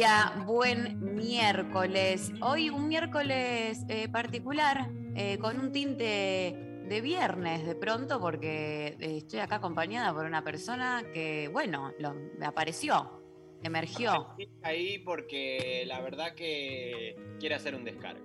día, 0.00 0.32
buen 0.46 1.14
miércoles. 1.14 2.32
Hoy 2.40 2.70
un 2.70 2.88
miércoles 2.88 3.84
eh, 3.86 4.08
particular, 4.08 4.88
eh, 5.14 5.36
con 5.36 5.60
un 5.60 5.72
tinte 5.72 6.54
de 6.88 7.00
viernes 7.02 7.66
de 7.66 7.74
pronto, 7.74 8.18
porque 8.18 8.96
eh, 8.98 9.16
estoy 9.18 9.40
acá 9.40 9.56
acompañada 9.56 10.14
por 10.14 10.24
una 10.24 10.42
persona 10.42 11.02
que, 11.12 11.48
bueno, 11.52 11.92
lo- 11.98 12.14
me 12.14 12.46
apareció, 12.46 13.20
emergió. 13.62 14.28
Ahí 14.62 15.00
porque 15.00 15.84
la 15.86 16.00
verdad 16.00 16.34
que 16.34 17.14
quiere 17.38 17.56
hacer 17.56 17.74
un 17.74 17.84
descargo. 17.84 18.24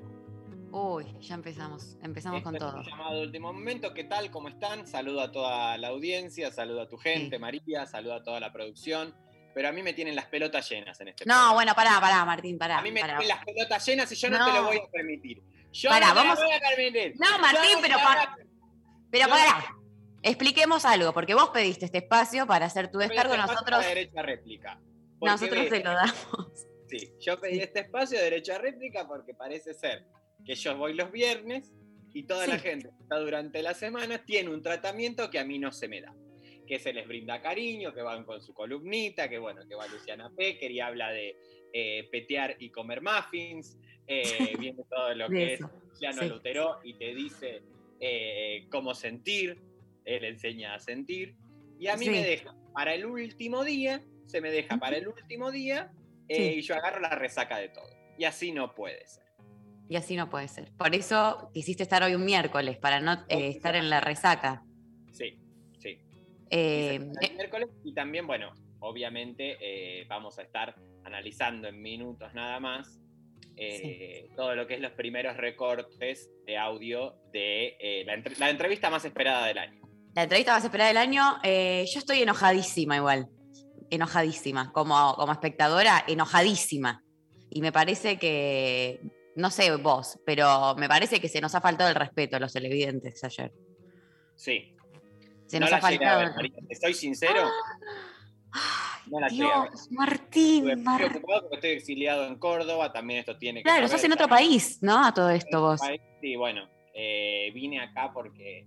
Uy, 0.72 1.06
ya 1.20 1.36
empezamos, 1.36 1.98
empezamos 2.02 2.42
con 2.42 2.56
Esto 2.56 2.68
es 2.68 2.72
todo. 2.72 2.82
un 2.84 2.88
llamado 2.88 3.16
de 3.20 3.26
último 3.26 3.52
momento. 3.52 3.94
¿Qué 3.94 4.06
tal? 4.06 4.32
¿Cómo 4.32 4.48
están? 4.48 4.88
Saludo 4.88 5.20
a 5.20 5.32
toda 5.34 5.78
la 5.78 5.90
audiencia, 5.90 6.52
saludo 6.52 6.84
a 6.84 6.88
tu 6.88 6.96
gente, 6.96 7.36
Sí. 7.36 7.42
María, 7.42 7.86
saludo 7.86 8.14
a 8.14 8.24
toda 8.24 8.40
la 8.40 8.54
producción. 8.54 9.14
Pero 9.56 9.70
a 9.70 9.72
mí 9.72 9.82
me 9.82 9.94
tienen 9.94 10.16
las 10.18 10.26
pelotas 10.26 10.70
llenas 10.70 11.00
en 11.00 11.08
este 11.08 11.24
No, 11.26 11.34
programa. 11.34 11.54
bueno, 11.54 11.74
pará, 11.76 12.00
pará, 12.02 12.26
Martín, 12.26 12.58
pará. 12.60 12.78
A 12.80 12.82
mí 12.82 12.92
me 12.92 13.00
pará. 13.00 13.18
tienen 13.18 13.36
las 13.38 13.46
pelotas 13.46 13.86
llenas 13.88 14.12
y 14.12 14.16
yo 14.16 14.30
no, 14.30 14.38
No. 14.38 14.46
te 14.46 14.52
lo 14.52 14.64
voy 14.66 14.78
a 14.78 14.92
permitir. 14.92 15.42
Yo 15.72 15.90
Pará, 15.90 16.08
no 16.10 16.14
te 16.14 16.20
vamos- 16.20 16.40
lo 16.40 16.46
voy 16.46 16.54
a 16.56 16.60
permitir. 16.60 17.14
No, 17.18 17.40
Martín, 17.40 17.78
pero 17.82 17.82
te 17.82 17.90
lo 17.90 17.96
voy 17.96 18.02
a 18.04 18.04
pará. 18.06 18.38
Pero 19.10 19.30
pará, 19.30 19.66
expliquemos 20.24 20.84
algo, 20.84 21.14
porque 21.14 21.34
vos 21.34 21.50
pediste 21.50 21.86
este 21.86 22.00
espacio 22.00 22.46
para 22.46 22.66
hacer 22.66 22.92
tu 22.92 22.98
descargo, 22.98 23.34
paso 23.36 23.54
nosotros, 23.54 23.86
a 23.86 23.88
derecho 23.88 24.20
a 24.20 24.24
réplica. 24.24 24.80
Nosotros 25.22 25.60
ves, 25.62 25.70
te 25.70 25.80
lo 25.84 25.92
damos. 25.94 26.68
Sí, 26.90 27.14
yo 27.22 27.40
pedí 27.40 27.60
este 27.62 27.80
espacio 27.80 28.18
de 28.20 28.26
derecho 28.26 28.54
a 28.54 28.58
réplica 28.58 29.08
porque 29.08 29.34
parece 29.34 29.74
ser 29.74 30.06
que 30.46 30.54
yo 30.56 30.76
voy 30.78 30.94
los 30.94 31.12
viernes 31.12 31.72
y 32.14 32.24
toda 32.24 32.46
la 32.46 32.56
Sí. 32.60 32.62
gente 32.62 32.90
que 32.90 33.04
está 33.04 33.18
durante 33.20 33.64
la 33.64 33.74
semana 33.74 34.20
tiene 34.20 34.50
un 34.52 34.62
tratamiento 34.62 35.30
que 35.30 35.40
a 35.40 35.46
mí 35.46 35.58
no 35.60 35.72
se 35.72 35.88
me 35.88 36.02
da. 36.02 36.14
Que 36.68 36.80
se 36.80 36.94
les 36.94 37.08
brinda 37.08 37.42
cariño, 37.42 37.94
que 37.94 38.02
van 38.02 38.24
con 38.24 38.42
su 38.42 38.54
columnita, 38.54 39.30
que 39.30 39.38
bueno, 39.38 39.68
que 39.68 39.76
va 39.76 39.88
Luciana 39.88 40.32
Pecker 40.36 40.72
y 40.72 40.80
habla 40.80 41.12
de 41.12 41.38
eh, 41.74 42.08
petear 42.12 42.56
y 42.60 42.70
comer 42.70 43.02
muffins, 43.02 43.78
eh, 44.08 44.24
viene 44.60 44.84
todo 44.90 45.14
lo 45.14 45.30
que 45.30 45.54
es 45.54 45.60
Luciano 45.60 46.22
sí. 46.22 46.30
Lutero 46.30 46.80
y 46.84 46.94
te 46.96 47.14
dice 47.14 47.62
eh, 48.00 48.68
cómo 48.70 48.94
sentir, 48.96 49.62
él 50.06 50.26
enseña 50.26 50.76
a 50.76 50.80
sentir, 50.80 51.36
y 51.80 51.88
a 51.88 51.98
mí 51.98 52.06
Sí. 52.06 52.12
me 52.12 52.24
deja 52.24 52.56
para 52.74 52.94
el 52.94 53.06
último 53.06 53.64
día, 53.64 54.02
se 54.26 54.42
me 54.42 54.52
deja 54.52 54.78
para 54.78 54.98
el 54.98 55.08
último 55.08 55.52
día 55.52 55.92
eh, 56.28 56.36
Sí. 56.36 56.60
y 56.60 56.62
yo 56.62 56.76
agarro 56.76 57.00
la 57.00 57.10
resaca 57.10 57.58
de 57.58 57.70
todo. 57.70 57.90
Y 58.18 58.24
así 58.26 58.52
no 58.52 58.74
puede 58.74 59.06
ser. 59.08 59.24
Y 59.88 59.98
así 59.98 60.16
no 60.16 60.30
puede 60.30 60.48
ser. 60.48 60.72
Por 60.78 60.96
eso 60.96 61.52
quisiste 61.54 61.84
estar 61.84 62.02
hoy 62.02 62.16
un 62.16 62.26
miércoles, 62.26 62.78
para 62.78 63.00
no 63.00 63.14
eh, 63.30 63.50
estar 63.50 63.76
en 63.76 63.90
la 63.90 64.00
resaca. 64.02 64.64
Sí. 65.12 65.38
Eh, 66.58 66.96
El 67.22 67.36
miércoles 67.36 67.70
y 67.84 67.94
también, 67.94 68.26
bueno, 68.28 68.54
obviamente 68.80 69.58
eh, 69.60 70.06
vamos 70.08 70.40
a 70.40 70.44
estar 70.44 70.76
analizando 71.04 71.68
en 71.68 71.82
minutos 71.82 72.34
nada 72.34 72.60
más 72.60 73.00
eh, 73.58 74.30
todo 74.36 74.56
lo 74.56 74.66
que 74.68 74.76
es 74.76 74.80
los 74.82 74.92
primeros 74.94 75.36
recortes 75.38 76.30
de 76.46 76.58
audio 76.58 77.16
de 77.34 77.76
eh, 77.80 78.04
la, 78.06 78.14
entre- 78.14 78.38
la 78.38 78.50
entrevista 78.50 78.90
más 78.90 79.04
esperada 79.06 79.46
del 79.48 79.58
año. 79.58 79.82
la 80.16 80.24
entrevista 80.24 80.54
más 80.54 80.64
esperada 80.64 80.88
del 80.90 80.98
año, 80.98 81.24
eh, 81.44 81.86
yo 81.94 82.00
estoy 82.00 82.22
enojadísima 82.22 82.96
igual. 82.98 83.28
Enojadísima. 83.90 84.72
Como, 84.72 85.14
como 85.16 85.32
espectadora, 85.32 86.04
enojadísima. 86.08 87.04
Y 87.50 87.62
me 87.62 87.72
parece 87.72 88.18
que, 88.18 89.00
no 89.36 89.50
sé 89.52 89.76
vos, 89.78 90.20
pero 90.26 90.76
me 90.78 90.88
parece 90.88 91.20
que 91.20 91.30
se 91.30 91.40
nos 91.42 91.54
ha 91.56 91.62
faltado 91.62 91.90
el 91.90 91.96
respeto 91.96 92.36
a 92.36 92.40
los 92.40 92.52
televidentes 92.54 93.24
ayer. 93.24 93.52
Sí. 94.36 94.75
Se 95.48 95.60
no 95.60 95.66
nos 95.66 95.72
la 95.72 95.78
ha 95.78 95.90
llegué 95.92 96.06
a 96.06 96.10
faltado. 96.10 96.36
ver, 96.38 96.52
María. 96.52 96.78
Soy 96.82 96.94
sincero, 96.94 97.50
Ay, 98.52 99.12
no 99.12 99.20
la 99.20 99.28
llegué 99.28 99.52
a 99.52 99.62
ver. 99.62 99.70
Dios, 99.72 99.88
Martín, 99.92 100.64
muy 100.66 100.76
Mar- 100.78 101.04
ocupado 101.06 101.42
porque 101.42 101.56
estoy 101.56 101.70
exiliado 101.72 102.26
en 102.28 102.36
Córdoba, 102.40 102.92
también 102.94 103.20
esto 103.20 103.38
tiene 103.38 103.60
que 103.60 103.64
Claro, 103.64 103.88
sos 103.88 104.04
en 104.04 104.14
otro 104.14 104.28
también. 104.28 104.50
país, 104.50 104.80
¿no? 104.82 105.06
A 105.06 105.14
todo 105.14 105.30
esto 105.30 105.62
vos. 105.62 105.80
país, 105.82 106.02
Sí, 106.22 106.36
bueno, 106.36 106.68
eh, 106.94 107.52
vine 107.54 107.80
acá 107.82 108.12
porque... 108.14 108.66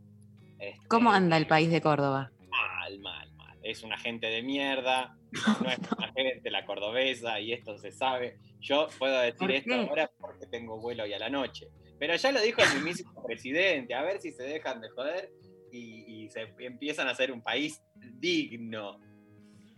este, 0.59 0.87
¿Cómo 0.89 1.11
anda 1.11 1.37
el 1.37 1.47
país 1.47 1.71
de 1.71 1.81
Córdoba? 1.81 2.31
Mal, 2.49 2.99
mal, 3.01 3.33
mal. 3.33 3.59
Es 3.63 3.83
una 3.83 3.97
gente 3.99 4.27
de 4.29 4.43
mierda, 4.43 5.17
no 5.63 5.71
es 5.71 5.79
una 5.97 6.13
gente 6.13 6.51
la 6.51 6.65
cordobesa 6.65 7.41
y 7.41 7.53
esto 7.53 7.77
se 7.79 7.91
sabe. 7.91 8.39
Yo 8.61 8.89
puedo 8.99 9.19
decir 9.21 9.39
¿Por 9.39 9.51
esto 9.53 9.75
ahora 9.75 10.11
porque 10.19 10.47
tengo 10.47 10.79
vuelo 10.81 11.05
hoy 11.05 11.13
a 11.15 11.19
la 11.19 11.29
noche. 11.31 11.69
Pero 11.99 12.15
ya 12.15 12.31
lo 12.31 12.41
dijo 12.41 12.61
el 12.63 12.75
mismísimo 12.75 13.25
presidente, 13.25 13.93
a 13.95 14.03
ver 14.03 14.21
si 14.21 14.31
se 14.33 14.45
dejan 14.45 14.81
de 14.81 14.89
joder 14.91 15.31
y, 15.73 16.25
y 16.25 16.31
se 16.31 16.53
empiezan 16.59 17.09
a 17.09 17.13
hacer 17.13 17.33
un 17.33 17.43
país 17.43 17.83
digno. 17.97 19.01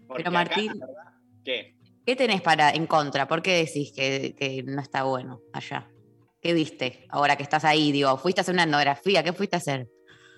Porque 0.06 0.22
Pero 0.24 0.32
Martín- 0.32 0.78
verdad, 0.78 1.12
¿qué? 1.44 1.76
¿Qué 2.06 2.16
tenés 2.16 2.40
para 2.40 2.70
en 2.70 2.86
contra? 2.86 3.28
¿Por 3.28 3.42
qué 3.42 3.56
decís 3.64 3.92
que, 3.92 4.34
que 4.36 4.62
no 4.62 4.80
está 4.80 5.04
bueno 5.04 5.40
allá? 5.52 5.88
¿Qué 6.40 6.54
viste 6.54 7.04
ahora 7.10 7.36
que 7.36 7.42
estás 7.42 7.64
ahí? 7.64 7.92
Digo, 7.92 8.16
¿fuiste 8.16 8.40
a 8.40 8.42
hacer 8.42 8.54
una 8.54 8.64
etnografía? 8.64 9.22
¿Qué 9.22 9.32
fuiste 9.32 9.56
a 9.56 9.58
hacer? 9.58 9.88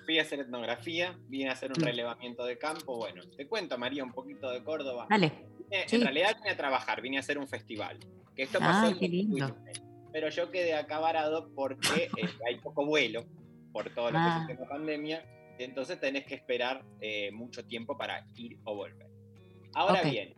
Fui 0.04 0.18
a 0.18 0.22
hacer 0.22 0.40
etnografía, 0.40 1.16
vine 1.28 1.48
a 1.48 1.52
hacer 1.52 1.70
un 1.70 1.80
relevamiento 1.82 2.44
de 2.44 2.58
campo. 2.58 2.96
Bueno, 2.98 3.22
te 3.36 3.46
cuento, 3.46 3.78
María, 3.78 4.02
un 4.02 4.12
poquito 4.12 4.50
de 4.50 4.62
Córdoba. 4.64 5.06
Dale. 5.08 5.28
Vine- 5.70 5.88
Sí. 5.88 5.96
En 5.96 6.02
realidad 6.02 6.36
vine 6.36 6.50
a 6.50 6.56
trabajar, 6.56 7.00
vine 7.00 7.16
a 7.16 7.20
hacer 7.20 7.38
un 7.38 7.46
festival. 7.48 7.98
Que 8.36 8.42
esto 8.42 8.58
Ah, 8.60 8.82
pasó 8.82 8.98
qué 8.98 9.08
lindo. 9.08 9.46
2019. 9.48 9.72
Pero 10.12 10.28
yo 10.28 10.50
quedé 10.50 10.74
acá 10.74 10.98
varado 10.98 11.50
porque 11.54 12.10
eh, 12.18 12.28
hay 12.46 12.56
poco 12.58 12.84
vuelo 12.84 13.24
por 13.72 13.88
todo 13.94 14.10
lo 14.10 14.18
Ah. 14.18 14.44
que 14.46 14.52
es 14.54 14.60
la 14.60 14.68
pandemia. 14.68 15.24
Entonces 15.64 16.00
tenés 16.00 16.24
que 16.24 16.34
esperar 16.34 16.84
eh, 17.00 17.30
mucho 17.32 17.64
tiempo 17.64 17.96
para 17.96 18.26
ir 18.36 18.58
o 18.64 18.74
volver. 18.74 19.08
Ahora 19.74 20.02
bien, 20.02 20.34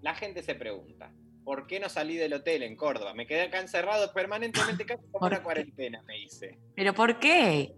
la 0.00 0.14
gente 0.14 0.42
se 0.42 0.54
pregunta, 0.54 1.12
¿por 1.44 1.66
qué 1.66 1.80
no 1.80 1.88
salí 1.88 2.16
del 2.16 2.32
hotel 2.32 2.62
en 2.62 2.76
Córdoba? 2.76 3.14
Me 3.14 3.26
quedé 3.26 3.42
acá 3.42 3.60
encerrado 3.60 4.12
permanentemente, 4.12 4.84
casi 4.86 5.02
como 5.06 5.20
¿Por 5.20 5.32
una 5.32 5.42
cuarentena, 5.42 6.02
me 6.02 6.18
hice. 6.18 6.58
¿Pero 6.74 6.94
por 6.94 7.18
qué? 7.18 7.74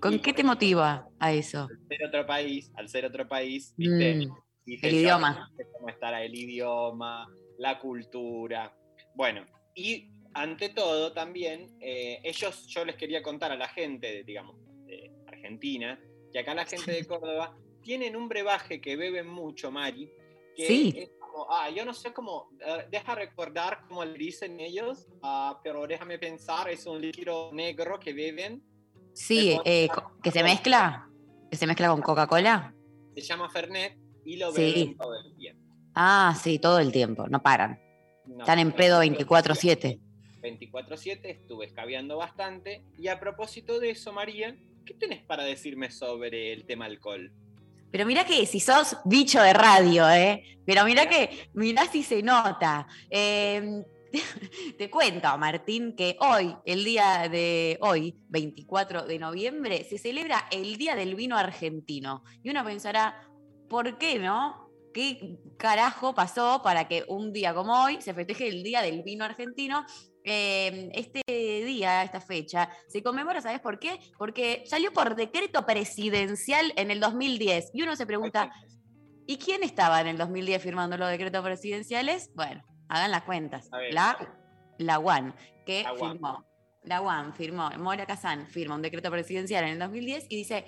¿Con 0.00 0.14
Y 0.14 0.18
qué 0.20 0.32
te 0.32 0.44
motiva 0.44 1.08
a 1.18 1.32
eso? 1.32 1.68
Al 1.68 1.88
ser 1.88 2.06
otro 2.06 2.26
país, 2.26 2.70
al 2.76 2.88
ser 2.88 3.04
otro 3.04 3.28
país, 3.28 3.74
¿viste? 3.76 4.26
Mm, 4.26 4.34
Dije, 4.64 4.88
el 4.88 4.94
idioma. 4.94 5.50
cómo 5.72 5.88
estará 5.88 6.22
el 6.22 6.34
idioma, 6.34 7.28
la 7.58 7.80
cultura. 7.80 8.72
Bueno, 9.14 9.44
y 9.74 10.08
ante 10.34 10.68
todo 10.68 11.12
también, 11.12 11.76
eh, 11.80 12.20
ellos, 12.22 12.66
yo 12.68 12.84
les 12.84 12.96
quería 12.96 13.22
contar 13.22 13.50
a 13.50 13.56
la 13.56 13.68
gente, 13.68 14.22
digamos, 14.24 14.56
de 14.86 15.10
Argentina, 15.26 15.98
que 16.32 16.38
acá 16.38 16.54
la 16.54 16.64
gente 16.64 16.90
de 16.92 17.04
Córdoba 17.06 17.56
tienen 17.82 18.16
un 18.16 18.28
brebaje 18.28 18.80
que 18.80 18.96
beben 18.96 19.28
mucho, 19.28 19.70
Mari, 19.70 20.10
que 20.56 20.66
Sí. 20.66 20.94
es 20.96 21.10
como, 21.18 21.46
ah, 21.50 21.68
yo 21.70 21.84
no 21.84 21.92
sé 21.94 22.12
cómo, 22.12 22.50
eh, 22.64 22.86
deja 22.90 23.14
recordar 23.14 23.80
cómo 23.88 24.04
le 24.04 24.16
dicen 24.16 24.58
ellos, 24.60 25.06
ah, 25.22 25.60
pero 25.62 25.86
déjame 25.86 26.18
pensar, 26.18 26.68
es 26.70 26.86
un 26.86 27.00
líquido 27.00 27.50
negro 27.52 27.98
que 27.98 28.12
beben, 28.12 28.62
sí, 29.12 29.58
eh, 29.64 29.88
que 30.22 30.30
se 30.30 30.42
mezcla, 30.42 31.08
que 31.50 31.56
se 31.56 31.66
mezcla 31.66 31.88
con 31.88 32.00
Coca-Cola. 32.02 32.74
se 33.14 33.20
llama 33.20 33.50
Fernet, 33.50 33.98
y 34.24 34.36
lo 34.36 34.52
Sí. 34.52 34.62
beben 34.62 34.96
todo 34.96 35.14
el 35.20 35.36
tiempo. 35.36 35.62
Ah, 35.94 36.34
sí, 36.42 36.58
todo 36.58 36.78
el 36.78 36.92
tiempo, 36.92 37.28
no 37.28 37.42
paran. 37.42 37.78
No, 38.24 38.38
Están 38.38 38.58
en 38.58 38.72
pedo 38.72 39.00
24/7. 39.00 40.00
24/7, 40.40 41.30
estuve 41.30 41.66
escabeando 41.66 42.16
bastante. 42.16 42.86
Y 42.98 43.08
a 43.08 43.20
propósito 43.20 43.78
de 43.80 43.90
eso, 43.90 44.12
María, 44.12 44.56
¿qué 44.84 44.94
tenés 44.94 45.22
para 45.22 45.44
decirme 45.44 45.90
sobre 45.90 46.52
el 46.52 46.64
tema 46.64 46.86
alcohol? 46.86 47.32
Pero 47.90 48.06
mirá 48.06 48.24
que 48.24 48.46
si 48.46 48.60
sos 48.60 48.96
bicho 49.04 49.42
de 49.42 49.52
radio, 49.52 50.08
¿eh? 50.10 50.42
Pero 50.64 50.84
mirá 50.84 51.08
que, 51.08 51.50
mirá 51.52 51.86
si 51.86 52.02
se 52.02 52.22
nota. 52.22 52.86
Eh, 53.10 53.84
te 54.78 54.90
cuento, 54.90 55.36
Martín, 55.38 55.94
que 55.94 56.16
hoy, 56.20 56.56
el 56.64 56.84
día 56.84 57.28
de 57.30 57.78
hoy, 57.80 58.14
24 58.28 59.06
de 59.06 59.18
noviembre, 59.18 59.84
se 59.84 59.98
celebra 59.98 60.46
el 60.50 60.76
Día 60.76 60.94
del 60.94 61.14
Vino 61.14 61.36
Argentino. 61.36 62.24
Y 62.42 62.50
uno 62.50 62.64
pensará, 62.64 63.28
¿por 63.68 63.98
qué 63.98 64.18
no? 64.18 64.70
¿Qué 64.92 65.38
carajo 65.56 66.14
pasó 66.14 66.60
para 66.62 66.86
que 66.86 67.04
un 67.08 67.32
día 67.32 67.54
como 67.54 67.82
hoy 67.82 68.02
se 68.02 68.12
festeje 68.12 68.48
el 68.48 68.62
Día 68.62 68.82
del 68.82 69.02
Vino 69.02 69.24
Argentino? 69.24 69.86
Eh, 70.24 70.90
este 70.94 71.22
día, 71.26 72.02
esta 72.02 72.20
fecha, 72.20 72.68
se 72.88 73.02
conmemora, 73.02 73.40
¿sabes 73.40 73.60
por 73.60 73.78
qué? 73.78 73.98
Porque 74.18 74.62
salió 74.66 74.92
por 74.92 75.16
decreto 75.16 75.66
presidencial 75.66 76.72
en 76.76 76.90
el 76.90 77.00
2010. 77.00 77.70
Y 77.74 77.82
uno 77.82 77.96
se 77.96 78.06
pregunta, 78.06 78.52
¿y 79.26 79.38
quién 79.38 79.62
estaba 79.62 80.00
en 80.00 80.08
el 80.08 80.18
2010 80.18 80.62
firmando 80.62 80.96
los 80.96 81.08
decretos 81.08 81.42
presidenciales? 81.42 82.30
Bueno, 82.34 82.62
hagan 82.88 83.10
las 83.10 83.22
cuentas. 83.22 83.68
La, 83.90 84.16
la 84.78 84.98
UAN, 84.98 85.34
que 85.66 85.84
firmó. 85.98 86.46
La 86.84 87.00
UAN 87.00 87.32
firmó, 87.32 87.70
Mora 87.78 88.06
Kazán 88.06 88.48
firma 88.48 88.74
un 88.74 88.82
decreto 88.82 89.08
presidencial 89.08 89.62
en 89.64 89.70
el 89.70 89.78
2010 89.78 90.26
y 90.28 90.36
dice, 90.36 90.64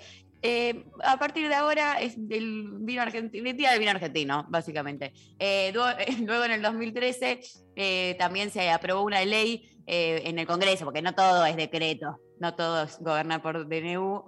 eh, 0.47 0.85
a 1.03 1.17
partir 1.17 1.47
de 1.47 1.55
ahora 1.55 1.99
es 1.99 2.17
el 2.29 2.69
vino 2.81 3.01
argentino, 3.01 3.49
el 3.49 3.57
del 3.57 3.79
vino 3.79 3.89
argentino, 3.89 4.45
básicamente. 4.47 5.11
Eh, 5.39 5.73
luego 6.23 6.45
en 6.45 6.51
el 6.51 6.61
2013 6.61 7.39
eh, 7.75 8.15
también 8.19 8.51
se 8.51 8.69
aprobó 8.69 9.01
una 9.01 9.25
ley 9.25 9.71
en 9.87 10.39
el 10.39 10.47
Congreso, 10.47 10.85
porque 10.85 11.03
no 11.03 11.13
todo 11.13 11.45
es 11.45 11.55
decreto, 11.55 12.19
no 12.39 12.55
todo 12.55 12.83
es 12.83 12.97
gobernar 12.99 13.43
por 13.43 13.67
DNU, 13.67 14.25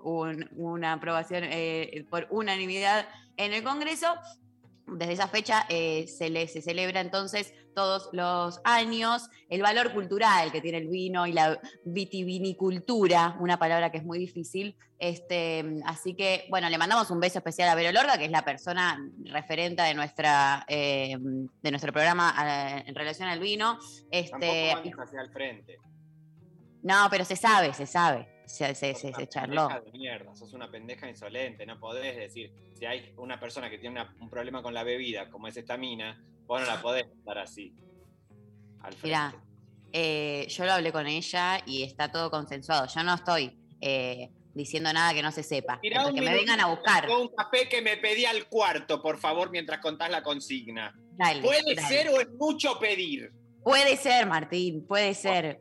una 0.56 0.94
aprobación 0.94 1.46
por 2.12 2.28
unanimidad 2.30 3.08
en 3.38 3.54
el 3.54 3.64
Congreso 3.64 4.08
desde 4.86 5.14
esa 5.14 5.28
fecha 5.28 5.66
se, 5.68 6.62
celebra 6.62 7.02
entonces 7.02 7.56
todos 7.78 8.10
los 8.12 8.60
años 8.64 9.30
el 9.50 9.62
valor 9.62 9.94
cultural 9.94 10.52
que 10.52 10.62
tiene 10.62 10.80
el 10.80 10.88
vino 10.88 11.28
y 11.28 11.32
la 11.32 11.62
vitivinicultura, 11.86 13.38
una 13.40 13.60
palabra 13.60 13.92
que 13.92 14.00
es 14.00 14.04
muy 14.04 14.18
difícil. 14.18 14.76
Este, 14.98 15.64
así 15.86 16.16
que, 16.16 16.48
bueno, 16.50 16.72
le 16.72 16.78
mandamos 16.80 17.12
un 17.12 17.20
beso 17.20 17.38
especial 17.38 17.70
a 17.70 17.76
Vero 17.76 17.92
Lorga, 17.92 18.18
que 18.18 18.26
es 18.26 18.32
la 18.32 18.44
persona 18.44 19.00
referente 19.26 19.84
de, 19.84 19.94
nuestra, 19.94 20.66
eh, 20.68 21.18
de 21.20 21.72
nuestro 21.72 21.94
programa 21.94 22.34
eh, 22.40 22.84
en 22.88 22.96
relación 22.96 23.30
al 23.30 23.40
vino. 23.40 23.78
Este, 24.10 24.72
hacia 24.72 25.22
el 25.22 25.30
frente. 25.30 25.78
No, 26.82 27.08
pero 27.12 27.26
se 27.26 27.36
sabe, 27.36 27.76
se 27.76 27.86
sabe 27.86 28.28
se, 28.48 28.74
se, 28.74 28.96
se, 28.96 29.14
se 29.14 29.28
charló. 29.28 29.68
De 29.68 29.92
mierda, 29.92 30.34
sos 30.34 30.54
una 30.54 30.72
pendeja 30.72 31.08
insolente, 31.08 31.66
no 31.66 31.80
podés 31.80 32.16
decir, 32.16 32.52
si 32.74 32.86
hay 32.86 33.14
una 33.18 33.40
persona 33.40 33.70
que 33.70 33.78
tiene 33.78 34.04
un 34.20 34.30
problema 34.30 34.64
con 34.64 34.74
la 34.74 34.84
bebida, 34.84 35.30
como 35.30 35.48
es 35.48 35.58
esta 35.58 35.78
mina, 35.78 36.20
vos 36.48 36.62
no 36.62 36.66
la 36.66 36.82
podés 36.82 37.06
estar 37.06 37.38
así. 37.38 37.74
Al 38.82 38.96
Mirá, 39.04 39.36
eh, 39.92 40.48
yo 40.50 40.66
lo 40.66 40.74
hablé 40.74 40.92
con 40.92 41.08
ella 41.08 41.62
y 41.66 41.84
está 41.84 42.12
todo 42.12 42.32
consensuado. 42.32 42.88
Yo 42.88 43.04
no 43.04 43.14
estoy 43.14 43.58
eh, 43.82 44.32
diciendo 44.54 44.92
nada 44.92 45.14
que 45.14 45.22
no 45.22 45.32
se 45.32 45.44
sepa. 45.44 45.80
que 45.82 46.22
me 46.22 46.34
vengan 46.34 46.60
a 46.60 46.68
buscar. 46.68 47.10
Un 47.10 47.30
café 47.36 47.68
que 47.70 47.82
me 47.82 47.98
pedí 47.98 48.26
al 48.26 48.48
cuarto, 48.48 49.02
por 49.02 49.20
favor, 49.20 49.52
mientras 49.52 49.80
contás 49.80 50.10
la 50.10 50.24
consigna. 50.24 50.94
¿Puede 51.42 51.76
ser 51.88 52.10
o 52.10 52.20
es 52.22 52.30
mucho 52.30 52.80
pedir? 52.80 53.32
Puede 53.64 53.98
ser, 53.98 54.28
Martín, 54.28 54.86
puede 54.88 55.14
ser. 55.14 55.60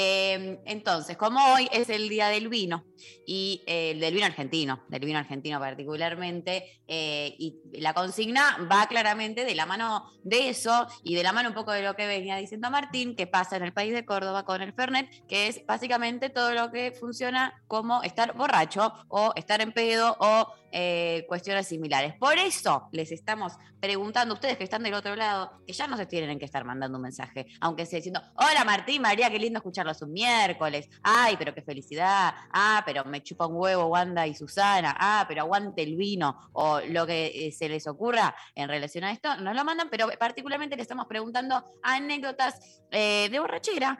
Em, 0.00 0.60
entonces, 0.64 1.16
como 1.16 1.44
hoy 1.54 1.68
es 1.72 1.90
el 1.90 2.08
día 2.08 2.28
del 2.28 2.48
vino 2.48 2.84
y 3.26 3.64
eh, 3.66 3.96
del 3.98 4.14
vino 4.14 4.26
argentino, 4.26 4.84
del 4.86 5.04
vino 5.04 5.18
argentino 5.18 5.58
particularmente, 5.58 6.82
eh, 6.86 7.34
y 7.36 7.56
la 7.80 7.94
consigna 7.94 8.58
va 8.70 8.86
claramente 8.86 9.44
de 9.44 9.56
la 9.56 9.66
mano 9.66 10.08
de 10.22 10.50
eso 10.50 10.86
y 11.02 11.16
de 11.16 11.24
la 11.24 11.32
mano 11.32 11.48
un 11.48 11.54
poco 11.56 11.72
de 11.72 11.82
lo 11.82 11.96
que 11.96 12.06
venía 12.06 12.36
diciendo 12.36 12.70
Martín, 12.70 13.16
que 13.16 13.26
pasa 13.26 13.56
en 13.56 13.64
el 13.64 13.72
país 13.72 13.92
de 13.92 14.04
Córdoba 14.04 14.44
con 14.44 14.62
el 14.62 14.72
Fernet, 14.72 15.08
que 15.26 15.48
es 15.48 15.66
básicamente 15.66 16.30
todo 16.30 16.52
lo 16.52 16.70
que 16.70 16.92
funciona 16.92 17.60
como 17.66 18.04
estar 18.04 18.36
borracho 18.36 18.92
o 19.08 19.32
estar 19.34 19.60
en 19.60 19.72
pedo 19.72 20.16
o 20.20 20.54
eh, 20.70 21.24
cuestiones 21.26 21.66
similares. 21.66 22.14
Por 22.20 22.38
eso 22.38 22.88
les 22.92 23.10
estamos 23.10 23.54
preguntando 23.80 24.34
a 24.34 24.36
ustedes 24.36 24.58
que 24.58 24.64
están 24.64 24.82
del 24.82 24.94
otro 24.94 25.16
lado, 25.16 25.62
que 25.66 25.72
ya 25.72 25.86
no 25.86 25.96
se 25.96 26.06
tienen 26.06 26.38
que 26.38 26.44
estar 26.44 26.64
mandando 26.64 26.98
un 26.98 27.02
mensaje, 27.02 27.46
aunque 27.60 27.86
sea 27.86 27.98
diciendo, 27.98 28.20
hola 28.34 28.64
Martín, 28.64 29.02
María, 29.02 29.30
qué 29.30 29.38
lindo 29.38 29.58
escucharlos 29.88 30.02
un 30.02 30.12
miércoles, 30.12 30.88
ay, 31.02 31.36
pero 31.38 31.54
qué 31.54 31.62
felicidad, 31.62 32.34
ah, 32.52 32.82
pero 32.84 33.04
me 33.04 33.22
chupa 33.22 33.46
un 33.46 33.56
huevo 33.56 33.86
Wanda 33.86 34.26
y 34.26 34.34
Susana, 34.34 34.94
ah, 34.98 35.24
pero 35.28 35.42
aguante 35.42 35.82
el 35.82 35.96
vino, 35.96 36.38
o 36.52 36.80
lo 36.80 37.06
que 37.06 37.48
eh, 37.48 37.52
se 37.52 37.68
les 37.68 37.86
ocurra 37.86 38.34
en 38.54 38.68
relación 38.68 39.04
a 39.04 39.12
esto, 39.12 39.36
nos 39.36 39.54
lo 39.54 39.64
mandan, 39.64 39.88
pero 39.90 40.08
particularmente 40.18 40.76
le 40.76 40.82
estamos 40.82 41.06
preguntando 41.06 41.64
anécdotas 41.82 42.82
eh, 42.90 43.28
de 43.30 43.38
borrachera 43.38 43.98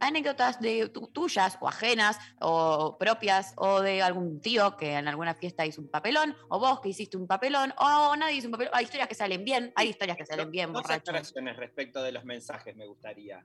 anécdotas 0.00 0.60
de 0.60 0.90
tuyas 1.12 1.56
o 1.60 1.68
ajenas 1.68 2.18
o 2.40 2.96
propias 2.98 3.54
o 3.56 3.80
de 3.80 4.02
algún 4.02 4.40
tío 4.40 4.76
que 4.76 4.94
en 4.94 5.08
alguna 5.08 5.34
fiesta 5.34 5.64
hizo 5.64 5.80
un 5.80 5.88
papelón 5.88 6.36
o 6.48 6.58
vos 6.58 6.80
que 6.80 6.90
hiciste 6.90 7.16
un 7.16 7.26
papelón 7.26 7.72
o 7.78 8.14
nadie 8.16 8.36
hizo 8.36 8.48
un 8.48 8.52
papelón. 8.52 8.72
Hay 8.74 8.84
historias 8.84 9.08
que 9.08 9.14
salen 9.14 9.44
bien, 9.44 9.72
hay 9.74 9.88
historias 9.88 10.16
que 10.16 10.26
salen 10.26 10.50
bien, 10.50 10.72
Dos 10.72 10.88
aclaraciones 10.88 11.56
respecto 11.56 12.02
de 12.02 12.12
los 12.12 12.24
mensajes 12.24 12.76
me 12.76 12.86
gustaría. 12.86 13.44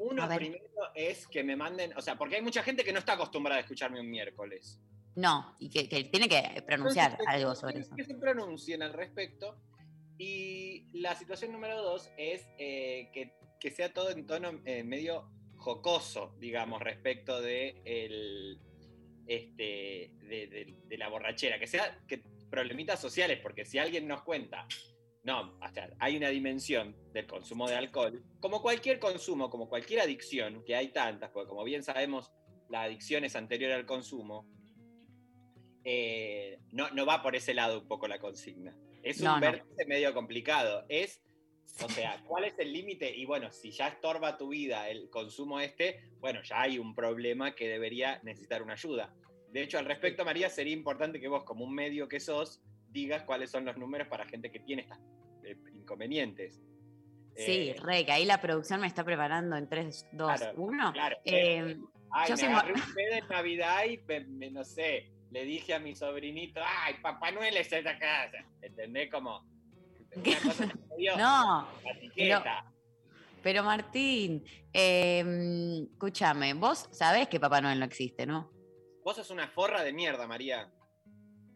Uno 0.00 0.26
primero 0.34 0.64
es 0.94 1.26
que 1.26 1.44
me 1.44 1.56
manden, 1.56 1.94
o 1.94 2.00
sea, 2.00 2.16
porque 2.16 2.36
hay 2.36 2.42
mucha 2.42 2.62
gente 2.62 2.82
que 2.82 2.92
no 2.92 2.98
está 2.98 3.12
acostumbrada 3.12 3.58
a 3.58 3.60
escucharme 3.60 4.00
un 4.00 4.08
miércoles. 4.08 4.80
No, 5.14 5.54
y 5.58 5.68
que, 5.68 5.84
tiene 6.04 6.26
que 6.26 6.62
pronunciar 6.62 7.18
algo 7.26 7.54
sobre 7.54 7.80
eso. 7.80 7.94
Que 7.94 8.04
se 8.04 8.14
pronuncien 8.14 8.82
al 8.82 8.94
respecto. 8.94 9.58
Y 10.16 10.86
la 10.98 11.14
situación 11.14 11.52
número 11.52 11.82
dos 11.82 12.10
es 12.16 12.46
eh, 12.56 13.10
que, 13.12 13.34
que, 13.58 13.70
sea 13.70 13.92
todo 13.92 14.10
en 14.10 14.26
tono 14.26 14.60
eh, 14.64 14.84
medio 14.84 15.30
jocoso, 15.56 16.34
digamos, 16.38 16.80
respecto 16.80 17.42
de, 17.42 17.82
el, 17.84 18.58
este, 19.26 20.12
de, 20.22 20.96
la 20.96 21.08
borrachera, 21.08 21.58
que 21.58 21.66
sea 21.66 21.98
que 22.08 22.22
problemitas 22.50 23.00
sociales, 23.00 23.38
porque 23.42 23.66
si 23.66 23.78
alguien 23.78 24.08
nos 24.08 24.22
cuenta, 24.22 24.66
no, 25.22 25.58
hay 25.98 26.16
una 26.16 26.28
dimensión 26.28 26.96
del 27.12 27.26
consumo 27.26 27.68
de 27.68 27.76
alcohol, 27.76 28.22
como 28.40 28.62
cualquier 28.62 28.98
consumo, 28.98 29.50
como 29.50 29.68
cualquier 29.68 30.00
adicción, 30.00 30.64
que 30.64 30.76
hay 30.76 30.88
tantas, 30.88 31.30
porque 31.30 31.48
como 31.48 31.64
bien 31.64 31.82
sabemos, 31.82 32.32
la 32.68 32.82
adicción 32.82 33.24
es 33.24 33.36
anterior 33.36 33.72
al 33.72 33.86
consumo, 33.86 34.46
eh, 35.84 36.58
no, 36.72 36.90
no 36.90 37.06
va 37.06 37.22
por 37.22 37.36
ese 37.36 37.54
lado 37.54 37.80
un 37.80 37.88
poco 37.88 38.06
la 38.08 38.18
consigna. 38.18 38.76
Es 39.02 39.20
un 39.20 39.40
vértice 39.40 39.86
medio 39.86 40.12
complicado. 40.12 40.84
Es 40.88 41.22
o 41.82 41.88
sea, 41.88 42.22
¿cuál 42.26 42.44
es 42.44 42.58
el 42.58 42.72
límite? 42.72 43.14
Y 43.14 43.24
bueno, 43.24 43.50
si 43.52 43.70
ya 43.70 43.88
estorba 43.88 44.36
tu 44.36 44.48
vida 44.48 44.88
el 44.88 45.08
consumo 45.08 45.60
este, 45.60 46.10
bueno, 46.18 46.42
ya 46.42 46.62
hay 46.62 46.78
un 46.78 46.94
problema 46.94 47.54
que 47.54 47.68
debería 47.68 48.20
necesitar 48.22 48.62
una 48.62 48.74
ayuda. 48.74 49.14
De 49.50 49.62
hecho, 49.62 49.78
al 49.78 49.86
respecto, 49.86 50.24
María, 50.24 50.50
sería 50.50 50.74
importante 50.74 51.20
que 51.20 51.28
vos, 51.28 51.44
como 51.44 51.64
un 51.64 51.74
medio 51.74 52.08
que 52.08 52.20
sos, 52.20 52.62
digas 52.90 53.22
cuáles 53.24 53.50
son 53.50 53.64
los 53.64 53.76
números 53.76 54.08
para 54.08 54.26
gente 54.26 54.50
que 54.50 54.60
tiene 54.60 54.82
estos 54.82 54.98
eh, 55.44 55.56
inconvenientes. 55.74 56.60
Sí, 57.36 57.70
eh, 57.70 57.76
re, 57.80 58.04
que 58.04 58.12
ahí 58.12 58.24
la 58.24 58.40
producción 58.40 58.80
me 58.80 58.86
está 58.86 59.04
preparando 59.04 59.56
en 59.56 59.68
3, 59.68 60.08
2, 60.12 60.40
1. 60.56 60.92
Claro. 60.92 61.16
Eh, 61.24 61.78
ay, 62.10 62.28
yo 62.28 62.36
me 62.36 62.54
agarré 62.54 62.74
un 62.74 62.94
pedo 62.94 63.14
en 63.16 63.28
Navidad 63.28 63.84
y 63.84 63.98
me, 64.28 64.50
no 64.50 64.64
sé, 64.64 65.12
le 65.30 65.44
dije 65.44 65.74
a 65.74 65.78
mi 65.78 65.94
sobrinito, 65.94 66.60
ay, 66.64 66.94
Papá 67.00 67.30
Noel 67.30 67.56
está 67.56 67.78
en 67.78 67.84
casa. 67.84 68.44
¿Entendés? 68.60 69.10
Como 69.10 69.44
no, 71.16 71.68
pero, 73.42 73.62
Martín, 73.62 74.44
em, 74.72 75.84
escúchame, 75.84 76.52
vos 76.54 76.88
sabés 76.90 77.28
que 77.28 77.40
Papá 77.40 77.60
Noel 77.60 77.78
no 77.78 77.86
existe, 77.86 78.26
¿no? 78.26 78.50
Vos 79.02 79.16
sos 79.16 79.30
una 79.30 79.48
forra 79.48 79.82
de 79.82 79.92
mierda, 79.92 80.26
María. 80.26 80.70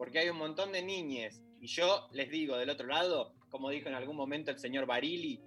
Porque 0.04 0.18
hay 0.18 0.28
un 0.28 0.36
montón 0.36 0.70
de 0.70 0.82
niñes. 0.82 1.40
Y 1.62 1.66
yo 1.66 2.08
les 2.12 2.28
digo, 2.28 2.58
del 2.58 2.68
otro 2.68 2.86
lado, 2.86 3.32
como 3.48 3.70
dijo 3.70 3.88
en 3.88 3.94
algún 3.94 4.16
momento 4.16 4.50
el 4.50 4.58
señor 4.58 4.84
Barili, 4.84 5.40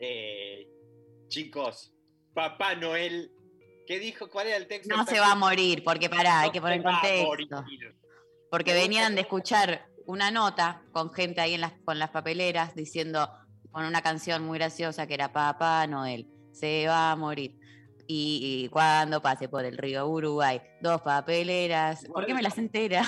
eh, 0.00 0.68
chicos, 1.26 1.92
Papá 2.32 2.76
Noel, 2.76 3.32
¿qué 3.84 3.98
dijo? 3.98 4.30
¿Cuál 4.30 4.46
era 4.46 4.58
el 4.58 4.68
texto? 4.68 4.96
No 4.96 5.04
se 5.04 5.18
va 5.18 5.32
a 5.32 5.34
morir, 5.34 5.82
porque 5.82 6.08
pará, 6.08 6.42
hay 6.42 6.52
que 6.52 6.60
poner 6.60 6.76
en 6.76 6.84
contexto. 6.84 7.64
Porque 8.48 8.74
venían 8.74 9.16
de 9.16 9.22
escuchar 9.22 9.88
una 10.06 10.30
nota 10.30 10.84
con 10.92 11.12
gente 11.12 11.40
ahí 11.40 11.54
en 11.54 11.62
las, 11.62 11.72
con 11.84 11.98
las 11.98 12.10
papeleras 12.10 12.76
diciendo, 12.76 13.28
con 13.72 13.86
una 13.86 14.02
canción 14.02 14.44
muy 14.44 14.58
graciosa 14.58 15.08
que 15.08 15.14
era 15.14 15.32
Papá 15.32 15.84
Noel, 15.88 16.28
se 16.52 16.86
va 16.86 17.10
a 17.10 17.16
morir. 17.16 17.58
Y, 18.06 18.68
cuando 18.68 19.20
pase 19.20 19.48
por 19.48 19.64
el 19.64 19.76
río 19.76 20.06
Uruguay, 20.06 20.62
dos 20.80 21.02
papeleras, 21.02 22.06
¿por 22.06 22.24
qué 22.24 22.34
me 22.34 22.42
las 22.42 22.56
entera? 22.56 23.04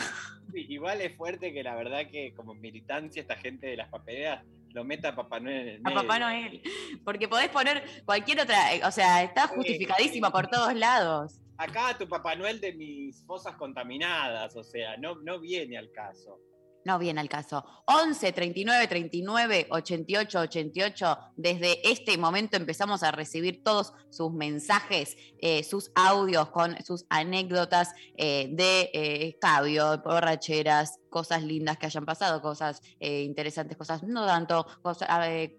igual 0.54 1.00
es 1.00 1.16
fuerte 1.16 1.52
que 1.52 1.62
la 1.62 1.74
verdad 1.74 2.08
que 2.10 2.32
como 2.34 2.54
militancia 2.54 3.20
esta 3.20 3.36
gente 3.36 3.66
de 3.66 3.76
las 3.76 3.88
papeleras 3.88 4.44
lo 4.72 4.84
meta 4.84 5.10
a 5.10 5.16
Papá 5.16 5.40
Noel 5.40 5.56
en 5.56 5.68
el 5.68 5.80
medio. 5.80 5.98
A 5.98 6.02
Papá 6.02 6.18
Noel, 6.18 6.62
porque 7.04 7.26
podés 7.26 7.48
poner 7.48 7.82
cualquier 8.04 8.40
otra, 8.40 8.74
eh, 8.74 8.82
o 8.84 8.90
sea, 8.90 9.22
está 9.22 9.46
justificadísima 9.48 10.30
por 10.30 10.48
todos 10.48 10.74
lados. 10.74 11.40
Acá 11.56 11.96
tu 11.98 12.06
Papá 12.08 12.34
Noel 12.36 12.60
de 12.60 12.72
mis 12.74 13.24
fosas 13.24 13.56
contaminadas, 13.56 14.54
o 14.56 14.62
sea, 14.62 14.96
no, 14.98 15.16
no 15.16 15.40
viene 15.40 15.78
al 15.78 15.90
caso. 15.90 16.38
No 16.85 16.99
viene 16.99 17.20
al 17.20 17.28
caso. 17.28 17.64
11 17.87 18.32
39 18.32 18.87
39 18.88 19.66
88 19.70 20.40
88. 20.40 21.18
Desde 21.37 21.90
este 21.90 22.16
momento 22.18 22.56
empezamos 22.56 23.02
a 23.02 23.11
recibir 23.11 23.62
todos 23.62 23.92
sus 24.11 24.32
mensajes, 24.32 25.16
eh, 25.40 25.62
sus 25.64 25.90
audios 25.94 26.50
con 26.50 26.76
sus 26.85 27.04
anécdotas 27.08 27.92
eh, 28.16 28.49
de 28.50 28.90
eh, 28.92 29.28
escabio, 29.28 29.99
borracheras, 30.04 30.99
cosas 31.08 31.42
lindas 31.42 31.78
que 31.78 31.86
hayan 31.86 32.04
pasado, 32.04 32.40
cosas 32.40 32.82
eh, 33.00 33.22
interesantes, 33.22 33.76
cosas 33.76 34.02
no 34.02 34.26
tanto, 34.26 34.66
cosas, 34.82 35.08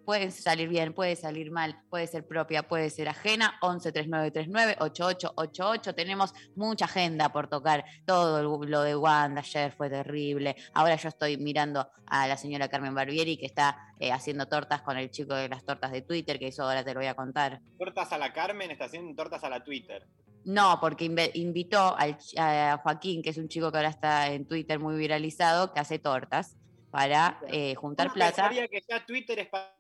pueden 0.06 0.32
salir 0.32 0.70
bien, 0.70 0.94
puede 0.94 1.16
salir 1.16 1.52
mal, 1.52 1.82
puede 1.90 2.08
ser 2.08 2.28
propia, 2.28 2.68
puede 2.68 2.90
ser 2.90 3.10
ajena. 3.10 3.58
11 3.62 3.92
39 3.92 4.32
39 4.32 4.76
88 4.80 5.34
88. 5.36 5.96
Tenemos 5.96 6.34
mucha 6.56 6.86
agenda 6.86 7.30
por 7.32 7.48
tocar. 7.48 7.86
Todo 8.06 8.60
lo 8.66 8.82
de 8.82 8.96
Wanda 8.96 9.42
ayer 9.42 9.72
fue 9.72 9.90
terrible. 9.90 10.56
Ahora 10.74 10.96
yo 10.96 11.10
estoy 11.10 11.38
mirando 11.38 11.90
a 12.06 12.28
la 12.28 12.38
señora 12.38 12.68
Carmen 12.68 12.96
Barbieri 12.96 13.38
que 13.38 13.46
está 13.46 13.94
eh, 14.00 14.12
haciendo 14.12 14.48
tortas 14.48 14.82
con 14.82 14.98
el 14.98 15.12
chico 15.12 15.36
de 15.36 15.50
las 15.50 15.64
tortas 15.64 15.92
de 15.92 16.02
Twitter, 16.02 16.40
que 16.40 16.48
eso 16.48 16.64
ahora 16.64 16.84
te 16.84 16.94
lo 16.94 17.00
voy 17.00 17.08
a 17.08 17.16
contar. 17.16 17.62
Tortas 17.78 18.12
a 18.12 18.18
la 18.18 18.34
Carmen 18.34 18.72
está 18.72 18.86
haciendo 18.86 19.16
tortas 19.16 19.44
a 19.44 19.50
la 19.50 19.64
Twitter. 19.64 20.06
No, 20.46 20.80
porque 20.80 21.06
invitó 21.34 21.96
al 21.98 22.18
a 22.38 22.80
Joaquín, 22.82 23.22
que 23.22 23.30
es 23.32 23.38
un 23.38 23.50
chico 23.50 23.72
que 23.72 23.78
ahora 23.78 23.90
está 23.90 24.32
en 24.32 24.46
Twitter 24.46 24.80
muy 24.80 24.96
viralizado, 24.96 25.74
que 25.74 25.80
hace 25.80 26.00
tortas 26.00 26.58
para 26.92 27.40
eh, 27.48 27.76
juntar 27.76 28.14
plata. 28.14 28.50
que 28.50 28.82
ya 28.88 29.06
Twitter 29.06 29.40
es 29.40 29.48
para 29.48 29.76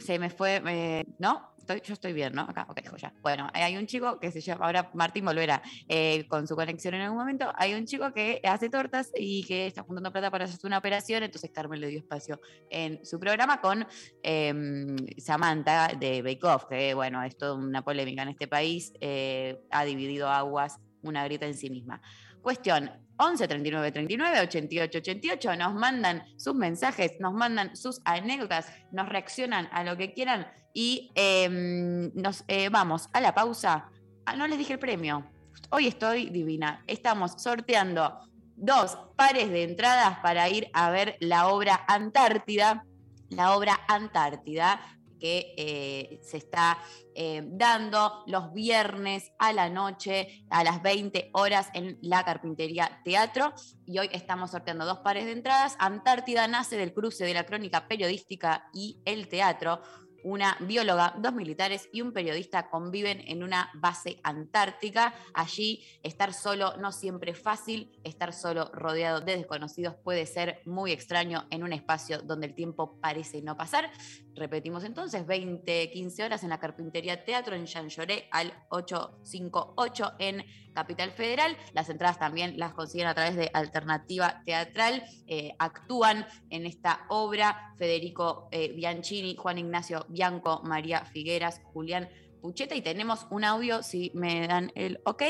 Se 0.00 0.18
me 0.18 0.30
fue, 0.30 0.62
eh, 0.66 1.06
¿no? 1.18 1.54
Estoy- 1.66 1.80
yo 1.84 1.94
estoy 1.94 2.12
bien, 2.12 2.32
¿no? 2.32 2.42
Acá, 2.42 2.64
ok, 2.70 2.80
joya. 2.88 3.12
Bueno, 3.22 3.48
eh, 3.52 3.60
hay 3.60 3.76
un 3.76 3.86
chico 3.88 4.20
que 4.20 4.30
se 4.30 4.40
llama, 4.40 4.66
ahora 4.66 4.88
Martín 4.94 5.24
volverá 5.24 5.60
eh, 5.88 6.24
con 6.28 6.46
su 6.46 6.54
conexión 6.54 6.94
en 6.94 7.00
algún 7.00 7.18
momento. 7.18 7.52
Hay 7.56 7.74
un 7.74 7.86
chico 7.86 8.12
que 8.12 8.40
hace 8.44 8.68
tortas 8.70 9.10
y 9.16 9.44
que 9.46 9.66
está 9.66 9.82
juntando 9.82 10.12
plata 10.12 10.30
para 10.30 10.44
hacer 10.44 10.60
una 10.62 10.78
operación. 10.78 11.24
Entonces 11.24 11.50
Carmen 11.52 11.80
le 11.80 11.88
dio 11.88 11.98
espacio 11.98 12.38
en 12.70 13.04
su 13.04 13.18
programa 13.18 13.60
con 13.60 13.84
em, 14.22 14.96
Samantha 15.18 15.88
de 15.98 16.22
Bake 16.22 16.44
Off, 16.46 16.66
que 16.66 16.94
bueno, 16.94 17.20
es 17.24 17.36
toda 17.36 17.54
una 17.54 17.82
polémica 17.82 18.22
en 18.22 18.28
este 18.28 18.46
país. 18.46 18.92
eh, 19.00 19.58
ha 19.70 19.84
dividido 19.84 20.28
aguas, 20.28 20.78
una 21.02 21.24
grieta 21.24 21.46
en 21.46 21.54
sí 21.54 21.68
misma. 21.68 22.00
Cuestión, 22.46 22.92
11 23.16 23.48
39 23.48 23.90
39 23.90 24.40
88 24.42 24.98
88, 24.98 25.56
nos 25.56 25.74
mandan 25.74 26.22
sus 26.36 26.54
mensajes, 26.54 27.18
nos 27.18 27.34
mandan 27.34 27.74
sus 27.74 28.00
anécdotas, 28.04 28.72
nos 28.92 29.08
reaccionan 29.08 29.68
a 29.72 29.82
lo 29.82 29.96
que 29.96 30.12
quieran 30.12 30.46
y 30.72 31.10
em, 31.16 32.12
nos 32.14 32.44
eh, 32.46 32.68
vamos 32.68 33.08
a 33.12 33.20
la 33.20 33.34
pausa. 33.34 33.90
Ah, 34.26 34.36
no 34.36 34.46
les 34.46 34.58
dije 34.58 34.74
el 34.74 34.78
premio. 34.78 35.28
Hoy 35.70 35.88
estoy 35.88 36.30
divina. 36.30 36.84
Estamos 36.86 37.32
sorteando 37.36 38.16
dos 38.54 38.96
pares 39.16 39.50
de 39.50 39.64
entradas 39.64 40.20
para 40.20 40.48
ir 40.48 40.68
a 40.72 40.90
ver 40.90 41.16
la 41.18 41.48
obra 41.48 41.84
Antártida, 41.88 42.86
la 43.28 43.56
obra 43.56 43.80
Antártida 43.88 44.95
que 45.18 45.54
eh, 45.56 46.20
se 46.22 46.36
está 46.36 46.78
eh, 47.14 47.42
dando 47.46 48.24
los 48.26 48.52
viernes 48.52 49.32
a 49.38 49.52
la 49.52 49.68
noche 49.68 50.44
a 50.50 50.64
las 50.64 50.82
20 50.82 51.30
horas 51.32 51.68
en 51.74 51.98
la 52.02 52.24
Carpintería 52.24 53.00
Teatro. 53.04 53.52
Y 53.86 53.98
hoy 53.98 54.08
estamos 54.12 54.50
sorteando 54.50 54.84
dos 54.84 54.98
pares 54.98 55.24
de 55.24 55.32
entradas. 55.32 55.76
Antártida 55.78 56.46
nace 56.48 56.76
del 56.76 56.92
cruce 56.92 57.24
de 57.24 57.34
la 57.34 57.46
crónica 57.46 57.88
periodística 57.88 58.68
y 58.72 59.00
el 59.04 59.28
teatro. 59.28 59.80
Una 60.28 60.56
bióloga, 60.58 61.14
dos 61.18 61.32
militares 61.34 61.88
y 61.92 62.00
un 62.00 62.12
periodista 62.12 62.68
conviven 62.68 63.22
en 63.28 63.44
una 63.44 63.70
base 63.74 64.18
antártica. 64.24 65.14
Allí 65.32 65.84
estar 66.02 66.34
solo 66.34 66.76
no 66.78 66.90
siempre 66.90 67.30
es 67.30 67.38
fácil, 67.38 67.96
estar 68.02 68.32
solo 68.32 68.68
rodeado 68.72 69.20
de 69.20 69.36
desconocidos 69.36 69.94
puede 70.02 70.26
ser 70.26 70.62
muy 70.64 70.90
extraño 70.90 71.46
en 71.50 71.62
un 71.62 71.72
espacio 71.72 72.22
donde 72.22 72.48
el 72.48 72.56
tiempo 72.56 72.98
parece 73.00 73.40
no 73.40 73.56
pasar. 73.56 73.88
Repetimos 74.34 74.82
entonces, 74.82 75.24
20, 75.24 75.92
15 75.92 76.24
horas 76.24 76.42
en 76.42 76.48
la 76.48 76.58
Carpintería 76.58 77.24
Teatro 77.24 77.54
en 77.54 77.66
Jean 77.66 77.88
Lloré 77.88 78.26
al 78.32 78.52
858 78.70 80.14
en 80.18 80.44
Capital 80.76 81.10
Federal. 81.10 81.56
Las 81.72 81.88
entradas 81.88 82.18
también 82.18 82.58
las 82.58 82.74
consiguen 82.74 83.08
a 83.08 83.14
través 83.14 83.34
de 83.34 83.50
Alternativa 83.54 84.42
Teatral. 84.44 85.02
Eh, 85.26 85.54
actúan 85.58 86.26
en 86.50 86.66
esta 86.66 87.06
obra 87.08 87.74
Federico 87.78 88.48
eh, 88.52 88.72
Bianchini, 88.76 89.36
Juan 89.36 89.56
Ignacio 89.56 90.04
Bianco, 90.10 90.60
María 90.64 91.06
Figueras, 91.06 91.62
Julián 91.72 92.10
Pucheta 92.42 92.74
y 92.74 92.82
tenemos 92.82 93.26
un 93.30 93.44
audio, 93.44 93.82
si 93.82 94.12
me 94.14 94.46
dan 94.46 94.70
el 94.74 95.00
ok, 95.06 95.22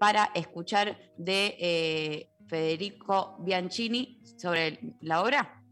para 0.00 0.30
escuchar 0.34 0.98
de 1.18 1.56
eh, 1.60 2.30
Federico 2.48 3.36
Bianchini 3.40 4.22
sobre 4.38 4.80
la 5.02 5.22
obra. 5.22 5.62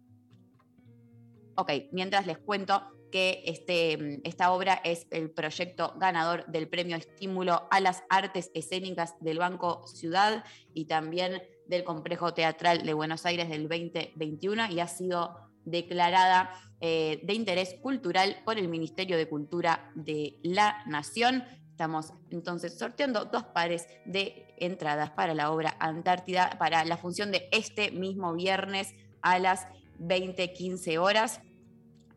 Ok, 1.56 1.70
mientras 1.92 2.26
les 2.26 2.38
cuento 2.38 2.93
que 3.14 3.44
este, 3.46 4.20
esta 4.24 4.50
obra 4.50 4.80
es 4.82 5.06
el 5.12 5.30
proyecto 5.30 5.94
ganador 5.98 6.46
del 6.46 6.66
premio 6.66 6.96
Estímulo 6.96 7.68
a 7.70 7.78
las 7.78 8.02
Artes 8.10 8.50
Escénicas 8.54 9.14
del 9.20 9.38
Banco 9.38 9.86
Ciudad 9.86 10.42
y 10.72 10.86
también 10.86 11.40
del 11.68 11.84
Complejo 11.84 12.34
Teatral 12.34 12.84
de 12.84 12.92
Buenos 12.92 13.24
Aires 13.24 13.48
del 13.48 13.68
2021 13.68 14.72
y 14.72 14.80
ha 14.80 14.88
sido 14.88 15.36
declarada 15.64 16.50
eh, 16.80 17.20
de 17.22 17.34
interés 17.34 17.76
cultural 17.80 18.42
por 18.44 18.58
el 18.58 18.66
Ministerio 18.66 19.16
de 19.16 19.28
Cultura 19.28 19.92
de 19.94 20.40
la 20.42 20.82
Nación. 20.88 21.44
Estamos 21.70 22.14
entonces 22.32 22.76
sorteando 22.76 23.26
dos 23.26 23.44
pares 23.44 23.86
de 24.06 24.56
entradas 24.58 25.10
para 25.10 25.34
la 25.34 25.52
obra 25.52 25.76
Antártida 25.78 26.56
para 26.58 26.84
la 26.84 26.96
función 26.96 27.30
de 27.30 27.48
este 27.52 27.92
mismo 27.92 28.34
viernes 28.34 28.92
a 29.22 29.38
las 29.38 29.68
20-15 30.00 30.98
horas. 30.98 31.40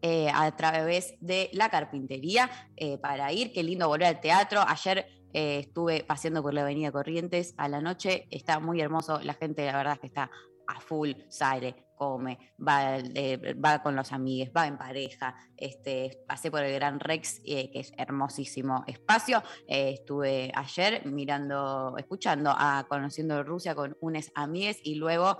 Eh, 0.01 0.29
a 0.33 0.55
través 0.55 1.15
de 1.19 1.49
la 1.53 1.69
carpintería 1.69 2.49
eh, 2.75 2.97
para 2.97 3.31
ir. 3.33 3.51
Qué 3.51 3.63
lindo 3.63 3.87
volver 3.87 4.07
al 4.07 4.21
teatro. 4.21 4.61
Ayer 4.67 5.07
eh, 5.33 5.59
estuve 5.59 6.03
paseando 6.03 6.41
por 6.41 6.53
la 6.53 6.61
Avenida 6.61 6.91
Corrientes 6.91 7.53
a 7.57 7.67
la 7.67 7.81
noche. 7.81 8.27
Está 8.29 8.59
muy 8.59 8.79
hermoso. 8.81 9.19
La 9.23 9.33
gente, 9.33 9.65
la 9.65 9.77
verdad, 9.77 9.93
es 9.93 9.99
que 9.99 10.07
está 10.07 10.29
a 10.67 10.79
full, 10.79 11.11
sale, 11.29 11.87
come, 11.97 12.37
va, 12.65 12.97
eh, 12.97 13.55
va 13.55 13.81
con 13.81 13.95
los 13.95 14.13
amigos, 14.13 14.51
va 14.55 14.67
en 14.67 14.77
pareja. 14.77 15.35
Este, 15.57 16.23
pasé 16.27 16.51
por 16.51 16.63
el 16.63 16.73
Gran 16.75 16.99
Rex, 16.99 17.41
eh, 17.43 17.71
que 17.71 17.79
es 17.79 17.91
hermosísimo 17.97 18.83
espacio. 18.85 19.41
Eh, 19.67 19.91
estuve 19.93 20.51
ayer 20.53 21.05
mirando, 21.07 21.95
escuchando, 21.97 22.53
a 22.55 22.85
Conociendo 22.87 23.43
Rusia 23.43 23.73
con 23.73 23.97
unos 23.99 24.31
amigues 24.35 24.79
y 24.83 24.95
luego 24.95 25.39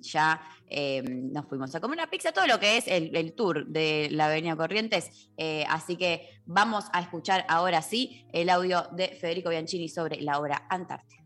ya 0.00 0.40
nos 1.32 1.46
fuimos 1.46 1.74
a 1.74 1.80
comer 1.80 1.98
una 1.98 2.10
pizza, 2.10 2.32
todo 2.32 2.46
lo 2.46 2.58
que 2.58 2.78
es 2.78 2.88
el, 2.88 3.14
el 3.14 3.34
tour 3.34 3.66
de 3.66 4.08
la 4.10 4.26
Avenida 4.26 4.56
Corrientes. 4.56 5.30
Así 5.68 5.96
que 5.96 6.42
vamos 6.44 6.86
a 6.92 7.00
escuchar 7.00 7.44
ahora 7.48 7.82
sí 7.82 8.26
el 8.32 8.50
audio 8.50 8.88
de 8.92 9.08
Federico 9.08 9.50
Bianchini 9.50 9.88
sobre 9.88 10.20
la 10.20 10.38
obra 10.40 10.66
Antártida. 10.68 11.22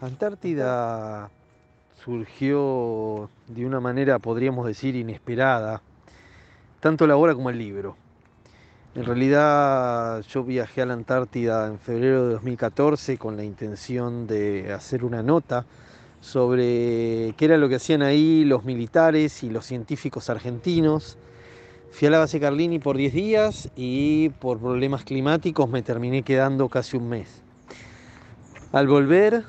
Antártida 0.00 1.30
surgió 2.04 3.28
de 3.48 3.66
una 3.66 3.80
manera, 3.80 4.18
podríamos 4.18 4.66
decir, 4.66 4.96
inesperada, 4.96 5.82
tanto 6.80 7.06
la 7.06 7.16
obra 7.16 7.34
como 7.34 7.50
el 7.50 7.58
libro. 7.58 7.96
En 8.94 9.04
realidad 9.04 10.22
yo 10.22 10.42
viajé 10.42 10.82
a 10.82 10.86
la 10.86 10.94
Antártida 10.94 11.68
en 11.68 11.78
febrero 11.78 12.26
de 12.26 12.32
2014 12.32 13.18
con 13.18 13.36
la 13.36 13.44
intención 13.44 14.26
de 14.26 14.72
hacer 14.72 15.04
una 15.04 15.22
nota 15.22 15.64
sobre 16.20 17.34
qué 17.36 17.44
era 17.44 17.56
lo 17.56 17.68
que 17.68 17.76
hacían 17.76 18.02
ahí 18.02 18.44
los 18.44 18.64
militares 18.64 19.44
y 19.44 19.50
los 19.50 19.64
científicos 19.64 20.28
argentinos. 20.28 21.18
Fui 21.92 22.08
a 22.08 22.10
la 22.10 22.18
base 22.18 22.40
Carlini 22.40 22.78
por 22.78 22.96
10 22.96 23.12
días 23.12 23.70
y 23.76 24.30
por 24.30 24.58
problemas 24.58 25.04
climáticos 25.04 25.68
me 25.68 25.82
terminé 25.82 26.22
quedando 26.22 26.68
casi 26.68 26.96
un 26.96 27.08
mes. 27.08 27.42
Al 28.72 28.88
volver 28.88 29.44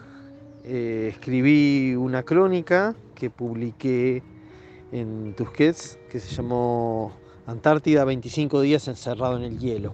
eh, 0.64 1.10
escribí 1.12 1.96
una 1.96 2.24
crónica 2.24 2.96
que 3.16 3.30
publiqué 3.30 4.24
en 4.92 5.34
Tusquets 5.36 5.98
que 6.10 6.20
se 6.20 6.36
llamó 6.36 7.14
Antártida 7.48 8.06
25 8.06 8.62
días 8.62 8.88
encerrado 8.88 9.38
en 9.38 9.44
el 9.44 9.60
hielo. 9.60 9.94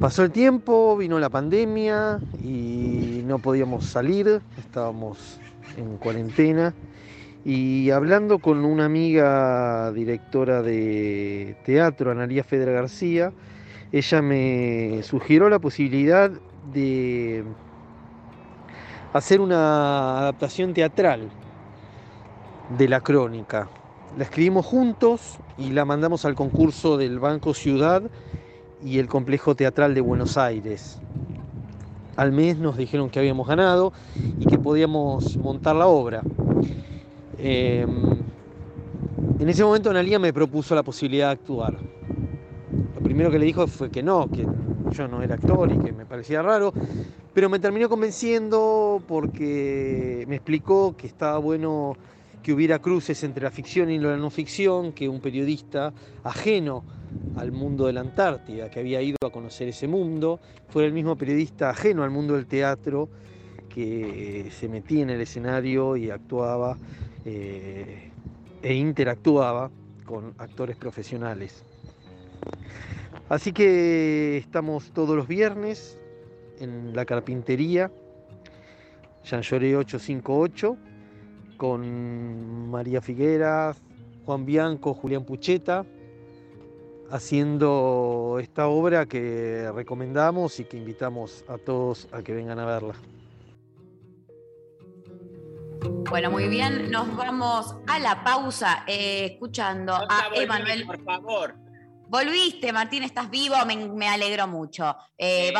Pasó 0.00 0.24
el 0.24 0.30
tiempo, 0.30 0.96
vino 0.96 1.18
la 1.18 1.30
pandemia 1.30 2.18
y 2.42 3.22
no 3.24 3.38
podíamos 3.38 3.86
salir, 3.86 4.40
estábamos 4.58 5.40
en 5.76 5.96
cuarentena 5.96 6.74
y 7.44 7.90
hablando 7.90 8.40
con 8.40 8.64
una 8.64 8.84
amiga 8.84 9.92
directora 9.92 10.62
de 10.62 11.56
teatro, 11.64 12.10
Analia 12.10 12.44
Fedra 12.44 12.72
García, 12.72 13.32
ella 13.92 14.22
me 14.22 15.00
sugirió 15.02 15.48
la 15.48 15.58
posibilidad 15.58 16.30
de 16.72 17.44
hacer 19.12 19.40
una 19.40 20.18
adaptación 20.18 20.74
teatral 20.74 21.28
de 22.76 22.88
la 22.88 23.00
crónica. 23.00 23.68
La 24.16 24.24
escribimos 24.24 24.66
juntos 24.66 25.38
y 25.56 25.70
la 25.70 25.84
mandamos 25.84 26.24
al 26.24 26.34
concurso 26.34 26.96
del 26.96 27.18
Banco 27.18 27.54
Ciudad 27.54 28.02
y 28.82 28.98
el 28.98 29.08
Complejo 29.08 29.54
Teatral 29.54 29.94
de 29.94 30.00
Buenos 30.00 30.36
Aires. 30.36 30.98
al 32.16 32.32
mes 32.32 32.58
nos 32.58 32.76
dijeron 32.76 33.10
que 33.10 33.20
habíamos 33.20 33.46
ganado 33.46 33.92
y 34.40 34.46
que 34.46 34.58
podíamos 34.58 35.36
montar 35.36 35.76
la 35.76 35.86
obra. 35.86 36.22
Eh, 37.38 37.86
en 39.38 39.48
ese 39.48 39.62
momento 39.62 39.90
Analia 39.90 40.18
me 40.18 40.32
propuso 40.32 40.74
la 40.74 40.82
posibilidad 40.82 41.26
de 41.26 41.32
actuar. 41.34 41.78
Lo 42.96 43.00
primero 43.00 43.30
que 43.30 43.38
le 43.38 43.46
dijo 43.46 43.68
fue 43.68 43.88
que 43.88 44.02
no, 44.02 44.28
que 44.28 44.44
yo 44.90 45.06
no 45.06 45.22
era 45.22 45.36
actor 45.36 45.70
y 45.70 45.78
que 45.78 45.92
me 45.92 46.04
parecía 46.06 46.42
raro, 46.42 46.72
pero 47.38 47.48
me 47.48 47.60
terminó 47.60 47.88
convenciendo 47.88 49.00
porque 49.06 50.24
me 50.26 50.34
explicó 50.34 50.96
que 50.96 51.06
estaba 51.06 51.38
bueno 51.38 51.96
que 52.42 52.52
hubiera 52.52 52.80
cruces 52.80 53.22
entre 53.22 53.44
la 53.44 53.52
ficción 53.52 53.92
y 53.92 53.98
la 54.00 54.16
no 54.16 54.28
ficción, 54.28 54.90
que 54.90 55.08
un 55.08 55.20
periodista 55.20 55.92
ajeno 56.24 56.82
al 57.36 57.52
mundo 57.52 57.86
de 57.86 57.92
la 57.92 58.00
Antártida, 58.00 58.68
que 58.68 58.80
había 58.80 59.00
ido 59.02 59.18
a 59.24 59.30
conocer 59.30 59.68
ese 59.68 59.86
mundo, 59.86 60.40
fuera 60.68 60.88
el 60.88 60.92
mismo 60.92 61.14
periodista 61.14 61.70
ajeno 61.70 62.02
al 62.02 62.10
mundo 62.10 62.34
del 62.34 62.46
teatro, 62.46 63.08
que 63.72 64.50
se 64.50 64.68
metía 64.68 65.04
en 65.04 65.10
el 65.10 65.20
escenario 65.20 65.96
y 65.96 66.10
actuaba 66.10 66.76
eh, 67.24 68.10
e 68.62 68.74
interactuaba 68.74 69.70
con 70.04 70.34
actores 70.38 70.74
profesionales. 70.74 71.62
Así 73.28 73.52
que 73.52 74.38
estamos 74.38 74.90
todos 74.90 75.16
los 75.16 75.28
viernes 75.28 75.98
en 76.60 76.94
la 76.94 77.04
carpintería, 77.04 77.90
Jean 79.24 79.42
Lloré 79.42 79.76
858, 79.76 80.76
con 81.56 82.70
María 82.70 83.00
Figueras, 83.00 83.80
Juan 84.24 84.46
Bianco, 84.46 84.94
Julián 84.94 85.24
Pucheta, 85.24 85.84
haciendo 87.10 88.38
esta 88.40 88.68
obra 88.68 89.06
que 89.06 89.70
recomendamos 89.74 90.60
y 90.60 90.64
que 90.64 90.76
invitamos 90.76 91.44
a 91.48 91.58
todos 91.58 92.08
a 92.12 92.22
que 92.22 92.34
vengan 92.34 92.58
a 92.58 92.66
verla. 92.66 92.94
Bueno, 96.10 96.30
muy 96.30 96.48
bien, 96.48 96.90
nos 96.90 97.14
vamos 97.16 97.74
a 97.86 97.98
la 97.98 98.24
pausa 98.24 98.84
eh, 98.86 99.26
escuchando 99.32 99.94
a 99.94 100.30
Emanuel. 100.34 100.86
Por 100.86 101.02
favor. 101.04 101.67
Volviste, 102.08 102.72
Martín, 102.72 103.02
estás 103.02 103.28
vivo, 103.30 103.54
me, 103.66 103.76
me 103.76 104.08
alegro 104.08 104.46
mucho. 104.46 104.96
Eh. 105.16 105.52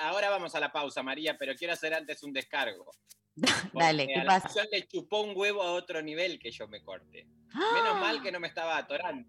Ahora 0.00 0.30
vamos 0.30 0.54
a 0.54 0.60
la 0.60 0.72
pausa, 0.72 1.02
María, 1.02 1.36
pero 1.38 1.54
quiero 1.54 1.74
hacer 1.74 1.94
antes 1.94 2.22
un 2.22 2.32
descargo. 2.32 2.90
Dale, 3.72 4.06
¿qué 4.06 4.16
la 4.18 4.24
pasa? 4.24 4.40
canción 4.42 4.66
le 4.72 4.86
chupó 4.86 5.20
un 5.22 5.32
huevo 5.36 5.62
a 5.62 5.72
otro 5.72 6.00
nivel 6.02 6.38
que 6.38 6.50
yo 6.50 6.66
me 6.68 6.82
corte. 6.82 7.26
Menos 7.74 8.00
mal 8.00 8.22
que 8.22 8.32
no 8.32 8.40
me 8.40 8.48
estaba 8.48 8.76
atorando. 8.78 9.28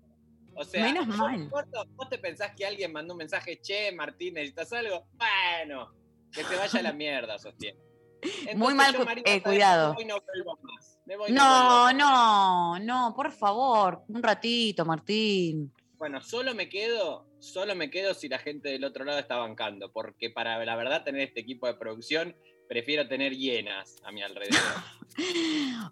O 0.56 0.64
sea, 0.64 0.86
Menos 0.86 1.08
mal. 1.08 1.50
corto, 1.50 1.86
¿vos 1.96 2.08
te 2.10 2.18
pensás 2.18 2.52
que 2.56 2.66
alguien 2.66 2.94
mandó 2.94 3.14
un 3.14 3.18
mensaje, 3.18 3.60
che, 3.62 3.92
Martín, 3.92 4.36
¿necesitas 4.36 4.72
algo? 4.72 5.06
Bueno, 5.14 5.92
que 6.32 6.44
te 6.46 6.56
vaya 6.56 6.80
a 6.80 6.84
la 6.84 6.94
mierda, 6.94 7.38
sostiene. 7.38 7.78
Muy 8.56 8.74
mal 8.74 8.94
yo, 8.94 9.00
cu- 9.00 9.06
María, 9.06 9.24
eh, 9.26 9.44
cuidado. 9.44 9.90
Me 9.90 9.96
voy 9.96 10.04
y 10.04 10.08
no 10.08 10.22
vuelvo 10.22 10.60
más. 10.62 11.00
Me 11.06 11.18
voy 11.18 11.30
y 11.30 11.34
no 11.34 11.44
No, 11.44 11.50
vuelvo 11.50 11.84
más. 11.84 11.96
no, 11.96 12.80
no, 12.80 13.14
por 13.16 13.32
favor, 13.34 14.04
un 14.08 14.24
ratito, 14.24 14.86
Martín. 14.86 15.74
Bueno, 15.98 16.22
solo 16.22 16.54
me 16.54 16.68
quedo, 16.68 17.26
solo 17.40 17.74
me 17.74 17.90
quedo 17.90 18.14
si 18.14 18.28
la 18.28 18.38
gente 18.38 18.70
del 18.70 18.84
otro 18.84 19.06
lado 19.06 19.20
está 19.20 19.38
bancando, 19.38 19.92
porque 19.92 20.30
para 20.30 20.64
la 20.66 20.76
verdad 20.76 21.04
tener 21.04 21.22
este 21.22 21.40
equipo 21.40 21.68
de 21.68 21.76
producción, 21.76 22.36
prefiero 22.68 23.08
tener 23.08 23.34
hienas 23.34 23.96
a 24.04 24.12
mi 24.12 24.22
alrededor. 24.22 24.60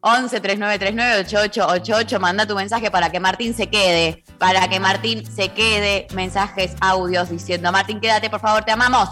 11 0.01 0.41
3939 0.41 1.19
8888, 1.22 2.19
manda 2.19 2.45
tu 2.45 2.55
mensaje 2.55 2.91
para 2.91 3.12
que 3.12 3.19
Martín 3.22 3.53
se 3.53 3.69
quede, 3.69 4.24
para 4.38 4.67
que 4.67 4.79
Martín 4.79 5.25
se 5.25 5.50
quede, 5.50 6.07
mensajes, 6.13 6.75
audios 6.81 7.29
diciendo, 7.29 7.72
Martín, 7.72 8.01
quédate, 8.01 8.29
por 8.29 8.41
favor, 8.41 8.65
te 8.65 8.72
amamos. 8.72 9.10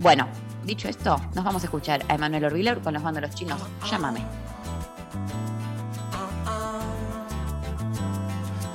Bueno, 0.00 0.28
dicho 0.64 0.88
esto, 0.88 1.16
nos 1.34 1.44
vamos 1.44 1.62
a 1.62 1.66
escuchar 1.66 2.04
a 2.08 2.16
Emanuel 2.16 2.46
Orbiler 2.46 2.80
con 2.80 2.92
los 2.92 3.02
bandos 3.02 3.22
los 3.22 3.34
chinos. 3.34 3.60
Llámame. 3.88 4.24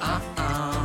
Una 0.03 0.82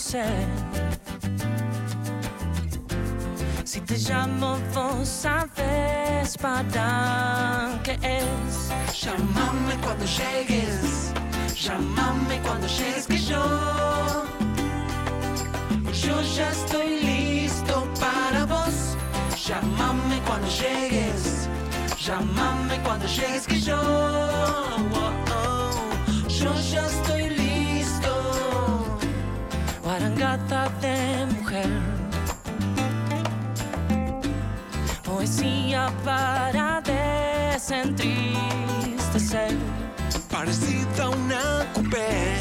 como 0.00 0.22
no 0.22 0.22
sé. 0.24 0.24
Si 3.64 3.80
te 3.80 3.96
llamo, 3.98 4.58
vos 4.74 5.08
sabes 5.08 6.36
para 6.38 7.78
qué 7.84 7.98
es. 8.02 8.70
Llámame 9.02 9.74
cuando 9.82 10.04
llegues. 10.04 11.12
Llámame 11.54 12.40
cuando 12.42 12.66
llegues 12.66 13.06
que 13.06 13.18
yo. 13.18 13.44
Yo 15.92 16.22
ya 16.36 16.50
estoy 16.50 17.00
listo 17.00 17.86
para 18.00 18.44
vos. 18.46 18.96
Llámame 19.46 20.20
cuando 20.26 20.48
llegues. 20.48 21.48
Llámame 21.98 22.80
cuando 22.82 23.06
llegues 23.06 23.46
que 23.46 23.60
yo. 23.60 23.78
oh, 23.78 25.12
oh, 25.34 26.28
Yo 26.28 26.54
ya 26.72 26.86
estoy 26.86 27.20
listo. 27.22 27.29
Guarangata 30.20 30.68
de 30.82 31.24
mujer. 31.34 31.70
Poesía 35.02 35.90
para 36.04 36.82
desentristecer. 36.82 39.56
parecida 40.30 41.04
a 41.04 41.08
una 41.08 41.66
coupé. 41.72 42.36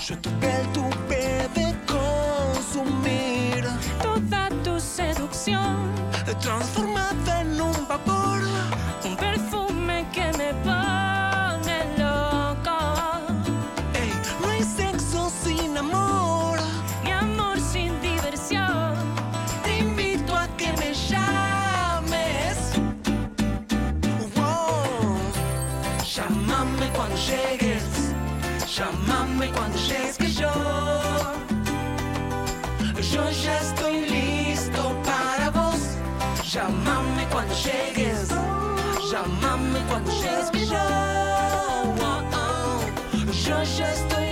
Yo 0.00 0.16
tu 0.18 0.30
piel 0.38 0.64
tuve 0.72 1.48
de 1.56 1.74
consumir, 1.94 3.64
Toda 4.00 4.48
tu 4.62 4.78
seducción. 4.78 5.88
transformada 6.40 6.87
Llámame 37.64 37.90
cuando 37.90 37.90
llegues. 37.90 38.28
Llámame 39.10 39.80
cuando 39.88 40.10
llegues 40.12 40.50
que 40.50 40.66
yo. 40.66 40.76
Oh, 40.78 42.22
oh. 42.32 44.27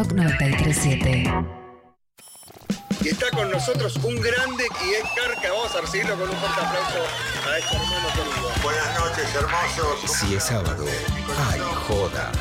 Rock 0.00 0.12
937. 0.14 1.24
Y 3.02 3.08
está 3.08 3.28
con 3.36 3.50
nosotros 3.50 3.96
un 3.96 4.18
grande 4.18 4.64
y 4.86 4.94
es 4.94 5.02
Carca. 5.14 5.52
Vamos 5.52 5.76
a 5.76 5.82
recibirlo 5.82 6.14
con 6.18 6.30
un 6.30 6.36
fuerte 6.36 6.58
aplauso 6.58 6.98
a 7.46 7.58
este 7.58 7.76
hermano 7.76 8.08
querido. 8.14 8.50
Buenas 8.62 8.98
noches, 8.98 9.34
hermosos. 9.34 10.10
Si 10.10 10.34
es 10.36 10.44
sábado, 10.44 10.86
ay, 11.50 11.60
joda. 11.86 12.32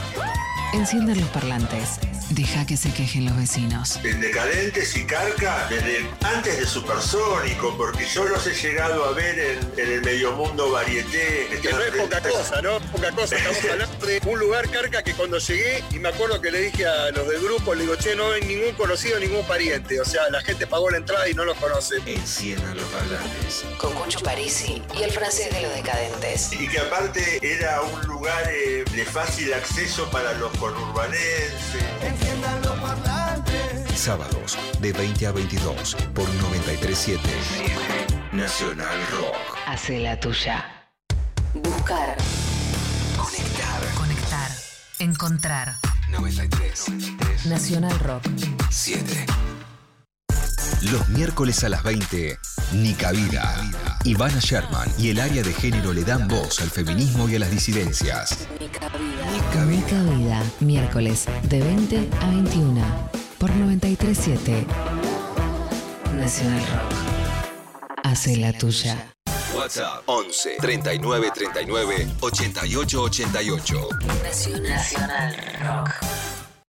Enciendan 0.72 1.20
los 1.20 1.28
parlantes. 1.32 2.00
Deja 2.30 2.64
que 2.66 2.78
se 2.78 2.92
quejen 2.94 3.26
los 3.26 3.36
vecinos. 3.36 4.00
En 4.04 4.22
Decadentes 4.22 4.96
y 4.96 5.04
Carca, 5.04 5.68
desde 5.68 6.08
antes 6.22 6.60
de 6.60 6.66
Supersónico, 6.66 7.76
porque 7.76 8.06
yo 8.06 8.24
los 8.26 8.46
he 8.46 8.54
llegado 8.54 9.06
a 9.06 9.14
ver 9.14 9.40
en, 9.40 9.60
en 9.78 9.92
el 9.94 10.02
medio 10.04 10.34
mundo 10.34 10.72
varieté. 10.72 11.48
Que 11.60 11.72
no 11.72 11.82
es 11.82 11.92
poca 11.92 12.22
cosa, 12.22 12.62
¿no? 12.62 12.80
Poca 12.92 13.12
cosa. 13.12 13.36
Estamos 13.36 13.58
hablando 13.72 14.06
de 14.06 14.22
un 14.28 14.40
lugar, 14.40 14.70
Carca, 14.70 15.02
que 15.02 15.14
cuando 15.14 15.40
llegué, 15.40 15.84
y 15.92 15.98
me 15.98 16.10
acuerdo 16.10 16.40
que 16.40 16.52
le 16.52 16.62
dije 16.62 16.86
a 16.86 17.10
los 17.10 17.28
del 17.28 17.42
grupo, 17.42 17.74
le 17.74 17.82
digo, 17.82 17.96
che, 17.96 18.16
no 18.16 18.32
hay 18.32 18.42
ningún 18.42 18.74
conocido, 18.76 19.20
ningún 19.20 19.44
pariente. 19.48 20.00
O 20.00 20.06
sea, 20.06 20.30
la 20.30 20.42
gente 20.42 20.68
pagó 20.68 20.92
la 20.92 20.98
entrada 20.98 21.28
y 21.28 21.34
no 21.34 21.46
los 21.46 21.58
conoce. 21.58 21.96
Enciendan 22.06 22.78
los 22.78 22.86
parlantes. 22.90 23.66
Con 23.80 23.94
Cucho 23.94 24.20
Parisi 24.20 24.84
y 24.96 25.02
el 25.02 25.12
francés 25.12 25.52
de 25.52 25.62
los 25.62 25.74
decadentes. 25.74 26.54
Y 26.54 26.68
que 26.68 26.78
aparte 26.78 27.40
era 27.42 27.82
un 27.82 28.02
lugar 28.02 28.44
eh, 28.52 28.79
de 29.00 29.06
fácil 29.06 29.54
acceso 29.54 30.10
para 30.12 30.34
los 30.34 30.52
conurbanenses. 30.58 31.84
Enciendan 32.02 32.62
los 32.64 32.78
parlantes. 32.80 33.98
Sábados, 33.98 34.58
de 34.82 34.92
20 34.92 35.28
a 35.28 35.32
22, 35.32 35.96
por 36.14 36.28
937. 36.28 37.22
Nacional 38.34 38.98
Rock. 39.12 39.58
Hace 39.68 40.00
la 40.00 40.20
tuya. 40.20 40.90
Buscar. 41.54 42.18
Conectar. 43.16 43.82
Conectar. 43.96 44.52
Encontrar. 45.00 45.76
93. 46.10 47.46
Nacional 47.46 47.98
Rock. 48.00 48.26
7. 48.70 49.26
Los 50.92 51.08
miércoles 51.08 51.64
a 51.64 51.70
las 51.70 51.84
20, 51.84 52.38
Nica 52.74 53.12
Vida. 53.12 53.64
Ivana 54.06 54.40
Sherman 54.40 54.90
y 54.98 55.10
el 55.10 55.20
área 55.20 55.44
de 55.44 55.54
género 55.54 55.92
le 55.94 56.04
dan 56.04 56.28
voz 56.28 56.62
al 56.62 56.70
feminismo 56.70 57.28
y 57.28 57.36
a 57.36 57.40
las 57.40 57.52
disidencias. 57.52 58.48
Nica 58.60 58.90
Vida. 58.98 59.66
Mica 59.66 60.04
Vida. 60.04 60.44
Miércoles 60.62 61.26
de 61.44 61.60
20 61.60 62.10
a 62.22 62.30
21. 62.30 62.82
Por 63.38 63.52
937. 63.52 64.66
Nacional 66.16 66.62
Rock. 66.62 66.94
Hace 68.04 68.38
la 68.38 68.54
tuya. 68.54 69.14
WhatsApp 69.56 70.04
11 70.06 70.58
39 70.62 71.32
39 71.36 72.08
88 72.22 73.02
88. 73.02 73.90
Nacional 74.64 75.36
Rock. 75.62 75.90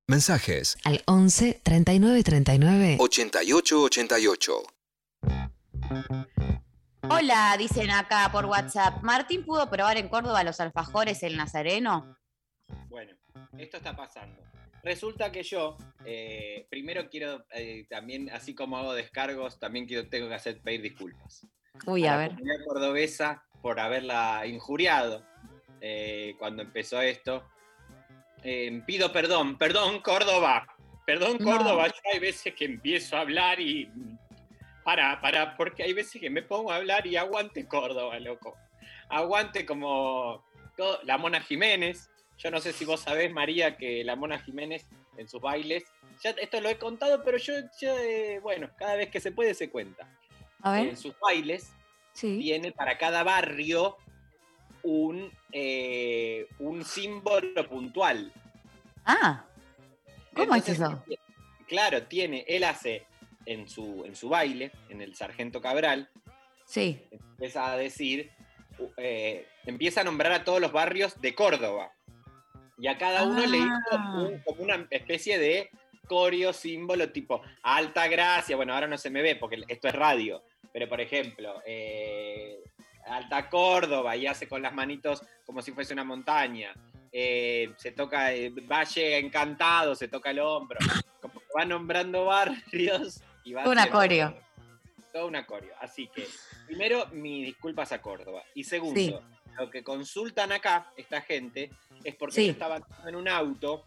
Mensajes 0.08 0.76
Al 0.82 1.02
11 1.06 1.60
39 1.62 2.24
39 2.24 2.96
88 2.98 3.82
88. 3.82 4.62
Hola, 7.08 7.56
dicen 7.58 7.90
acá 7.90 8.28
por 8.30 8.46
WhatsApp. 8.46 9.02
¿Martín 9.02 9.44
pudo 9.44 9.70
probar 9.70 9.96
en 9.96 10.08
Córdoba 10.08 10.44
los 10.44 10.60
alfajores 10.60 11.22
el 11.22 11.36
Nazareno? 11.36 12.16
Bueno, 12.88 13.16
esto 13.58 13.78
está 13.78 13.96
pasando. 13.96 14.42
Resulta 14.82 15.32
que 15.32 15.42
yo, 15.42 15.76
eh, 16.04 16.66
primero 16.70 17.08
quiero, 17.08 17.44
eh, 17.52 17.86
también, 17.88 18.30
así 18.30 18.54
como 18.54 18.78
hago 18.78 18.94
descargos, 18.94 19.58
también 19.58 19.86
quiero, 19.86 20.08
tengo 20.08 20.28
que 20.28 20.34
hacer 20.34 20.60
pedir 20.60 20.82
disculpas. 20.82 21.46
Uy, 21.86 22.06
a 22.06 22.12
la 22.12 22.16
ver. 22.18 22.28
comunidad 22.30 22.64
cordobesa 22.66 23.44
por 23.62 23.80
haberla 23.80 24.46
injuriado 24.46 25.24
eh, 25.80 26.34
cuando 26.38 26.62
empezó 26.62 27.00
esto. 27.00 27.44
Eh, 28.42 28.82
pido 28.86 29.12
perdón, 29.12 29.58
perdón 29.58 30.00
Córdoba, 30.00 30.66
perdón 31.06 31.36
No. 31.40 31.44
Córdoba, 31.44 31.88
yo 31.88 32.10
hay 32.12 32.18
veces 32.18 32.54
que 32.54 32.64
empiezo 32.64 33.16
a 33.16 33.20
hablar 33.20 33.60
y... 33.60 33.90
Para, 34.90 35.20
para, 35.20 35.56
porque 35.56 35.84
hay 35.84 35.92
veces 35.92 36.20
que 36.20 36.30
me 36.30 36.42
pongo 36.42 36.72
a 36.72 36.76
hablar 36.76 37.06
y 37.06 37.16
aguante 37.16 37.68
Córdoba, 37.68 38.18
loco. 38.18 38.56
Aguante 39.08 39.64
como 39.64 40.44
todo- 40.76 40.98
la 41.04 41.16
Mona 41.16 41.40
Jiménez. 41.40 42.10
Yo 42.38 42.50
no 42.50 42.58
sé 42.60 42.72
si 42.72 42.84
vos 42.84 42.98
sabés, 43.02 43.32
María, 43.32 43.76
que 43.76 44.02
la 44.02 44.16
Mona 44.16 44.40
Jiménez 44.40 44.88
en 45.16 45.28
sus 45.28 45.40
bailes, 45.40 45.84
ya 46.24 46.30
esto 46.30 46.60
lo 46.60 46.68
he 46.68 46.76
contado, 46.76 47.22
pero 47.22 47.38
yo, 47.38 47.52
yo, 47.80 47.96
eh, 47.98 48.40
bueno, 48.42 48.68
cada 48.76 48.96
vez 48.96 49.10
que 49.10 49.20
se 49.20 49.30
puede 49.30 49.54
se 49.54 49.70
cuenta. 49.70 50.08
A 50.60 50.72
ver. 50.72 50.88
En 50.88 50.96
sus 50.96 51.14
bailes 51.20 51.72
Sí. 52.12 52.38
tiene 52.40 52.72
para 52.72 52.98
cada 52.98 53.22
barrio 53.22 53.96
un, 54.82 55.30
eh, 55.52 56.48
un 56.58 56.84
símbolo 56.84 57.68
puntual. 57.68 58.32
Ah, 59.04 59.44
¿cómo 60.34 60.56
es 60.56 60.68
eso? 60.68 61.00
Claro, 61.68 62.02
tiene, 62.08 62.44
él 62.48 62.64
hace 62.64 63.06
en 63.46 63.68
su, 63.68 64.04
en 64.06 64.14
su 64.16 64.28
baile, 64.28 64.72
en 64.88 65.00
el 65.00 65.14
Sargento 65.14 65.60
Cabral, 65.60 66.08
Sí. 66.64 67.00
empieza 67.10 67.72
a 67.72 67.76
decir, 67.76 68.30
eh, 68.96 69.46
empieza 69.66 70.00
a 70.02 70.04
nombrar 70.04 70.32
a 70.32 70.44
todos 70.44 70.60
los 70.60 70.72
barrios 70.72 71.20
de 71.20 71.34
Córdoba. 71.34 71.92
Y 72.78 72.86
a 72.86 72.96
cada 72.96 73.24
uno 73.24 73.44
le 73.46 73.58
hizo 73.58 73.68
Ah. 73.90 74.14
un- 74.26 74.38
como 74.40 74.62
una 74.62 74.86
especie 74.90 75.38
de 75.38 75.68
coreo, 76.06 76.52
símbolo 76.52 77.10
tipo 77.10 77.42
Alta 77.62 78.08
Gracia. 78.08 78.56
Bueno, 78.56 78.72
ahora 78.74 78.86
no 78.86 78.96
se 78.98 79.10
me 79.10 79.20
ve 79.22 79.36
porque 79.36 79.62
esto 79.68 79.88
es 79.88 79.94
radio. 79.94 80.42
Pero 80.72 80.88
por 80.88 81.00
ejemplo, 81.00 81.60
eh, 81.66 82.58
Alta 83.06 83.48
Córdoba 83.50 84.16
y 84.16 84.26
hace 84.26 84.48
con 84.48 84.62
las 84.62 84.72
manitos 84.72 85.22
como 85.44 85.60
si 85.62 85.72
fuese 85.72 85.92
una 85.92 86.04
montaña. 86.04 86.72
Eh, 87.12 87.72
se 87.76 87.90
toca 87.92 88.30
Valle 88.68 89.18
Encantado, 89.18 89.94
se 89.94 90.08
toca 90.08 90.30
el 90.30 90.38
hombro. 90.38 90.78
Como 91.20 91.34
que 91.40 91.46
va 91.56 91.64
nombrando 91.64 92.24
barrios 92.26 93.20
y 93.50 93.54
va 93.54 93.62
haciendo- 93.62 93.90
coreo. 93.90 94.34
todo 95.12 95.26
un 95.26 95.34
acorio. 95.34 95.72
Así 95.80 96.06
que, 96.14 96.24
primero, 96.66 97.06
mis 97.08 97.44
disculpas 97.46 97.90
a 97.90 98.00
Córdoba. 98.00 98.44
Y 98.54 98.62
segundo, 98.62 98.94
Sí. 99.00 99.12
lo 99.58 99.68
que 99.68 99.82
consultan 99.82 100.52
acá, 100.52 100.92
esta 100.96 101.20
gente, 101.20 101.68
es 102.04 102.14
porque 102.14 102.36
Sí. 102.36 102.46
yo 102.46 102.52
estaba 102.52 102.80
en 103.06 103.16
un 103.16 103.26
auto 103.28 103.84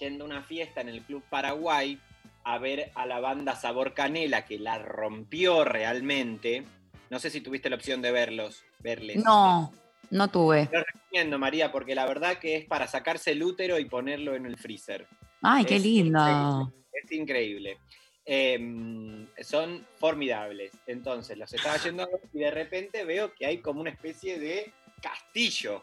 yendo 0.00 0.24
a 0.24 0.26
una 0.26 0.42
fiesta 0.42 0.80
en 0.80 0.88
el 0.88 1.02
Club 1.02 1.22
Paraguay 1.30 2.00
a 2.42 2.58
ver 2.58 2.90
a 2.96 3.06
la 3.06 3.20
banda 3.20 3.54
Sabor 3.54 3.94
Canela, 3.94 4.44
que 4.44 4.58
la 4.58 4.78
rompió 4.78 5.62
realmente. 5.64 6.64
No 7.10 7.20
sé 7.20 7.30
si 7.30 7.40
tuviste 7.40 7.70
la 7.70 7.76
opción 7.76 8.02
de 8.02 8.10
verlos, 8.10 8.64
verles. 8.80 9.22
No, 9.24 9.72
no 10.10 10.28
tuve. 10.28 10.68
Lo 10.72 10.82
recomiendo, 10.82 11.38
María, 11.38 11.70
porque 11.70 11.94
la 11.94 12.06
verdad 12.06 12.38
que 12.38 12.56
es 12.56 12.64
para 12.64 12.88
sacarse 12.88 13.30
el 13.30 13.42
útero 13.44 13.78
y 13.78 13.84
ponerlo 13.84 14.34
en 14.34 14.46
el 14.46 14.56
freezer. 14.56 15.06
Ay, 15.42 15.64
qué 15.64 15.76
Es 15.76 15.82
lindo. 15.84 16.72
Es 16.92 17.12
increíble. 17.12 17.78
Eh, 18.24 19.26
son 19.42 19.86
formidables. 19.96 20.72
Entonces, 20.86 21.36
los 21.36 21.52
estaba 21.52 21.76
yendo 21.78 22.08
y 22.32 22.40
de 22.40 22.50
repente 22.50 23.04
veo 23.04 23.34
que 23.34 23.46
hay 23.46 23.58
como 23.58 23.80
una 23.80 23.90
especie 23.90 24.38
de 24.38 24.72
castillo. 25.00 25.82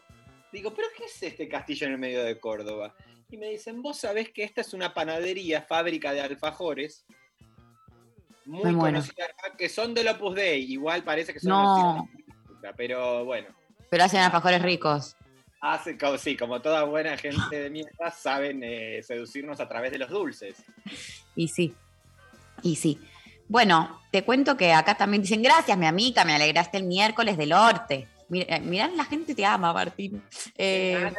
Digo, 0.52 0.72
¿pero 0.74 0.88
qué 0.96 1.04
es 1.04 1.22
este 1.22 1.48
castillo 1.48 1.86
en 1.86 1.92
el 1.94 1.98
medio 1.98 2.24
de 2.24 2.38
Córdoba? 2.38 2.94
Y 3.28 3.36
me 3.36 3.50
dicen, 3.50 3.82
vos 3.82 3.98
sabés 3.98 4.30
que 4.30 4.42
esta 4.42 4.62
es 4.62 4.74
una 4.74 4.92
panadería, 4.92 5.62
fábrica 5.62 6.12
de 6.12 6.20
alfajores, 6.20 7.04
muy 8.46 8.74
conocida 8.74 9.26
acá, 9.26 9.56
que 9.56 9.68
son 9.68 9.94
del 9.94 10.08
Opus 10.08 10.34
Dei. 10.34 10.72
Igual 10.72 11.04
parece 11.04 11.32
que 11.32 11.38
son 11.38 11.50
No. 11.50 12.08
los 12.62 12.74
pero 12.76 13.24
bueno. 13.24 13.48
Pero 13.88 14.04
hacen 14.04 14.20
alfajores 14.20 14.60
ricos. 14.60 15.16
Hace, 15.60 15.96
como, 15.96 16.18
sí, 16.18 16.36
como 16.36 16.60
toda 16.60 16.84
buena 16.84 17.16
gente 17.16 17.60
de 17.60 17.70
mierda, 17.70 18.10
saben 18.10 18.62
eh, 18.64 19.02
seducirnos 19.02 19.60
a 19.60 19.68
través 19.68 19.92
de 19.92 19.98
los 19.98 20.10
dulces. 20.10 20.64
Y 21.36 21.48
sí. 21.48 21.74
Y 22.62 22.76
sí. 22.76 22.98
Bueno, 23.48 24.00
te 24.10 24.22
cuento 24.24 24.56
que 24.56 24.72
acá 24.72 24.96
también 24.96 25.22
dicen, 25.22 25.42
gracias, 25.42 25.76
mi 25.76 25.86
amiga, 25.86 26.24
me 26.24 26.34
alegraste 26.34 26.76
el 26.78 26.84
miércoles 26.84 27.36
del 27.36 27.48
norte. 27.50 28.08
Mira, 28.28 28.56
eh, 28.56 28.60
mirá, 28.60 28.88
la 28.88 29.04
gente 29.04 29.34
te 29.34 29.44
ama, 29.44 29.72
Martín. 29.72 30.22
Eh, 30.56 31.12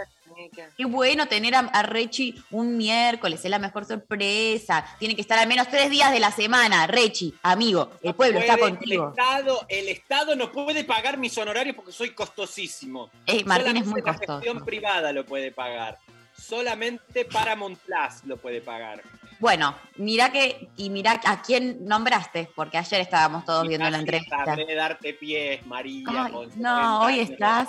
qué 0.78 0.86
bueno 0.86 1.28
tener 1.28 1.54
a, 1.56 1.60
a 1.60 1.84
Rechi 1.84 2.34
un 2.52 2.78
miércoles, 2.78 3.44
es 3.44 3.52
la 3.52 3.60
mejor 3.60 3.84
sorpresa. 3.86 4.86
Tiene 4.98 5.14
que 5.16 5.22
estar 5.22 5.38
al 5.38 5.48
menos 5.48 5.68
tres 5.68 5.90
días 5.90 6.12
de 6.14 6.22
la 6.22 6.32
semana. 6.32 6.88
Rechi, 6.88 7.34
amigo, 7.44 7.92
el 8.02 8.14
pueblo 8.16 8.40
está 8.40 8.56
Puede- 8.58 8.72
contigo. 8.78 9.04
El 9.04 9.10
Estado, 9.20 9.66
el 9.68 9.88
Estado 9.90 10.36
no 10.38 10.52
puede 10.54 10.86
pagar 10.86 11.18
mis 11.18 11.38
honorarios 11.38 11.76
porque 11.76 11.92
soy 11.92 12.12
costosísimo. 12.12 13.10
Eh, 13.26 13.44
Martín 13.44 13.76
es 13.76 13.86
muy 13.86 14.02
la 14.02 14.14
costoso. 14.14 14.40
gestión 14.40 14.64
privada 14.64 15.12
lo 15.12 15.26
puede 15.26 15.52
pagar. 15.52 15.98
Solamente 16.38 17.26
Paramount 17.26 17.78
Plus 17.80 18.24
lo 18.26 18.38
puede 18.38 18.62
pagar. 18.62 19.02
Bueno, 19.42 19.76
mirá 19.98 20.32
que, 20.32 20.70
y 20.78 20.90
mirá 20.92 21.20
a 21.26 21.42
quién 21.42 21.84
nombraste, 21.86 22.50
porque 22.56 22.78
ayer 22.78 23.02
estábamos 23.02 23.44
todos 23.44 23.66
Y 23.66 23.70
viendo 23.70 23.90
la 23.90 23.98
entrevista. 23.98 24.46
sabré 24.46 24.74
darte 24.76 25.14
pies, 25.16 25.66
María. 25.66 26.06
Ay, 26.08 26.32
no, 26.56 27.00
90 27.00 27.00
hoy 27.00 27.20
estás- 27.20 27.68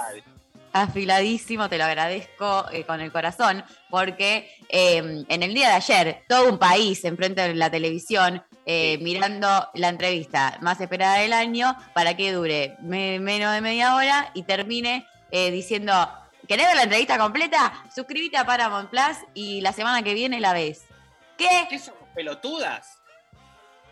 afiladísimo, 0.74 1.68
te 1.68 1.76
lo 1.78 1.84
agradezco 1.84 2.66
eh, 2.72 2.84
con 2.84 3.00
el 3.00 3.12
corazón, 3.12 3.62
porque 3.90 4.50
eh, 4.70 5.24
en 5.28 5.42
el 5.42 5.52
día 5.54 5.68
de 5.68 5.74
ayer 5.74 6.22
todo 6.28 6.48
un 6.50 6.58
país 6.58 7.04
enfrente 7.04 7.42
de 7.42 7.54
la 7.54 7.70
televisión 7.70 8.42
eh, 8.64 8.98
mirando 9.02 9.68
la 9.74 9.88
entrevista 9.88 10.56
más 10.62 10.80
esperada 10.80 11.16
del 11.18 11.32
año 11.34 11.76
para 11.94 12.16
que 12.16 12.32
dure 12.32 12.76
me- 12.80 13.18
menos 13.20 13.52
de 13.52 13.60
media 13.60 13.94
hora 13.96 14.30
y 14.34 14.44
termine 14.44 15.06
eh, 15.30 15.50
diciendo, 15.50 15.92
¿querés 16.48 16.66
ver 16.66 16.76
la 16.76 16.82
entrevista 16.84 17.18
completa? 17.18 17.72
Suscríbete 17.94 18.36
a 18.38 18.46
Paramount 18.46 18.88
Plus 18.88 19.16
y 19.34 19.60
la 19.60 19.72
semana 19.72 20.02
que 20.02 20.14
viene 20.14 20.40
la 20.40 20.52
ves. 20.54 20.84
¿Qué? 21.36 21.66
¿Qué 21.68 21.78
somos 21.78 22.08
pelotudas? 22.14 22.98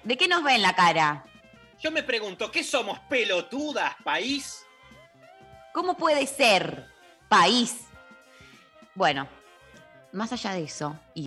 ¿De 0.04 0.16
qué 0.16 0.28
nos 0.28 0.42
ven 0.42 0.62
la 0.62 0.74
cara? 0.74 1.24
Yo 1.78 1.90
me 1.90 2.02
pregunto, 2.02 2.50
¿qué 2.50 2.62
somos 2.62 2.98
pelotudas, 3.00 3.94
país? 4.04 4.64
¿Cómo 5.72 5.96
puede 5.96 6.26
ser 6.26 6.86
país? 7.28 7.86
Bueno, 8.94 9.26
más 10.12 10.32
allá 10.32 10.52
de 10.52 10.64
eso, 10.64 10.98
y 11.14 11.24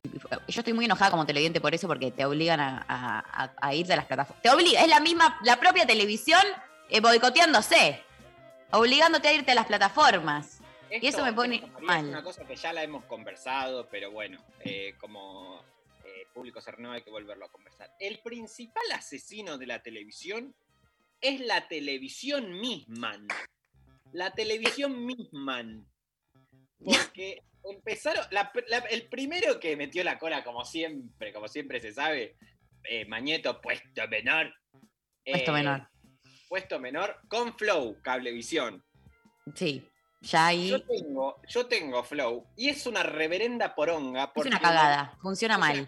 yo 0.47 0.59
estoy 0.61 0.73
muy 0.73 0.85
enojada 0.85 1.11
como 1.11 1.25
televidente 1.25 1.61
por 1.61 1.73
eso, 1.73 1.87
porque 1.87 2.11
te 2.11 2.25
obligan 2.25 2.59
a, 2.59 2.85
a- 2.87 3.43
a- 3.45 3.53
a 3.61 3.73
irte 3.73 3.93
a 3.93 3.95
las 3.95 4.05
plataformas. 4.05 4.41
Te 4.43 4.49
obliga, 4.49 4.81
es 4.81 4.89
la 4.89 4.99
misma, 4.99 5.39
la 5.43 5.59
propia 5.59 5.85
televisión 5.87 6.41
eh, 6.89 6.99
boicoteándose, 6.99 8.03
obligándote 8.71 9.27
a 9.29 9.33
irte 9.33 9.51
a 9.51 9.55
las 9.55 9.65
plataformas. 9.65 10.59
y 10.91 11.07
eso 11.07 11.23
me 11.23 11.33
pone 11.33 11.63
mal. 11.81 12.05
Es 12.05 12.11
una 12.11 12.23
cosa 12.23 12.43
que 12.45 12.55
ya 12.55 12.73
la 12.73 12.83
hemos 12.83 13.05
conversado, 13.05 13.87
pero 13.89 14.11
bueno, 14.11 14.43
eh, 14.59 14.95
como 14.99 15.63
público 16.33 16.59
cerrado 16.59 16.91
hay 16.93 17.03
que 17.03 17.11
volverlo 17.11 17.45
a 17.45 17.51
conversar. 17.51 17.91
El 17.99 18.19
principal 18.19 18.83
asesino 18.93 19.57
de 19.57 19.67
la 19.67 19.81
televisión 19.81 20.53
es 21.21 21.39
la 21.39 21.67
televisión 21.67 22.59
misma. 22.59 23.17
La 24.11 24.31
televisión 24.31 25.05
misma. 25.05 25.63
Porque 26.83 27.41
empezaron. 27.63 28.25
la- 28.31 28.51
la- 28.67 28.77
el 28.79 29.07
primero 29.07 29.59
que 29.59 29.77
metió 29.77 30.03
la 30.03 30.19
cola, 30.19 30.43
como 30.43 30.65
siempre, 30.65 31.31
como 31.31 31.47
siempre 31.47 31.79
se 31.79 31.93
sabe, 31.93 32.35
eh, 32.83 33.05
Mañeto, 33.05 33.61
puesto 33.61 34.05
menor. 34.09 34.53
Puesto 35.23 35.51
eh, 35.51 35.53
menor. 35.53 35.87
Puesto 36.49 36.79
menor 36.79 37.19
con 37.29 37.57
Flow, 37.57 38.01
Cablevisión. 38.01 38.83
Sí, 39.55 39.87
ya 40.21 40.47
ahí 40.47 40.69
Yo 40.69 40.81
tengo, 40.83 41.41
yo 41.47 41.65
tengo 41.67 42.03
Flow 42.03 42.45
y 42.57 42.69
es 42.69 42.85
una 42.85 43.03
reverenda 43.03 43.73
poronga. 43.75 44.25
es 44.25 44.29
Porque 44.35 44.49
una 44.49 44.59
cagada, 44.59 45.17
funciona 45.21 45.57
mal. 45.57 45.87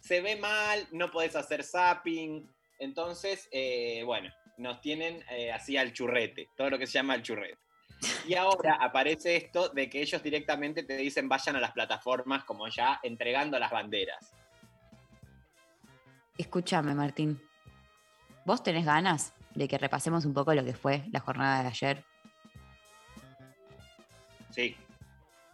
Se 0.00 0.20
ve 0.20 0.36
mal, 0.36 0.86
no 0.92 1.10
podés 1.10 1.36
hacer 1.36 1.62
zapping. 1.64 2.48
Entonces, 2.78 3.48
eh, 3.50 4.02
bueno, 4.04 4.32
nos 4.56 4.80
tienen 4.80 5.24
eh, 5.30 5.52
así 5.52 5.76
al 5.76 5.92
churrete, 5.92 6.48
todo 6.56 6.70
lo 6.70 6.78
que 6.78 6.86
se 6.86 6.94
llama 6.94 7.14
el 7.14 7.22
churrete. 7.22 7.58
Y 8.26 8.34
ahora 8.34 8.76
aparece 8.80 9.36
esto 9.36 9.68
de 9.68 9.88
que 9.88 10.00
ellos 10.00 10.22
directamente 10.22 10.82
te 10.82 10.96
dicen 10.96 11.28
vayan 11.28 11.56
a 11.56 11.60
las 11.60 11.72
plataformas 11.72 12.44
como 12.44 12.68
ya 12.68 13.00
entregando 13.02 13.58
las 13.58 13.70
banderas. 13.70 14.32
Escúchame, 16.36 16.94
Martín. 16.94 17.40
¿Vos 18.44 18.62
tenés 18.62 18.86
ganas 18.86 19.34
de 19.54 19.66
que 19.66 19.76
repasemos 19.76 20.24
un 20.24 20.32
poco 20.32 20.54
lo 20.54 20.64
que 20.64 20.72
fue 20.72 21.04
la 21.10 21.20
jornada 21.20 21.62
de 21.62 21.68
ayer? 21.68 22.04
Sí. 24.50 24.76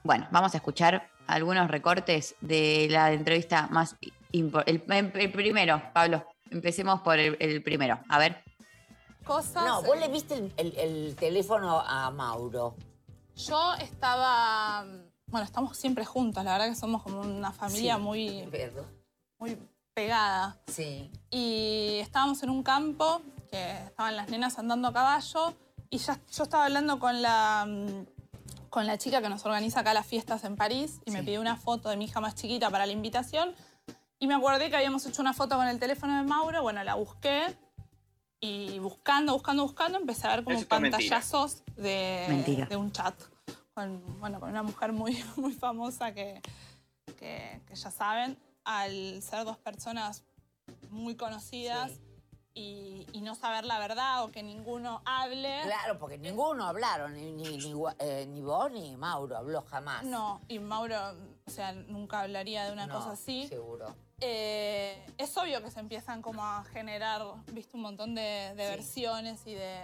Bueno, 0.03 0.29
vamos 0.31 0.55
a 0.55 0.59
escuchar 0.59 1.09
algunos 1.27 1.71
recortes 1.71 2.37
de 2.41 2.89
la 2.91 3.13
entrevista 3.13 3.67
más. 3.69 3.97
El, 4.41 4.83
el 5.15 5.31
primero, 5.33 5.83
Pablo. 5.93 6.27
Empecemos 6.51 7.01
por 7.03 7.19
el, 7.19 7.37
el 7.41 7.63
primero. 7.63 7.99
A 8.09 8.19
ver. 8.19 8.43
Cosas. 9.25 9.65
No, 9.65 9.83
vos 9.83 9.99
le 9.99 10.09
viste 10.09 10.35
el, 10.35 10.53
el- 10.57 10.77
el 10.77 11.17
teléfono 11.17 11.81
a 11.81 12.11
Mauro. 12.11 12.75
Yo 13.37 13.75
estaba. 13.75 14.85
Bueno, 15.27 15.45
estamos 15.47 15.77
siempre 15.77 16.05
juntos, 16.05 16.45
la 16.45 16.53
verdad 16.53 16.69
que 16.69 16.75
somos 16.77 17.03
como 17.03 17.21
una 17.21 17.53
familia 17.53 17.97
Sí, 17.97 18.03
muy, 18.03 18.47
verdad. 18.47 18.83
muy 19.39 19.57
pegada. 19.95 20.57
Sí. 20.67 21.11
Y 21.31 21.99
estábamos 22.01 22.43
en 22.43 22.51
un 22.51 22.63
campo 22.63 23.23
que 23.51 23.71
estaban 23.87 24.15
las 24.17 24.29
nenas 24.29 24.59
andando 24.59 24.89
a 24.89 24.93
caballo 24.93 25.55
y 25.91 25.99
ya 25.99 26.21
yo 26.31 26.45
estaba 26.45 26.67
hablando 26.67 26.99
con 27.01 27.23
la, 27.23 27.67
con 28.69 28.87
la 28.87 28.99
chica 28.99 29.23
que 29.23 29.29
nos 29.29 29.45
organiza 29.47 29.81
acá 29.81 29.95
las 29.95 30.07
fiestas 30.07 30.45
en 30.45 30.57
París 30.57 31.01
y 31.07 31.11
me 31.11 31.23
pidió 31.23 31.41
una 31.41 31.57
foto 31.57 31.89
de 31.89 31.97
mi 31.97 32.05
hija 32.05 32.21
más 32.21 32.35
chiquita 32.35 32.69
para 32.71 32.85
la 32.87 32.93
invitación. 32.93 33.55
Y 34.25 34.27
me 34.27 34.33
acordé 34.37 34.71
que 34.71 34.77
habíamos 34.77 35.05
hecho 35.05 35.21
una 35.21 35.35
foto 35.35 35.57
con 35.57 35.69
el 35.69 35.79
teléfono 35.79 36.17
de 36.17 36.23
Mauro, 36.23 36.63
bueno, 36.63 36.83
la 36.83 36.95
busqué 36.95 37.55
y 38.41 38.79
buscando, 38.79 39.35
buscando, 39.35 39.65
buscando, 39.65 39.99
empecé 39.99 40.27
a 40.27 40.37
ver 40.37 40.45
como 40.45 40.57
Eso 40.57 40.67
pantallazos 40.67 41.63
de, 41.77 42.67
de 42.71 42.77
un 42.79 42.91
chat 42.91 43.15
con, 43.75 44.19
bueno, 44.21 44.41
con 44.41 44.49
una 44.49 44.63
mujer 44.63 44.95
muy, 44.95 45.23
muy 45.37 45.53
famosa 45.53 46.15
que, 46.15 46.41
que, 47.19 47.61
que 47.67 47.75
ya 47.75 47.91
saben, 47.91 48.39
al 48.65 49.21
ser 49.21 49.45
dos 49.45 49.59
personas 49.59 50.25
muy 50.89 51.17
conocidas 51.17 51.93
y, 52.55 53.07
y 53.13 53.21
no 53.21 53.35
saber 53.35 53.67
la 53.67 53.79
verdad 53.79 54.25
o 54.25 54.31
que 54.31 54.43
ninguno 54.43 55.03
hable. 55.05 55.61
Claro, 55.65 55.99
porque 55.99 56.17
ninguno 56.17 56.65
hablaron, 56.65 57.13
ni, 57.13 57.31
ni, 57.31 57.59
ni, 57.59 57.75
eh, 57.99 58.25
ni 58.27 58.41
vos 58.41 58.71
ni 58.73 58.97
Mauro 58.97 59.37
habló 59.37 59.61
jamás. 59.61 60.05
No, 60.05 60.41
y 60.49 60.61
Mauro, 60.61 60.97
o 61.45 61.51
sea, 61.51 61.73
nunca 61.73 62.21
hablaría 62.21 62.65
de 62.65 62.73
una 62.73 62.87
No, 62.87 62.95
cosa 62.95 63.11
así. 63.13 63.47
Seguro. 63.49 63.95
Eh, 64.21 65.05
es 65.19 65.37
obvio 65.37 65.63
que 65.63 65.71
se 65.71 65.81
empiezan 65.81 66.23
como 66.23 66.45
a 66.45 66.65
generar, 66.73 67.23
viste, 67.53 67.77
un 67.77 67.83
montón 67.83 68.15
de, 68.15 68.23
de 68.57 68.65
Sí. 68.65 68.71
versiones 68.77 69.41
y 69.47 69.55
de... 69.55 69.77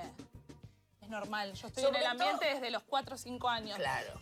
Es 1.03 1.09
normal. 1.09 1.53
Yo 1.55 1.69
estoy 1.69 1.83
Sobre 1.83 1.99
en 1.99 2.05
el 2.05 2.11
ambiente 2.11 2.45
todo- 2.47 2.55
desde 2.55 2.71
los 2.71 2.83
4 2.85 3.15
o 3.15 3.19
5 3.19 3.49
años. 3.49 3.77
Claro. 3.77 4.21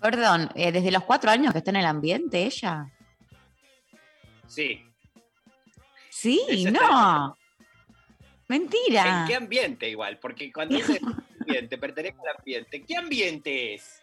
Perdón, 0.00 0.50
eh, 0.54 0.70
desde 0.70 0.90
los 0.90 1.02
cuatro 1.04 1.30
años 1.30 1.52
que 1.52 1.58
está 1.58 1.70
en 1.70 1.76
el 1.76 1.86
ambiente 1.86 2.42
ella. 2.44 2.90
Sí. 4.46 4.84
Sí, 6.10 6.42
Ese 6.48 6.70
no. 6.72 7.36
Mentira. 8.48 9.20
¿En 9.22 9.26
qué 9.26 9.34
ambiente 9.34 9.88
igual? 9.88 10.18
Porque 10.18 10.52
cuando 10.52 10.76
dices 10.76 11.00
ambiente, 11.40 11.78
pertenece 11.78 12.18
al 12.20 12.36
ambiente. 12.36 12.82
¿Qué 12.84 12.96
ambiente 12.96 13.74
es? 13.74 14.00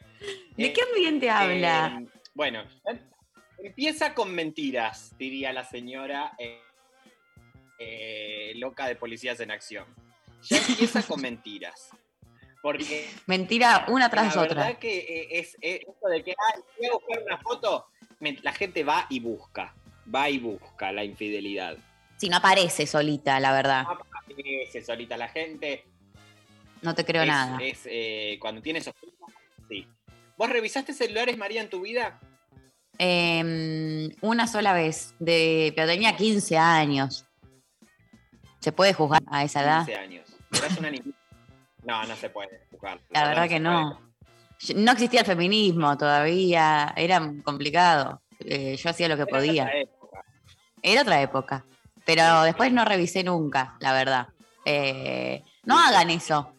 ¿De 0.58 0.74
qué 0.74 0.82
ambiente 0.82 1.30
habla? 1.30 2.00
Eh, 2.02 2.08
bueno, 2.34 2.64
empieza 3.64 4.14
con 4.14 4.34
mentiras, 4.34 5.16
diría 5.18 5.54
la 5.54 5.64
señora 5.64 6.34
eh, 6.38 6.62
eh, 7.80 8.54
loca 8.56 8.88
de 8.88 8.96
policías 8.96 9.40
en 9.40 9.52
acción. 9.52 9.86
Ya 10.44 10.58
empieza 10.58 11.04
con 11.04 11.22
mentiras. 11.22 11.90
Porque 12.62 13.10
Mentira 13.26 13.86
una 13.88 14.10
tras 14.10 14.36
la 14.36 14.42
otra. 14.44 14.64
verdad 14.66 14.80
que 14.80 14.98
eh, 15.00 15.40
es, 15.40 15.58
es 15.62 15.82
esto 15.82 16.08
de 16.10 16.24
que 16.24 16.32
"Ay, 16.54 16.62
voy 16.78 16.88
a 16.88 16.92
buscar 16.94 17.24
una 17.24 17.38
foto, 17.40 17.88
la 18.44 18.54
gente 18.54 18.84
va 18.84 19.08
y 19.10 19.20
busca, 19.20 19.74
va 20.14 20.30
y 20.30 20.38
busca 20.38 20.92
la 20.92 21.04
infidelidad. 21.04 21.78
Si 22.18 22.30
no 22.30 22.38
aparece 22.38 22.86
solita, 22.86 23.40
la 23.40 23.52
verdad. 23.52 23.86
Aparece 23.90 24.84
solita 24.86 25.18
la 25.18 25.28
gente. 25.28 25.86
No 26.84 26.94
te 26.94 27.04
creo 27.04 27.24
es, 27.24 27.28
nada. 27.28 27.58
es, 27.64 27.82
eh, 27.86 28.38
cuando 28.40 28.62
tienes 28.62 28.84
sospecha, 28.84 29.26
sí. 29.68 29.88
¿Vos 30.38 30.50
revisaste 30.50 30.94
celulares, 30.94 31.38
María, 31.40 31.62
en 31.62 31.70
tu 31.70 31.82
vida? 31.82 32.20
Eh, 32.98 34.10
una 34.22 34.48
sola 34.48 34.74
vez, 34.74 35.16
de, 35.20 35.74
pero 35.76 35.88
tenía 35.88 36.16
15 36.16 36.58
años. 36.58 37.26
¿Se 38.60 38.72
puede 38.72 38.94
juzgar 38.94 39.24
a 39.28 39.44
esa 39.44 39.64
edad? 39.64 39.86
15 39.86 39.96
años. 40.00 40.30
Eras 40.52 40.78
una 40.78 40.92
niña. 40.92 41.14
No, 41.84 42.06
no 42.06 42.16
se 42.16 42.30
puede 42.30 42.62
jugar. 42.72 43.00
La 43.10 43.28
verdad 43.28 43.50
que 43.50 43.60
no. 43.60 44.00
No 44.76 44.92
existía 44.92 45.22
el 45.22 45.26
feminismo 45.26 45.98
todavía, 45.98 46.94
era 46.96 47.20
complicado. 47.44 48.22
Eh, 48.40 48.76
yo 48.76 48.90
hacía 48.90 49.08
lo 49.08 49.18
que 49.18 49.26
podía. 49.26 49.64
otra 49.64 49.80
época. 49.80 50.26
Era 50.84 51.02
otra 51.02 51.22
época. 51.22 51.66
Pero 52.06 52.44
después 52.44 52.72
no 52.72 52.86
revisé 52.86 53.24
nunca, 53.24 53.76
la 53.80 53.94
verdad. 53.94 54.28
Eh, 54.66 55.44
no 55.64 55.80
hagan 55.80 56.10
eso. 56.12 56.54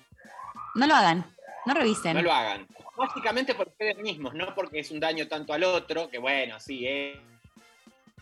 No 0.74 0.86
lo 0.86 0.94
hagan. 0.94 1.24
No 1.66 1.74
revisen. 1.74 2.16
No 2.16 2.22
lo 2.22 2.32
hagan. 2.32 2.66
Básicamente 2.96 3.54
por 3.54 3.68
ustedes 3.68 3.96
mismos, 3.98 4.34
no 4.34 4.54
porque 4.54 4.80
es 4.80 4.90
un 4.90 5.00
daño 5.00 5.26
tanto 5.26 5.52
al 5.52 5.64
otro, 5.64 6.10
que 6.10 6.18
bueno, 6.18 6.60
sí, 6.60 6.86
es, 6.86 7.18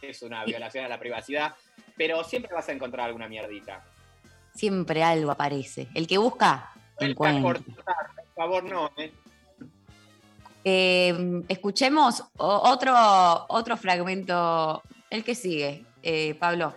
es 0.01 0.23
una 0.23 0.45
violación 0.45 0.85
a 0.85 0.89
la 0.89 0.99
privacidad, 0.99 1.55
pero 1.97 2.23
siempre 2.25 2.55
vas 2.55 2.69
a 2.69 2.73
encontrar 2.73 3.07
alguna 3.07 3.29
mierdita. 3.29 3.85
Siempre 4.55 5.03
algo 5.03 5.31
aparece. 5.31 5.89
El 5.95 6.07
que 6.07 6.19
busca, 6.19 6.73
encuentra. 6.99 7.43
Cortar, 7.43 8.15
por 8.15 8.35
favor, 8.35 8.65
no. 8.65 8.91
¿eh? 8.97 9.13
Eh, 10.65 11.43
escuchemos 11.49 12.25
otro, 12.37 12.95
otro 13.49 13.77
fragmento, 13.77 14.83
el 15.09 15.25
que 15.25 15.35
sigue, 15.35 15.85
eh, 16.03 16.35
Pablo. 16.35 16.75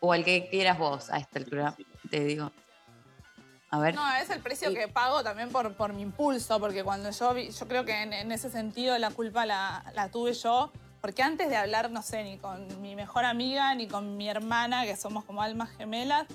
O 0.00 0.14
el 0.14 0.24
que 0.24 0.48
quieras 0.48 0.78
vos 0.78 1.10
a 1.10 1.18
esta 1.18 1.40
altura, 1.40 1.74
te 2.08 2.24
digo. 2.24 2.52
A 3.70 3.78
ver. 3.78 3.94
No, 3.94 4.14
es 4.16 4.30
el 4.30 4.40
precio 4.40 4.72
que 4.72 4.88
pago 4.88 5.22
también 5.22 5.50
por, 5.50 5.74
por 5.74 5.92
mi 5.92 6.02
impulso, 6.02 6.58
porque 6.58 6.82
cuando 6.84 7.10
yo 7.10 7.34
vi, 7.34 7.50
yo 7.50 7.68
creo 7.68 7.84
que 7.84 8.02
en, 8.02 8.12
en 8.14 8.32
ese 8.32 8.50
sentido 8.50 8.96
la 8.98 9.10
culpa 9.10 9.44
la, 9.44 9.84
la 9.94 10.08
tuve 10.10 10.32
yo, 10.32 10.70
porque 11.02 11.22
antes 11.22 11.50
de 11.50 11.56
hablar, 11.56 11.90
no 11.90 12.02
sé, 12.02 12.24
ni 12.24 12.38
con 12.38 12.80
mi 12.80 12.96
mejor 12.96 13.24
amiga, 13.26 13.74
ni 13.74 13.86
con 13.86 14.16
mi 14.16 14.28
hermana, 14.28 14.84
que 14.84 14.96
somos 14.96 15.24
como 15.24 15.42
almas 15.42 15.68
gemelas, 15.76 16.26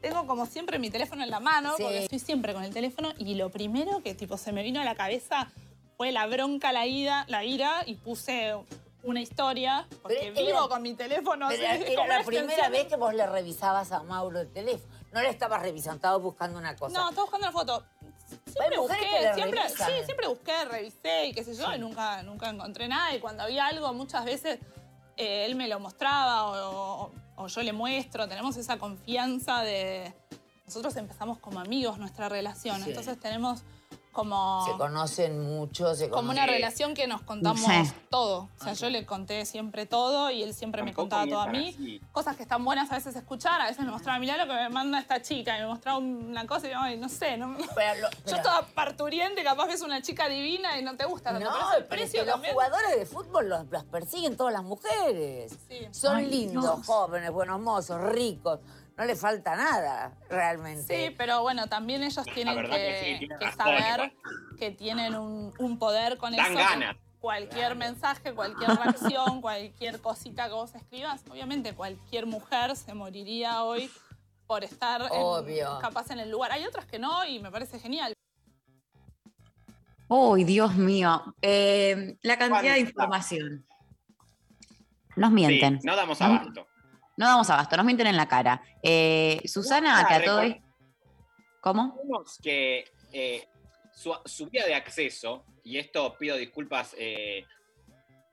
tengo 0.00 0.26
como 0.26 0.46
siempre 0.46 0.78
mi 0.78 0.88
teléfono 0.90 1.24
en 1.24 1.30
la 1.30 1.40
mano, 1.40 1.74
Sí. 1.76 1.82
porque 1.82 2.04
estoy 2.04 2.18
siempre 2.20 2.54
con 2.54 2.62
el 2.62 2.72
teléfono, 2.72 3.10
y 3.18 3.34
lo 3.34 3.50
primero 3.50 4.00
que 4.02 4.14
tipo 4.14 4.36
se 4.36 4.52
me 4.52 4.62
vino 4.62 4.80
a 4.80 4.84
la 4.84 4.94
cabeza 4.94 5.48
fue 5.96 6.12
la 6.12 6.26
bronca, 6.26 6.72
la 6.72 6.86
ira, 6.86 7.24
la 7.28 7.44
ira 7.44 7.82
y 7.86 7.96
puse 7.96 8.54
una 9.02 9.20
historia, 9.20 9.86
porque 10.00 10.30
Pero 10.32 10.46
era- 10.46 10.46
vivo 10.58 10.68
con 10.68 10.80
mi 10.80 10.94
teléfono. 10.94 11.48
Pero 11.48 11.62
era 11.64 11.96
como 11.96 12.06
la 12.06 12.22
primera 12.22 12.68
vez 12.68 12.86
que 12.86 12.94
vos 12.96 13.12
le 13.14 13.26
revisabas 13.26 13.90
a 13.90 14.04
Mauro 14.04 14.40
el 14.40 14.48
teléfono. 14.52 14.92
No 15.12 15.20
le 15.22 15.28
estabas 15.28 15.62
revisando, 15.62 15.96
estabas 15.96 16.22
buscando 16.22 16.58
una 16.58 16.74
cosa. 16.76 16.98
No, 16.98 17.08
estaba 17.10 17.22
buscando 17.24 17.46
la 17.46 17.52
foto. 17.52 17.84
Siempre 18.46 18.78
busqué, 18.78 19.34
siempre, 19.34 19.62
revisan. 19.62 19.88
sí, 19.88 19.92
siempre 20.06 20.26
busqué, 20.28 20.64
revisé 20.64 21.26
y 21.26 21.32
qué 21.34 21.44
sé 21.44 21.54
yo, 21.54 21.72
y 21.74 21.78
nunca, 21.78 22.22
nunca 22.22 22.48
encontré 22.48 22.88
nada. 22.88 23.14
Y 23.14 23.20
cuando 23.20 23.42
había 23.42 23.66
algo, 23.66 23.92
muchas 23.92 24.24
veces 24.24 24.58
eh, 25.18 25.44
él 25.44 25.54
me 25.54 25.68
lo 25.68 25.78
mostraba 25.80 26.44
o, 26.46 27.02
o- 27.04 27.12
o 27.36 27.46
yo 27.48 27.62
le 27.62 27.72
muestro. 27.74 28.26
Tenemos 28.28 28.56
esa 28.56 28.78
confianza 28.78 29.60
de. 29.62 30.14
Nosotros 30.64 30.96
empezamos 30.96 31.38
como 31.38 31.60
amigos 31.60 31.98
nuestra 31.98 32.30
relación, 32.30 32.82
Sí. 32.82 32.88
entonces 32.90 33.20
tenemos 33.20 33.62
como. 34.12 34.64
Se 34.66 34.76
conocen 34.78 35.40
mucho, 35.40 35.94
se 35.94 36.08
Como 36.10 36.30
una 36.30 36.42
conocen- 36.42 36.46
relación 36.50 36.94
que 36.94 37.06
nos 37.06 37.22
contamos 37.22 37.60
Sí. 37.62 37.92
todo. 38.10 38.48
O 38.60 38.62
sea, 38.64 38.74
yo 38.74 38.90
le 38.90 39.04
conté 39.06 39.44
siempre 39.46 39.86
todo 39.86 40.30
y 40.30 40.42
él 40.42 40.54
siempre 40.54 40.82
me 40.82 40.92
contaba 40.94 41.26
todo 41.26 41.40
a 41.40 41.46
mí. 41.46 41.70
así. 41.74 42.00
Cosas 42.12 42.36
que 42.36 42.42
están 42.42 42.64
buenas 42.64 42.90
a 42.92 42.96
veces 42.96 43.16
escuchar, 43.16 43.60
a 43.60 43.66
veces 43.66 43.84
me 43.84 43.90
mostraba, 43.90 44.18
mirá 44.18 44.36
lo 44.36 44.44
que 44.46 44.52
me 44.52 44.68
manda 44.68 44.98
esta 45.00 45.20
chica, 45.22 45.56
y 45.58 45.62
me 45.62 45.66
mostraba 45.66 45.98
una 45.98 46.46
cosa 46.46 46.68
y 46.68 46.70
yo, 46.70 46.78
ay, 46.78 46.96
no 46.98 47.08
sé, 47.08 47.36
no, 47.36 47.56
yo 47.58 48.36
estaba 48.36 48.62
parturiente, 48.74 49.42
capaz 49.42 49.66
ves 49.66 49.80
una 49.82 50.02
chica 50.02 50.28
divina 50.28 50.78
y 50.78 50.82
no 50.84 50.96
te 50.96 51.04
gusta. 51.06 51.32
No, 51.32 51.38
¿te 51.38 51.44
parece 51.46 51.76
el 51.78 51.84
pero 51.84 52.02
es 52.02 52.10
precio 52.10 52.24
que 52.24 52.30
los 52.30 52.52
jugadores 52.52 52.98
de 52.98 53.06
fútbol 53.06 53.48
los, 53.48 53.66
los 53.70 53.84
persiguen 53.84 54.36
todas 54.36 54.52
las 54.52 54.62
mujeres. 54.62 55.56
Son 55.90 56.16
Ay, 56.16 56.26
lindos, 56.26 56.62
Dios. 56.64 56.86
jóvenes, 56.86 57.30
buenos 57.30 57.60
mozos, 57.60 58.00
ricos. 58.02 58.60
No 58.96 59.04
les 59.06 59.20
falta 59.20 59.56
nada, 59.56 60.16
realmente. 60.28 61.08
Sí, 61.08 61.14
pero 61.16 61.42
bueno, 61.42 61.66
también 61.66 62.02
ellos 62.02 62.24
tienen 62.34 62.56
que, 62.62 62.68
que 62.70 63.00
sí, 63.02 63.18
tienen 63.20 63.38
que 63.38 63.44
razón, 63.46 63.58
saber 63.58 64.12
que 64.58 64.70
tienen 64.70 65.14
un, 65.14 65.52
un 65.58 65.78
poder 65.78 66.18
con 66.18 66.36
Dan 66.36 66.46
eso. 66.52 66.58
ganas. 66.58 66.96
Cualquier 67.20 67.76
mensaje, 67.76 68.34
cualquier 68.34 68.70
reacción, 68.70 69.40
cualquier 69.40 70.00
cosita 70.00 70.46
que 70.48 70.54
vos 70.54 70.74
escribas, 70.74 71.22
obviamente 71.30 71.72
cualquier 71.72 72.26
mujer 72.26 72.76
se 72.76 72.94
moriría 72.94 73.62
hoy 73.62 73.90
por 74.46 74.64
estar 74.64 75.02
en- 75.02 75.80
capaz 75.80 76.10
en 76.10 76.18
el 76.18 76.30
lugar. 76.30 76.52
Hay 76.52 76.64
otras 76.66 76.84
que 76.84 76.98
no 76.98 77.24
y 77.24 77.38
me 77.38 77.50
parece 77.50 77.78
genial. 77.78 78.12
Uy, 80.08 80.44
Dios 80.44 80.74
mío. 80.74 81.22
Eh, 81.40 82.16
la 82.22 82.36
cantidad 82.36 82.74
de 82.74 82.80
información. 82.80 83.64
Nos 85.16 85.30
mienten. 85.30 85.80
Sí, 85.80 85.86
no 85.86 85.96
damos 85.96 86.20
abasto. 86.20 86.66
No 87.16 87.26
damos 87.26 87.50
abasto, 87.50 87.76
nos 87.76 87.84
mienten 87.86 88.06
en 88.06 88.16
la 88.16 88.26
cara. 88.26 88.62
Eh, 88.82 89.40
Susana, 89.44 90.00
Ah, 90.00 90.06
que 90.08 90.14
a 90.14 90.24
todo 90.24 90.42
¿Cómo? 91.60 91.96
Que 92.42 92.84
eh, 93.12 93.46
su, 93.94 94.14
su 94.24 94.46
vía 94.48 94.66
de 94.66 94.74
acceso, 94.74 95.44
y 95.62 95.78
esto 95.78 96.16
pido 96.18 96.36
disculpas 96.36 96.94
eh, 96.98 97.44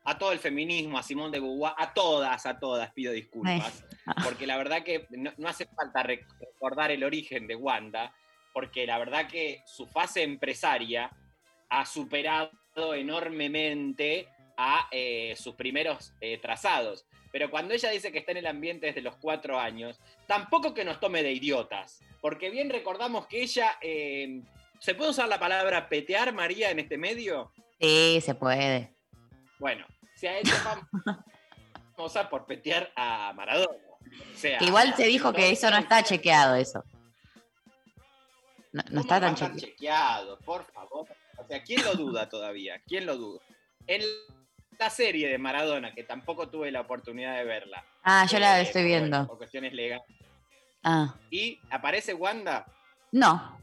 a 0.06 0.18
todo 0.18 0.32
el 0.32 0.40
feminismo, 0.40 0.98
a 0.98 1.04
Simón 1.04 1.32
de 1.32 1.40
Beauvoir, 1.40 1.74
a 1.78 1.94
todas, 1.94 2.46
a 2.46 2.58
todas 2.58 2.92
pido 2.94 3.12
disculpas, 3.14 3.84
porque 4.24 4.48
la 4.48 4.58
verdad 4.58 4.82
que 4.84 5.06
no, 5.12 5.32
no 5.38 5.48
hace 5.48 5.66
falta 5.68 6.02
rec- 6.04 6.26
recordar 6.40 6.90
el 6.92 7.04
origen 7.04 7.46
de 7.46 7.56
Wanda, 7.56 8.16
porque 8.54 8.88
la 8.88 8.98
verdad 8.98 9.28
que 9.28 9.62
su 9.68 9.86
fase 9.86 10.24
empresaria 10.24 11.12
ha 11.70 11.86
superado 11.86 12.50
enormemente 12.96 14.28
a 14.58 14.88
eh, 14.92 15.36
sus 15.38 15.54
primeros 15.56 16.14
eh, 16.22 16.40
trazados. 16.40 17.06
Pero 17.32 17.50
cuando 17.52 17.74
ella 17.74 17.90
dice 17.92 18.12
que 18.12 18.20
está 18.20 18.32
en 18.32 18.38
el 18.38 18.48
ambiente 18.48 18.88
desde 18.88 19.02
los 19.02 19.16
cuatro 19.18 19.60
años, 19.60 20.00
tampoco 20.28 20.74
que 20.74 20.86
nos 20.86 21.00
tome 21.00 21.22
de 21.24 21.32
idiotas, 21.32 22.02
porque 22.22 22.50
bien 22.50 22.70
recordamos 22.70 23.28
que 23.28 23.42
ella, 23.44 23.78
eh, 23.82 24.42
¿se 24.80 24.96
puede 24.96 25.12
usar 25.12 25.28
la 25.28 25.40
palabra 25.40 25.90
petear, 25.90 26.34
María, 26.34 26.72
en 26.72 26.80
este 26.80 26.98
medio? 26.98 27.52
Sí, 27.80 28.20
se 28.22 28.34
puede. 28.34 28.94
Bueno, 29.60 29.86
se 30.16 30.30
ha 30.30 30.40
hecho 30.40 30.54
famosa 31.96 32.30
por 32.30 32.46
petear 32.46 32.92
a 32.96 33.34
Maradona. 33.34 33.78
O 34.34 34.38
sea, 34.38 34.58
Que 34.58 34.66
igual 34.66 34.96
se 34.96 35.06
dijo 35.06 35.32
que 35.32 35.52
eso 35.52 35.70
no 35.70 35.78
está 35.78 36.04
chequeado, 36.04 36.56
eso. 36.56 36.84
No, 38.72 38.84
no 38.92 39.02
está 39.02 39.20
tan 39.20 39.36
chequeado. 39.36 39.60
chequeado. 39.60 39.68
chequeado, 39.76 40.40
por 40.40 40.66
favor. 40.72 41.08
O 41.38 41.48
sea, 41.48 41.64
¿quién 41.64 41.84
lo 41.84 41.94
duda 41.94 42.28
todavía? 42.28 42.82
¿Quién 42.88 43.06
lo 43.06 43.18
duda? 43.18 43.42
En 43.88 44.02
la 44.80 44.90
serie 44.90 45.28
de 45.28 45.38
Maradona, 45.38 45.94
que 45.94 46.04
tampoco 46.04 46.48
tuve 46.48 46.72
la 46.72 46.82
oportunidad 46.82 47.36
de 47.36 47.44
verla. 47.44 47.84
Ah, 48.04 48.26
yo 48.26 48.40
la 48.40 48.60
eh, 48.60 48.64
estoy 48.64 48.84
por- 48.84 48.88
viendo. 48.88 49.28
Por 49.28 49.38
cuestiones 49.38 49.74
legales. 49.74 50.06
Ah, 50.84 51.14
Y 51.30 51.60
aparece 51.70 52.14
Wanda. 52.14 52.66
no. 53.12 53.60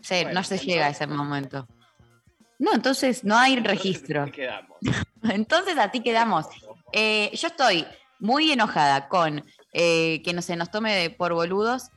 Sí, 0.00 0.14
Bueno, 0.22 0.34
no 0.34 0.44
se 0.44 0.54
entonces- 0.54 0.62
llega 0.62 0.86
a 0.86 0.90
ese 0.90 1.06
momento. 1.08 1.66
No, 2.60 2.72
entonces 2.72 3.24
no 3.24 3.36
hay 3.36 3.56
registro. 3.58 4.24
Ahí 4.24 4.30
quedamos. 4.30 4.78
Entonces 5.28 5.76
a 5.78 5.90
ti 5.90 6.00
quedamos. 6.00 6.46
Eh, 6.92 7.30
yo 7.34 7.48
estoy 7.48 7.84
muy 8.18 8.50
enojada 8.50 9.08
con 9.08 9.44
eh, 9.74 10.22
que 10.24 10.32
no 10.32 10.40
se 10.40 10.56
nos 10.56 10.70
tome 10.70 11.10
por 11.10 11.34
boludos, 11.34 11.90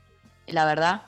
la 0.48 0.66
verdad. 0.66 1.04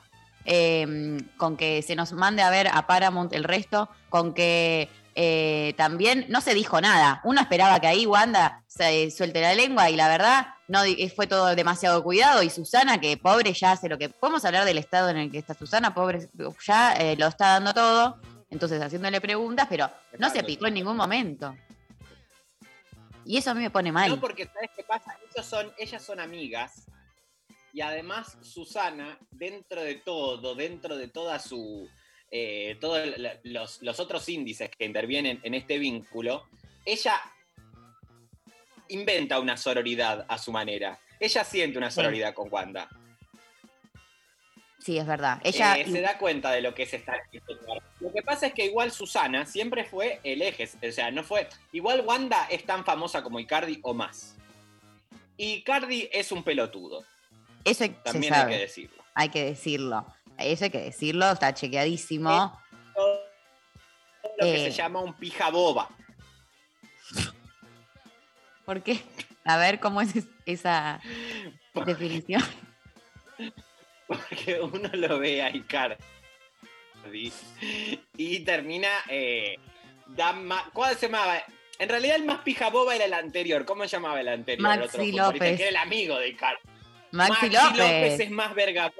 Eh, 0.46 1.18
con 1.36 1.58
que 1.58 1.82
se 1.82 1.94
nos 1.94 2.14
mande 2.14 2.40
a 2.40 2.48
ver 2.48 2.68
a 2.68 2.86
Paramount 2.86 3.34
el 3.34 3.44
resto, 3.44 3.90
con 4.08 4.32
que 4.32 4.88
eh, 5.14 5.74
también 5.76 6.26
no 6.28 6.40
se 6.40 6.54
dijo 6.54 6.80
nada. 6.80 7.20
Uno 7.24 7.40
esperaba 7.40 7.80
que 7.80 7.86
ahí 7.86 8.06
Wanda 8.06 8.62
se 8.66 9.10
suelte 9.10 9.40
la 9.40 9.54
lengua 9.54 9.90
y 9.90 9.96
la 9.96 10.08
verdad 10.08 10.46
no 10.68 10.82
di- 10.82 11.08
fue 11.10 11.26
todo 11.26 11.54
demasiado 11.54 12.02
cuidado. 12.02 12.42
Y 12.42 12.50
Susana, 12.50 13.00
que 13.00 13.16
pobre 13.16 13.52
ya 13.52 13.72
hace 13.72 13.88
lo 13.88 13.98
que. 13.98 14.08
Podemos 14.08 14.44
hablar 14.44 14.64
del 14.64 14.78
estado 14.78 15.08
en 15.10 15.16
el 15.18 15.30
que 15.30 15.38
está 15.38 15.54
Susana, 15.54 15.94
pobre, 15.94 16.28
ya 16.66 16.92
eh, 16.94 17.16
lo 17.16 17.26
está 17.28 17.48
dando 17.54 17.72
todo. 17.74 18.20
Entonces 18.50 18.80
haciéndole 18.82 19.20
preguntas, 19.20 19.66
pero 19.68 19.90
no 20.18 20.30
se 20.30 20.42
picó 20.44 20.66
en 20.66 20.74
ningún 20.74 20.96
momento. 20.96 21.56
Y 23.24 23.38
eso 23.38 23.50
a 23.50 23.54
mí 23.54 23.62
me 23.62 23.70
pone 23.70 23.90
mal. 23.90 24.10
No, 24.10 24.20
porque 24.20 24.46
¿sabes 24.46 24.70
qué 24.76 24.84
pasa? 24.84 25.16
Ellos 25.32 25.46
son, 25.46 25.72
ellas 25.78 26.02
son 26.02 26.20
amigas. 26.20 26.84
Y 27.72 27.80
además, 27.80 28.36
Susana, 28.42 29.18
dentro 29.30 29.80
de 29.82 29.96
todo, 29.96 30.54
dentro 30.54 30.96
de 30.96 31.08
toda 31.08 31.38
su. 31.38 31.88
Eh, 32.30 32.76
todos 32.80 33.08
los, 33.44 33.82
los 33.82 34.00
otros 34.00 34.28
índices 34.28 34.70
que 34.70 34.84
intervienen 34.84 35.40
en 35.42 35.54
este 35.54 35.78
vínculo, 35.78 36.48
ella 36.84 37.20
inventa 38.88 39.38
una 39.38 39.56
sororidad 39.56 40.26
a 40.28 40.38
su 40.38 40.52
manera. 40.52 40.98
Ella 41.20 41.44
siente 41.44 41.78
una 41.78 41.90
sororidad 41.90 42.34
con 42.34 42.52
Wanda. 42.52 42.88
Sí, 44.84 44.98
es 44.98 45.06
verdad. 45.06 45.40
Ella. 45.42 45.78
Eh, 45.78 45.90
se 45.90 46.02
da 46.02 46.18
cuenta 46.18 46.50
de 46.50 46.60
lo 46.60 46.74
que 46.74 46.82
es 46.82 46.92
estar 46.92 47.18
este. 47.32 47.54
Lo 48.00 48.12
que 48.12 48.22
pasa 48.22 48.48
es 48.48 48.52
que 48.52 48.66
igual 48.66 48.90
Susana 48.90 49.46
siempre 49.46 49.84
fue 49.84 50.20
el 50.22 50.42
eje, 50.42 50.68
o 50.86 50.92
sea, 50.92 51.10
no 51.10 51.24
fue. 51.24 51.48
Igual 51.72 52.02
Wanda 52.04 52.46
es 52.50 52.64
tan 52.64 52.84
famosa 52.84 53.22
como 53.22 53.40
Icardi 53.40 53.80
o 53.82 53.94
más. 53.94 54.36
Icardi 55.38 56.10
es 56.12 56.30
un 56.32 56.44
pelotudo, 56.44 57.02
Eso 57.64 57.88
también 58.04 58.34
se 58.34 58.40
hay 58.40 58.48
que 58.48 58.58
decirlo. 58.58 59.04
Hay 59.14 59.28
que 59.30 59.44
decirlo. 59.44 60.06
Eso 60.38 60.64
hay 60.64 60.70
que 60.70 60.80
decirlo, 60.80 61.30
está 61.30 61.54
chequeadísimo. 61.54 62.60
Lo 64.38 64.46
que 64.46 64.66
Eh. 64.66 64.70
se 64.70 64.76
llama 64.76 65.00
un 65.00 65.14
pija 65.14 65.50
boba. 65.50 65.88
¿Por 68.64 68.82
qué? 68.82 69.00
A 69.44 69.56
ver 69.58 69.78
cómo 69.78 70.00
es 70.00 70.16
es- 70.16 70.26
esa 70.46 71.00
definición. 71.86 72.42
Porque 74.06 74.60
uno 74.60 74.88
lo 74.92 75.18
ve 75.18 75.42
a 75.42 75.50
Icardi 75.54 75.96
y 78.16 78.40
termina. 78.40 78.88
Eh, 79.08 79.56
¿Cuál 80.72 80.96
se 80.96 81.06
llamaba? 81.06 81.42
En 81.78 81.88
realidad 81.88 82.16
el 82.16 82.24
más 82.24 82.38
pija 82.40 82.70
boba 82.70 82.94
era 82.94 83.04
el 83.04 83.14
anterior. 83.14 83.64
¿Cómo 83.64 83.82
se 83.84 83.90
llamaba 83.90 84.20
el 84.20 84.28
anterior? 84.28 84.72
El 84.72 84.80
Maxi 84.80 85.10
otro 85.10 85.32
López. 85.32 85.56
Que 85.56 85.62
era 85.62 85.68
el 85.70 85.76
amigo 85.76 86.18
de 86.18 86.28
Icardi. 86.28 86.60
Maxi 87.12 87.50
López. 87.50 88.20
es 88.20 88.30
más 88.30 88.54
verga 88.54 88.90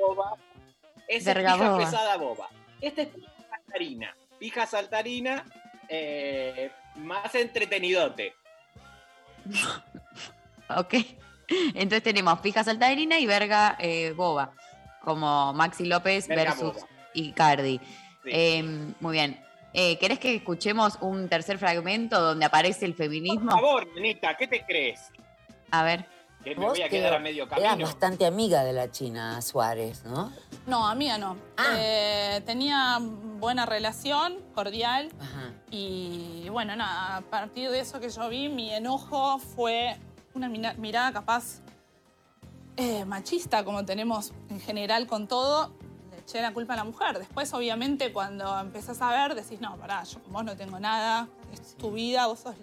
Verga 1.08 1.50
es 1.52 1.56
pija 1.56 1.76
pesada 1.78 2.16
boba. 2.16 2.48
Este 2.80 3.02
es 3.02 3.08
pija 3.08 3.30
saltarina. 3.48 4.16
Pija 4.38 4.66
saltarina, 4.66 5.44
eh, 5.88 6.70
más 6.96 7.34
entretenidote. 7.34 8.34
Ok. 10.66 10.94
Entonces 11.74 12.02
tenemos 12.02 12.40
pija 12.40 12.64
saltarina 12.64 13.18
y 13.18 13.26
verga 13.26 13.76
eh, 13.78 14.12
boba. 14.16 14.52
Como 15.02 15.52
Maxi 15.52 15.84
López 15.84 16.26
Verga 16.26 16.54
versus 16.54 16.74
boba. 16.74 16.88
Icardi. 17.12 17.78
Sí. 18.24 18.30
Eh, 18.32 18.62
muy 18.98 19.12
bien. 19.12 19.44
Eh, 19.74 19.98
¿Querés 19.98 20.18
que 20.18 20.36
escuchemos 20.36 20.96
un 21.00 21.28
tercer 21.28 21.58
fragmento 21.58 22.20
donde 22.20 22.44
aparece 22.46 22.86
el 22.86 22.94
feminismo? 22.94 23.50
Por 23.50 23.60
favor, 23.60 23.86
nenita, 23.94 24.36
¿qué 24.36 24.46
te 24.46 24.64
crees? 24.64 25.10
A 25.70 25.82
ver. 25.82 26.06
Que 26.44 26.54
me 26.54 26.66
Vos 26.66 26.74
voy 26.74 26.82
a 26.82 26.88
quedar 26.90 27.14
a 27.14 27.18
medio 27.18 27.44
Eras 27.44 27.60
camino. 27.60 27.86
bastante 27.86 28.26
amiga 28.26 28.62
de 28.64 28.74
la 28.74 28.90
China 28.90 29.40
Suárez, 29.40 30.04
¿no? 30.04 30.30
No, 30.66 30.86
amiga 30.86 31.16
no. 31.16 31.36
Ah. 31.56 31.74
Eh, 31.78 32.42
tenía 32.44 32.98
buena 33.00 33.64
relación, 33.64 34.36
cordial. 34.54 35.10
Y 35.70 36.46
bueno, 36.50 36.76
nada, 36.76 37.16
a 37.16 37.20
partir 37.22 37.70
de 37.70 37.80
eso 37.80 37.98
que 37.98 38.10
yo 38.10 38.28
vi, 38.28 38.48
mi 38.48 38.70
enojo 38.70 39.38
fue 39.38 39.96
una 40.34 40.48
mirada 40.48 41.12
capaz 41.12 41.62
eh, 42.76 43.04
machista 43.04 43.64
como 43.64 43.84
tenemos 43.84 44.32
en 44.50 44.60
general 44.60 45.06
con 45.06 45.28
todo, 45.28 45.72
le 46.10 46.18
eché 46.18 46.42
la 46.42 46.52
culpa 46.52 46.74
a 46.74 46.76
la 46.76 46.84
mujer. 46.84 47.18
Después, 47.18 47.52
obviamente, 47.54 48.12
cuando 48.12 48.58
empezás 48.58 49.00
a 49.00 49.10
ver, 49.10 49.34
decís, 49.34 49.60
no, 49.60 49.76
pará, 49.76 50.02
yo 50.04 50.20
con 50.22 50.32
vos 50.32 50.44
no 50.44 50.56
tengo 50.56 50.80
nada, 50.80 51.28
es 51.52 51.76
tu 51.76 51.92
vida, 51.92 52.26
vos 52.26 52.40
sos... 52.40 52.54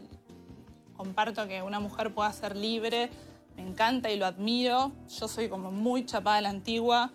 Comparto 0.97 1.47
que 1.47 1.63
una 1.63 1.79
mujer 1.79 2.13
pueda 2.13 2.31
ser 2.31 2.55
libre, 2.55 3.09
me 3.55 3.63
encanta 3.67 4.09
y 4.09 4.17
lo 4.17 4.25
admiro. 4.25 4.91
Yo 5.19 5.27
soy 5.27 5.49
como 5.49 5.71
muy 5.71 6.05
chapada 6.05 6.37
a 6.37 6.41
la 6.41 6.49
antigua. 6.49 7.11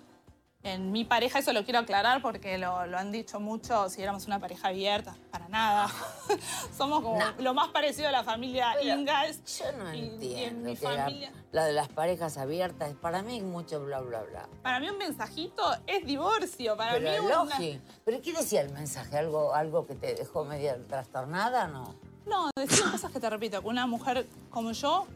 En 0.62 0.91
mi 0.91 1.05
pareja, 1.05 1.39
eso 1.39 1.53
lo 1.53 1.62
quiero 1.62 1.78
aclarar 1.78 2.20
porque 2.20 2.59
lo, 2.59 2.87
lo 2.87 2.99
han 2.99 3.12
dicho 3.12 3.39
mucho, 3.39 3.89
si 3.89 4.03
éramos 4.03 4.26
una 4.26 4.41
pareja 4.41 4.66
abierta, 4.68 5.14
para 5.30 5.49
nada. 5.49 5.89
Somos 6.76 7.03
como 7.05 7.20
No. 7.20 7.24
lo 7.39 7.55
más 7.55 7.68
parecido 7.68 8.09
a 8.09 8.11
la 8.11 8.24
familia 8.24 8.74
Pero 8.82 8.99
Ingalls. 8.99 9.59
Yo 9.61 9.70
no 9.78 9.95
Y- 9.95 9.99
y 9.99 10.01
en 10.01 10.11
entiendo 10.14 10.68
mi 10.70 10.74
la- 10.74 10.80
familia- 11.05 11.32
la, 11.53 11.64
de 11.66 11.72
las 11.72 11.89
parejas 11.89 12.37
abiertas, 12.37 12.93
para 13.01 13.22
mí 13.22 13.37
es 13.39 13.45
mucho 13.45 13.80
bla, 13.84 14.01
bla, 14.01 14.22
bla. 14.24 14.49
Para 14.62 14.80
mí 14.80 14.91
un 14.91 14.99
mensajito 14.99 15.62
es 15.87 16.05
divorcio. 16.05 16.76
Para 16.76 16.95
Pero 16.95 17.11
mí 17.11 17.14
es 17.16 17.20
una-. 17.20 17.59
¿Pero 18.05 18.20
qué 18.20 18.32
decía 18.32 18.61
el 18.62 18.72
mensaje? 18.72 19.16
¿Algo, 19.18 19.55
algo 19.55 19.87
que 19.87 19.95
te 19.95 20.16
dejó 20.16 20.45
medio 20.45 20.74
trastornada? 20.89 21.68
No. 21.68 21.95
No, 22.26 22.51
decir 22.57 22.91
cosas 22.91 23.12
que 23.12 23.20
te 23.20 23.30
repito, 23.30 23.62
que 23.62 23.68
una 23.68 23.87
mujer 23.87 24.26
como 24.51 24.72
yo, 24.72 25.07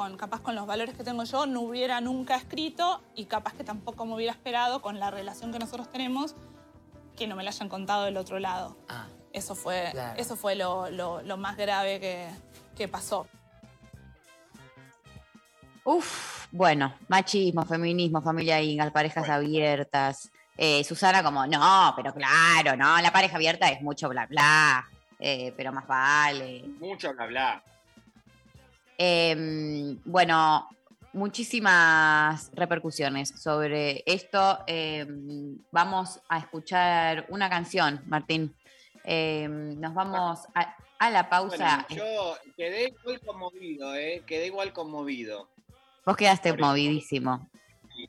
con, 0.00 0.16
capaz 0.16 0.40
con 0.40 0.54
los 0.54 0.66
valores 0.66 0.94
que 0.96 1.04
tengo 1.04 1.24
yo, 1.24 1.44
no 1.44 1.60
hubiera 1.60 2.00
nunca 2.00 2.34
escrito 2.34 3.02
y 3.14 3.26
capaz 3.26 3.52
que 3.52 3.64
tampoco 3.64 4.06
me 4.06 4.14
hubiera 4.14 4.32
esperado 4.32 4.80
con 4.80 4.98
la 4.98 5.10
relación 5.10 5.52
que 5.52 5.58
nosotros 5.58 5.90
tenemos 5.92 6.34
que 7.18 7.26
no 7.26 7.36
me 7.36 7.42
la 7.44 7.50
hayan 7.50 7.68
contado 7.68 8.04
del 8.06 8.16
otro 8.16 8.38
lado. 8.38 8.78
Ah, 8.88 9.08
Eso 9.34 9.54
fue, 9.54 9.90
Claro. 9.92 10.18
eso 10.18 10.36
fue 10.36 10.54
lo, 10.54 10.88
lo- 10.88 11.20
lo 11.20 11.36
más 11.36 11.58
grave 11.58 12.00
que, 12.00 12.30
que 12.74 12.88
pasó. 12.88 13.26
Uf, 15.84 16.46
bueno, 16.50 16.94
machismo, 17.08 17.62
feminismo, 17.66 18.22
familia 18.22 18.58
Ingal, 18.62 18.92
parejas 18.92 19.28
abiertas. 19.28 20.30
Eh, 20.56 20.82
Susana 20.82 21.22
como, 21.22 21.46
no, 21.46 21.92
pero 21.94 22.14
claro, 22.14 22.74
no, 22.74 22.98
la 23.02 23.12
pareja 23.12 23.36
abierta 23.36 23.68
es 23.68 23.82
mucho 23.82 24.08
bla 24.08 24.24
bla, 24.26 24.88
eh, 25.18 25.52
pero 25.58 25.72
más 25.72 25.86
vale. 25.86 26.62
Mucho 26.80 27.12
bla 27.12 27.26
bla. 27.26 27.62
Eh, 29.02 29.96
bueno, 30.04 30.68
muchísimas 31.14 32.50
repercusiones 32.52 33.30
sobre 33.30 34.02
esto. 34.04 34.58
Eh, 34.66 35.06
vamos 35.72 36.20
a 36.28 36.36
escuchar 36.36 37.24
una 37.30 37.48
canción, 37.48 38.02
Martín. 38.06 38.54
Eh, 39.04 39.48
nos 39.48 39.94
vamos 39.94 40.40
a, 40.54 40.76
a 40.98 41.10
la 41.10 41.30
pausa. 41.30 41.86
Bueno, 41.88 42.04
yo 42.04 42.36
quedé 42.58 42.88
igual 42.88 43.20
conmovido, 43.20 43.94
¿eh? 43.94 44.22
Quedé 44.26 44.46
igual 44.48 44.74
conmovido. 44.74 45.48
Vos 46.04 46.14
quedaste 46.14 46.54
movidísimo, 46.58 47.48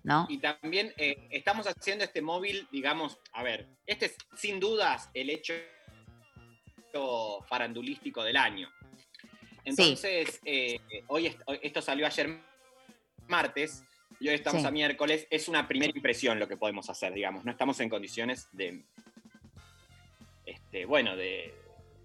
¿no? 0.04 0.26
Y 0.28 0.40
también 0.40 0.94
eh, 0.98 1.26
estamos 1.30 1.68
haciendo 1.68 2.04
este 2.04 2.22
móvil, 2.22 2.68
digamos, 2.70 3.18
a 3.32 3.44
ver, 3.44 3.70
este 3.86 4.08
es 4.08 4.18
sin 4.36 4.60
dudas 4.60 5.10
el 5.14 5.30
hecho 5.30 5.54
farandulístico 7.48 8.24
del 8.24 8.36
año. 8.36 8.70
Entonces, 9.66 10.40
eh, 10.46 10.80
hoy, 11.08 11.28
est- 11.28 11.42
hoy- 11.46 11.60
esto 11.62 11.82
salió 11.82 12.06
ayer 12.06 12.38
martes 13.28 13.84
y 14.20 14.28
hoy 14.30 14.36
estamos 14.36 14.62
Sí. 14.62 14.68
a 14.68 14.72
miércoles. 14.72 15.28
Es 15.30 15.48
una 15.48 15.68
primera 15.68 15.92
impresión 15.96 16.40
lo 16.40 16.48
que 16.48 16.58
podemos 16.58 16.90
hacer, 16.90 17.14
digamos. 17.14 17.46
No 17.46 17.52
estamos 17.52 17.80
en 17.80 17.90
condiciones 17.90 18.48
de, 18.52 18.84
este, 20.46 20.86
bueno, 20.86 21.16
de 21.16 21.54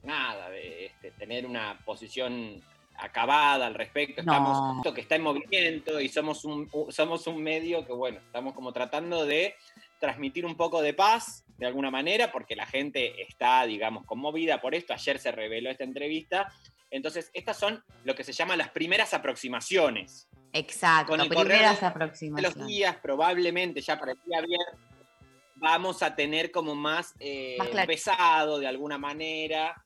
nada, 0.02 0.50
de 0.50 0.86
este, 0.86 1.10
tener 1.12 1.46
una 1.46 1.78
posición 1.84 2.62
acabada 2.98 3.66
al 3.66 3.74
respecto. 3.74 4.22
No. 4.22 4.32
Estamos 4.32 4.76
esto 4.78 4.94
que 4.94 5.00
está 5.02 5.16
en 5.16 5.22
movimiento 5.22 6.00
y 6.00 6.08
somos 6.08 6.44
un, 6.44 6.70
somos 6.90 7.26
un 7.26 7.42
medio 7.42 7.86
que, 7.86 7.92
bueno, 7.92 8.18
estamos 8.18 8.54
como 8.54 8.72
tratando 8.72 9.26
de 9.26 9.54
transmitir 9.98 10.46
un 10.46 10.56
poco 10.56 10.80
de 10.82 10.94
paz 10.94 11.44
de 11.58 11.66
alguna 11.66 11.90
manera, 11.90 12.30
porque 12.30 12.54
la 12.54 12.66
gente 12.66 13.22
está, 13.22 13.64
digamos, 13.66 14.04
conmovida 14.04 14.60
por 14.60 14.74
esto. 14.74 14.92
Ayer 14.92 15.18
se 15.18 15.32
reveló 15.32 15.70
esta 15.70 15.84
entrevista. 15.84 16.52
Entonces, 16.96 17.30
estas 17.34 17.58
son 17.58 17.82
lo 18.04 18.14
que 18.14 18.24
se 18.24 18.32
llaman 18.32 18.58
las 18.58 18.70
primeras 18.70 19.14
aproximaciones. 19.14 20.28
Exacto, 20.52 21.12
Con 21.12 21.20
el 21.20 21.28
correr 21.28 21.46
primeras 21.46 21.76
de 21.76 21.82
los 21.86 21.90
aproximaciones. 21.90 22.66
días, 22.66 22.96
probablemente 22.96 23.80
ya 23.80 23.98
para 23.98 24.12
el 24.12 24.18
día 24.24 24.40
viernes, 24.40 24.80
vamos 25.56 26.02
a 26.02 26.14
tener 26.14 26.50
como 26.50 26.74
más, 26.74 27.14
eh, 27.20 27.56
Más 27.58 27.86
pesado 27.86 28.58
de 28.58 28.66
alguna 28.66 28.98
manera, 28.98 29.82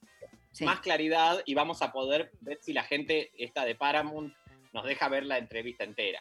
Sí. 0.53 0.65
más 0.65 0.81
claridad 0.81 1.43
y 1.47 1.55
vamos 1.55 1.81
a 1.83 1.93
poder 1.93 2.33
ver 2.41 2.59
si 2.61 2.73
la 2.73 2.83
gente 2.83 3.31
esta 3.39 3.65
de 3.65 3.77
Paramount 3.77 4.35
nos 4.73 4.85
deja 4.85 5.09
ver 5.09 5.25
la 5.25 5.39
entrevista 5.39 5.85
entera. 5.85 6.21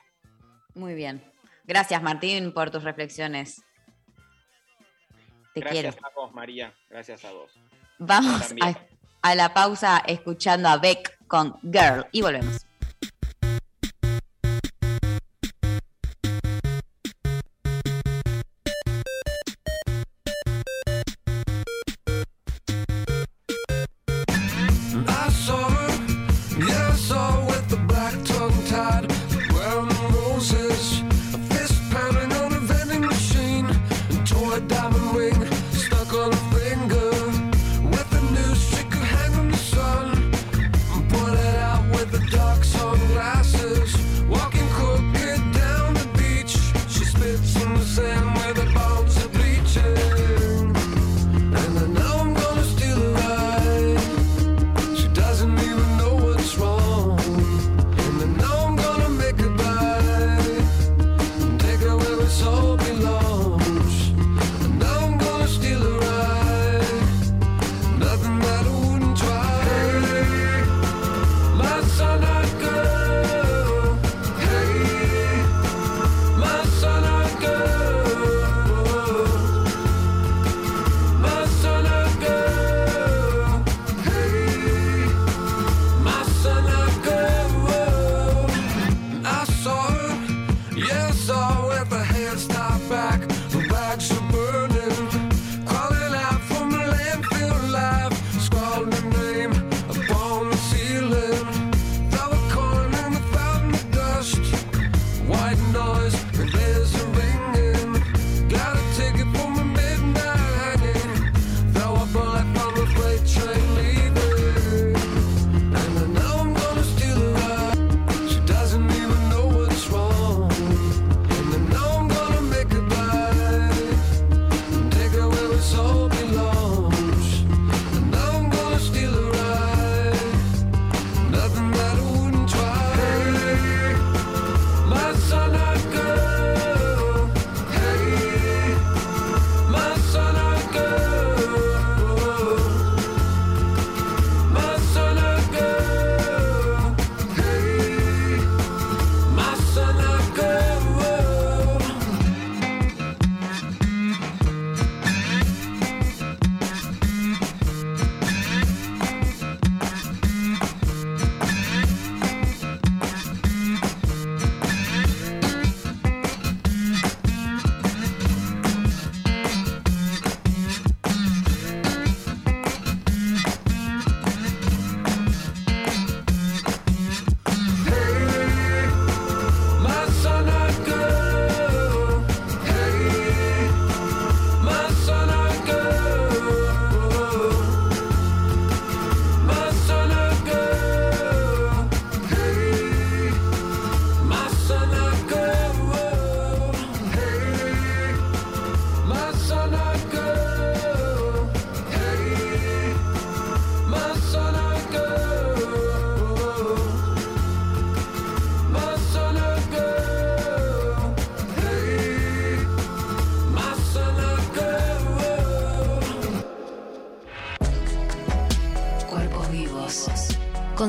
Muy 0.76 0.94
bien. 0.94 1.24
Gracias, 1.66 2.02
Martín, 2.02 2.54
por 2.54 2.70
tus 2.72 2.84
reflexiones. 2.84 3.64
Te 5.54 5.62
Gracias 5.62 5.96
quiero. 5.96 6.08
a 6.08 6.12
vos, 6.16 6.34
María. 6.34 6.74
Gracias 6.90 7.26
a 7.26 7.32
vos. 7.32 7.52
Vamos 7.98 8.54
a, 8.62 8.80
a 9.22 9.36
la 9.36 9.54
pausa 9.54 10.04
escuchando 10.06 10.70
a 10.70 10.78
Beck 10.78 11.18
con 11.28 11.60
Girl 11.62 12.06
y 12.12 12.22
volvemos. 12.22 12.69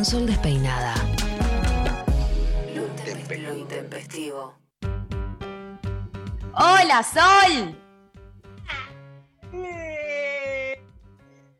Con 0.00 0.04
Sol 0.06 0.26
Despeinada. 0.26 0.94
Lo 2.74 3.54
intempestivo. 3.54 4.54
¡Hola, 6.54 7.02
Sol! 7.02 7.78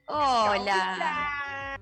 Hola. 0.07 1.79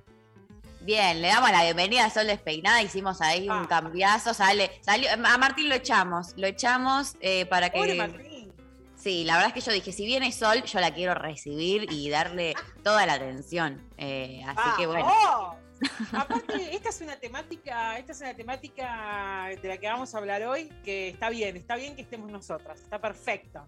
Bien, 0.81 1.23
le 1.23 1.29
damos 1.29 1.53
la 1.53 1.63
bienvenida 1.63 2.07
a 2.07 2.11
Sol 2.11 2.27
Despeinada. 2.27 2.83
Hicimos 2.83 3.21
ahí 3.21 3.49
un 3.49 3.67
cambiazo. 3.67 4.35
Sale, 4.35 4.81
salió, 4.83 5.11
a 5.13 5.39
Martín 5.39 5.69
lo 5.69 5.77
echamos. 5.77 6.33
Lo 6.37 6.49
echamos 6.49 7.15
eh, 7.21 7.47
para 7.47 7.71
que. 7.71 7.95
Martín. 7.95 8.53
Sí, 8.97 9.23
la 9.23 9.35
verdad 9.35 9.53
es 9.55 9.55
que 9.55 9.61
yo 9.61 9.73
dije, 9.73 9.93
si 9.93 10.05
viene 10.07 10.33
Sol, 10.33 10.65
yo 10.65 10.81
la 10.81 10.93
quiero 10.93 11.15
recibir 11.15 11.87
y 11.93 12.11
darle 12.11 12.57
toda 12.83 13.07
la 13.07 13.13
atención. 13.13 13.89
Eh, 13.97 14.43
así 14.45 14.71
que 14.77 14.89
bueno. 14.89 15.05
¡Vamos! 15.07 15.68
Aparte, 16.12 16.74
esta 16.74 16.89
es 16.89 17.01
una 17.01 17.16
temática, 17.16 17.99
esta 17.99 18.12
es 18.12 18.20
una 18.20 18.35
temática 18.35 19.49
de 19.61 19.68
la 19.68 19.79
que 19.79 19.87
vamos 19.87 20.14
a 20.14 20.18
hablar 20.18 20.43
hoy, 20.45 20.68
que 20.85 21.09
está 21.09 21.31
bien, 21.31 21.57
está 21.57 21.76
bien 21.76 21.97
que 21.97 22.03
estemos 22.03 22.31
nosotras, 22.31 22.81
está 22.81 23.01
perfecto. 23.01 23.66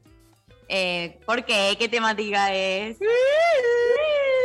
Eh, 0.68 1.18
¿Por 1.26 1.44
qué? 1.44 1.76
¿Qué 1.78 1.88
temática 1.88 2.54
es? 2.54 2.98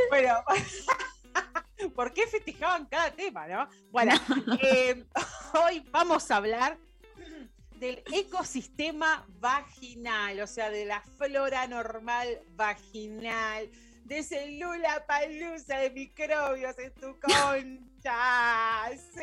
Bueno, 0.09 0.33
¿por 1.95 2.13
qué 2.13 2.27
festejaban 2.27 2.85
cada 2.85 3.11
tema, 3.11 3.47
no? 3.47 3.67
Bueno, 3.91 4.13
eh, 4.61 5.05
hoy 5.53 5.83
vamos 5.91 6.29
a 6.31 6.37
hablar 6.37 6.77
del 7.79 8.01
ecosistema 8.11 9.25
vaginal, 9.39 10.39
o 10.39 10.47
sea, 10.47 10.69
de 10.69 10.85
la 10.85 11.01
flora 11.01 11.67
normal 11.67 12.39
vaginal, 12.55 13.69
de 14.05 14.19
ese 14.19 14.51
lula 14.53 15.05
palusa 15.07 15.77
de 15.79 15.89
microbios 15.91 16.77
en 16.79 16.93
tu 16.93 17.19
concha. 17.19 18.89
Sí, 19.13 19.21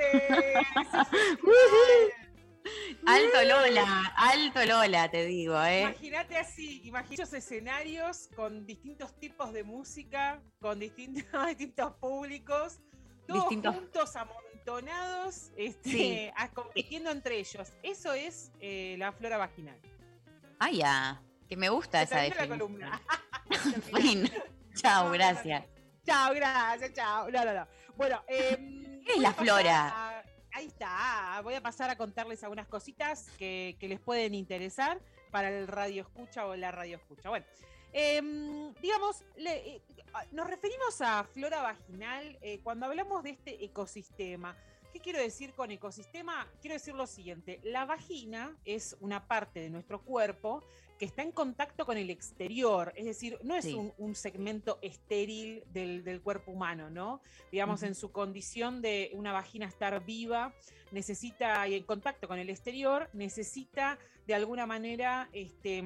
Alto 3.06 3.42
Lola, 3.44 4.12
alto 4.16 4.64
Lola, 4.64 5.10
te 5.10 5.24
digo, 5.26 5.60
¿eh? 5.64 5.80
Imagínate 5.82 6.36
así, 6.36 6.80
imagina 6.84 7.24
esos 7.24 7.32
escenarios 7.34 8.28
con 8.36 8.64
distintos 8.66 9.18
tipos 9.18 9.52
de 9.52 9.64
música, 9.64 10.40
con 10.60 10.78
distintos, 10.78 11.24
distintos 11.48 11.92
públicos, 11.96 12.78
todos 13.26 13.42
Distintos- 13.48 13.74
juntos 13.74 14.14
amontonados, 14.16 15.50
este, 15.56 15.90
Sí. 15.90 16.30
a- 16.36 16.50
compitiendo 16.52 17.10
entre 17.10 17.38
ellos. 17.40 17.72
Eso 17.82 18.12
es 18.12 18.52
eh, 18.60 18.94
la 18.98 19.10
flora 19.12 19.38
vaginal. 19.38 19.80
Ah, 20.60 20.70
ya. 20.70 21.20
Que 21.48 21.56
me 21.56 21.68
gusta 21.68 22.06
Se 22.06 22.26
esa 22.26 22.34
terminó 22.36 22.68
la 22.78 23.00
definición. 23.50 23.82
columna. 23.90 23.90
Fin. 24.00 24.30
Chao, 24.82 25.10
gracias. 25.10 25.64
Chao, 26.04 26.34
gracias, 26.34 26.92
chao. 26.94 27.30
No, 27.30 27.44
no, 27.44 27.52
no. 27.54 27.66
Bueno, 27.96 28.22
¿Qué 28.26 28.54
es 29.06 29.14
voy 29.14 29.20
la 29.22 29.32
flora? 29.32 29.88
a- 30.18 30.24
ahí 30.52 30.66
está. 30.66 31.40
Voy 31.42 31.54
a 31.54 31.60
pasar 31.60 31.90
a 31.90 31.96
contarles 31.96 32.42
algunas 32.42 32.66
cositas 32.66 33.30
que, 33.38 33.76
que 33.78 33.88
les 33.88 34.00
pueden 34.00 34.34
interesar 34.34 35.00
para 35.30 35.48
el 35.50 35.66
radio 35.68 36.02
escucha 36.02 36.46
o 36.46 36.56
la 36.56 36.70
radio 36.72 36.96
escucha. 36.96 37.28
Bueno, 37.28 37.46
em, 37.92 38.72
digamos, 38.74 39.24
le- 39.36 39.76
eh, 39.76 39.82
nos 40.32 40.48
referimos 40.48 41.00
a 41.00 41.24
flora 41.24 41.62
vaginal 41.62 42.38
eh, 42.42 42.60
cuando 42.62 42.86
hablamos 42.86 43.22
de 43.22 43.30
este 43.30 43.64
ecosistema. 43.64 44.56
¿Qué 44.92 45.00
quiero 45.00 45.20
decir 45.20 45.54
con 45.54 45.70
ecosistema? 45.70 46.46
Quiero 46.60 46.74
decir 46.74 46.94
lo 46.94 47.06
siguiente, 47.06 47.60
la 47.64 47.86
vagina 47.86 48.54
es 48.66 48.94
una 49.00 49.26
parte 49.26 49.60
de 49.60 49.70
nuestro 49.70 50.02
cuerpo 50.02 50.62
que 51.02 51.06
está 51.06 51.22
en 51.22 51.32
contacto 51.32 51.84
con 51.84 51.98
el 51.98 52.10
exterior, 52.10 52.92
es 52.94 53.04
decir, 53.06 53.36
no 53.42 53.56
es 53.56 53.64
Sí. 53.64 53.74
un, 53.74 53.92
un 53.98 54.14
segmento 54.14 54.78
estéril 54.82 55.64
del, 55.72 56.04
del 56.04 56.22
cuerpo 56.22 56.52
humano, 56.52 56.90
¿no? 56.90 57.20
Digamos, 57.50 57.82
en 57.82 57.96
su 57.96 58.12
condición 58.12 58.80
de 58.82 59.10
una 59.14 59.32
vagina 59.32 59.66
estar 59.66 60.04
viva, 60.04 60.54
necesita, 60.92 61.66
y 61.66 61.74
en 61.74 61.82
contacto 61.82 62.28
con 62.28 62.38
el 62.38 62.48
exterior, 62.50 63.10
necesita 63.14 63.98
de 64.28 64.34
alguna 64.36 64.64
manera 64.64 65.28
este, 65.32 65.82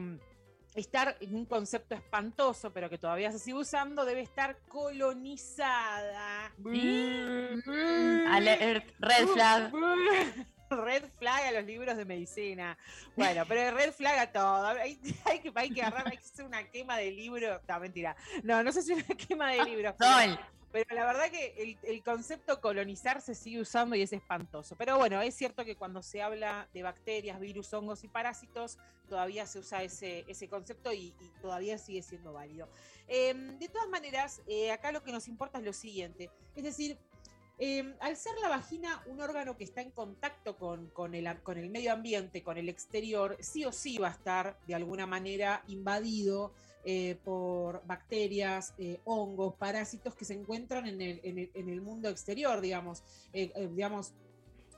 estar 0.74 1.16
en 1.20 1.34
un 1.34 1.46
concepto 1.46 1.94
espantoso, 1.94 2.74
pero 2.74 2.90
que 2.90 2.98
todavía 2.98 3.32
se 3.32 3.38
sigue 3.38 3.56
usando, 3.56 4.04
debe 4.04 4.20
estar 4.20 4.58
colonizada. 4.68 6.52
Mm, 6.58 8.26
alert, 8.28 8.90
red 8.98 9.26
flag. 9.28 9.72
Red 10.84 11.04
flag 11.18 11.44
a 11.46 11.52
los 11.52 11.64
libros 11.64 11.96
de 11.96 12.04
medicina. 12.04 12.76
Bueno, 13.16 13.44
pero 13.46 13.76
red 13.76 13.92
flag 13.92 14.18
a 14.18 14.32
todo. 14.32 14.66
Hay, 14.80 14.98
hay 15.24 15.40
que, 15.40 15.52
hay 15.54 15.70
que 15.70 15.82
agarrar, 15.82 16.08
hay 16.08 16.16
que 16.18 16.24
hacer 16.24 16.44
una 16.44 16.64
quema 16.70 16.98
de 16.98 17.10
libros. 17.12 17.60
No, 17.68 17.80
mentira. 17.80 18.16
No, 18.42 18.62
no 18.62 18.72
sé 18.72 18.82
si 18.82 18.92
una 18.92 19.04
quema 19.28 19.52
de 19.52 19.64
libros. 19.64 19.94
pero- 19.98 20.12
Sol. 20.12 20.40
pero 20.72 20.94
la 20.94 21.04
verdad 21.06 21.30
que 21.30 21.54
el, 21.56 21.78
el 21.90 22.02
concepto 22.02 22.60
colonizar 22.60 23.20
se 23.22 23.34
sigue 23.34 23.60
usando 23.60 23.94
y 23.96 24.02
es 24.02 24.12
espantoso. 24.12 24.76
Pero 24.76 24.98
bueno, 24.98 25.20
es 25.22 25.34
cierto 25.34 25.64
que 25.64 25.76
cuando 25.76 26.02
se 26.02 26.22
habla 26.22 26.68
de 26.74 26.82
bacterias, 26.82 27.38
virus, 27.40 27.72
hongos 27.72 28.02
y 28.04 28.08
parásitos, 28.08 28.78
todavía 29.08 29.46
se 29.46 29.60
usa 29.60 29.82
ese, 29.84 30.24
ese 30.28 30.48
concepto 30.48 30.92
y, 30.92 31.14
y 31.20 31.30
todavía 31.40 31.78
sigue 31.78 32.02
siendo 32.02 32.32
válido. 32.32 32.68
Eh, 33.08 33.32
de 33.34 33.68
todas 33.68 33.88
maneras, 33.88 34.42
eh, 34.48 34.72
acá 34.72 34.90
lo 34.90 35.02
que 35.04 35.12
nos 35.12 35.28
importa 35.28 35.58
es 35.58 35.64
lo 35.64 35.72
siguiente. 35.72 36.28
Es 36.56 36.64
decir, 36.64 36.98
eh, 37.58 37.94
al 38.00 38.16
ser 38.16 38.32
la 38.42 38.48
vagina 38.48 39.02
un 39.06 39.20
órgano 39.20 39.56
que 39.56 39.64
está 39.64 39.80
en 39.80 39.90
contacto 39.90 40.56
con, 40.58 41.14
el, 41.14 41.42
con 41.42 41.56
el 41.58 41.70
medio 41.70 41.92
ambiente, 41.92 42.42
con 42.42 42.58
el 42.58 42.68
exterior, 42.68 43.36
sí 43.40 43.64
o 43.64 43.72
sí 43.72 43.96
va 43.98 44.08
a 44.08 44.12
estar 44.12 44.58
de 44.66 44.74
alguna 44.74 45.06
manera 45.06 45.62
invadido 45.68 46.52
eh, 46.84 47.18
por 47.24 47.84
bacterias, 47.86 48.74
eh, 48.78 49.00
hongos, 49.04 49.54
parásitos 49.54 50.14
que 50.14 50.24
se 50.24 50.34
encuentran 50.34 50.86
en 50.86 51.00
el, 51.00 51.20
en 51.24 51.68
el- 51.68 51.80
mundo 51.80 52.08
exterior, 52.08 52.60
digamos. 52.60 53.02
Eh, 53.32 53.50
digamos, 53.72 54.12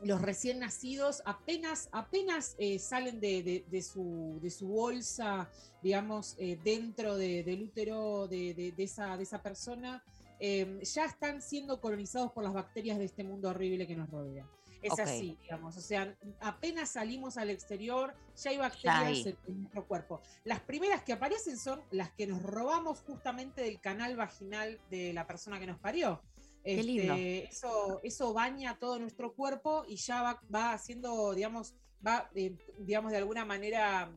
los 0.03 0.22
recién 0.22 0.61
nacidos 0.61 1.22
apenas, 1.26 1.89
apenas 1.93 2.57
salen 2.79 3.18
de, 3.20 3.64
de- 3.68 3.83
su, 3.83 4.39
de 4.41 4.51
su 4.51 4.68
bolsa, 4.68 5.51
digamos, 5.83 6.37
dentro 6.62 7.16
de- 7.16 7.43
del 7.43 7.64
útero 7.64 8.26
esa, 8.31 9.16
de 9.16 9.22
esa 9.24 9.43
persona, 9.43 10.03
eh, 10.41 10.80
ya 10.82 11.05
están 11.05 11.43
siendo 11.43 11.80
colonizados 11.80 12.32
por 12.32 12.45
las 12.45 12.53
bacterias 12.53 12.99
de 12.99 13.05
este 13.05 13.24
mundo 13.24 13.51
horrible 13.51 13.86
que 13.86 13.97
nos 13.97 14.11
rodea. 14.11 14.47
Es 14.80 14.99
así, 15.01 15.36
digamos. 15.43 15.76
O 15.76 15.80
sea, 15.80 16.16
apenas 16.41 16.91
salimos 16.91 17.36
al 17.36 17.51
exterior, 17.51 18.14
ya 18.36 18.51
hay 18.51 18.59
bacterias 18.59 19.26
en, 19.26 19.36
en 19.49 19.61
nuestro 19.62 19.86
cuerpo. 19.89 20.20
Las 20.45 20.61
primeras 20.61 21.03
que 21.03 21.12
aparecen 21.12 21.59
son 21.59 21.82
las 21.91 22.12
que 22.12 22.28
nos 22.28 22.41
robamos 22.43 23.01
justamente 23.01 23.62
del 23.62 23.80
canal 23.80 24.16
vaginal 24.16 24.80
de 24.89 25.12
la 25.12 25.26
persona 25.26 25.59
que 25.59 25.66
nos 25.66 25.78
parió. 25.80 26.22
Qué 26.62 26.74
Este, 26.78 26.82
lindo. 26.84 27.14
eso, 27.14 28.01
eso 28.05 28.32
baña 28.32 28.78
todo 28.78 28.99
nuestro 29.01 29.34
cuerpo 29.34 29.84
y 29.89 29.97
ya 29.97 30.22
va, 30.22 30.41
va 30.55 30.72
haciendo, 30.74 31.34
digamos, 31.34 31.74
va, 32.07 32.30
eh, 32.36 32.57
digamos, 32.78 33.11
de 33.11 33.18
alguna 33.18 33.45
manera 33.45 34.12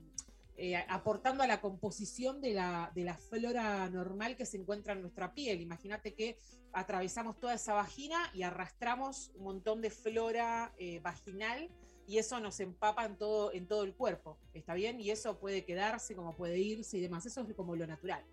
eh, 0.63 0.75
aportando 0.89 1.41
a 1.41 1.47
la 1.47 1.59
composición 1.59 2.39
de 2.39 2.53
la, 2.53 2.91
de 2.93 3.03
la 3.03 3.17
flora 3.17 3.89
normal 3.89 4.35
que 4.35 4.45
se 4.45 4.57
encuentra 4.57 4.93
en 4.93 5.01
nuestra 5.01 5.33
piel. 5.33 5.59
Imagínate 5.59 6.13
que 6.13 6.37
atravesamos 6.71 7.39
toda 7.39 7.55
esa 7.55 7.73
vagina 7.73 8.29
y 8.31 8.43
arrastramos 8.43 9.31
un 9.33 9.45
montón 9.45 9.81
de 9.81 9.89
flora 9.89 10.71
eh, 10.77 10.99
vaginal 10.99 11.71
y 12.05 12.19
eso 12.19 12.39
nos 12.39 12.59
empapa 12.59 13.05
en 13.05 13.17
todo, 13.17 13.51
en 13.51 13.67
todo 13.67 13.83
el 13.83 13.95
cuerpo. 13.95 14.37
¿Está 14.53 14.75
bien? 14.75 14.99
Y 14.99 15.09
eso 15.09 15.39
puede 15.39 15.65
quedarse 15.65 16.15
como 16.15 16.35
puede 16.35 16.59
irse 16.59 16.99
y 16.99 17.01
demás. 17.01 17.25
Eso 17.25 17.41
es 17.41 17.55
como 17.55 17.75
lo 17.75 17.87
natural. 17.87 18.23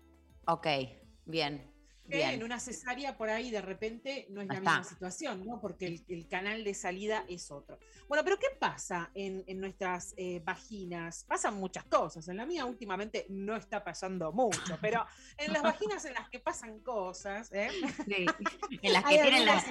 Ok, 0.45 0.67
bien. 1.25 1.78
Que 2.09 2.23
en 2.23 2.43
una 2.43 2.59
cesárea 2.59 3.17
por 3.17 3.29
ahí 3.29 3.51
de 3.51 3.61
repente 3.61 4.25
no 4.29 4.41
es 4.41 4.47
No 4.47 4.53
la 4.53 4.59
está. 4.59 4.77
misma 4.77 4.83
situación, 4.83 5.45
¿no? 5.45 5.59
Porque 5.61 5.87
el, 5.87 6.03
el 6.07 6.27
canal 6.27 6.63
de 6.63 6.73
salida 6.73 7.23
es 7.27 7.51
otro. 7.51 7.77
Bueno, 8.07 8.23
pero 8.23 8.37
¿qué 8.39 8.47
pasa 8.59 9.11
en, 9.13 9.43
en 9.47 9.59
nuestras 9.59 10.13
eh, 10.17 10.41
vaginas? 10.43 11.25
Pasan 11.27 11.55
muchas 11.55 11.85
cosas. 11.85 12.27
En 12.27 12.37
la 12.37 12.45
mía 12.45 12.65
últimamente 12.65 13.25
no 13.29 13.55
está 13.55 13.83
pasando 13.83 14.31
mucho, 14.31 14.77
pero 14.81 15.05
en 15.37 15.53
las 15.53 15.61
vaginas 15.61 16.03
en 16.05 16.13
las 16.13 16.29
que 16.29 16.39
pasan 16.39 16.79
cosas, 16.79 17.51
¿eh? 17.53 17.69
Sí, 18.07 18.25
En 18.81 18.93
las 18.93 19.03
que 19.03 19.19
tienen 19.19 19.45
la, 19.45 19.63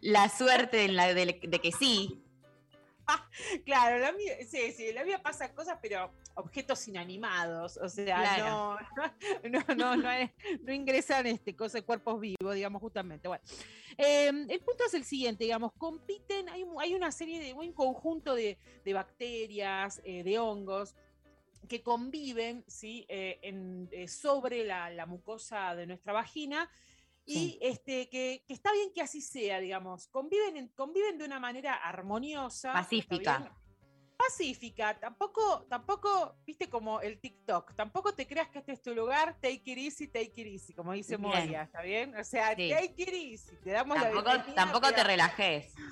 la 0.00 0.28
suerte 0.28 0.84
en 0.84 0.96
la 0.96 1.14
de, 1.14 1.40
de 1.42 1.58
que 1.60 1.72
sí. 1.72 2.24
Claro, 3.64 3.98
la 3.98 4.12
mía, 4.12 4.34
sí, 4.48 4.72
sí, 4.72 4.92
la 4.92 5.04
mía 5.04 5.22
pasa 5.22 5.52
cosas, 5.54 5.78
pero 5.82 6.12
objetos 6.34 6.86
inanimados, 6.88 7.76
o 7.76 7.88
sea, 7.88 8.04
Claro. 8.16 8.78
no, 8.96 9.12
no, 9.76 9.96
no, 9.96 9.96
no, 9.96 10.72
ingresan 10.72 11.26
este, 11.26 11.54
cosas, 11.56 11.82
cuerpos 11.82 12.20
vivos, 12.20 12.54
digamos, 12.54 12.80
justamente. 12.80 13.28
Bueno, 13.28 13.42
Eh, 13.98 14.28
el 14.28 14.60
punto 14.60 14.84
es 14.86 14.94
el 14.94 15.04
siguiente, 15.04 15.44
digamos, 15.44 15.72
compiten, 15.76 16.48
hay, 16.48 16.62
un- 16.62 16.80
hay 16.80 16.94
una 16.94 17.10
serie 17.10 17.40
de, 17.40 17.52
un 17.52 17.72
conjunto 17.72 18.34
de, 18.34 18.58
de 18.84 18.92
bacterias, 18.94 20.00
eh, 20.04 20.22
de 20.22 20.38
hongos, 20.38 20.94
que 21.68 21.82
conviven 21.82 22.64
¿sí? 22.66 23.04
Eh, 23.08 23.38
en- 23.42 23.88
eh, 23.92 24.08
sobre 24.08 24.64
la, 24.64 24.90
la 24.90 25.06
mucosa 25.06 25.74
de 25.76 25.86
nuestra 25.86 26.12
vagina 26.12 26.70
y 27.32 27.58
este, 27.60 28.08
que, 28.08 28.44
que 28.46 28.52
está 28.54 28.72
bien 28.72 28.92
que 28.94 29.02
así 29.02 29.20
sea, 29.20 29.60
digamos, 29.60 30.06
conviven, 30.08 30.56
en- 30.56 30.68
conviven 30.68 31.18
de 31.18 31.24
una 31.24 31.38
manera 31.40 31.74
armoniosa. 31.74 32.68
¿está 32.70 32.82
Pacífica. 32.82 33.56
pacífica, 34.16 34.98
tampoco, 35.00 35.66
tampoco, 35.68 36.36
viste 36.44 36.68
como 36.68 37.00
el 37.00 37.18
TikTok, 37.20 37.74
tampoco 37.74 38.14
te 38.14 38.26
creas 38.26 38.48
que 38.50 38.58
este 38.58 38.72
es 38.72 38.82
tu 38.82 38.94
lugar, 38.94 39.34
take 39.40 39.62
it 39.64 39.78
easy, 39.78 40.08
take 40.08 40.32
it 40.36 40.46
easy, 40.46 40.74
como 40.74 40.92
dice 40.92 41.16
Bien. 41.16 41.28
Moria, 41.30 41.62
¿está 41.62 41.80
bien? 41.82 42.14
O 42.14 42.22
sea, 42.24 42.54
Sí. 42.54 42.68
take 42.70 42.94
it 43.02 43.08
easy, 43.14 43.56
te 43.64 43.70
damos 43.70 43.96
la 43.96 44.04
Tampoco, 44.04 44.28
bienvenida, 44.30 44.54
tampoco 44.56 44.88
te 44.88 44.94
pero 44.96 45.06
relajes. 45.08 45.72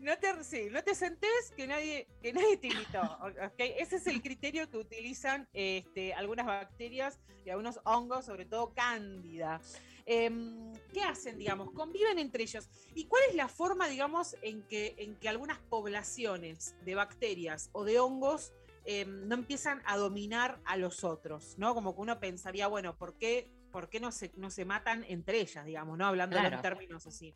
No 0.00 0.16
te, 0.18 0.42
sí, 0.42 0.66
no 0.72 0.82
te 0.82 0.96
sentés 0.96 1.52
que 1.56 1.66
nadie, 1.68 2.08
que 2.20 2.32
nadie 2.32 2.56
te 2.56 2.66
invitó, 2.68 3.00
¿ok? 3.44 3.54
Ese 3.58 3.96
es 3.96 4.06
el 4.08 4.20
criterio 4.20 4.68
que 4.68 4.78
utilizan 4.78 5.48
este, 5.52 6.12
algunas 6.14 6.46
bacterias 6.46 7.20
y 7.44 7.50
algunos 7.50 7.78
hongos, 7.84 8.24
sobre 8.24 8.44
todo 8.46 8.72
cándida. 8.74 9.60
Em, 10.06 10.72
¿Qué 10.92 11.02
hacen, 11.02 11.38
digamos? 11.38 11.70
Conviven 11.72 12.18
entre 12.18 12.42
ellos. 12.42 12.68
¿Y 12.94 13.06
cuál 13.06 13.22
es 13.28 13.34
la 13.34 13.48
forma, 13.48 13.88
digamos, 13.88 14.36
en 14.42 14.62
que, 14.64 14.94
en 14.98 15.16
que 15.16 15.28
algunas 15.28 15.58
poblaciones 15.58 16.74
de 16.84 16.94
bacterias 16.94 17.70
o 17.72 17.84
de 17.84 17.98
hongos 17.98 18.52
em, 18.84 19.26
no 19.28 19.34
empiezan 19.36 19.80
a 19.86 19.96
dominar 19.96 20.60
a 20.64 20.76
los 20.76 21.04
otros? 21.04 21.54
¿No? 21.58 21.74
Como 21.74 21.94
que 21.94 22.00
uno 22.02 22.18
pensaría, 22.20 22.66
bueno, 22.66 22.96
¿por 22.98 23.14
qué, 23.16 23.48
por 23.70 23.88
qué 23.88 24.00
no, 24.00 24.12
se, 24.12 24.32
no 24.36 24.50
se 24.50 24.64
matan 24.64 25.04
entre 25.08 25.40
ellas, 25.40 25.64
digamos, 25.64 25.96
¿no? 25.96 26.06
Hablando 26.06 26.36
en 26.36 26.42
Claro. 26.46 26.60
términos 26.62 27.06
así. 27.06 27.32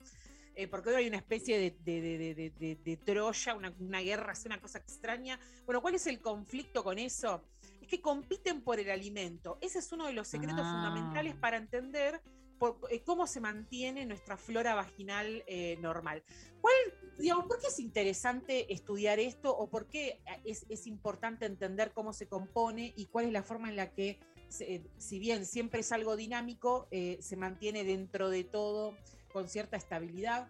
Eh, 0.55 0.69
porque 0.69 0.89
hoy 0.91 0.95
hay 0.97 1.07
una 1.09 1.19
especie 1.19 1.59
de, 1.59 1.77
de- 1.85 2.01
de- 2.01 2.19
de- 2.19 2.35
de- 2.35 2.51
de- 2.51 2.77
de 2.77 2.97
Troya, 2.97 3.55
una, 3.55 3.75
una 3.79 4.01
guerra, 4.01 4.33
es 4.33 4.45
una 4.47 4.59
cosa 4.61 4.79
extraña. 4.79 5.39
Bueno, 5.67 5.81
¿cuál 5.83 5.95
es 5.95 6.07
el 6.07 6.21
conflicto 6.21 6.83
con 6.83 6.99
eso? 6.99 7.43
Es 7.81 7.89
que 7.89 8.01
compiten 8.01 8.63
por 8.63 8.81
el 8.81 8.91
alimento. 8.91 9.59
Ese 9.61 9.79
es 9.81 9.93
uno 9.93 10.07
de 10.07 10.15
los 10.15 10.27
secretos 10.29 10.61
Ah. 10.63 10.73
fundamentales 10.73 11.37
para 11.37 11.59
entender 11.59 12.23
por- 12.59 12.79
eh, 12.91 13.03
cómo 13.03 13.27
se 13.27 13.41
mantiene 13.41 14.07
nuestra 14.07 14.37
flora 14.37 14.75
vaginal 14.75 15.45
eh, 15.47 15.77
normal. 15.81 16.23
¿Cuál, 16.61 16.75
digamos, 17.19 17.47
¿Por 17.47 17.61
qué 17.61 17.69
es 17.69 17.79
interesante 17.79 18.73
estudiar 18.73 19.19
esto 19.19 19.57
o 19.57 19.69
por 19.69 19.89
qué 19.89 20.21
eh, 20.45 20.57
es, 20.69 20.87
importante 20.87 21.47
entender 21.47 21.93
cómo 21.93 22.13
se 22.13 22.27
compone 22.27 22.93
y 22.97 23.07
cuál 23.07 23.27
es 23.27 23.33
la 23.33 23.43
forma 23.43 23.69
en 23.69 23.77
la 23.77 23.93
que, 23.93 24.19
si 24.49 25.19
bien 25.19 25.45
siempre 25.45 25.81
es 25.81 25.91
algo 25.91 26.17
dinámico, 26.17 26.89
se 26.91 27.37
mantiene 27.37 27.83
dentro 27.83 28.31
de 28.31 28.45
todo 28.45 28.97
con 29.33 29.49
cierta 29.49 29.77
estabilidad? 29.77 30.49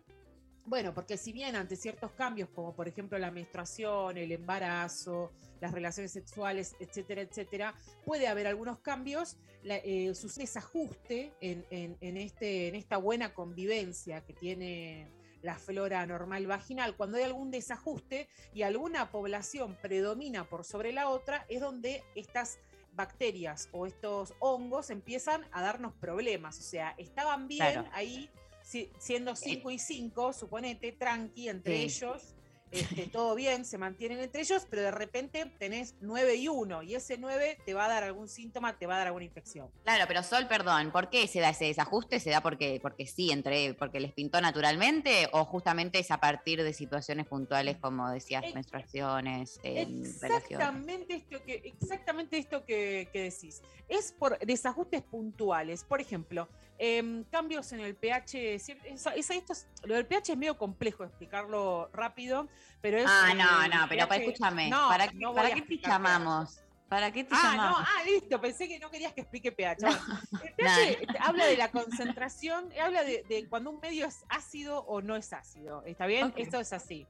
Bueno, 0.67 0.93
porque 0.93 1.17
si 1.17 1.33
bien 1.33 1.55
ante 1.55 1.77
ciertos 1.77 2.11
cambios, 2.13 2.49
como 2.51 2.75
por 2.75 2.89
ejemplo 2.89 3.17
la 3.19 3.31
menstruación, 3.31 4.17
el 4.17 4.33
embarazo, 4.33 5.31
las 5.61 5.71
relaciones 5.73 6.13
sexuales, 6.13 6.75
etcétera, 6.81 7.23
etcétera, 7.23 7.75
puede 8.05 8.27
haber 8.27 8.49
algunos 8.49 8.81
cambios, 8.81 9.37
la- 9.63 9.77
eh, 9.77 10.13
su 10.17 10.27
desajuste 10.29 11.33
en, 11.41 11.65
en- 11.71 11.97
en 12.01 12.17
este, 12.17 12.67
en 12.67 12.75
esta 12.75 12.97
buena 12.97 13.33
convivencia 13.33 14.23
que 14.23 14.33
tiene 14.33 15.09
la 15.43 15.57
flora 15.57 16.05
normal 16.05 16.49
vaginal, 16.49 16.97
cuando 16.97 17.19
hay 17.19 17.23
algún 17.23 17.53
desajuste 17.53 18.29
y 18.53 18.63
alguna 18.63 19.13
población 19.13 19.77
predomina 19.81 20.49
por 20.49 20.65
sobre 20.65 20.93
la 20.93 21.09
otra, 21.11 21.47
es 21.49 21.61
donde 21.61 22.03
estas 22.17 22.59
bacterias 22.93 23.69
o 23.73 23.87
estos 23.87 24.35
hongos 24.41 24.91
empiezan 24.91 25.45
a 25.53 25.63
darnos 25.63 25.93
problemas. 25.95 26.59
O 26.59 26.63
sea, 26.63 26.95
estaban 26.99 27.47
bien 27.47 27.73
Claro. 27.75 27.89
ahí, 27.93 28.29
si- 28.67 28.91
siendo 28.99 29.37
5 29.37 29.71
y 29.71 29.79
5, 29.79 30.33
suponete, 30.33 30.91
tranqui 30.93 31.49
entre 31.49 31.77
Sí. 31.77 31.83
ellos, 31.85 32.35
este, 32.73 33.07
todo 33.07 33.37
bien, 33.37 33.65
se 33.65 33.79
mantienen 33.79 34.19
entre 34.19 34.41
ellos, 34.41 34.67
pero 34.69 34.83
de 34.83 34.91
repente 34.91 35.47
tenés 35.61 35.95
9 36.01 36.35
y 36.35 36.49
1, 36.49 36.83
y 36.83 36.97
ese 36.97 37.17
9 37.17 37.57
te 37.65 37.75
va 37.75 37.85
a 37.85 37.89
dar 37.89 38.03
algún 38.03 38.29
síntoma, 38.29 38.77
te 38.77 38.87
va 38.87 38.97
a 38.97 38.99
dar 38.99 39.07
alguna 39.07 39.25
infección. 39.25 39.71
Claro, 39.85 40.05
pero 40.09 40.25
Sol, 40.25 40.49
perdón, 40.49 40.91
¿por 40.91 41.09
qué 41.09 41.29
se 41.29 41.39
da 41.39 41.51
ese 41.51 41.67
desajuste? 41.67 42.19
¿Se 42.19 42.31
da 42.31 42.41
porque, 42.43 42.81
porque 42.83 43.07
sí, 43.07 43.31
entre, 43.31 43.75
porque 43.75 44.01
les 44.01 44.13
pintó 44.13 44.41
naturalmente? 44.41 45.29
¿O 45.33 45.45
justamente 45.45 46.01
es 46.01 46.11
a 46.11 46.19
partir 46.19 46.61
de 46.65 46.73
situaciones 46.73 47.29
puntuales, 47.29 47.77
como 47.79 48.11
decías, 48.11 48.43
menstruaciones, 48.53 49.61
en 49.63 50.03
relaciones? 50.21 50.43
Exactamente 50.51 51.15
esto 51.15 51.45
que, 51.45 51.55
exactamente 51.65 52.37
esto 52.39 52.65
que, 52.65 53.09
que 53.13 53.23
decís. 53.31 53.63
Es 53.89 54.11
por 54.11 54.41
desajustes 54.41 55.03
puntuales. 55.03 55.85
Por 55.85 56.01
ejemplo, 56.01 56.49
em, 56.79 57.25
cambios 57.25 57.73
en 57.73 57.81
el 57.81 57.95
pH. 57.97 58.55
esa- 58.55 59.15
esto 59.15 59.53
es- 59.53 59.69
lo 59.85 59.95
del 59.95 60.07
pH 60.07 60.33
es 60.33 60.39
medio 60.39 60.57
complejo 60.59 61.05
explicarlo 61.05 61.89
rápido, 61.93 62.49
pero 62.81 62.99
es. 62.99 63.07
Ah, 63.09 63.33
no, 63.35 63.69
no, 63.69 63.87
pero 63.89 64.09
pH 64.09 64.17
escúchame, 64.25 64.71
no, 64.71 64.89
¿para 64.89 65.09
qué, 65.09 65.17
no 65.19 65.35
¿para 65.35 65.55
te 65.55 65.79
llamamos? 65.79 66.61
¿Para 66.89 67.11
qué 67.11 67.25
te 67.25 67.35
Ah, 67.35 67.55
no, 67.57 67.77
ah, 67.79 68.03
listo, 68.07 68.41
pensé 68.41 68.69
que 68.69 68.79
no 68.79 68.89
querías 68.91 69.13
que 69.13 69.23
explique 69.23 69.51
pH. 69.51 69.81
Bueno, 69.87 69.99
el 70.45 70.55
pH 70.55 71.19
habla 71.21 71.47
de 71.47 71.57
la 71.57 71.71
concentración, 71.73 72.71
habla 72.81 73.03
de, 73.03 73.25
de 73.29 73.49
cuando 73.49 73.71
un 73.71 73.81
medio 73.81 74.07
es 74.07 74.25
ácido 74.29 74.85
o 74.85 75.03
no 75.03 75.17
es 75.17 75.33
ácido. 75.33 75.83
¿Está 75.85 76.07
bien? 76.07 76.33
Eso 76.37 76.61
es 76.61 76.73
así. 76.73 77.07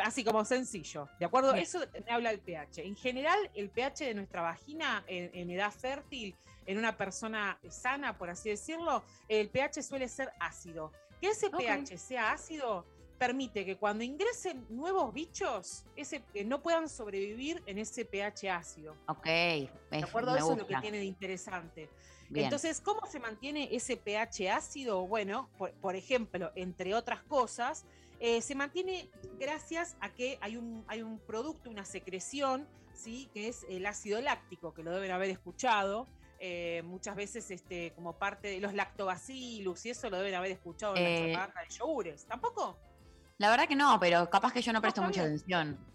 Así 0.00 0.24
como 0.24 0.44
sencillo, 0.44 1.08
¿de 1.18 1.26
acuerdo? 1.26 1.54
Eso 1.54 1.80
me 2.06 2.12
habla 2.12 2.30
el 2.32 2.40
pH. 2.40 2.82
En 2.84 2.96
general, 2.96 3.38
el 3.54 3.70
pH 3.70 4.04
de 4.04 4.14
nuestra 4.14 4.40
vagina 4.40 5.04
en, 5.06 5.30
en 5.32 5.50
edad 5.50 5.72
fértil, 5.72 6.34
en 6.66 6.78
una 6.78 6.96
persona 6.96 7.58
sana, 7.68 8.16
por 8.16 8.30
así 8.30 8.50
decirlo, 8.50 9.02
el 9.28 9.48
pH 9.48 9.82
suele 9.82 10.08
ser 10.08 10.32
ácido. 10.40 10.92
Que 11.20 11.28
ese 11.28 11.50
pH 11.50 11.98
sea 11.98 12.32
ácido 12.32 12.84
permite 13.18 13.64
que 13.64 13.76
cuando 13.76 14.04
ingresen 14.04 14.66
nuevos 14.68 15.14
bichos, 15.14 15.84
ese, 15.96 16.22
no 16.44 16.62
puedan 16.62 16.88
sobrevivir 16.88 17.62
en 17.66 17.78
ese 17.78 18.04
pH 18.04 18.50
ácido. 18.50 18.96
Ok, 19.06 19.24
¿De 19.24 19.70
acuerdo? 20.02 20.36
Eso 20.36 20.52
es 20.52 20.58
lo 20.58 20.66
que 20.66 20.76
tiene 20.80 20.98
de 20.98 21.04
interesante. 21.04 21.88
Bien. 22.28 22.46
Entonces, 22.46 22.80
¿cómo 22.80 23.06
se 23.06 23.20
mantiene 23.20 23.68
ese 23.74 23.96
pH 23.96 24.50
ácido? 24.50 25.06
Bueno, 25.06 25.48
por, 25.58 25.72
por 25.74 25.94
ejemplo, 25.94 26.50
entre 26.56 26.94
otras 26.94 27.22
cosas, 27.22 27.84
eh, 28.20 28.40
se 28.40 28.54
mantiene 28.54 29.10
gracias 29.38 29.96
a 30.00 30.08
que 30.08 30.38
hay 30.40 30.56
un, 30.56 30.84
hay 30.88 31.02
un 31.02 31.18
producto, 31.18 31.68
una 31.68 31.84
secreción, 31.84 32.66
¿sí? 32.94 33.28
que 33.34 33.48
es 33.48 33.66
el 33.68 33.84
ácido 33.86 34.20
láctico, 34.20 34.72
que 34.72 34.82
lo 34.82 34.92
deben 34.92 35.10
haber 35.10 35.30
escuchado. 35.30 36.06
Eh, 36.46 36.82
muchas 36.84 37.16
veces 37.16 37.50
este, 37.50 37.92
como 37.94 38.18
parte 38.18 38.48
de 38.48 38.60
los 38.60 38.74
lactobacillus 38.74 39.86
y 39.86 39.90
eso 39.90 40.10
lo 40.10 40.18
deben 40.18 40.34
haber 40.34 40.50
escuchado 40.52 40.94
en 40.94 41.02
Eh, 41.02 41.14
la 41.14 41.24
propaganda 41.24 41.60
de 41.62 41.74
yogures. 41.74 42.26
¿Tampoco? 42.26 42.78
La 43.38 43.48
verdad 43.48 43.66
que 43.66 43.74
no, 43.76 43.98
pero 43.98 44.28
capaz 44.28 44.52
que 44.52 44.60
yo 44.60 44.70
no 44.72 44.82
presto 44.82 45.00
mucha 45.02 45.22
bien. 45.22 45.34
atención. 45.36 45.94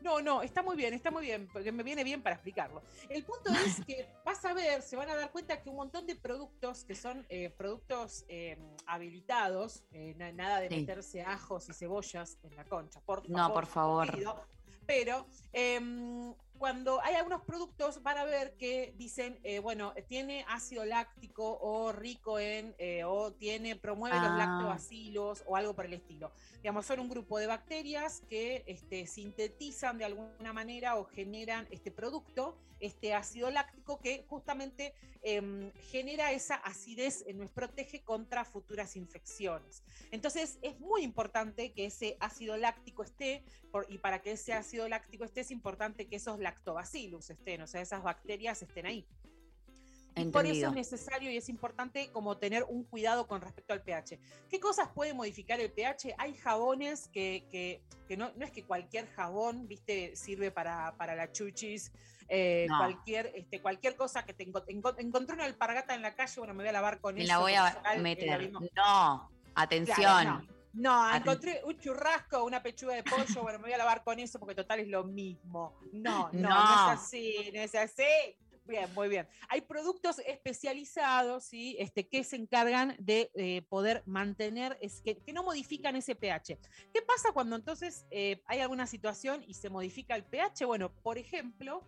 No, 0.00 0.20
no, 0.20 0.42
está 0.42 0.62
muy 0.62 0.76
bien, 0.76 0.94
está 0.94 1.10
muy 1.12 1.22
bien, 1.26 1.46
porque 1.52 1.70
me 1.70 1.82
viene 1.84 2.02
bien 2.02 2.22
para 2.22 2.34
explicarlo. 2.34 2.82
El 3.08 3.22
punto 3.22 3.50
es 3.66 3.84
que 3.84 4.08
vas 4.24 4.42
a 4.46 4.52
ver, 4.54 4.80
se 4.82 4.96
van 4.96 5.10
a 5.10 5.14
dar 5.14 5.30
cuenta 5.30 5.60
que 5.62 5.68
un 5.70 5.76
montón 5.76 6.06
de 6.06 6.16
productos 6.16 6.84
que 6.84 6.94
son 6.94 7.24
eh, 7.28 7.50
productos 7.50 8.24
eh, 8.28 8.56
habilitados, 8.86 9.84
eh, 9.92 10.14
na- 10.16 10.32
nada 10.32 10.58
de 10.60 10.68
Sí. 10.70 10.76
meterse 10.76 11.20
ajos 11.22 11.68
y 11.68 11.74
cebollas 11.74 12.38
en 12.42 12.56
la 12.56 12.64
concha, 12.64 13.00
por 13.02 13.20
favor. 13.20 13.30
No, 13.38 13.52
por 13.52 13.66
favor. 13.66 14.08
Pero 14.86 15.26
em, 15.52 16.34
cuando 16.62 17.00
hay 17.02 17.16
algunos 17.16 17.42
productos 17.42 18.04
van 18.04 18.18
a 18.18 18.24
ver 18.24 18.56
que 18.56 18.94
dicen, 18.96 19.40
eh, 19.42 19.58
bueno, 19.58 19.94
tiene 20.06 20.44
ácido 20.46 20.84
láctico 20.84 21.58
o 21.60 21.90
rico 21.90 22.38
en, 22.38 22.76
eh, 22.78 23.02
o 23.02 23.32
tiene, 23.32 23.74
promueve 23.74 24.14
los 24.14 24.28
Ah. 24.30 24.36
lactobacilos 24.36 25.42
o 25.48 25.56
algo 25.56 25.74
por 25.74 25.86
el 25.86 25.94
estilo. 25.94 26.30
Digamos, 26.58 26.86
son 26.86 27.00
un 27.00 27.08
grupo 27.08 27.38
de 27.40 27.48
bacterias 27.48 28.22
que 28.28 28.62
este, 28.68 29.08
sintetizan 29.08 29.98
de 29.98 30.04
alguna 30.04 30.52
manera 30.52 30.94
o 30.98 31.04
generan 31.04 31.66
este 31.72 31.90
producto, 31.90 32.56
este 32.78 33.12
ácido 33.12 33.50
láctico 33.50 33.98
que 34.00 34.24
justamente 34.28 34.94
em, 35.24 35.70
genera 35.92 36.32
esa 36.32 36.56
acidez, 36.56 37.22
eh, 37.28 37.32
nos 37.32 37.52
protege 37.52 38.02
contra 38.02 38.44
futuras 38.44 38.96
infecciones. 38.96 39.84
Entonces 40.10 40.58
es 40.62 40.80
muy 40.80 41.02
importante 41.02 41.72
que 41.72 41.84
ese 41.86 42.16
ácido 42.18 42.56
láctico 42.56 43.04
esté, 43.04 43.44
por- 43.70 43.86
y 43.88 43.98
para 43.98 44.20
que 44.20 44.32
ese 44.32 44.52
ácido 44.52 44.88
láctico 44.88 45.22
esté 45.24 45.42
es 45.42 45.52
importante 45.52 46.08
que 46.08 46.16
esos 46.16 46.40
lactobacillus 46.56 47.30
estén, 47.30 47.62
o 47.62 47.66
sea, 47.66 47.80
esas 47.80 48.02
bacterias 48.02 48.62
estén 48.62 48.86
ahí. 48.86 49.06
Y 50.14 50.26
por 50.26 50.44
eso 50.44 50.66
es 50.66 50.72
necesario 50.74 51.30
y 51.30 51.38
es 51.38 51.48
importante 51.48 52.10
como 52.12 52.36
tener 52.36 52.64
un 52.68 52.84
cuidado 52.84 53.26
con 53.26 53.40
respecto 53.40 53.72
al 53.72 53.82
pH. 53.82 54.18
¿Qué 54.50 54.60
cosas 54.60 54.88
puede 54.94 55.14
modificar 55.14 55.58
el 55.58 55.72
pH? 55.72 56.14
Hay 56.18 56.34
jabones 56.34 57.08
que, 57.08 57.46
que- 57.50 57.80
que 58.06 58.18
no, 58.18 58.30
no 58.36 58.44
es 58.44 58.50
que 58.50 58.62
cualquier 58.62 59.06
jabón, 59.12 59.66
viste, 59.68 60.14
sirve 60.14 60.50
para, 60.50 60.94
para 60.98 61.14
la 61.14 61.32
chuchis, 61.32 61.90
eh, 62.28 62.66
No. 62.68 62.76
cualquier, 62.76 63.32
este, 63.34 63.62
cualquier 63.62 63.96
cosa 63.96 64.26
que 64.26 64.34
te 64.34 64.46
enco- 64.46 64.66
enco- 64.66 64.94
encontré 64.98 65.34
una 65.34 65.46
alpargata 65.46 65.94
en 65.94 66.02
la 66.02 66.14
calle, 66.14 66.34
bueno, 66.36 66.52
me 66.52 66.62
voy 66.64 66.68
a 66.68 66.72
lavar 66.72 67.00
con 67.00 67.14
Me 67.14 67.22
eso. 67.22 67.28
la 67.32 67.38
voy 67.38 67.54
a 67.54 67.82
meter. 67.98 68.52
No, 68.76 69.30
atención. 69.54 69.96
Claro, 69.96 70.30
no. 70.46 70.61
No, 70.74 71.14
encontré 71.14 71.60
un 71.64 71.78
churrasco, 71.78 72.44
una 72.44 72.62
pechuga 72.62 72.94
de 72.94 73.02
pollo, 73.02 73.42
bueno, 73.42 73.58
me 73.58 73.64
voy 73.64 73.72
a 73.72 73.78
lavar 73.78 74.02
con 74.02 74.18
eso 74.18 74.38
porque 74.38 74.54
total 74.54 74.80
es 74.80 74.88
lo 74.88 75.04
mismo. 75.04 75.78
No, 75.92 76.30
no, 76.32 76.40
no, 76.40 76.48
No. 76.48 76.92
es 76.92 76.98
así, 77.00 77.50
no 77.52 77.60
es 77.60 77.74
así. 77.74 78.02
Bien, 78.64 78.92
muy 78.94 79.08
bien. 79.08 79.26
Hay 79.48 79.62
productos 79.62 80.20
especializados, 80.20 81.44
¿sí? 81.44 81.76
Este, 81.80 82.08
que 82.08 82.22
se 82.22 82.36
encargan 82.36 82.94
de 83.00 83.30
eh, 83.34 83.62
poder 83.68 84.02
mantener, 84.06 84.78
es 84.80 85.00
que, 85.02 85.16
que 85.18 85.32
no 85.32 85.42
modifican 85.42 85.96
ese 85.96 86.14
pH. 86.14 86.58
¿Qué 86.94 87.02
pasa 87.02 87.32
cuando 87.32 87.56
entonces 87.56 88.06
eh, 88.10 88.40
hay 88.46 88.60
alguna 88.60 88.86
situación 88.86 89.42
y 89.48 89.54
se 89.54 89.68
modifica 89.68 90.14
el 90.14 90.24
pH? 90.24 90.64
Bueno, 90.64 90.92
por 91.02 91.18
ejemplo, 91.18 91.82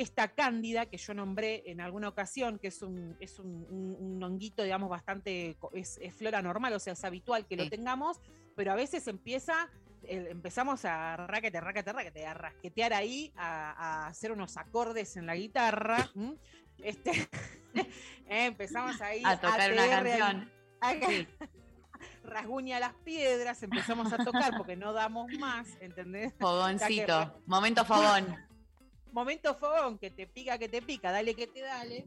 esta 0.00 0.28
cándida 0.28 0.86
que 0.86 0.96
yo 0.96 1.12
nombré 1.14 1.62
en 1.66 1.80
alguna 1.80 2.08
ocasión, 2.08 2.58
que 2.58 2.68
es 2.68 2.82
un, 2.82 3.16
es 3.20 3.38
un, 3.38 3.66
un- 3.68 3.96
un 3.98 4.22
honguito, 4.22 4.62
digamos, 4.62 4.88
bastante, 4.88 5.56
es, 5.72 5.98
es 6.00 6.14
flora 6.14 6.40
normal, 6.40 6.72
o 6.74 6.78
sea, 6.78 6.92
es 6.92 7.04
habitual 7.04 7.46
que 7.46 7.56
lo 7.56 7.68
tengamos, 7.68 8.20
pero 8.54 8.72
a 8.72 8.74
veces 8.76 9.06
empieza 9.08 9.68
empezamos 10.02 10.84
a 10.84 11.16
raquete, 11.16 11.60
raquete, 11.60 11.92
raquete, 11.92 12.24
a 12.26 12.32
rasquetear 12.34 12.92
ahí, 12.92 13.32
a, 13.36 13.72
a 13.72 14.06
hacer 14.06 14.30
unos 14.30 14.56
acordes 14.56 15.16
en 15.16 15.26
la 15.26 15.34
guitarra. 15.34 16.08
Este, 16.78 17.10
eh, 17.74 17.86
empezamos 18.46 19.00
ahí 19.00 19.22
A 19.24 19.40
tocar 19.40 19.72
una 19.72 19.82
ATR, 19.84 20.08
canción. 20.18 20.50
a- 20.80 20.92
Sí. 21.08 21.28
rasguña 22.22 22.78
las 22.78 22.94
piedras, 23.04 23.60
empezamos 23.64 24.12
a 24.12 24.18
tocar 24.18 24.56
porque 24.56 24.76
no 24.76 24.92
damos 24.92 25.32
más, 25.40 25.66
¿entendés? 25.80 26.32
Fogoncito. 26.38 27.42
Momento 27.46 27.84
fogón. 27.84 28.36
Momento 29.12 29.54
fogón, 29.54 29.98
que 29.98 30.10
te 30.10 30.26
pica, 30.26 30.58
que 30.58 30.68
te 30.68 30.82
pica, 30.82 31.10
dale 31.12 31.34
que 31.34 31.46
te 31.46 31.60
dale. 31.60 32.06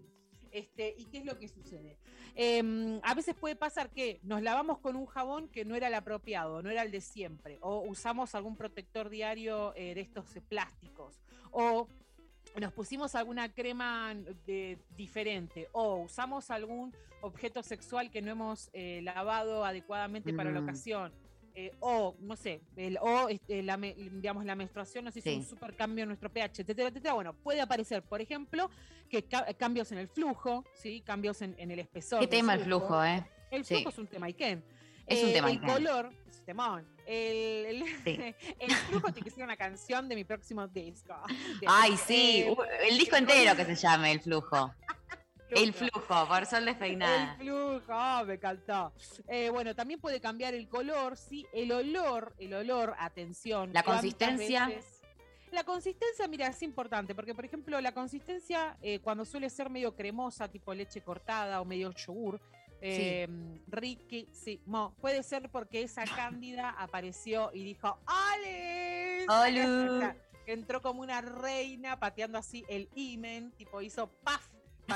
Este, 0.51 0.93
¿Y 0.97 1.05
qué 1.05 1.19
es 1.19 1.25
lo 1.25 1.39
que 1.39 1.47
sucede? 1.47 1.97
Em, 2.35 2.99
a 3.03 3.13
veces 3.13 3.35
puede 3.35 3.55
pasar 3.55 3.89
que 3.89 4.19
nos 4.23 4.41
lavamos 4.41 4.79
con 4.79 4.97
un 4.97 5.05
jabón 5.05 5.47
que 5.47 5.63
no 5.63 5.75
era 5.75 5.87
el 5.87 5.93
apropiado, 5.93 6.61
no 6.61 6.69
era 6.69 6.81
el 6.83 6.91
de 6.91 6.99
siempre, 6.99 7.57
o 7.61 7.79
usamos 7.79 8.35
algún 8.35 8.57
protector 8.57 9.09
diario 9.09 9.73
eh, 9.75 9.95
de 9.95 10.01
estos 10.01 10.35
eh, 10.35 10.41
plásticos, 10.41 11.21
o 11.51 11.87
nos 12.59 12.73
pusimos 12.73 13.15
alguna 13.15 13.53
crema 13.53 14.13
de- 14.45 14.77
diferente, 14.97 15.69
o 15.71 15.95
usamos 15.97 16.51
algún 16.51 16.93
objeto 17.21 17.63
sexual 17.63 18.11
que 18.11 18.21
no 18.21 18.31
hemos 18.31 18.69
eh, 18.73 18.99
lavado 19.03 19.63
adecuadamente 19.63 20.33
para 20.33 20.51
la 20.51 20.59
Mm. 20.59 20.63
ocasión. 20.63 21.13
Eh, 21.55 21.71
o, 21.79 22.15
no 22.19 22.35
sé, 22.35 22.61
el- 22.75 22.97
o 23.01 23.29
este, 23.29 23.61
la, 23.63 23.77
digamos, 23.77 24.45
la 24.45 24.55
menstruación 24.55 25.05
nos 25.05 25.15
hizo 25.17 25.29
Sí. 25.29 25.35
un 25.37 25.45
super 25.45 25.75
cambio 25.75 26.03
en 26.03 26.09
nuestro 26.09 26.29
pH, 26.31 26.61
etcétera, 26.61 26.89
etcétera. 26.89 27.13
Bueno, 27.13 27.33
puede 27.33 27.61
aparecer, 27.61 28.01
por 28.03 28.21
ejemplo, 28.21 28.69
que 29.09 29.23
ca- 29.23 29.45
cambios 29.55 29.91
en 29.91 29.97
el 29.97 30.07
flujo, 30.07 30.63
¿sí? 30.73 31.01
cambios 31.01 31.41
en, 31.41 31.55
en 31.57 31.71
el 31.71 31.79
espesor. 31.79 32.19
Qué 32.21 32.27
tema 32.27 32.53
el 32.53 32.61
flujo, 32.61 33.03
¿eh? 33.03 33.25
El 33.51 33.65
Sí. 33.65 33.75
flujo 33.75 33.89
es 33.89 33.97
un 33.97 34.07
tema 34.07 34.27
Iken. 34.27 34.63
Es 35.07 35.23
un 35.23 35.33
tema 35.33 35.49
El 35.51 35.59
color 35.59 36.13
es 36.29 36.37
un 36.39 36.45
temón. 36.45 36.87
El, 37.05 37.65
el, 37.65 37.83
Sí. 38.05 38.17
el 38.59 38.71
flujo 38.71 39.11
tiene 39.11 39.25
que 39.25 39.31
ser 39.35 39.43
una 39.43 39.57
canción 39.57 40.07
de 40.07 40.15
mi 40.15 40.23
próximo 40.23 40.65
disco. 40.69 41.13
De- 41.59 41.67
Ay, 41.67 41.97
sí. 41.97 42.43
eh, 42.47 42.51
Uh, 42.57 42.61
El 42.89 42.97
disco 42.97 43.17
entero 43.17 43.51
color- 43.51 43.57
que 43.57 43.75
se 43.75 43.81
llame 43.81 44.11
El 44.13 44.21
Flujo. 44.21 44.73
El 45.51 45.73
Flujo, 45.73 46.27
por 46.27 46.45
Sol 46.45 46.59
El 46.59 46.65
Despeinada. 46.65 47.35
flujo, 47.37 47.83
ah, 47.89 48.23
me 48.25 48.35
encantó. 48.35 48.93
Eh, 49.27 49.49
bueno, 49.49 49.75
también 49.75 49.99
puede 49.99 50.19
cambiar 50.21 50.53
el 50.53 50.67
color, 50.67 51.17
sí. 51.17 51.45
El 51.53 51.71
olor, 51.71 52.33
el 52.39 52.53
olor, 52.53 52.95
atención. 52.97 53.71
La 53.73 53.83
¿cuántas 53.83 54.01
consistencia. 54.03 54.67
veces- 54.67 55.01
La 55.51 55.63
consistencia, 55.65 56.27
mira, 56.29 56.47
es 56.47 56.61
importante, 56.63 57.13
porque 57.13 57.35
por 57.35 57.43
ejemplo, 57.43 57.81
la 57.81 57.91
consistencia, 57.93 58.77
eh, 58.81 58.99
cuando 58.99 59.25
suele 59.25 59.49
ser 59.49 59.69
medio 59.69 59.93
cremosa, 59.95 60.47
tipo 60.47 60.73
leche 60.73 61.01
cortada 61.01 61.59
o 61.59 61.65
medio 61.65 61.91
yogur, 61.93 62.39
eh, 62.79 63.27
riquísimo. 63.67 64.95
Puede 65.01 65.23
ser 65.23 65.49
porque 65.49 65.81
esa 65.83 66.03
cándida 66.31 66.69
apareció 66.77 67.51
y 67.53 67.63
dijo, 67.63 67.99
¡Ale! 68.05 69.25
Olu. 69.27 70.13
Entró 70.47 70.81
como 70.81 71.01
una 71.01 71.21
reina 71.21 71.99
pateando 71.99 72.37
así 72.37 72.63
el 72.67 72.89
imen, 72.95 73.51
tipo 73.51 73.81
hizo 73.81 74.07
¡paf! 74.23 74.47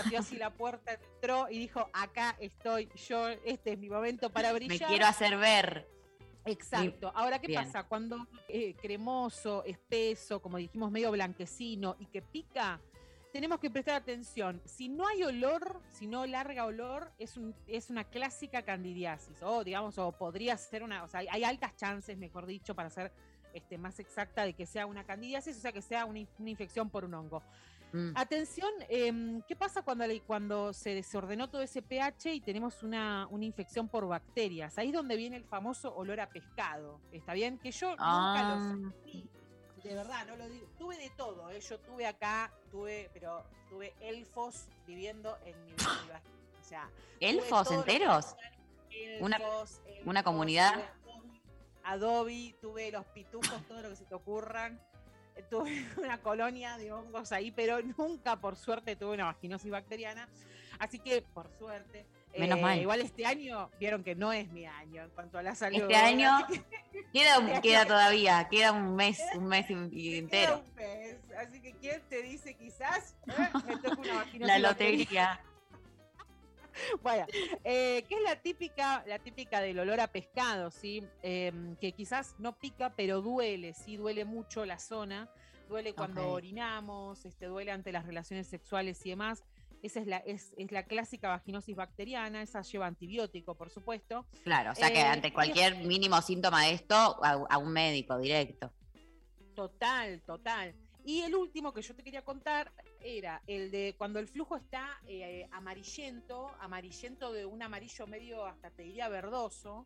Pateó 0.04 0.20
así 0.20 0.38
la 0.38 0.52
puerta, 0.52 0.94
entró 0.94 1.48
y 1.50 1.58
dijo, 1.60 1.90
acá 1.94 2.36
estoy 2.40 2.90
yo, 3.08 3.28
este 3.30 3.74
es 3.74 3.80
mi 3.80 3.90
momento 3.90 4.30
para 4.30 4.50
Me 4.50 4.56
brillar. 4.56 4.88
quiero 4.90 5.06
hacer 5.06 5.38
ver. 5.38 5.88
Exacto. 6.46 7.12
Ahora, 7.16 7.40
¿qué 7.40 7.48
Bien. 7.48 7.64
pasa? 7.64 7.84
Cuando 7.84 8.28
eh, 8.48 8.76
cremoso, 8.76 9.64
espeso, 9.64 10.42
como 10.42 10.58
dijimos, 10.58 10.92
medio 10.92 11.12
blanquecino 11.12 11.96
y 12.00 12.06
que 12.06 12.22
pica, 12.22 12.80
tenemos 13.34 13.60
que 13.60 13.70
prestar 13.70 13.96
atención. 13.96 14.62
Si 14.66 14.88
no 14.88 15.08
hay 15.08 15.24
olor, 15.24 15.82
si 15.90 16.08
no 16.08 16.26
larga 16.26 16.66
olor, 16.66 17.12
es, 17.18 17.36
un, 17.36 17.56
es 17.68 17.90
una 17.90 18.04
clásica 18.04 18.62
candidiasis. 18.62 19.42
O, 19.42 19.64
digamos, 19.64 19.98
o 19.98 20.12
podría 20.12 20.56
ser 20.58 20.84
una. 20.84 21.04
O 21.04 21.08
sea, 21.08 21.22
hay, 21.22 21.28
hay 21.30 21.44
altas 21.44 21.76
chances, 21.76 22.18
mejor 22.18 22.46
dicho, 22.46 22.76
para 22.76 22.90
ser 22.90 23.12
este, 23.54 23.78
más 23.78 24.00
exacta, 24.00 24.44
de 24.44 24.54
que 24.54 24.66
sea 24.66 24.86
una 24.86 25.04
candidiasis, 25.04 25.58
o 25.58 25.60
sea, 25.60 25.72
que 25.72 25.82
sea 25.82 26.06
una 26.06 26.20
infección 26.20 26.90
por 26.90 27.06
un 27.06 27.14
hongo. 27.14 27.42
Mm. 27.96 28.12
Atención, 28.18 28.70
em, 28.90 29.42
¿qué 29.44 29.56
pasa 29.56 29.82
cuando, 29.82 30.04
cuando 30.28 30.74
se 30.74 30.94
desordenó 30.94 31.50
todo 31.50 31.62
ese 31.62 31.82
pH 31.82 32.34
y 32.34 32.42
tenemos 32.42 32.84
una, 32.84 33.26
una 33.32 33.46
infección 33.46 33.88
por 33.88 34.06
bacterias? 34.06 34.78
Ahí 34.78 34.88
es 34.90 34.94
donde 34.94 35.16
viene 35.16 35.38
el 35.38 35.46
famoso 35.46 35.96
olor 35.96 36.20
a 36.20 36.28
pescado. 36.28 37.00
¿Está 37.14 37.34
bien? 37.34 37.58
Que 37.58 37.72
yo 37.72 37.96
Ah. 37.98 38.34
nunca 38.36 38.56
lo 38.56 38.92
sentí. 38.92 39.30
De 39.82 39.94
verdad, 39.96 40.26
no 40.28 40.36
lo 40.36 40.50
digo. 40.50 40.68
Tuve 40.78 40.98
de 40.98 41.10
todo, 41.12 41.50
¿eh? 41.52 41.62
Yo 41.62 41.80
tuve 41.80 42.06
acá, 42.06 42.52
tuve, 42.70 43.10
pero 43.14 43.46
tuve 43.70 43.94
elfos 44.02 44.66
viviendo 44.86 45.38
en 45.46 45.64
mi, 45.66 45.72
vagina. 45.74 46.22
O 46.60 46.64
sea, 46.68 46.90
¿Elfos 47.22 47.72
enteros? 47.72 48.36
elfos, 48.90 49.22
Una- 49.22 49.38
elfos, 49.38 49.82
una 50.06 50.24
comunidad. 50.24 50.74
Adobe, 51.84 52.56
tuve 52.62 52.92
los 52.92 53.06
pitujos, 53.06 53.62
todo 53.68 53.82
lo 53.84 53.90
que 53.90 53.96
se 53.96 54.06
te 54.06 54.16
ocurran. 54.16 54.82
Tuve 55.50 55.86
una 55.98 56.18
colonia 56.20 56.78
de 56.78 56.92
hongos 56.92 57.32
ahí, 57.32 57.52
pero 57.52 57.82
nunca, 57.82 58.36
por 58.38 58.56
suerte, 58.56 58.96
tuve 58.96 59.14
una 59.16 59.26
vaginosis 59.26 59.72
bacteriana. 59.72 60.28
Así 60.80 61.00
que, 61.00 61.22
por 61.22 61.50
suerte. 61.58 62.06
Menos 62.38 62.60
eh, 62.60 62.62
mal. 62.62 62.80
Igual 62.80 63.02
este 63.02 63.26
año, 63.26 63.70
vieron 63.80 64.04
que 64.04 64.16
no 64.16 64.34
es 64.34 64.50
mi 64.52 64.66
año 64.66 65.04
en 65.04 65.10
cuanto 65.12 65.38
a 65.38 65.44
la 65.44 65.56
salud. 65.56 65.82
Este 65.82 65.96
año 65.96 66.46
que 66.48 66.62
queda, 67.14 67.38
Este 67.38 67.62
queda 67.62 67.86
todavía, 67.86 68.48
queda 68.50 68.72
un 68.74 68.96
mes, 68.96 69.22
un 69.36 69.48
mes 69.48 69.66
y 69.70 69.74
queda 69.74 70.18
entero. 70.18 70.64
un 70.68 70.76
mes. 70.76 71.18
Así 71.38 71.62
que, 71.62 71.74
¿quién 71.76 72.02
te 72.10 72.22
dice 72.22 72.54
quizás 72.56 73.16
eh, 73.28 73.50
me 73.68 73.78
toca 73.78 74.02
una 74.02 74.16
vaginosis 74.16 74.60
La 74.62 74.70
bacteriana? 74.70 75.40
Bueno, 77.02 77.26
eh, 77.64 78.04
que 78.08 78.16
es 78.16 78.22
la 78.22 78.36
típica, 78.42 79.04
la 79.08 79.20
típica 79.20 79.62
del 79.62 79.80
olor 79.80 80.00
a 80.00 80.08
pescado, 80.08 80.72
¿sí? 80.72 81.04
Em, 81.22 81.76
que 81.78 81.92
quizás 81.92 82.36
no 82.40 82.58
pica, 82.58 82.94
pero 82.96 83.22
duele, 83.22 83.74
sí, 83.74 83.98
duele 83.98 84.26
mucho 84.26 84.66
la 84.66 84.80
zona, 84.80 85.30
duele 85.68 85.94
cuando 85.94 86.30
orinamos, 86.30 87.26
este, 87.26 87.48
duele 87.48 87.72
ante 87.72 87.92
las 87.92 88.06
relaciones 88.06 88.48
sexuales 88.48 89.06
y 89.06 89.10
demás. 89.10 89.44
Esa 89.82 90.00
es 90.00 90.08
la, 90.08 90.18
es, 90.18 90.54
es 90.58 90.72
la 90.72 90.84
clásica 90.84 91.30
vaginosis 91.30 91.76
bacteriana, 91.76 92.42
esa 92.42 92.62
lleva 92.62 92.88
antibiótico, 92.88 93.56
por 93.56 93.70
supuesto. 93.70 94.26
Claro, 94.44 94.72
o 94.72 94.76
sea 94.76 94.92
que 94.92 95.00
Eh, 95.00 95.04
ante 95.04 95.32
cualquier 95.32 95.76
mínimo 95.76 96.20
síntoma 96.22 96.64
de 96.66 96.72
esto, 96.72 96.96
a, 96.96 97.46
a 97.50 97.58
un 97.58 97.72
médico 97.72 98.18
directo. 98.18 98.72
Total, 99.54 100.22
total. 100.22 100.76
Y 101.04 101.22
el 101.22 101.36
último 101.36 101.72
que 101.72 101.84
yo 101.84 101.96
te 101.96 102.04
quería 102.04 102.24
contar 102.24 102.74
era 103.06 103.44
el 103.46 103.70
de 103.70 103.94
cuando 103.98 104.18
el 104.20 104.28
flujo 104.28 104.58
está 104.58 105.00
eh, 105.06 105.48
amarillento, 105.52 106.50
amarillento 106.60 107.32
de 107.32 107.46
un 107.46 107.62
amarillo 107.62 108.08
medio 108.08 108.46
hasta 108.46 108.72
te 108.72 108.82
diría 108.82 109.08
verdoso, 109.10 109.86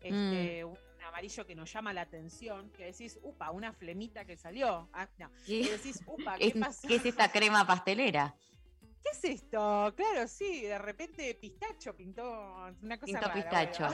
este, 0.00 0.64
un 0.64 0.78
amarillo 1.04 1.44
que 1.44 1.54
nos 1.56 1.70
llama 1.72 1.92
la 1.92 2.02
atención, 2.02 2.70
que 2.70 2.86
decís, 2.86 3.18
upa, 3.22 3.50
una 3.50 3.72
flemita 3.72 4.24
que 4.24 4.36
salió. 4.36 4.88
Ah, 4.92 5.08
no. 5.18 5.30
¿Qué? 5.44 5.62
Que 5.62 5.70
decís, 5.72 6.00
upa, 6.06 6.36
¿qué 6.38 6.46
¿Es- 6.46 6.54
pasó? 6.54 6.86
¿Qué 6.88 6.94
es 6.94 7.04
esta 7.06 7.30
crema 7.32 7.66
pastelera? 7.66 8.34
¿Qué 9.02 9.08
es 9.12 9.24
esto? 9.24 9.92
Claro, 9.96 10.28
sí, 10.28 10.62
de 10.62 10.78
repente 10.78 11.34
pistacho 11.34 11.96
pintó 11.96 12.22
una 12.82 12.98
cosa 12.98 13.04
Pintó 13.06 13.28
rara, 13.28 13.34
pistacho. 13.34 13.88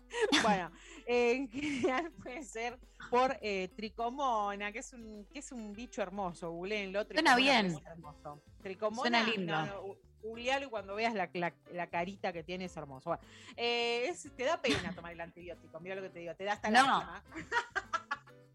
Bueno, 0.42 0.70
eh, 1.06 1.32
en 1.32 1.48
general 1.48 2.10
puede 2.12 2.42
ser 2.44 2.78
por 3.10 3.36
eh, 3.40 3.68
tricomona, 3.76 4.72
que 4.72 4.80
es 4.80 4.92
un 4.92 5.26
que 5.32 5.38
es 5.40 5.52
un 5.52 5.72
bicho 5.72 6.02
hermoso. 6.02 6.50
Googleenlo. 6.50 7.04
Suena 7.04 7.36
bien. 7.36 7.76
hermoso. 7.86 8.42
Tricomona, 8.62 9.00
Suena 9.22 9.22
lindo. 9.24 9.52
no, 9.52 9.66
no, 9.66 9.82
gu- 9.84 9.98
googlealo 10.22 10.66
y 10.66 10.70
cuando 10.70 10.94
veas 10.96 11.14
la, 11.14 11.30
la- 11.34 11.54
la 11.72 11.86
carita 11.88 12.32
que 12.32 12.42
tiene 12.42 12.64
es 12.64 12.76
hermoso. 12.76 13.10
Bueno, 13.10 13.22
eh, 13.56 14.06
es- 14.08 14.30
te 14.36 14.44
da 14.44 14.60
pena 14.60 14.92
tomar 14.94 15.12
el 15.12 15.20
antibiótico, 15.20 15.78
mira 15.80 15.94
lo 15.94 16.02
que 16.02 16.10
te 16.10 16.18
digo, 16.20 16.34
te 16.34 16.44
da 16.44 16.54
hasta 16.54 16.70
No. 16.70 16.82
lástima. 16.82 17.22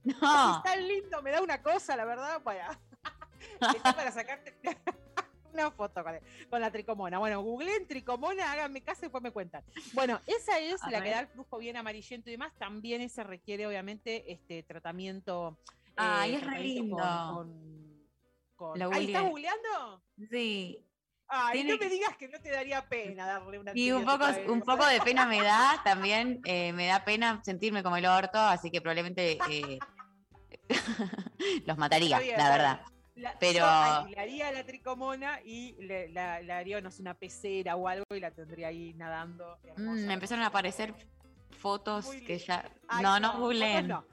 No. 0.03 0.13
Es 0.57 0.63
tan 0.63 0.87
lindo, 0.87 1.21
me 1.21 1.31
da 1.31 1.41
una 1.41 1.61
cosa, 1.61 1.95
la 1.95 2.05
verdad, 2.05 2.41
para, 2.41 2.79
está 3.75 3.93
para 3.93 4.11
sacarte 4.11 4.57
una 5.53 5.71
foto 5.71 6.03
con, 6.03 6.13
con 6.49 6.61
la 6.61 6.71
tricomona. 6.71 7.19
Bueno, 7.19 7.41
googleen 7.41 7.87
tricomona, 7.87 8.51
háganme 8.51 8.81
caso 8.81 8.99
y 9.01 9.03
después 9.03 9.23
me 9.23 9.31
cuentan. 9.31 9.63
Bueno, 9.93 10.21
esa 10.27 10.59
es 10.59 10.81
A 10.83 10.91
la 10.91 11.01
que 11.03 11.09
da 11.09 11.19
el 11.21 11.27
flujo 11.27 11.57
bien 11.57 11.77
amarillento 11.77 12.29
y 12.29 12.33
demás. 12.33 12.53
También 12.57 13.01
ese 13.01 13.23
requiere, 13.23 13.65
obviamente, 13.67 14.31
este 14.31 14.63
tratamiento. 14.63 15.57
Ay, 15.95 16.33
eh, 16.33 16.37
es 16.37 16.45
re 16.45 16.59
lindo. 16.59 16.97
Con, 16.97 17.35
con- 17.35 18.01
con- 18.55 18.79
Lo 18.79 18.91
¿Ahí 18.91 19.07
estás 19.07 19.23
googleando? 19.23 20.03
Sí. 20.29 20.85
Ay, 21.33 21.53
Tiene 21.59 21.71
no 21.73 21.77
me 21.79 21.89
digas 21.89 22.17
que 22.17 22.27
no 22.27 22.41
te 22.41 22.49
daría 22.49 22.87
pena 22.89 23.25
darle 23.25 23.57
una 23.57 23.71
Y 23.73 23.91
un 23.91 24.03
poco, 24.03 24.25
un 24.49 24.61
poco 24.61 24.85
de 24.85 24.99
pena 24.99 25.25
me 25.25 25.41
da, 25.41 25.79
también 25.81 26.41
eh, 26.43 26.73
me 26.73 26.87
da 26.87 27.05
pena 27.05 27.41
sentirme 27.45 27.83
como 27.83 27.95
el 27.95 28.05
orto, 28.05 28.37
así 28.37 28.69
que 28.69 28.81
probablemente 28.81 29.37
eh, 29.49 29.79
los 31.65 31.77
mataría, 31.77 32.19
bien, 32.19 32.37
la 32.37 32.49
verdad. 32.49 32.81
La- 33.21 33.37
Pero- 33.39 33.65
alquilaría 33.65 34.51
la 34.51 34.65
tricomona 34.65 35.39
y 35.45 35.73
le, 35.79 36.09
la, 36.09 36.35
haría, 36.57 36.81
no 36.81 36.91
sé, 36.91 37.01
una 37.01 37.13
pecera 37.13 37.75
o 37.75 37.87
algo 37.87 38.05
y 38.15 38.19
la 38.19 38.31
tendría 38.31 38.67
ahí 38.69 38.93
nadando. 38.95 39.57
Mm, 39.77 40.05
me 40.07 40.13
empezaron 40.13 40.43
a 40.43 40.47
aparecer 40.47 40.93
fotos 41.51 42.05
Muy 42.07 42.21
que 42.25 42.37
ya... 42.39 42.69
Ay, 42.87 43.03
no, 43.03 43.19
no 43.19 43.39
googleen. 43.39 43.87
no. 43.87 44.05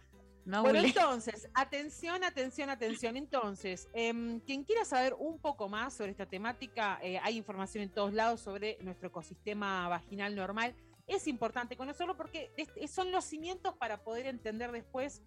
No 0.44 0.62
bueno, 0.62 0.78
googleen. 0.80 0.96
entonces, 0.96 1.48
atención, 1.54 2.24
atención, 2.24 2.70
atención. 2.70 3.16
Entonces, 3.16 3.88
em, 3.92 4.40
quien 4.40 4.64
quiera 4.64 4.84
saber 4.84 5.14
un 5.18 5.38
poco 5.38 5.68
más 5.68 5.94
sobre 5.94 6.10
esta 6.10 6.26
temática, 6.26 6.98
eh, 7.02 7.18
hay 7.22 7.36
información 7.36 7.84
en 7.84 7.90
todos 7.90 8.12
lados 8.14 8.40
sobre 8.40 8.78
nuestro 8.80 9.08
ecosistema 9.08 9.88
vaginal 9.88 10.34
normal 10.34 10.74
es 11.06 11.26
importante 11.26 11.74
conocerlo 11.76 12.16
porque 12.18 12.50
es- 12.58 12.90
son 12.90 13.10
los 13.12 13.24
cimientos 13.24 13.74
para 13.78 14.02
poder 14.04 14.26
entender 14.26 14.70
después 14.72 15.22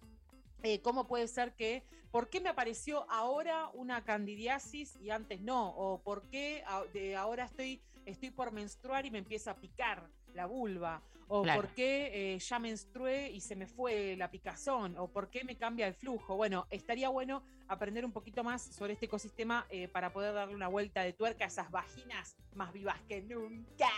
eh, 0.62 0.80
cómo 0.80 1.06
puede 1.06 1.28
ser 1.28 1.54
que, 1.54 1.82
por 2.10 2.28
qué 2.28 2.40
me 2.40 2.48
apareció 2.50 3.10
ahora 3.10 3.68
una 3.74 4.04
candidiasis 4.04 4.96
y 5.00 5.10
antes 5.10 5.40
no, 5.40 5.70
o 5.70 6.02
por 6.02 6.28
qué 6.28 6.62
a- 6.66 6.84
de 6.92 7.16
ahora 7.16 7.44
estoy, 7.44 7.82
estoy 8.06 8.30
por 8.30 8.52
menstruar 8.52 9.06
y 9.06 9.10
me 9.10 9.18
empieza 9.18 9.52
a 9.52 9.56
picar 9.56 10.08
la 10.34 10.46
vulva, 10.46 11.02
o 11.28 11.42
Claro. 11.42 11.62
por 11.62 11.70
qué 11.74 12.34
eh, 12.34 12.38
ya 12.38 12.58
menstrué 12.58 13.30
y 13.30 13.40
se 13.40 13.56
me 13.56 13.66
fue 13.66 14.16
la 14.16 14.30
picazón, 14.30 14.96
o 14.98 15.08
por 15.08 15.30
qué 15.30 15.44
me 15.44 15.56
cambia 15.56 15.86
el 15.86 15.94
flujo. 15.94 16.36
Bueno, 16.36 16.66
estaría 16.70 17.08
bueno 17.08 17.42
aprender 17.68 18.04
un 18.04 18.12
poquito 18.12 18.44
más 18.44 18.62
sobre 18.62 18.92
este 18.94 19.06
ecosistema 19.06 19.66
eh, 19.70 19.88
para 19.88 20.12
poder 20.12 20.34
darle 20.34 20.54
una 20.54 20.68
vuelta 20.68 21.02
de 21.02 21.12
tuerca 21.14 21.44
a 21.44 21.48
esas 21.48 21.70
vaginas 21.70 22.36
más 22.54 22.72
vivas 22.72 23.00
que 23.08 23.22
nunca. 23.22 23.88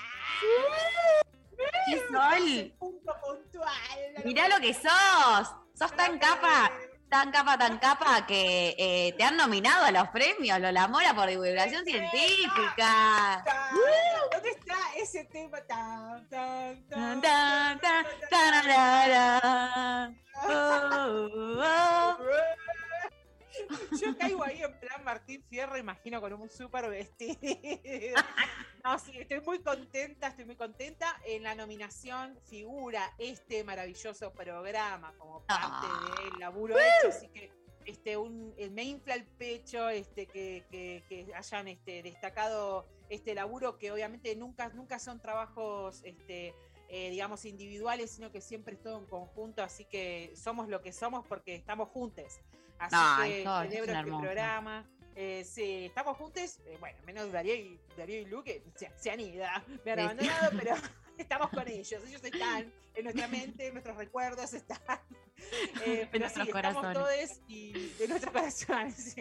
¡Qué 1.86 1.98
sol! 2.10 2.74
Punto 2.78 3.12
puntual. 3.22 4.24
Mirá 4.24 4.48
lo 4.48 4.58
que 4.60 4.74
sos. 4.74 5.54
Sos 5.74 5.92
tan 5.96 6.18
capa, 6.18 6.70
tan 7.10 7.32
capa, 7.32 7.58
tan 7.58 7.78
capa 7.78 8.26
que 8.26 8.76
eh, 8.78 9.12
te 9.16 9.24
han 9.24 9.36
nominado 9.36 9.84
a 9.84 9.90
los 9.90 10.08
premios 10.08 10.60
Lola 10.60 10.86
Mora 10.88 11.14
por 11.14 11.28
divulgación 11.28 11.84
científica. 11.84 13.44
¿Dónde 14.32 14.50
está 14.50 14.76
ese 14.96 15.24
tema? 15.24 15.60
Tan, 15.62 16.28
tan, 16.28 16.88
Tan, 16.88 17.20
tan, 17.20 17.80
tan. 18.30 20.16
Oh, 20.46 21.58
oh. 21.60 22.16
Yo 24.00 24.16
caigo 24.18 24.44
ahí 24.44 24.62
en 24.62 24.78
plan 24.80 25.04
Martín 25.04 25.42
Fierro, 25.48 25.76
imagino 25.76 26.20
con 26.20 26.32
un 26.32 26.48
súper 26.48 26.88
vestido. 26.88 27.36
No, 28.84 28.98
sí, 28.98 29.18
estoy 29.18 29.40
muy 29.40 29.60
contenta, 29.60 30.28
estoy 30.28 30.44
muy 30.44 30.56
contenta. 30.56 31.06
En 31.24 31.42
la 31.42 31.54
nominación 31.54 32.38
figura 32.48 33.14
este 33.18 33.64
maravilloso 33.64 34.32
programa 34.32 35.16
como 35.18 35.42
parte 35.46 35.86
del 36.22 36.38
laburo 36.40 36.76
hecho, 36.78 37.08
así 37.08 37.28
que 37.28 37.50
este, 37.86 38.16
un, 38.16 38.54
eh, 38.56 38.70
me 38.70 38.82
infla 38.84 39.14
el 39.14 39.24
pecho 39.26 39.88
este, 39.88 40.26
que, 40.26 40.64
que- 40.70 41.04
que 41.08 41.34
hayan 41.34 41.68
este, 41.68 42.02
destacado 42.02 42.86
este 43.10 43.34
laburo, 43.34 43.78
que 43.78 43.92
obviamente 43.92 44.34
nunca, 44.36 44.68
nunca 44.70 44.98
son 44.98 45.20
trabajos 45.20 46.02
este, 46.04 46.54
eh, 46.88 47.10
digamos, 47.10 47.44
individuales, 47.44 48.10
sino 48.10 48.30
que 48.32 48.40
siempre 48.40 48.74
es 48.74 48.82
todo 48.82 48.98
en 48.98 49.06
conjunto, 49.06 49.62
así 49.62 49.84
que 49.84 50.32
somos 50.34 50.68
lo 50.68 50.80
que 50.82 50.92
somos 50.92 51.26
porque 51.26 51.54
estamos 51.54 51.88
juntos. 51.90 52.40
Así 52.78 53.22
que 53.22 53.42
celebro 53.44 53.92
este 53.92 54.04
programa. 54.04 54.88
Eh, 55.16 55.44
sí, 55.44 55.86
estamos 55.86 56.16
juntos, 56.16 56.58
eh, 56.66 56.76
bueno, 56.80 56.98
menos 57.06 57.30
Darío 57.30 57.54
y, 57.54 57.78
Darío 57.96 58.20
y 58.20 58.24
Lu, 58.24 58.42
que 58.42 58.64
se, 58.74 58.90
se 58.96 59.10
han 59.12 59.20
ido, 59.20 59.44
me 59.84 59.92
han 59.92 59.98
Sí. 59.98 60.02
abandonado, 60.02 60.50
pero 60.58 60.74
estamos 61.18 61.50
con 61.50 61.68
ellos, 61.68 62.02
ellos 62.04 62.24
están 62.24 62.72
en 62.96 63.04
nuestra 63.04 63.28
mente, 63.28 63.68
en 63.68 63.74
nuestros 63.74 63.96
recuerdos 63.96 64.52
están. 64.54 64.78
Eh, 65.84 66.08
pero 66.10 66.28
sí, 66.30 66.36
nuestros 66.38 66.48
estamos 66.48 66.52
corazones. 66.82 67.28
todos 67.28 67.40
y 67.48 67.72
de 67.98 68.08
nuestros 68.08 68.32
corazones. 68.32 69.16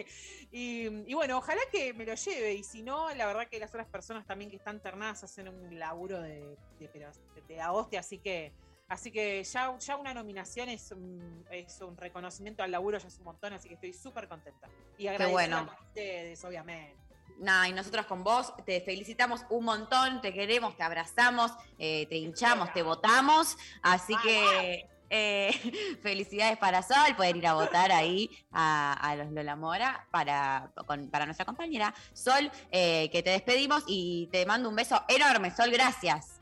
Y, 0.50 0.86
y 1.10 1.14
bueno, 1.14 1.36
ojalá 1.36 1.60
que 1.70 1.92
me 1.92 2.06
lo 2.06 2.14
lleve. 2.14 2.54
Y 2.54 2.64
si 2.64 2.82
no, 2.82 3.12
la 3.14 3.26
verdad 3.26 3.46
que 3.48 3.58
las 3.58 3.68
otras 3.70 3.88
personas 3.88 4.24
también 4.24 4.48
que 4.50 4.56
están 4.56 4.80
ternadas 4.80 5.22
hacen 5.24 5.48
un 5.48 5.78
laburo 5.78 6.22
de, 6.22 6.56
de, 6.78 7.12
de 7.46 7.56
la 7.56 7.72
hostia. 7.72 8.00
Así 8.00 8.18
que, 8.18 8.54
así 8.88 9.10
que 9.10 9.42
ya, 9.44 9.76
ya 9.78 9.96
una 9.96 10.14
nominación 10.14 10.68
es 10.68 10.90
un, 10.92 11.44
es 11.50 11.80
un 11.80 11.96
reconocimiento 11.96 12.62
al 12.62 12.70
laburo, 12.70 12.98
ya 12.98 13.08
es 13.08 13.18
un 13.18 13.24
montón. 13.24 13.52
Así 13.52 13.68
que 13.68 13.74
estoy 13.74 13.92
súper 13.92 14.28
contenta. 14.28 14.68
Y 14.98 15.06
agradecida 15.06 15.32
bueno. 15.32 15.66
con 15.66 15.86
ustedes, 15.86 16.44
obviamente. 16.44 16.96
Nah, 17.38 17.66
y 17.66 17.72
nosotros 17.72 18.06
con 18.06 18.22
vos 18.22 18.52
te 18.64 18.80
felicitamos 18.80 19.40
un 19.50 19.64
montón, 19.64 20.20
te 20.20 20.32
queremos, 20.32 20.76
te 20.76 20.84
abrazamos, 20.84 21.50
eh, 21.78 22.06
te 22.06 22.16
hinchamos, 22.16 22.72
te 22.72 22.82
votamos. 22.82 23.56
Así 23.82 24.14
que 24.22 24.88
eh, 25.10 25.50
felicidades 26.02 26.56
para 26.58 26.82
Sol, 26.82 27.16
pueden 27.16 27.36
ir 27.38 27.46
a 27.48 27.54
votar 27.54 27.90
ahí 27.90 28.30
a, 28.52 28.92
a 28.92 29.16
los 29.16 29.32
Lola 29.32 29.56
Mora 29.56 30.06
para, 30.12 30.70
con- 30.86 31.10
para 31.10 31.24
nuestra 31.26 31.44
compañera 31.44 31.92
Sol, 32.12 32.50
eh, 32.70 33.10
que 33.10 33.22
te 33.24 33.30
despedimos 33.30 33.82
y 33.88 34.28
te 34.30 34.46
mando 34.46 34.68
un 34.68 34.76
beso 34.76 35.02
enorme. 35.08 35.50
Sol, 35.50 35.70
gracias. 35.72 36.33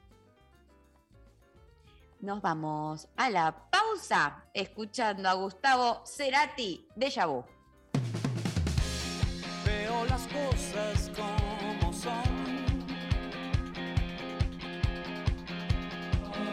Nos 2.22 2.40
vamos 2.40 3.08
a 3.16 3.28
la 3.30 3.68
pausa 3.68 4.44
escuchando 4.54 5.28
a 5.28 5.32
Gustavo 5.32 6.02
Cerati 6.06 6.86
de 6.94 7.12
Vu. 7.26 7.44
Veo 9.66 10.04
las 10.04 10.28
cosas 10.28 11.10
como 11.16 11.92
son. 11.92 12.22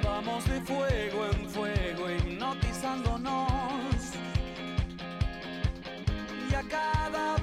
Vamos 0.03 0.49
de 0.49 0.59
fuego 0.61 1.27
en 1.27 1.47
fuego, 1.47 2.09
hipnotizándonos. 2.09 4.15
Y 6.49 6.55
a 6.55 6.63
cada 6.67 7.35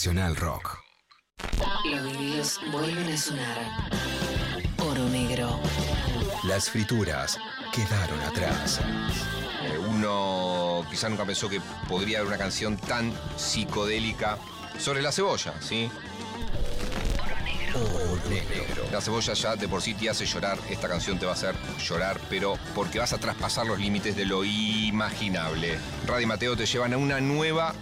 Nacional 0.00 0.34
Rock. 0.34 0.78
Los 1.84 2.02
vinilos 2.04 2.58
vuelven 2.72 3.12
a 3.12 3.16
sonar. 3.18 3.58
Oro 4.78 5.04
negro. 5.10 5.60
Las 6.44 6.70
frituras 6.70 7.38
quedaron 7.70 8.18
atrás. 8.20 8.80
Eh, 9.62 9.76
Uno 9.76 10.86
quizá 10.90 11.10
nunca 11.10 11.26
pensó 11.26 11.50
que 11.50 11.60
podría 11.86 12.20
haber 12.20 12.28
una 12.28 12.38
canción 12.38 12.78
tan 12.78 13.12
psicodélica 13.36 14.38
sobre 14.78 15.02
la 15.02 15.12
cebolla, 15.12 15.52
¿sí? 15.60 15.90
Oro 17.74 18.30
negro. 18.30 18.86
La 18.90 19.02
cebolla 19.02 19.34
ya 19.34 19.54
de 19.56 19.68
por 19.68 19.82
sí 19.82 19.92
te 19.92 20.08
hace 20.08 20.24
llorar, 20.24 20.58
esta 20.70 20.88
canción 20.88 21.18
te 21.18 21.26
va 21.26 21.32
a 21.32 21.34
hacer 21.34 21.54
llorar, 21.78 22.18
pero 22.30 22.58
porque 22.74 23.00
vas 23.00 23.12
a 23.12 23.18
traspasar 23.18 23.66
los 23.66 23.78
límites 23.78 24.16
de 24.16 24.24
lo 24.24 24.44
imaginable. 24.44 25.78
Radio 26.06 26.22
y 26.22 26.26
Mateo 26.26 26.56
te 26.56 26.64
llevan 26.64 26.94
a 26.94 26.96
una 26.96 27.20
nueva 27.20 27.74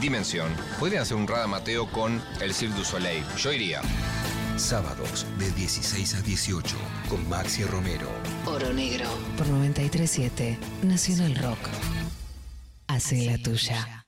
dimensión. 0.00 0.54
Podrían 0.78 1.02
hacer 1.02 1.16
un 1.16 1.26
Radio 1.26 1.48
Mateo 1.48 1.90
con 1.90 2.22
el 2.40 2.54
Cirque 2.54 2.76
du 2.76 2.84
Soleil. 2.84 3.24
Yo 3.36 3.52
iría. 3.52 3.80
Sábados 4.56 5.26
de 5.38 5.50
16 5.50 6.14
a 6.14 6.22
18 6.22 6.76
con 7.08 7.28
Maxi 7.28 7.64
Romero. 7.64 8.08
Oro 8.46 8.72
negro. 8.72 9.06
Por 9.36 9.46
937 9.48 10.58
Nacional 10.82 11.36
Rock. 11.36 11.58
Hace 12.86 13.26
la 13.26 13.38
tuya. 13.38 14.06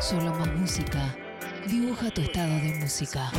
Solo 0.00 0.32
más 0.34 0.54
música. 0.54 1.14
Dibuja 1.66 2.10
tu 2.10 2.22
estado 2.22 2.48
de 2.48 2.78
música. 2.80 3.30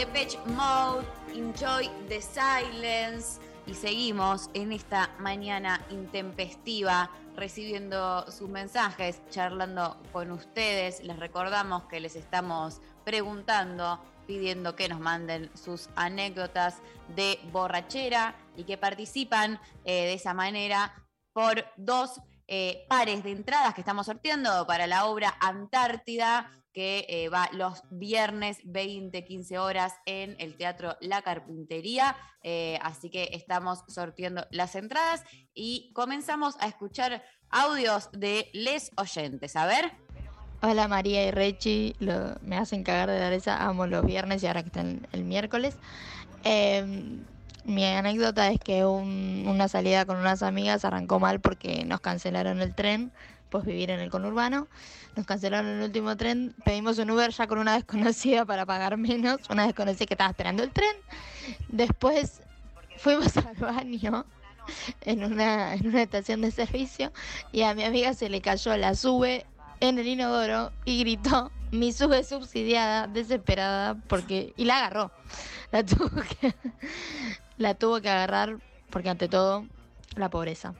Depeche 0.00 0.38
Mode, 0.46 1.04
Enjoy 1.34 1.86
the 2.08 2.22
Silence 2.22 3.38
y 3.66 3.74
seguimos 3.74 4.48
en 4.54 4.72
esta 4.72 5.10
mañana 5.18 5.84
intempestiva 5.90 7.10
recibiendo 7.36 8.24
sus 8.32 8.48
mensajes, 8.48 9.20
charlando 9.28 10.00
con 10.10 10.30
ustedes. 10.30 11.04
Les 11.04 11.18
recordamos 11.18 11.84
que 11.84 12.00
les 12.00 12.16
estamos 12.16 12.80
preguntando 13.04 14.00
pidiendo 14.26 14.74
que 14.74 14.88
nos 14.88 15.00
manden 15.00 15.50
sus 15.54 15.90
anécdotas 15.96 16.78
de 17.14 17.38
borrachera 17.52 18.34
y 18.56 18.64
que 18.64 18.78
participan 18.78 19.60
eh, 19.84 20.06
de 20.06 20.14
esa 20.14 20.32
manera 20.32 20.94
por 21.34 21.66
dos 21.76 22.22
eh, 22.48 22.86
pares 22.88 23.22
de 23.22 23.32
entradas 23.32 23.74
que 23.74 23.82
estamos 23.82 24.06
sorteando 24.06 24.66
para 24.66 24.86
la 24.86 25.04
obra 25.04 25.36
Antártida 25.40 26.50
que 26.72 27.06
eh, 27.08 27.28
va 27.28 27.48
los 27.52 27.82
viernes 27.90 28.58
20, 28.64 29.24
15 29.24 29.58
horas 29.58 29.94
en 30.06 30.36
el 30.38 30.56
Teatro 30.56 30.96
La 31.00 31.22
Carpintería. 31.22 32.16
Eh, 32.42 32.78
así 32.82 33.10
que 33.10 33.30
estamos 33.32 33.84
sorteando 33.88 34.46
las 34.50 34.74
entradas 34.76 35.22
y 35.54 35.90
comenzamos 35.94 36.56
a 36.60 36.68
escuchar 36.68 37.22
audios 37.50 38.08
de 38.12 38.48
les 38.52 38.90
oyentes. 38.96 39.56
A 39.56 39.66
ver. 39.66 39.92
Hola 40.62 40.88
María 40.88 41.26
y 41.26 41.30
Rechi, 41.30 41.96
me 42.42 42.56
hacen 42.58 42.84
cagar 42.84 43.08
de 43.08 43.18
dar 43.18 43.32
esa, 43.32 43.64
amo 43.66 43.86
los 43.86 44.04
viernes 44.04 44.42
y 44.42 44.46
ahora 44.46 44.62
que 44.62 44.68
están 44.68 45.06
el 45.12 45.24
miércoles. 45.24 45.76
Em, 46.44 47.24
mi 47.64 47.84
anécdota 47.84 48.48
es 48.50 48.58
que 48.60 48.84
un- 48.84 49.44
una 49.46 49.68
salida 49.68 50.04
con 50.04 50.16
unas 50.18 50.42
amigas 50.42 50.84
arrancó 50.84 51.18
mal 51.18 51.40
porque 51.40 51.84
nos 51.84 52.00
cancelaron 52.00 52.60
el 52.60 52.74
tren, 52.74 53.10
pues 53.48 53.64
vivir 53.64 53.90
en 53.90 54.00
el 54.00 54.10
conurbano. 54.10 54.68
Nos 55.16 55.26
cancelaron 55.26 55.66
el 55.66 55.82
último 55.82 56.16
tren, 56.16 56.54
pedimos 56.64 56.98
un 56.98 57.10
Uber 57.10 57.30
ya 57.30 57.46
con 57.46 57.58
una 57.58 57.74
desconocida 57.74 58.44
para 58.44 58.64
pagar 58.64 58.96
menos, 58.96 59.40
una 59.50 59.66
desconocida 59.66 60.06
que 60.06 60.14
estaba 60.14 60.30
esperando 60.30 60.62
el 60.62 60.70
tren. 60.70 60.96
Después 61.68 62.42
fuimos 62.98 63.36
al 63.36 63.54
baño 63.56 64.24
en 65.02 65.24
una, 65.24 65.74
estación 65.74 66.42
de 66.42 66.50
servicio 66.50 67.12
y 67.52 67.62
a 67.62 67.74
mi 67.74 67.84
amiga 67.84 68.14
se 68.14 68.28
le 68.28 68.40
cayó 68.40 68.76
la 68.76 68.94
sube 68.94 69.46
en 69.80 69.98
el 69.98 70.06
inodoro 70.06 70.70
y 70.84 71.00
gritó 71.00 71.50
mi 71.70 71.92
sube 71.92 72.24
subsidiada, 72.24 73.06
desesperada, 73.06 73.94
porque. 74.08 74.52
y 74.56 74.64
la 74.64 74.78
agarró. 74.78 75.12
La 77.58 77.74
tuvo 77.74 78.00
que 78.00 78.08
agarrar 78.08 78.58
porque 78.90 79.08
ante 79.08 79.28
todo, 79.28 79.66
la 80.16 80.30
pobreza. 80.30 80.74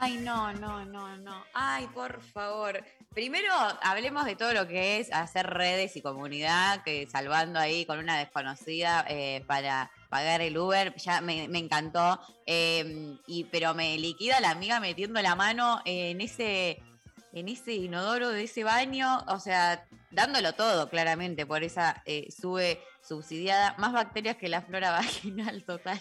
Ay, 0.00 0.18
no, 0.18 0.52
no, 0.52 0.84
no, 0.84 1.16
no. 1.16 1.44
Ay, 1.52 1.88
por 1.88 2.22
favor. 2.22 2.84
Primero, 3.12 3.52
hablemos 3.82 4.24
de 4.26 4.36
todo 4.36 4.52
lo 4.52 4.68
que 4.68 5.00
es 5.00 5.12
hacer 5.12 5.46
redes 5.46 5.96
y 5.96 6.02
comunidad, 6.02 6.84
que 6.84 7.08
salvando 7.10 7.58
ahí 7.58 7.84
con 7.84 7.98
una 7.98 8.16
desconocida 8.16 9.04
eh, 9.08 9.42
para 9.48 9.90
pagar 10.08 10.40
el 10.40 10.56
Uber, 10.56 10.94
ya 10.96 11.20
me, 11.20 11.48
me 11.48 11.58
encantó. 11.58 12.20
Eh, 12.46 13.16
y, 13.26 13.44
pero 13.44 13.74
me 13.74 13.98
liquida 13.98 14.38
la 14.38 14.50
amiga 14.50 14.78
metiendo 14.78 15.20
la 15.20 15.34
mano 15.34 15.80
en 15.84 16.20
ese, 16.20 16.80
en 17.32 17.48
ese 17.48 17.72
inodoro 17.74 18.28
de 18.28 18.44
ese 18.44 18.62
baño, 18.62 19.24
o 19.26 19.40
sea, 19.40 19.84
dándolo 20.12 20.52
todo 20.52 20.88
claramente 20.88 21.44
por 21.44 21.64
esa 21.64 22.02
eh, 22.06 22.28
sube 22.30 22.80
subsidiada. 23.02 23.74
Más 23.78 23.92
bacterias 23.92 24.36
que 24.36 24.48
la 24.48 24.62
flora 24.62 24.90
vaginal 24.92 25.64
total. 25.64 26.00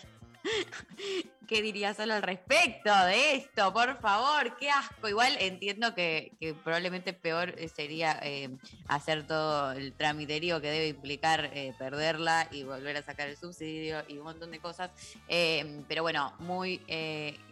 ¿Qué 1.47 1.61
diría 1.61 1.93
solo 1.93 2.13
al 2.13 2.23
respecto 2.23 2.93
de 3.05 3.35
esto? 3.35 3.71
Por 3.71 3.97
favor, 4.01 4.57
qué 4.57 4.69
asco. 4.69 5.07
Igual 5.07 5.37
entiendo 5.39 5.95
que, 5.95 6.33
probablemente 6.63 7.13
peor 7.13 7.55
eh, 7.57 7.69
sería 7.69 8.19
eh, 8.21 8.49
hacer 8.87 9.25
todo 9.25 9.71
el 9.71 9.93
tramiterio 9.93 10.59
que 10.59 10.69
debe 10.69 10.87
implicar 10.89 11.49
eh, 11.53 11.73
perderla 11.79 12.49
y 12.51 12.63
volver 12.63 12.97
a 12.97 13.01
sacar 13.01 13.29
el 13.29 13.37
subsidio 13.37 14.03
y 14.09 14.17
un 14.17 14.25
montón 14.25 14.51
de 14.51 14.59
cosas. 14.59 14.91
Pero 15.27 16.03
bueno, 16.03 16.33
muy 16.39 16.81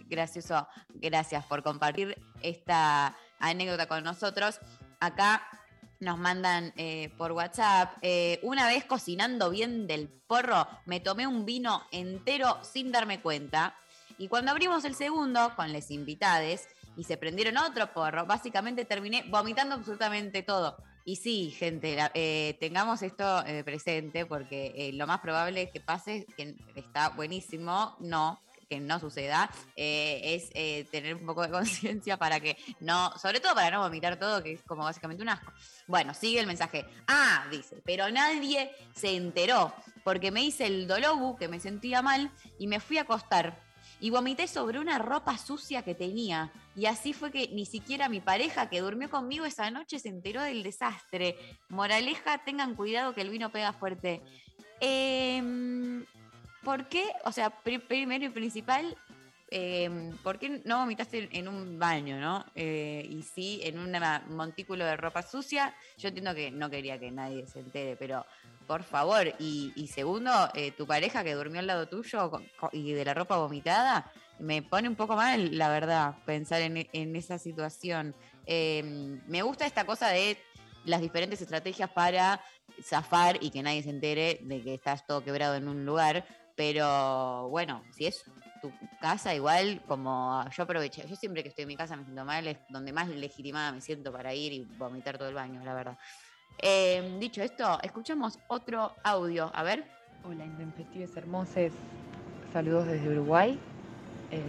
gracioso. 0.10 0.68
Gracias 0.96 1.46
por 1.46 1.64
compartir 1.64 2.22
esta 2.42 3.16
anécdota 3.40 3.88
con 3.88 4.04
nosotros. 4.04 4.60
Acá 5.00 5.48
nos 6.00 6.18
mandan 6.18 6.74
eh, 6.78 7.10
por 7.18 7.32
WhatsApp. 7.32 7.98
eh, 8.02 8.40
una 8.44 8.68
vez 8.68 8.86
cocinando 8.86 9.50
bien 9.50 9.88
del 9.88 10.10
porro, 10.28 10.68
me 10.86 11.00
tomé 11.00 11.28
un 11.28 11.46
vino 11.46 11.84
entero 11.92 12.60
sin 12.64 12.92
darme 12.92 13.22
cuenta. 13.22 13.76
Y 14.18 14.28
cuando 14.28 14.52
abrimos 14.52 14.86
el 14.86 14.96
segundo 14.96 15.54
con 15.56 15.74
les 15.74 15.92
invitades 15.92 16.68
y 16.96 17.04
se 17.04 17.18
prendieron 17.18 17.58
otro 17.58 17.92
porro, 17.94 18.26
básicamente 18.26 18.86
terminé 18.86 19.26
vomitando 19.30 19.76
absolutamente 19.76 20.44
todo. 20.44 20.78
Y 21.04 21.18
sí, 21.18 21.52
gente, 21.52 21.98
eh, 22.14 22.58
tengamos 22.60 23.02
esto 23.04 23.44
presente 23.64 24.26
porque 24.26 24.92
lo 24.94 25.06
más 25.06 25.20
probable 25.20 25.64
es 25.64 25.72
que 25.72 25.80
pase, 25.80 26.26
que 26.36 26.56
está 26.76 27.10
buenísimo, 27.10 27.96
no, 28.00 28.40
que 28.70 28.80
no 28.80 29.00
suceda, 29.00 29.50
eh, 29.76 30.22
es 30.24 30.50
eh, 30.54 30.86
tener 30.92 31.16
un 31.16 31.26
poco 31.26 31.42
de 31.44 31.50
conciencia 31.52 32.18
para 32.18 32.40
que 32.40 32.58
no, 32.80 33.18
sobre 33.18 33.40
todo 33.40 33.56
para 33.56 33.72
no 33.72 33.82
vomitar 33.82 34.18
todo, 34.18 34.44
que 34.44 34.54
es 34.54 34.64
como 34.64 34.84
básicamente 34.84 35.24
un 35.24 35.30
asco. 35.30 35.52
Bueno, 35.88 36.14
sigue 36.14 36.40
el 36.40 36.48
mensaje. 36.48 36.86
Ah, 37.08 37.46
dice, 37.52 37.82
pero 37.86 38.10
nadie 38.10 38.72
se 38.94 39.16
enteró 39.16 39.74
porque 40.04 40.32
me 40.32 40.44
hice 40.44 40.68
el 40.68 40.88
dolobu, 40.88 41.36
que 41.36 41.48
me 41.48 41.60
sentía 41.60 42.04
mal, 42.04 42.32
y 42.60 42.68
me 42.68 42.80
fui 42.80 43.00
a 43.00 43.02
acostar. 43.02 43.60
Y 44.00 44.12
vomité 44.12 44.48
sobre 44.48 44.80
una 44.80 45.00
ropa 45.00 45.38
sucia 45.38 45.82
que 45.82 45.96
tenía. 45.96 46.52
Y 46.76 46.86
así 46.86 47.14
fue 47.14 47.32
que 47.32 47.50
ni 47.54 47.66
siquiera 47.66 48.08
mi 48.08 48.20
pareja 48.20 48.70
que 48.70 48.82
durmió 48.82 49.10
conmigo 49.10 49.46
esa 49.46 49.72
noche 49.72 50.00
se 50.00 50.10
enteró 50.10 50.44
del 50.44 50.62
desastre. 50.62 51.38
Moraleja, 51.70 52.44
tengan 52.46 52.76
cuidado 52.76 53.16
que 53.16 53.22
el 53.22 53.30
vino 53.30 53.52
pega 53.52 53.74
fuerte. 53.74 54.22
Em, 54.80 56.06
¿Por 56.66 56.90
qué? 56.90 57.06
O 57.24 57.32
sea, 57.32 57.52
pri- 57.52 57.78
primero 57.78 58.26
y 58.26 58.30
principal, 58.30 58.98
eh, 59.52 60.12
¿por 60.24 60.40
qué 60.40 60.64
no 60.66 60.80
vomitaste 60.80 61.30
en, 61.32 61.48
un 61.48 61.78
baño, 61.78 62.20
no? 62.20 62.44
Eh, 62.56 63.08
y 63.08 63.22
sí, 63.22 63.62
en 63.64 63.78
un 63.78 63.96
montículo 64.36 64.84
de 64.84 64.98
ropa 64.98 65.22
sucia. 65.22 65.76
Yo 66.00 66.08
entiendo 66.08 66.34
que 66.34 66.50
no 66.50 66.72
quería 66.72 67.00
que 67.00 67.12
nadie 67.12 67.46
se 67.46 67.60
entere, 67.60 67.96
pero 67.96 68.26
por 68.66 68.82
favor. 68.84 69.32
Y, 69.38 69.90
segundo, 69.94 70.32
eh, 70.56 70.72
tu 70.72 70.88
pareja 70.88 71.24
que 71.24 71.36
durmió 71.36 71.60
al 71.60 71.68
lado 71.68 71.88
tuyo 71.88 72.32
y 72.72 72.94
de 72.94 73.06
la 73.06 73.14
ropa 73.14 73.38
vomitada, 73.38 74.12
me 74.40 74.64
pone 74.64 74.90
un 74.90 74.96
poco 74.96 75.16
mal, 75.16 75.56
la 75.56 75.70
verdad, 75.70 76.16
pensar 76.26 76.62
en, 76.62 77.16
esa 77.16 77.38
situación. 77.38 78.16
Eh, 78.48 78.84
me 79.28 79.44
gusta 79.44 79.68
esta 79.68 79.86
cosa 79.86 80.10
de 80.10 80.36
las 80.84 81.00
diferentes 81.00 81.42
estrategias 81.42 81.90
para 81.92 82.42
zafar 82.82 83.38
y 83.42 83.52
que 83.52 83.62
nadie 83.62 83.84
se 83.84 83.92
entere 83.92 84.40
de 84.42 84.62
que 84.62 84.74
estás 84.74 85.06
todo 85.06 85.24
quebrado 85.24 85.56
en 85.56 85.68
un 85.68 85.86
lugar. 85.86 86.26
Pero 86.56 87.50
bueno, 87.50 87.84
si 87.92 88.06
es 88.06 88.24
tu 88.62 88.72
casa, 89.02 89.36
igual 89.36 89.82
como 89.88 90.44
yo 90.50 90.64
aproveché, 90.64 91.08
yo 91.08 91.16
siempre 91.16 91.44
que 91.44 91.50
estoy 91.50 91.64
en 91.64 91.68
mi 91.70 91.76
casa 91.76 91.96
me 91.96 92.04
siento 92.04 92.24
mal, 92.24 92.48
es 92.48 92.58
donde 92.70 92.94
más 92.94 93.10
legitimada 93.10 93.72
me 93.72 93.82
siento 93.82 94.12
para 94.12 94.34
ir 94.34 94.54
y 94.54 94.64
vomitar 94.78 95.18
todo 95.18 95.28
el 95.28 95.36
baño, 95.36 95.64
la 95.64 95.74
verdad. 95.74 95.98
Eh, 96.62 97.18
dicho 97.20 97.42
esto, 97.44 97.78
escuchemos 97.84 98.40
otro 98.48 98.94
audio, 99.04 99.52
a 99.54 99.64
ver. 99.64 99.86
Hola, 100.24 100.46
intempestives 100.46 101.16
hermosos. 101.18 101.74
Saludos 102.54 102.88
desde 102.88 103.10
Uruguay. 103.10 103.60
Eh, 104.32 104.42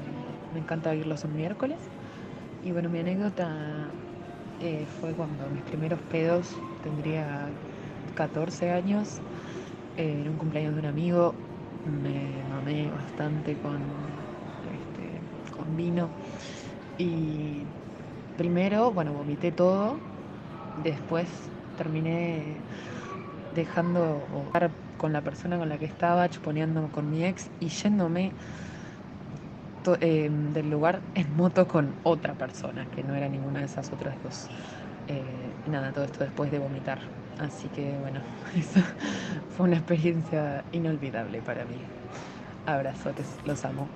me 0.54 0.60
encanta 0.60 0.90
oírlos 0.90 1.24
un 1.24 1.36
miércoles. 1.36 1.78
Y 2.64 2.70
bueno, 2.70 2.88
mi 2.88 3.00
anécdota 3.00 3.88
eh, 4.60 4.86
fue 5.00 5.12
cuando 5.12 5.48
mis 5.50 5.62
primeros 5.64 6.00
pedos, 6.10 6.48
tendría 6.82 7.48
14 8.14 8.70
años, 8.70 9.20
eh, 9.96 10.20
en 10.22 10.28
un 10.28 10.36
cumpleaños 10.36 10.74
de 10.74 10.80
un 10.80 10.86
amigo, 10.86 11.34
me 11.86 12.42
mamé 12.50 12.90
bastante 12.90 13.54
con, 13.56 13.76
este, 14.74 15.56
con 15.56 15.76
vino. 15.76 16.08
Y 16.98 17.62
primero, 18.36 18.92
bueno, 18.92 19.12
vomité 19.12 19.52
todo. 19.52 19.96
Después 20.82 21.28
terminé 21.76 22.56
dejando 23.54 24.20
estar 24.46 24.70
con 24.98 25.12
la 25.12 25.22
persona 25.22 25.58
con 25.58 25.68
la 25.68 25.78
que 25.78 25.86
estaba, 25.86 26.28
chuponeando 26.28 26.90
con 26.92 27.10
mi 27.10 27.24
ex 27.24 27.50
y 27.60 27.68
yéndome 27.68 28.32
eh, 30.00 30.30
del 30.52 30.70
lugar 30.70 31.00
en 31.14 31.36
moto 31.36 31.68
con 31.68 31.94
otra 32.02 32.34
persona, 32.34 32.86
que 32.94 33.02
no 33.04 33.14
era 33.14 33.28
ninguna 33.28 33.60
de 33.60 33.66
esas 33.66 33.92
otras 33.92 34.20
dos. 34.22 34.48
Eh, 35.08 35.22
nada, 35.66 35.92
todo 35.92 36.04
esto 36.04 36.24
después 36.24 36.50
de 36.50 36.58
vomitar. 36.58 36.98
Así 37.38 37.68
que 37.68 37.96
bueno, 37.98 38.20
eso 38.56 38.80
fue 39.56 39.66
una 39.66 39.76
experiencia 39.76 40.64
inolvidable 40.72 41.40
para 41.42 41.64
mí. 41.64 41.76
Abrazotes, 42.66 43.26
los 43.44 43.64
amo. 43.64 43.88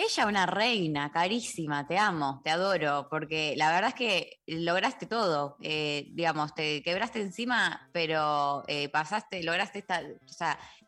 Ella 0.00 0.26
una 0.26 0.46
reina, 0.46 1.10
carísima, 1.10 1.84
te 1.88 1.98
amo, 1.98 2.40
te 2.44 2.50
adoro, 2.50 3.08
porque 3.10 3.54
la 3.56 3.72
verdad 3.72 3.88
es 3.88 3.94
que 3.96 4.40
lograste 4.46 5.06
todo, 5.06 5.56
eh, 5.60 6.06
digamos, 6.12 6.54
te 6.54 6.84
quebraste 6.84 7.20
encima, 7.20 7.90
pero 7.92 8.62
eh, 8.68 8.88
pasaste, 8.90 9.42
lograste 9.42 9.80
esta, 9.80 10.00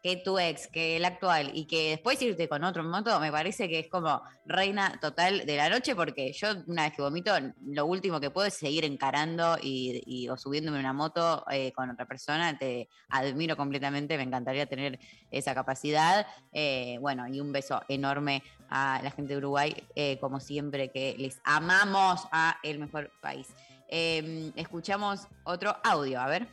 que 0.03 0.17
tu 0.17 0.39
ex, 0.39 0.67
que 0.69 0.97
el 0.97 1.05
actual, 1.05 1.51
y 1.55 1.67
que 1.67 1.91
después 1.91 2.21
irte 2.23 2.49
con 2.49 2.65
otro 2.65 2.83
moto, 2.83 3.21
me 3.21 3.31
parece 3.31 3.69
que 3.69 3.81
es 3.81 3.89
como 3.89 4.23
reina 4.47 4.99
total 5.01 5.45
de 5.45 5.57
la 5.57 5.69
noche, 5.69 5.95
porque 5.95 6.33
yo 6.33 6.49
una 6.67 6.85
vez 6.85 6.95
que 6.95 7.03
vomito, 7.03 7.33
lo 7.67 7.85
último 7.87 8.19
que 8.19 8.31
puedo 8.31 8.47
es 8.47 8.55
seguir 8.55 8.85
encarando 8.85 9.59
y, 9.63 10.03
y- 10.07 10.29
o 10.29 10.37
subiéndome 10.39 10.79
una 10.81 10.93
moto 10.93 11.45
eh, 11.51 11.73
con 11.73 11.91
otra 11.91 12.07
persona, 12.07 12.57
te 12.59 12.89
admiro 13.11 13.57
completamente, 13.57 14.17
me 14.17 14.23
encantaría 14.23 14.67
tener 14.67 14.99
esa 15.31 15.55
capacidad, 15.55 16.27
eh, 16.53 16.97
bueno, 17.01 17.29
y 17.29 17.41
un 17.41 17.53
beso 17.53 17.83
enorme 17.89 18.43
a 18.71 19.01
la 19.03 19.11
gente 19.11 19.35
de 19.35 19.39
Uruguay, 19.39 19.75
eh, 19.95 20.19
como 20.21 20.41
siempre, 20.41 20.91
que 20.91 21.15
les 21.19 21.41
amamos 21.45 22.23
a 22.33 22.59
el 22.63 22.79
mejor 22.79 23.11
país. 23.21 23.49
Eh, 23.89 24.53
escuchamos 24.57 25.27
otro 25.45 25.77
audio, 25.85 26.21
a 26.21 26.27
ver. 26.27 26.47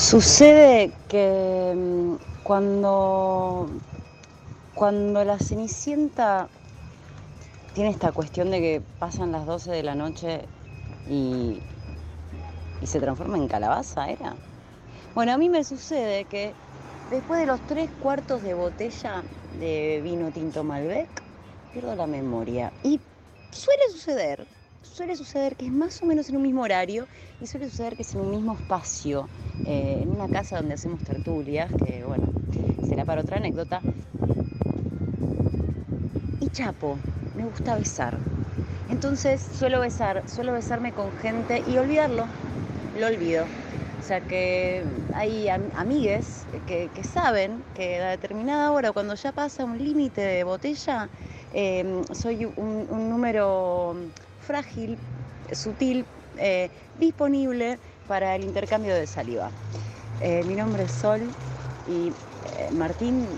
Sucede 0.00 0.94
que 1.08 1.74
mm, 1.76 2.14
cuando, 2.42 3.68
cuando 4.74 5.22
la 5.24 5.38
Cenicienta 5.38 6.48
tiene 7.74 7.90
esta 7.90 8.10
cuestión 8.10 8.50
de 8.50 8.60
que 8.62 8.82
pasan 8.98 9.30
las 9.30 9.44
12 9.44 9.70
de 9.70 9.82
la 9.82 9.94
noche 9.94 10.48
y, 11.06 11.60
y 12.80 12.86
se 12.86 12.98
transforma 12.98 13.36
en 13.36 13.46
calabaza, 13.46 14.08
¿era? 14.08 14.36
Bueno, 15.14 15.34
a 15.34 15.38
mí 15.38 15.50
me 15.50 15.64
sucede 15.64 16.24
que 16.24 16.54
después 17.10 17.38
de 17.38 17.46
los 17.46 17.60
tres 17.66 17.90
cuartos 17.98 18.42
de 18.42 18.54
botella 18.54 19.22
de 19.50 20.00
vino 20.02 20.32
tinto 20.32 20.64
Malbec, 20.64 21.10
pierdo 21.74 21.94
la 21.94 22.06
memoria. 22.06 22.72
Y 22.82 23.02
suele 23.52 23.82
suceder, 23.92 24.46
suele 24.82 25.16
suceder 25.16 25.56
que 25.56 25.66
es 25.66 25.72
más 25.72 26.02
o 26.02 26.06
menos 26.06 26.28
en 26.28 26.36
un 26.36 26.42
mismo 26.42 26.62
horario 26.62 27.08
y 27.38 27.46
suele 27.46 27.68
suceder 27.68 27.96
que 27.96 28.02
es 28.02 28.14
en 28.14 28.20
un 28.22 28.30
mismo 28.30 28.54
espacio, 28.54 29.30
eh, 29.64 30.00
en 30.02 30.10
una 30.10 30.28
casa 30.28 30.56
donde 30.56 30.74
hacemos 30.74 31.02
tertulias, 31.02 31.74
que 31.74 32.04
bueno, 32.04 32.34
será 32.80 33.04
para 33.04 33.22
otra 33.22 33.38
anécdota. 33.38 33.86
Y 36.38 36.48
chapo, 36.48 37.02
me 37.32 37.44
gusta 37.44 37.76
besar. 37.76 38.24
Entonces 38.88 39.42
suelo 39.42 39.80
besar, 39.80 40.24
suelo 40.26 40.52
besarme 40.54 40.92
con 40.92 41.12
gente 41.12 41.62
y 41.64 41.78
olvidarlo, 41.78 42.32
lo 42.92 43.06
olvido. 43.06 43.52
O 43.98 44.02
sea 44.02 44.22
que 44.22 44.86
hay 45.12 45.48
am- 45.48 45.70
amigues 45.74 46.48
que, 46.66 46.90
saben 47.04 47.66
que 47.74 48.00
a 48.00 48.10
determinada 48.10 48.72
hora, 48.72 48.92
cuando 48.92 49.14
ya 49.14 49.32
pasa 49.32 49.64
un 49.64 49.78
límite 49.78 50.20
de 50.22 50.44
botella, 50.44 51.10
eh, 51.50 52.02
soy 52.12 52.46
un 52.46 52.86
número 53.10 53.94
frágil, 54.50 54.98
sutil, 55.52 56.04
eh, 56.36 56.68
disponible 56.98 57.78
para 58.08 58.34
el 58.34 58.42
intercambio 58.42 58.96
de 58.96 59.06
saliva. 59.06 59.48
Eh, 60.20 60.42
mi 60.44 60.56
nombre 60.56 60.82
es 60.82 60.90
Sol 60.90 61.22
y 61.86 62.08
eh, 62.08 62.70
Martín, 62.72 63.28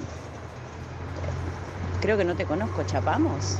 creo 2.01 2.17
que 2.17 2.25
no 2.25 2.35
te 2.35 2.47
conozco, 2.47 2.83
¿chapamos? 2.85 3.59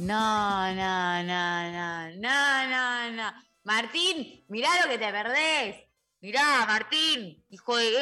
No, 0.00 0.74
no, 0.74 1.22
no, 1.22 1.72
no, 1.72 2.10
no, 2.16 2.68
no, 2.68 3.12
no. 3.12 3.32
Martín, 3.62 4.44
mirá 4.48 4.68
lo 4.82 4.90
que 4.90 4.98
te 4.98 5.10
perdés. 5.12 5.76
Mirá, 6.20 6.66
Martín, 6.66 7.44
hijo 7.48 7.76
de... 7.76 7.92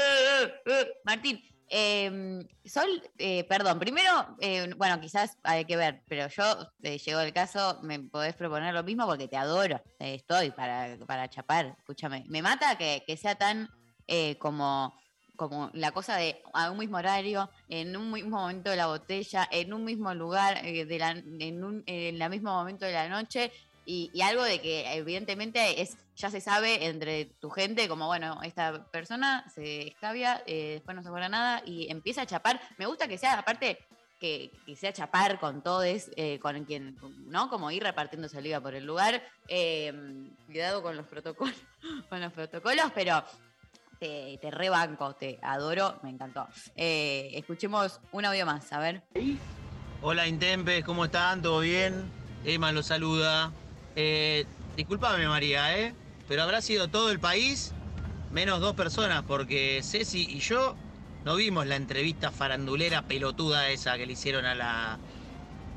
Martín, 1.04 1.38
eh, 1.68 2.46
Sol, 2.64 3.02
eh, 3.18 3.44
perdón, 3.44 3.78
primero, 3.78 4.36
eh, 4.40 4.72
bueno, 4.76 5.00
quizás 5.00 5.38
hay 5.42 5.64
que 5.64 5.76
ver, 5.76 6.02
pero 6.08 6.28
yo, 6.28 6.70
eh, 6.82 6.98
llegó 6.98 7.20
el 7.20 7.32
caso, 7.32 7.78
me 7.82 7.98
podés 8.00 8.34
proponer 8.34 8.72
lo 8.72 8.84
mismo 8.84 9.06
porque 9.06 9.28
te 9.28 9.36
adoro. 9.36 9.82
Eh, 9.98 10.14
estoy 10.14 10.50
para, 10.50 10.96
para 11.06 11.28
chapar, 11.28 11.74
escúchame. 11.78 12.24
Me 12.28 12.42
mata 12.42 12.76
que, 12.76 13.02
que 13.06 13.16
sea 13.16 13.34
tan 13.34 13.68
eh, 14.06 14.36
como 14.38 14.94
como 15.34 15.70
la 15.72 15.90
cosa 15.90 16.16
de 16.16 16.40
a 16.52 16.70
un 16.70 16.78
mismo 16.78 16.98
horario, 16.98 17.50
en 17.68 17.96
un 17.96 18.12
mismo 18.12 18.36
momento 18.36 18.70
de 18.70 18.76
la 18.76 18.86
botella, 18.86 19.48
en 19.50 19.72
un 19.72 19.82
mismo 19.82 20.14
lugar, 20.14 20.62
de 20.62 20.98
la, 21.00 21.10
en, 21.10 21.64
un, 21.64 21.82
en 21.86 22.22
el 22.22 22.30
mismo 22.30 22.52
momento 22.52 22.84
de 22.84 22.92
la 22.92 23.08
noche, 23.08 23.50
y, 23.84 24.20
algo 24.22 24.44
de 24.44 24.60
que 24.60 24.92
evidentemente 24.94 25.80
es 25.80 25.96
ya 26.14 26.30
se 26.30 26.40
sabe 26.40 26.86
entre 26.86 27.24
tu 27.24 27.50
gente, 27.50 27.88
como 27.88 28.06
bueno, 28.06 28.40
esta 28.42 28.84
persona 28.90 29.44
se 29.52 29.88
escabia, 29.88 30.42
eh, 30.46 30.74
después 30.74 30.94
no 30.94 31.02
se 31.02 31.08
acuerda 31.08 31.28
nada 31.28 31.62
y 31.64 31.90
empieza 31.90 32.22
a 32.22 32.26
chapar. 32.26 32.60
Me 32.78 32.86
gusta 32.86 33.08
que 33.08 33.18
sea, 33.18 33.38
aparte, 33.38 33.78
que, 34.20 34.52
que 34.64 34.76
sea 34.76 34.92
chapar 34.92 35.40
con 35.40 35.62
todos, 35.62 36.10
eh, 36.16 36.38
con 36.38 36.64
quien, 36.64 36.96
¿no? 37.26 37.48
Como 37.48 37.72
ir 37.72 37.82
repartiendo 37.82 38.28
saliva 38.28 38.60
por 38.60 38.74
el 38.74 38.86
lugar. 38.86 39.22
eh, 39.48 39.92
cuidado 40.46 40.82
con 40.82 40.96
los 40.96 41.06
protocolos, 41.06 41.56
con 42.08 42.20
los 42.20 42.32
protocolos, 42.32 42.92
pero 42.94 43.24
te, 43.98 44.38
te 44.40 44.50
rebanco, 44.50 45.14
te 45.14 45.38
adoro, 45.42 45.98
me 46.02 46.10
encantó. 46.10 46.46
Eh, 46.76 47.30
escuchemos 47.34 48.00
un 48.12 48.24
audio 48.24 48.46
más, 48.46 48.72
a 48.72 48.78
ver. 48.78 49.02
Hola 50.02 50.26
Intempes, 50.26 50.84
¿cómo 50.84 51.04
están? 51.04 51.42
¿Todo 51.42 51.60
bien? 51.60 52.10
Emma 52.44 52.70
los 52.70 52.86
saluda. 52.86 53.52
Eh, 53.96 54.46
disculpame 54.76 55.26
María, 55.26 55.78
¿eh? 55.78 55.94
Pero 56.28 56.42
habrá 56.42 56.62
sido 56.62 56.88
todo 56.88 57.10
el 57.10 57.20
país 57.20 57.72
menos 58.30 58.60
dos 58.60 58.74
personas, 58.74 59.22
porque 59.26 59.80
Ceci 59.82 60.26
y 60.30 60.40
yo 60.40 60.76
no 61.24 61.36
vimos 61.36 61.66
la 61.66 61.76
entrevista 61.76 62.30
farandulera 62.30 63.02
pelotuda 63.02 63.68
esa 63.68 63.96
que 63.96 64.06
le 64.06 64.14
hicieron 64.14 64.46
a 64.46 64.54
la... 64.54 64.98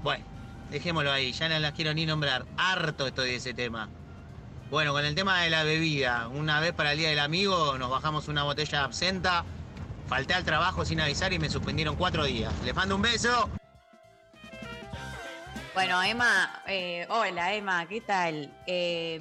Bueno, 0.04 0.24
dejémoslo 0.72 1.12
ahí, 1.12 1.34
ya 1.34 1.50
no 1.50 1.60
las 1.60 1.74
quiero 1.74 1.94
ni 1.94 2.06
nombrar. 2.06 2.46
Harto 2.58 3.08
estoy 3.08 3.30
de 3.32 3.36
ese 3.36 3.54
tema. 3.54 3.90
Bueno, 4.72 4.94
con 4.94 5.06
el 5.06 5.14
tema 5.14 5.42
de 5.42 5.50
la 5.50 5.64
bebida, 5.64 6.28
una 6.30 6.60
vez 6.60 6.74
para 6.74 6.94
el 6.94 6.98
Día 6.98 7.10
del 7.10 7.20
Amigo 7.20 7.78
nos 7.78 7.90
bajamos 7.90 8.28
una 8.28 8.44
botella 8.44 8.84
absenta, 8.84 9.46
falté 10.08 10.34
al 10.34 10.44
trabajo 10.44 10.86
sin 10.86 11.00
avisar 11.02 11.34
y 11.34 11.40
me 11.40 11.50
suspendieron 11.50 11.96
cuatro 11.96 12.26
días. 12.26 12.54
Les 12.64 12.74
mando 12.74 12.96
un 12.96 13.04
beso. 13.04 13.50
Bueno, 15.76 16.02
Emma, 16.02 16.64
eh, 16.68 17.06
hola 17.10 17.54
Emma, 17.54 17.86
¿qué 17.88 18.00
tal? 18.00 18.50
Eh, 18.66 19.20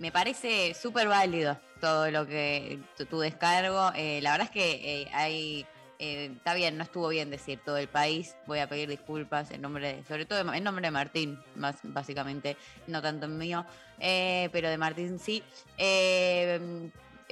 me 0.00 0.10
parece 0.10 0.74
súper 0.74 1.06
válido 1.06 1.56
todo 1.80 2.10
lo 2.10 2.26
que 2.26 2.80
tu, 2.96 3.06
tu 3.06 3.20
descargo. 3.20 3.92
Eh, 3.94 4.20
la 4.20 4.32
verdad 4.32 4.46
es 4.48 4.50
que 4.50 5.02
eh, 5.02 5.08
hay, 5.12 5.64
eh, 6.00 6.32
está 6.36 6.54
bien, 6.54 6.76
no 6.76 6.82
estuvo 6.82 7.08
bien 7.08 7.30
decir 7.30 7.60
todo 7.64 7.76
el 7.76 7.86
país. 7.88 8.34
Voy 8.46 8.58
a 8.58 8.68
pedir 8.68 8.88
disculpas 8.88 9.52
en 9.52 9.62
nombre, 9.62 9.94
de- 9.96 10.04
sobre 10.04 10.26
todo 10.26 10.52
en 10.52 10.64
nombre 10.64 10.84
de 10.86 10.90
Martín, 10.90 11.38
más 11.54 11.76
básicamente, 11.84 12.56
no 12.88 13.00
tanto 13.00 13.26
en 13.26 13.38
mío, 13.38 13.64
eh, 14.00 14.48
pero 14.52 14.70
de 14.70 14.78
Martín 14.78 15.20
sí. 15.20 15.42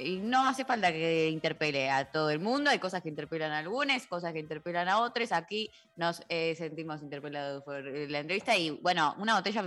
Y 0.01 0.17
no 0.17 0.47
hace 0.47 0.65
falta 0.65 0.91
que 0.91 1.29
interpele 1.29 1.89
a 1.89 2.11
todo 2.11 2.29
el 2.29 2.39
mundo, 2.39 2.69
hay 2.69 2.79
cosas 2.79 3.01
que 3.01 3.09
interpelan 3.09 3.51
a 3.51 3.59
algunos, 3.59 4.07
cosas 4.07 4.33
que 4.33 4.39
interpelan 4.39 4.89
a 4.89 4.99
otros. 4.99 5.31
Aquí 5.31 5.69
nos 5.95 6.23
eh, 6.29 6.55
sentimos 6.55 7.01
interpelados 7.01 7.63
por 7.63 7.87
eh, 7.87 8.07
la 8.09 8.19
entrevista 8.19 8.57
y 8.57 8.71
bueno, 8.71 9.15
una 9.17 9.35
botella 9.35 9.63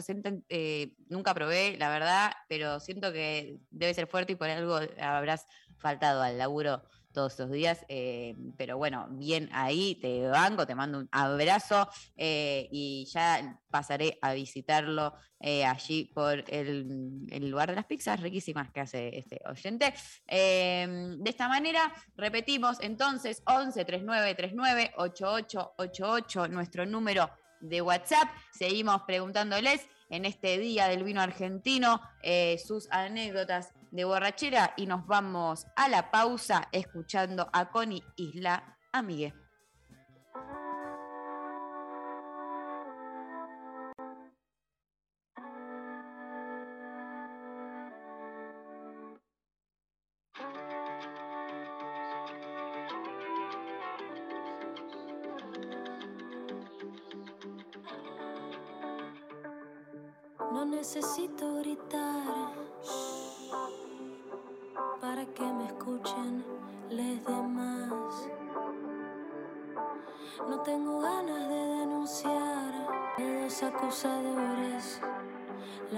eh, 0.48 0.94
nunca 1.08 1.34
probé, 1.34 1.76
la 1.78 1.88
verdad, 1.88 2.32
pero 2.48 2.80
siento 2.80 3.12
que 3.12 3.58
debe 3.70 3.94
ser 3.94 4.06
fuerte 4.06 4.32
y 4.32 4.36
por 4.36 4.50
algo 4.50 4.78
habrás 5.00 5.46
faltado 5.78 6.22
al 6.22 6.38
laburo 6.38 6.82
todos 7.14 7.32
estos 7.32 7.50
días, 7.50 7.86
eh, 7.88 8.36
pero 8.58 8.76
bueno, 8.76 9.06
bien 9.12 9.48
ahí, 9.52 9.94
te 9.94 10.26
banco, 10.28 10.66
te 10.66 10.74
mando 10.74 10.98
un 10.98 11.08
abrazo 11.10 11.88
eh, 12.16 12.68
y 12.70 13.06
ya 13.06 13.60
pasaré 13.70 14.18
a 14.20 14.34
visitarlo 14.34 15.14
eh, 15.40 15.64
allí 15.64 16.10
por 16.14 16.44
el, 16.48 17.26
el 17.30 17.50
lugar 17.50 17.70
de 17.70 17.76
las 17.76 17.86
pizzas 17.86 18.20
riquísimas 18.20 18.70
que 18.70 18.80
hace 18.80 19.16
este 19.16 19.40
oyente. 19.46 19.94
De 20.26 21.30
esta 21.30 21.48
manera, 21.48 21.92
repetimos 22.16 22.78
entonces 22.80 23.42
11 23.46 23.84
39 23.84 24.34
39 24.34 24.92
8888, 24.96 26.48
nuestro 26.48 26.84
número 26.84 27.30
de 27.60 27.80
WhatsApp. 27.80 28.28
Seguimos 28.52 29.02
preguntándoles 29.02 29.86
en 30.10 30.24
este 30.24 30.58
día 30.58 30.88
del 30.88 31.04
vino 31.04 31.20
argentino 31.20 32.00
eh, 32.22 32.58
sus 32.64 32.90
anécdotas 32.90 33.72
de 33.90 34.04
borrachera 34.04 34.74
y 34.76 34.86
nos 34.86 35.06
vamos 35.06 35.66
a 35.76 35.88
la 35.88 36.10
pausa 36.10 36.68
escuchando 36.72 37.48
a 37.52 37.70
Connie 37.70 38.02
Isla 38.16 38.76
Amigue. 38.92 39.34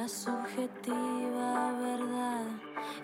Subjetiva 0.09 1.73
verdad 1.73 2.47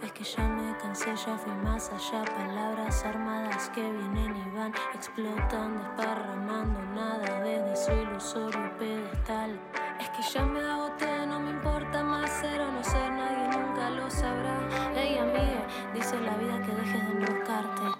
es 0.04 0.12
que 0.12 0.22
ya 0.22 0.46
me 0.46 0.76
cansé, 0.78 1.06
ya 1.16 1.36
fui 1.36 1.52
más 1.54 1.90
allá. 1.90 2.24
Palabras 2.24 3.04
armadas 3.04 3.68
que 3.70 3.80
vienen 3.80 4.36
y 4.36 4.56
van, 4.56 4.72
explotan, 4.94 5.78
desparramando 5.78 6.80
nada 6.94 7.40
desde 7.40 7.74
su 7.74 7.90
ilusorio 7.90 8.78
pedestal. 8.78 9.58
Es 9.98 10.10
que 10.10 10.22
ya 10.22 10.44
me 10.44 10.60
agoté, 10.60 11.26
no 11.26 11.40
me 11.40 11.50
importa 11.50 12.04
más 12.04 12.30
ser 12.30 12.60
o 12.60 12.70
no 12.70 12.84
ser, 12.84 13.10
nadie 13.10 13.48
nunca 13.48 13.90
lo 13.90 14.08
sabrá. 14.08 14.92
Ey, 14.94 15.18
amiga, 15.18 15.66
dice 15.94 16.20
la 16.20 16.36
vida 16.36 16.62
que 16.62 16.72
dejes 16.72 17.04
de 17.04 17.12
enroscarte, 17.14 17.98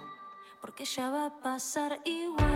porque 0.61 0.85
ya 0.85 1.09
va 1.09 1.25
a 1.25 1.37
pasar. 1.41 1.99
Igual, 2.05 2.52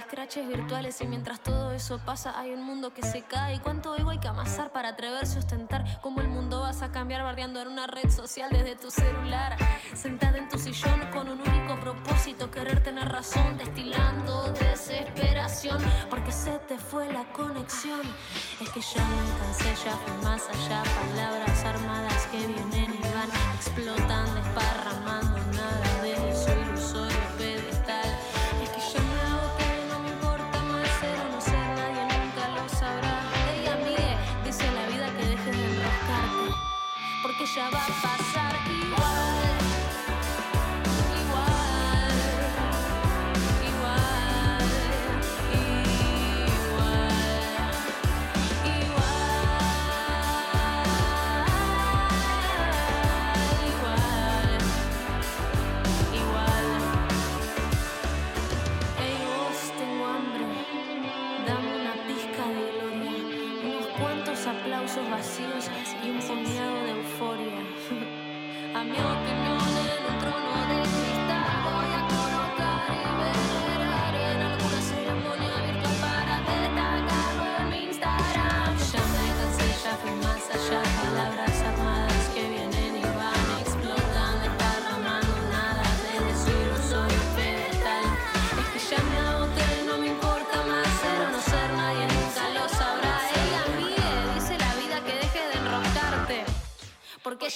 scratches 0.00 0.48
virtuales 0.48 1.00
y 1.00 1.06
mientras 1.06 1.40
todo 1.40 1.72
eso 1.72 1.98
pasa 2.04 2.38
hay 2.38 2.52
un 2.52 2.62
mundo 2.62 2.92
que 2.94 3.02
se 3.02 3.22
cae. 3.22 3.56
¿Y 3.56 3.58
cuánto 3.58 3.94
ego 3.96 4.10
hay 4.10 4.18
que 4.18 4.28
amasar 4.28 4.72
para 4.72 4.90
atreverse 4.90 5.36
a 5.36 5.38
ostentar? 5.40 6.00
¿Cómo 6.00 6.20
el 6.20 6.28
mundo 6.28 6.60
vas 6.60 6.82
a 6.82 6.90
cambiar 6.90 7.22
bardeando 7.22 7.60
en 7.60 7.68
una 7.68 7.86
red 7.86 8.10
social 8.10 8.50
desde 8.50 8.76
tu 8.76 8.90
celular? 8.90 9.56
Sentada 9.94 10.38
en 10.38 10.48
tu 10.48 10.58
sillón 10.58 11.00
con 11.12 11.28
un 11.28 11.40
único 11.40 11.78
propósito, 11.80 12.50
querer 12.50 12.82
tener 12.82 13.08
razón, 13.08 13.58
destilando 13.58 14.52
desesperación, 14.52 15.78
porque 16.08 16.32
se 16.32 16.58
te 16.60 16.78
fue 16.78 17.12
la 17.12 17.24
conexión. 17.32 18.00
Es 18.60 18.70
que 18.70 18.80
ya 18.80 19.04
me 19.04 19.38
cansé, 19.38 19.84
ya 19.84 19.96
fui 19.96 20.24
más 20.24 20.48
allá, 20.48 20.82
palabras 20.82 21.64
armadas 21.64 22.26
que 22.26 22.38
vienen 22.38 22.94
y 22.94 23.02
van, 23.14 23.30
explotan, 23.56 24.34
desparramando 24.34 25.31
porque 37.54 38.01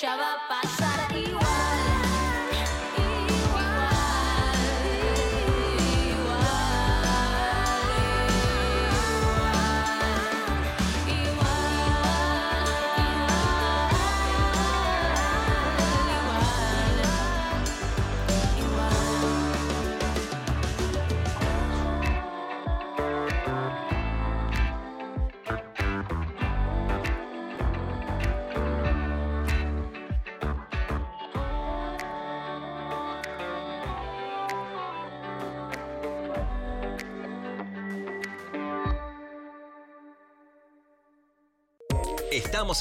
ya 0.02 0.16
va 0.16 0.28
a 0.34 0.48
pasar 0.48 0.85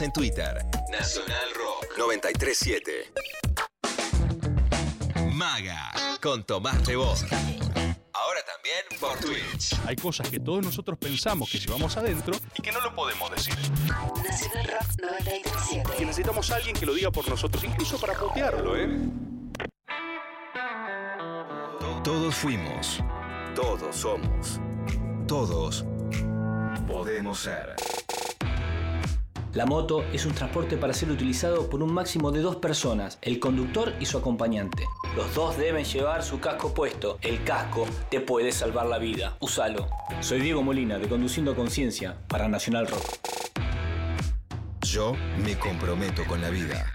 En 0.01 0.11
Twitter. 0.11 0.57
Nacional 0.91 1.53
Rock 1.55 1.97
937. 1.97 3.13
Maga 5.31 5.91
con 6.21 6.43
Tomás 6.43 6.85
Rebos. 6.85 7.23
Ahora 8.11 8.41
también 8.45 8.99
por 8.99 9.17
Twitch. 9.19 9.73
Hay 9.85 9.95
cosas 9.95 10.27
que 10.27 10.39
todos 10.39 10.65
nosotros 10.65 10.97
pensamos 10.99 11.49
que 11.49 11.59
llevamos 11.59 11.95
adentro 11.95 12.35
y 12.57 12.61
que 12.61 12.73
no 12.73 12.81
lo 12.81 12.93
podemos 12.93 13.31
decir. 13.31 13.55
Nacional 14.21 14.67
Rock 14.67 15.01
937. 15.01 15.89
Que 15.97 16.05
necesitamos 16.05 16.51
a 16.51 16.55
alguien 16.57 16.75
que 16.75 16.85
lo 16.85 16.93
diga 16.93 17.11
por 17.11 17.29
nosotros, 17.29 17.63
incluso 17.63 17.97
para 17.97 18.15
putearlo, 18.15 18.75
¿eh? 18.75 18.89
Todos 22.03 22.35
fuimos. 22.35 22.99
Todos 23.55 23.95
somos. 23.95 24.59
Todos 25.25 25.85
podemos 26.85 27.39
ser. 27.39 27.75
La 29.55 29.65
moto 29.65 30.03
es 30.11 30.25
un 30.25 30.33
transporte 30.33 30.75
para 30.75 30.93
ser 30.93 31.09
utilizado 31.09 31.69
por 31.69 31.81
un 31.81 31.93
máximo 31.93 32.29
de 32.29 32.41
dos 32.41 32.57
personas, 32.57 33.17
el 33.21 33.39
conductor 33.39 33.93
y 34.01 34.05
su 34.05 34.17
acompañante. 34.17 34.83
Los 35.15 35.33
dos 35.33 35.57
deben 35.57 35.85
llevar 35.85 36.23
su 36.23 36.41
casco 36.41 36.73
puesto. 36.73 37.17
El 37.21 37.41
casco 37.45 37.87
te 38.11 38.19
puede 38.19 38.51
salvar 38.51 38.87
la 38.87 38.97
vida. 38.97 39.37
Úsalo. 39.39 39.87
Soy 40.19 40.41
Diego 40.41 40.61
Molina 40.61 40.99
de 40.99 41.07
Conduciendo 41.07 41.55
Conciencia 41.55 42.17
para 42.27 42.49
Nacional 42.49 42.85
Rock. 42.85 43.05
Yo 44.81 45.13
me 45.41 45.57
comprometo 45.57 46.25
con 46.25 46.41
la 46.41 46.49
vida. 46.49 46.85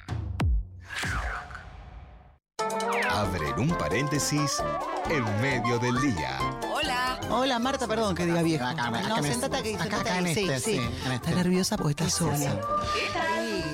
Abren 3.09 3.59
un 3.59 3.70
paréntesis 3.70 4.62
en 5.09 5.24
medio 5.41 5.78
del 5.78 5.99
día. 6.03 6.39
Hola. 7.28 7.59
Marta, 7.59 7.86
perdón 7.86 8.14
que 8.14 8.24
diga 8.26 8.42
viejo. 8.42 8.64
no, 9.09 9.22
sentate 9.22 9.56
aquí, 9.59 9.76
sentate 9.76 10.10
ahí. 10.10 10.34
Sí, 10.34 10.48
sí. 10.60 10.80
Está 11.12 11.30
nerviosa 11.30 11.76
porque 11.76 12.05
está 12.05 12.09
sola. 12.09 12.60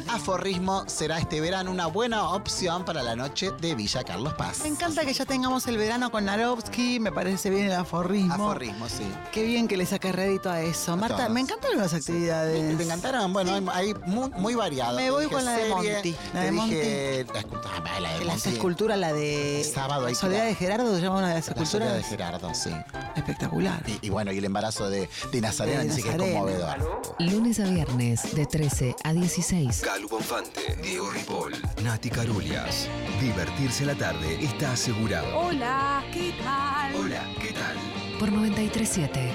Aforrismo 0.09 0.85
será 0.87 1.19
este 1.19 1.41
verano 1.41 1.70
una 1.70 1.87
buena 1.87 2.31
opción 2.31 2.85
para 2.85 3.03
la 3.03 3.16
noche 3.16 3.51
de 3.61 3.74
Villa 3.74 4.05
Carlos 4.05 4.35
Paz. 4.35 4.61
Me 4.62 4.69
encanta 4.69 5.05
que 5.05 5.12
ya 5.12 5.24
tengamos 5.27 5.66
el 5.66 5.77
verano 5.77 6.11
con 6.11 6.24
Narovsky, 6.24 7.01
me 7.01 7.11
parece 7.12 7.51
bien 7.51 7.66
el 7.66 7.73
aforrismo. 7.73 8.35
Aforrismo, 8.35 8.89
sí. 8.89 9.05
Qué 9.33 9.43
bien 9.43 9.66
que 9.69 9.77
le 9.77 9.85
saque 9.85 10.12
rédito 10.12 10.49
a 10.51 10.62
eso. 10.62 10.97
Marta, 10.97 11.16
todos. 11.16 11.31
me 11.31 11.41
encantan 11.41 11.77
las 11.77 11.93
actividades. 11.93 12.77
¿Te 12.77 12.83
encantaron? 12.85 13.33
Bueno, 13.33 13.53
hay, 13.53 13.66
hay 13.73 13.95
muy, 14.07 14.31
muy 14.31 14.55
variado. 14.55 14.97
Me 14.97 15.11
voy 15.11 15.24
dije 15.24 15.35
con 15.35 15.45
la 15.45 15.53
de 15.53 15.59
serie, 15.59 15.74
Monty. 15.74 16.16
La 16.35 16.41
de 16.41 16.53
Monty. 16.53 16.74
dije 16.74 17.27
la 17.33 17.39
escultura, 17.41 17.74
ah, 17.85 18.01
la 18.01 18.12
de 18.12 18.24
Las 18.24 18.35
Monty. 18.37 18.49
esculturas, 18.51 18.99
la 18.99 19.12
de 19.12 19.70
Sábado 19.74 20.07
hay 20.07 20.15
Soledad 20.15 20.45
de 20.45 20.55
Gerardo, 20.55 20.95
se 20.95 21.03
llama 21.03 21.19
una 21.19 21.28
de 21.28 21.35
las 21.35 21.57
La 21.57 21.66
soledad 21.66 21.95
de. 21.95 22.03
Gerardo, 22.05 22.55
sí. 22.55 22.70
Espectacular. 23.16 23.83
Y, 23.87 24.07
y 24.07 24.11
bueno, 24.11 24.31
y 24.33 24.39
el 24.39 24.45
embarazo 24.45 24.89
de, 24.89 25.09
de 25.33 25.41
Nazarena 25.41 25.81
De 25.81 25.89
dice 25.89 26.03
que 26.03 26.11
es 26.11 26.16
conmovedor. 26.16 27.15
Lunes 27.19 27.59
a 27.61 27.65
viernes 27.65 28.35
de 28.35 28.47
13 28.47 28.97
a 29.03 29.12
16. 29.12 29.83
Calu 29.97 30.09
Bonfante, 30.10 30.77
Diego 30.82 31.10
Ripoll, 31.10 31.55
Nati 31.82 32.10
Carulias. 32.10 32.86
Divertirse 33.18 33.86
la 33.86 33.94
tarde 33.94 34.44
está 34.44 34.73
asegurado. 34.73 35.27
Hola, 35.35 36.05
¿qué 36.12 36.35
tal? 36.44 36.94
Hola, 36.97 37.24
¿qué 37.40 37.55
tal? 37.55 37.78
Por 38.18 38.31
937. 38.31 39.32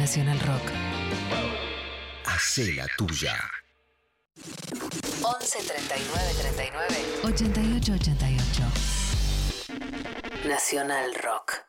Nacional 0.00 0.40
Rock. 0.40 0.62
Hacé 2.24 2.72
la 2.72 2.86
tuya. 2.96 3.36
11 5.22 5.58
39 5.58 6.34
39 6.40 6.96
88 7.24 7.92
88. 7.92 8.62
Nacional 10.48 11.14
Rock. 11.22 11.66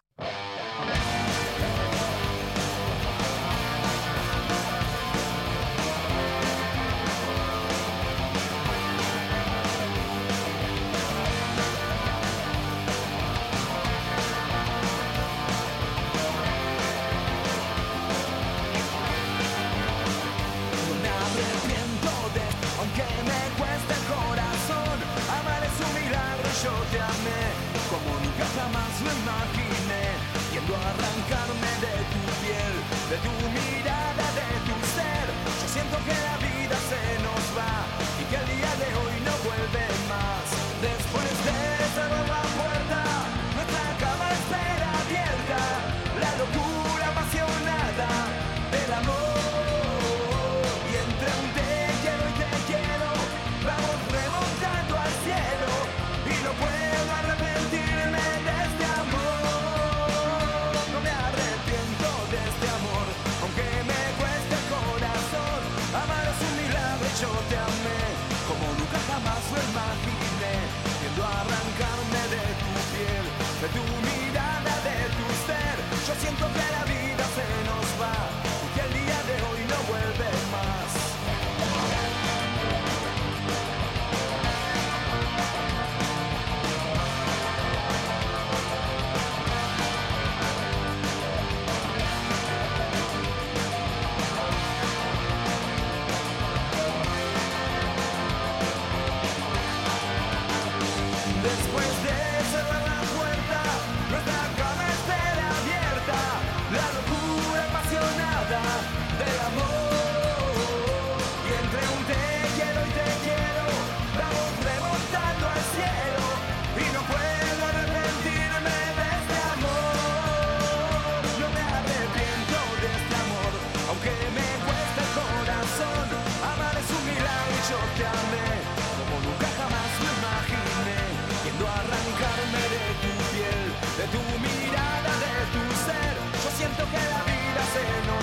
Piel, 33.18 33.34
de 33.54 33.60
tu 33.60 33.75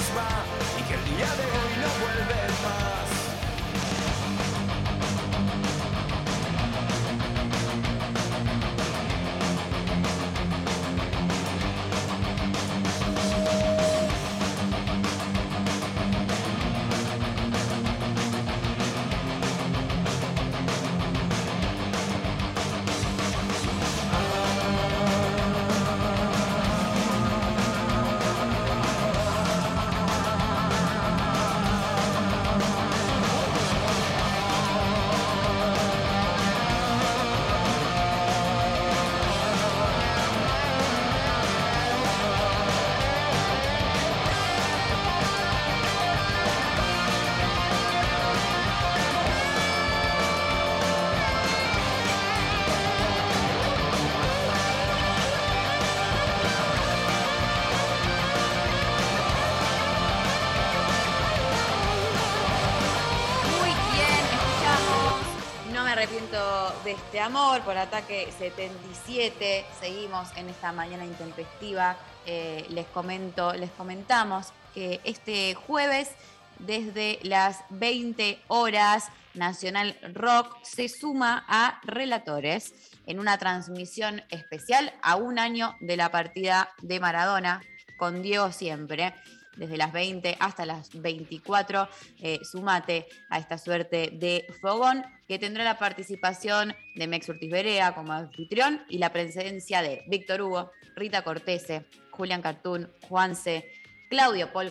y 0.02 0.82
que 0.82 0.94
el 0.94 1.04
día 1.04 1.26
de 1.36 1.44
hoy 1.44 1.72
no 1.80 1.88
vuelve 2.04 2.48
más. 2.62 3.01
Este 67.12 67.20
amor 67.20 67.60
por 67.60 67.76
ataque 67.76 68.26
77. 68.39 69.66
Seguimos 69.78 70.34
en 70.34 70.48
esta 70.48 70.72
mañana 70.72 71.05
intempestiva. 71.05 71.94
Eh, 72.24 72.64
les 72.70 72.86
comento, 72.86 73.52
les 73.52 73.70
comentamos 73.72 74.55
que 74.72 74.98
este 75.05 75.52
jueves, 75.52 76.09
desde 76.59 77.18
las 77.22 77.64
20 77.68 78.40
horas, 78.48 79.10
Nacional 79.34 79.94
Rock 80.14 80.56
se 80.62 80.89
suma 80.89 81.44
a 81.48 81.82
Relatores 81.84 82.72
en 83.06 83.20
una 83.20 83.36
transmisión 83.36 84.22
especial 84.30 84.94
a 85.02 85.16
un 85.16 85.39
año 85.39 85.76
de 85.82 85.98
la 85.98 86.10
partida 86.10 86.70
de 86.80 86.98
Maradona 86.98 87.60
con 87.98 88.22
Diego 88.22 88.52
Siempre 88.52 89.12
desde 89.56 89.76
las 89.76 89.93
20 89.93 90.36
hasta 90.40 90.66
las 90.66 90.90
24. 90.94 91.89
Eh, 92.20 92.40
sumate 92.43 93.06
a 93.28 93.39
esta 93.39 93.59
suerte 93.59 94.10
de 94.14 94.47
fogón 94.60 95.05
que 95.32 95.38
tendrá 95.38 95.64
la 95.64 95.78
participación 95.78 96.76
de 96.94 97.06
Mex 97.06 97.26
Urtiz 97.26 97.50
Berea 97.50 97.94
como 97.94 98.12
anfitrión 98.12 98.82
y 98.90 98.98
la 98.98 99.14
presencia 99.14 99.80
de 99.80 100.04
Víctor 100.06 100.42
Hugo, 100.42 100.70
Rita 100.94 101.24
Cortese, 101.24 101.86
Julián 102.10 102.42
Cartún, 102.42 102.92
Juanse, 103.09 103.72
Claudio 104.10 104.52
Paul 104.52 104.70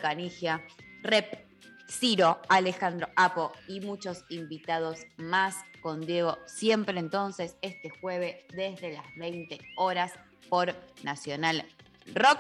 Rep, 1.02 1.48
Ciro, 1.90 2.40
Alejandro 2.48 3.10
Apo 3.16 3.52
y 3.68 3.80
muchos 3.82 4.24
invitados 4.30 5.00
más 5.18 5.56
con 5.82 6.06
Diego 6.06 6.38
siempre 6.46 7.00
entonces 7.00 7.56
este 7.64 7.90
jueves 7.90 8.46
desde 8.54 8.94
las 8.94 9.16
20 9.16 9.58
horas 9.78 10.14
por 10.48 10.76
Nacional 11.02 11.66
Rock. 12.14 12.38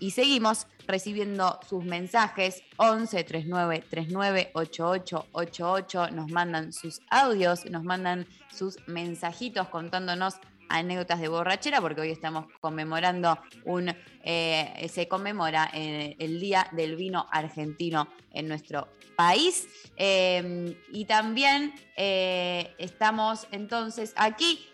Y 0.00 0.12
seguimos 0.12 0.66
recibiendo 0.86 1.58
sus 1.68 1.84
mensajes 1.84 2.62
11 2.76 3.24
39 3.24 3.84
39 3.90 4.50
88 4.54 5.26
88. 5.32 6.10
Nos 6.10 6.30
mandan 6.30 6.72
sus 6.72 7.00
audios, 7.10 7.66
nos 7.66 7.84
mandan 7.84 8.26
sus 8.52 8.76
mensajitos 8.86 9.68
contándonos 9.68 10.34
anécdotas 10.68 11.20
de 11.20 11.28
borrachera, 11.28 11.80
porque 11.80 12.02
hoy 12.02 12.10
estamos 12.10 12.46
conmemorando 12.60 13.38
un. 13.64 13.94
eh, 14.22 14.88
se 14.92 15.08
conmemora 15.08 15.70
eh, 15.72 16.16
el 16.18 16.40
Día 16.40 16.68
del 16.72 16.96
Vino 16.96 17.26
Argentino 17.30 18.08
en 18.32 18.48
nuestro 18.48 18.88
país. 19.16 19.66
Eh, 19.96 20.76
y 20.92 21.04
también 21.06 21.74
estamos 21.96 23.48
entonces 23.50 24.12
aquí 24.16 24.64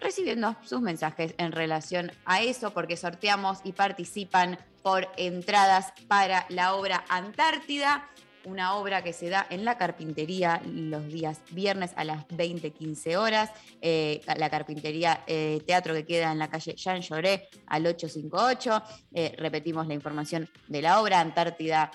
recibiendo 0.00 0.56
sus 0.64 0.80
mensajes 0.80 1.34
en 1.38 1.52
relación 1.52 2.10
a 2.24 2.42
eso, 2.42 2.72
porque 2.72 2.96
sorteamos 2.96 3.60
y 3.64 3.72
participan 3.72 4.58
por 4.82 5.08
entradas 5.16 5.92
para 6.08 6.46
la 6.48 6.74
obra 6.74 7.04
Antártida, 7.08 8.08
una 8.44 8.74
obra 8.74 9.02
que 9.02 9.12
se 9.12 9.28
da 9.28 9.46
en 9.50 9.64
la 9.64 9.78
carpintería 9.78 10.60
los 10.66 11.06
días 11.06 11.40
viernes 11.50 11.92
a 11.96 12.04
las 12.04 12.26
20-15 12.28 13.16
horas. 13.16 13.50
Eh, 13.80 14.20
la 14.36 14.50
carpintería 14.50 15.22
eh, 15.26 15.62
teatro 15.66 15.94
que 15.94 16.04
queda 16.04 16.32
en 16.32 16.38
la 16.38 16.50
calle 16.50 16.74
Jean 16.74 17.00
Lloré 17.00 17.48
al 17.66 17.86
858. 17.86 18.82
Eh, 19.14 19.34
repetimos 19.38 19.86
la 19.86 19.94
información 19.94 20.48
de 20.68 20.82
la 20.82 21.00
obra 21.00 21.20
Antártida 21.20 21.92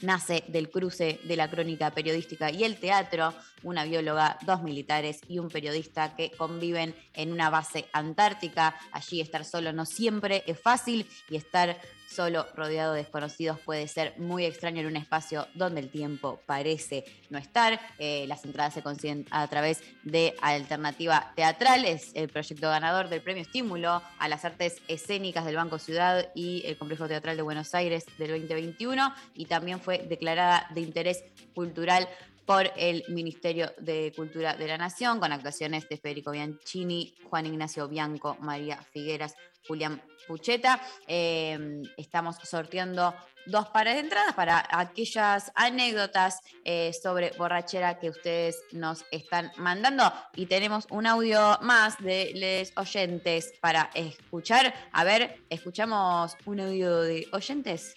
nace 0.00 0.44
del 0.48 0.70
cruce 0.70 1.20
de 1.24 1.36
la 1.36 1.50
crónica 1.50 1.90
periodística 1.90 2.50
y 2.50 2.64
el 2.64 2.76
teatro, 2.76 3.34
una 3.62 3.84
bióloga, 3.84 4.38
dos 4.42 4.62
militares 4.62 5.20
y 5.28 5.38
un 5.38 5.48
periodista 5.48 6.14
que 6.14 6.30
conviven 6.30 6.94
en 7.14 7.32
una 7.32 7.50
base 7.50 7.86
antártica. 7.92 8.76
Allí 8.92 9.20
estar 9.20 9.44
solo 9.44 9.72
no 9.72 9.86
siempre 9.86 10.44
es 10.46 10.60
fácil 10.60 11.06
y 11.28 11.36
estar 11.36 11.78
solo 12.08 12.46
rodeado 12.54 12.92
de 12.92 13.02
desconocidos 13.02 13.58
puede 13.60 13.88
ser 13.88 14.14
muy 14.18 14.44
extraño 14.44 14.80
en 14.80 14.86
un 14.86 14.96
espacio 14.96 15.46
donde 15.54 15.80
el 15.80 15.90
tiempo 15.90 16.40
parece 16.46 17.04
no 17.30 17.38
estar. 17.38 17.80
Eh, 17.98 18.26
las 18.28 18.44
entradas 18.44 18.74
se 18.74 18.82
consiguen 18.82 19.26
a 19.30 19.46
través 19.48 19.82
de 20.02 20.34
Alternativa 20.40 21.32
Teatral, 21.36 21.84
es 21.84 22.12
el 22.14 22.28
proyecto 22.28 22.68
ganador 22.68 23.08
del 23.08 23.22
Premio 23.22 23.42
Estímulo 23.42 24.02
a 24.18 24.28
las 24.28 24.44
Artes 24.44 24.80
Escénicas 24.88 25.44
del 25.44 25.56
Banco 25.56 25.78
Ciudad 25.78 26.30
y 26.34 26.62
el 26.66 26.76
Complejo 26.76 27.08
Teatral 27.08 27.36
de 27.36 27.42
Buenos 27.42 27.74
Aires 27.74 28.06
del 28.18 28.30
2021 28.30 29.14
y 29.34 29.46
también 29.46 29.80
fue 29.80 29.98
declarada 29.98 30.68
de 30.74 30.80
interés 30.80 31.24
cultural 31.54 32.08
por 32.46 32.70
el 32.76 33.04
Ministerio 33.08 33.72
de 33.78 34.12
Cultura 34.14 34.54
de 34.54 34.68
la 34.68 34.76
Nación, 34.76 35.18
con 35.18 35.32
actuaciones 35.32 35.88
de 35.88 35.96
Federico 35.96 36.30
Bianchini, 36.30 37.14
Juan 37.30 37.46
Ignacio 37.46 37.88
Bianco, 37.88 38.36
María 38.40 38.76
Figueras, 38.92 39.34
Julián 39.66 40.02
Pucheta. 40.26 40.80
Eh, 41.06 41.82
estamos 41.96 42.36
sorteando 42.42 43.14
dos 43.46 43.68
pares 43.68 43.94
de 43.94 44.00
entradas 44.00 44.34
para 44.34 44.66
aquellas 44.70 45.52
anécdotas 45.54 46.40
eh, 46.64 46.92
sobre 46.92 47.30
borrachera 47.36 47.98
que 47.98 48.10
ustedes 48.10 48.62
nos 48.72 49.04
están 49.10 49.52
mandando. 49.56 50.12
Y 50.34 50.46
tenemos 50.46 50.86
un 50.90 51.06
audio 51.06 51.58
más 51.60 51.98
de 51.98 52.32
los 52.34 52.72
oyentes 52.76 53.52
para 53.60 53.90
escuchar. 53.94 54.74
A 54.92 55.04
ver, 55.04 55.40
escuchamos 55.50 56.36
un 56.46 56.60
audio 56.60 57.02
de 57.02 57.26
oyentes. 57.32 57.94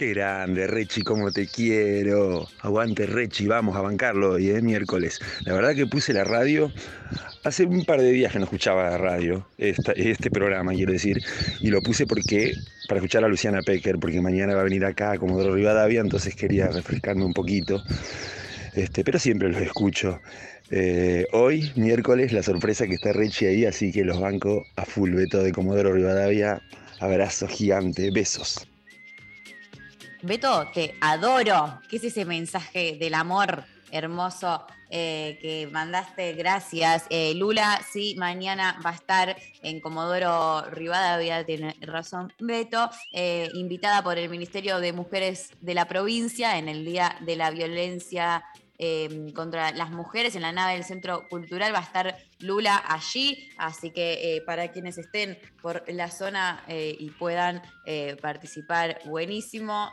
Qué 0.00 0.14
grande, 0.14 0.66
Rechi, 0.66 1.02
cómo 1.02 1.30
te 1.30 1.46
quiero. 1.46 2.48
Aguante, 2.60 3.04
Rechi, 3.04 3.46
vamos 3.46 3.76
a 3.76 3.82
bancarlo 3.82 4.30
hoy, 4.30 4.48
¿eh? 4.48 4.62
miércoles. 4.62 5.20
La 5.44 5.52
verdad 5.52 5.74
que 5.74 5.86
puse 5.86 6.14
la 6.14 6.24
radio, 6.24 6.72
hace 7.44 7.66
un 7.66 7.84
par 7.84 8.00
de 8.00 8.10
días 8.10 8.32
que 8.32 8.38
no 8.38 8.44
escuchaba 8.44 8.88
la 8.88 8.96
radio, 8.96 9.46
este 9.58 10.30
programa, 10.30 10.72
quiero 10.72 10.94
decir, 10.94 11.20
y 11.60 11.68
lo 11.68 11.82
puse 11.82 12.06
porque 12.06 12.54
para 12.88 12.96
escuchar 13.00 13.24
a 13.24 13.28
Luciana 13.28 13.60
Pecker, 13.60 13.98
porque 13.98 14.22
mañana 14.22 14.54
va 14.54 14.62
a 14.62 14.64
venir 14.64 14.86
acá 14.86 15.12
a 15.12 15.18
Comodoro 15.18 15.54
Rivadavia, 15.54 16.00
entonces 16.00 16.34
quería 16.34 16.68
refrescarme 16.68 17.26
un 17.26 17.34
poquito. 17.34 17.84
Este, 18.72 19.04
pero 19.04 19.18
siempre 19.18 19.50
los 19.50 19.60
escucho. 19.60 20.18
Eh, 20.70 21.26
hoy, 21.32 21.72
miércoles, 21.76 22.32
la 22.32 22.42
sorpresa 22.42 22.86
que 22.86 22.94
está 22.94 23.12
Rechi 23.12 23.44
ahí, 23.44 23.66
así 23.66 23.92
que 23.92 24.02
los 24.02 24.18
banco 24.18 24.64
a 24.76 24.86
full, 24.86 25.10
Beto 25.10 25.42
de 25.42 25.52
Comodoro 25.52 25.92
Rivadavia. 25.92 26.62
Abrazo 27.00 27.46
gigante, 27.48 28.10
besos. 28.10 28.69
Beto, 30.22 30.68
te 30.74 30.94
adoro. 31.00 31.80
¿Qué 31.88 31.96
es 31.96 32.04
ese 32.04 32.24
mensaje 32.24 32.96
del 32.98 33.14
amor 33.14 33.64
hermoso 33.90 34.66
eh, 34.92 35.38
que 35.40 35.68
mandaste, 35.70 36.32
gracias. 36.32 37.04
Eh, 37.10 37.34
Lula, 37.36 37.80
sí, 37.92 38.16
mañana 38.18 38.78
va 38.84 38.90
a 38.90 38.94
estar 38.94 39.36
en 39.62 39.80
Comodoro 39.80 40.62
Rivadavia, 40.70 41.44
tiene 41.46 41.76
razón 41.80 42.32
Beto, 42.40 42.90
eh, 43.12 43.48
invitada 43.54 44.02
por 44.02 44.18
el 44.18 44.28
Ministerio 44.28 44.80
de 44.80 44.92
Mujeres 44.92 45.50
de 45.60 45.74
la 45.74 45.86
provincia 45.86 46.58
en 46.58 46.68
el 46.68 46.84
Día 46.84 47.16
de 47.20 47.36
la 47.36 47.50
Violencia 47.50 48.44
eh, 48.82 49.30
contra 49.34 49.72
las 49.72 49.90
mujeres 49.90 50.34
en 50.34 50.42
la 50.42 50.52
nave 50.52 50.72
del 50.72 50.84
Centro 50.84 51.28
Cultural. 51.28 51.74
Va 51.74 51.80
a 51.80 51.82
estar 51.82 52.16
Lula 52.38 52.82
allí, 52.88 53.50
así 53.58 53.90
que 53.90 54.36
eh, 54.36 54.40
para 54.40 54.72
quienes 54.72 54.96
estén 54.96 55.38
por 55.60 55.84
la 55.88 56.10
zona 56.10 56.64
eh, 56.66 56.96
y 56.98 57.10
puedan 57.10 57.60
eh, 57.84 58.16
participar, 58.20 59.00
buenísimo. 59.04 59.92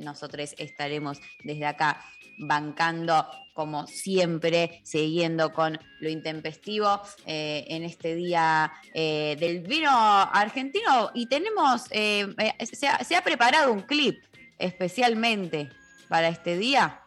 Nosotros 0.00 0.54
estaremos 0.56 1.18
desde 1.44 1.66
acá 1.66 2.02
bancando 2.38 3.26
como 3.54 3.86
siempre, 3.86 4.80
siguiendo 4.82 5.52
con 5.52 5.78
lo 6.00 6.08
intempestivo 6.08 7.00
en 7.26 7.82
este 7.84 8.14
día 8.14 8.72
del 8.94 9.60
vino 9.60 9.90
argentino. 9.90 11.10
Y 11.14 11.26
tenemos, 11.26 11.82
se 11.82 13.16
ha 13.16 13.24
preparado 13.24 13.72
un 13.72 13.82
clip 13.82 14.22
especialmente 14.58 15.70
para 16.08 16.28
este 16.28 16.56
día 16.56 17.02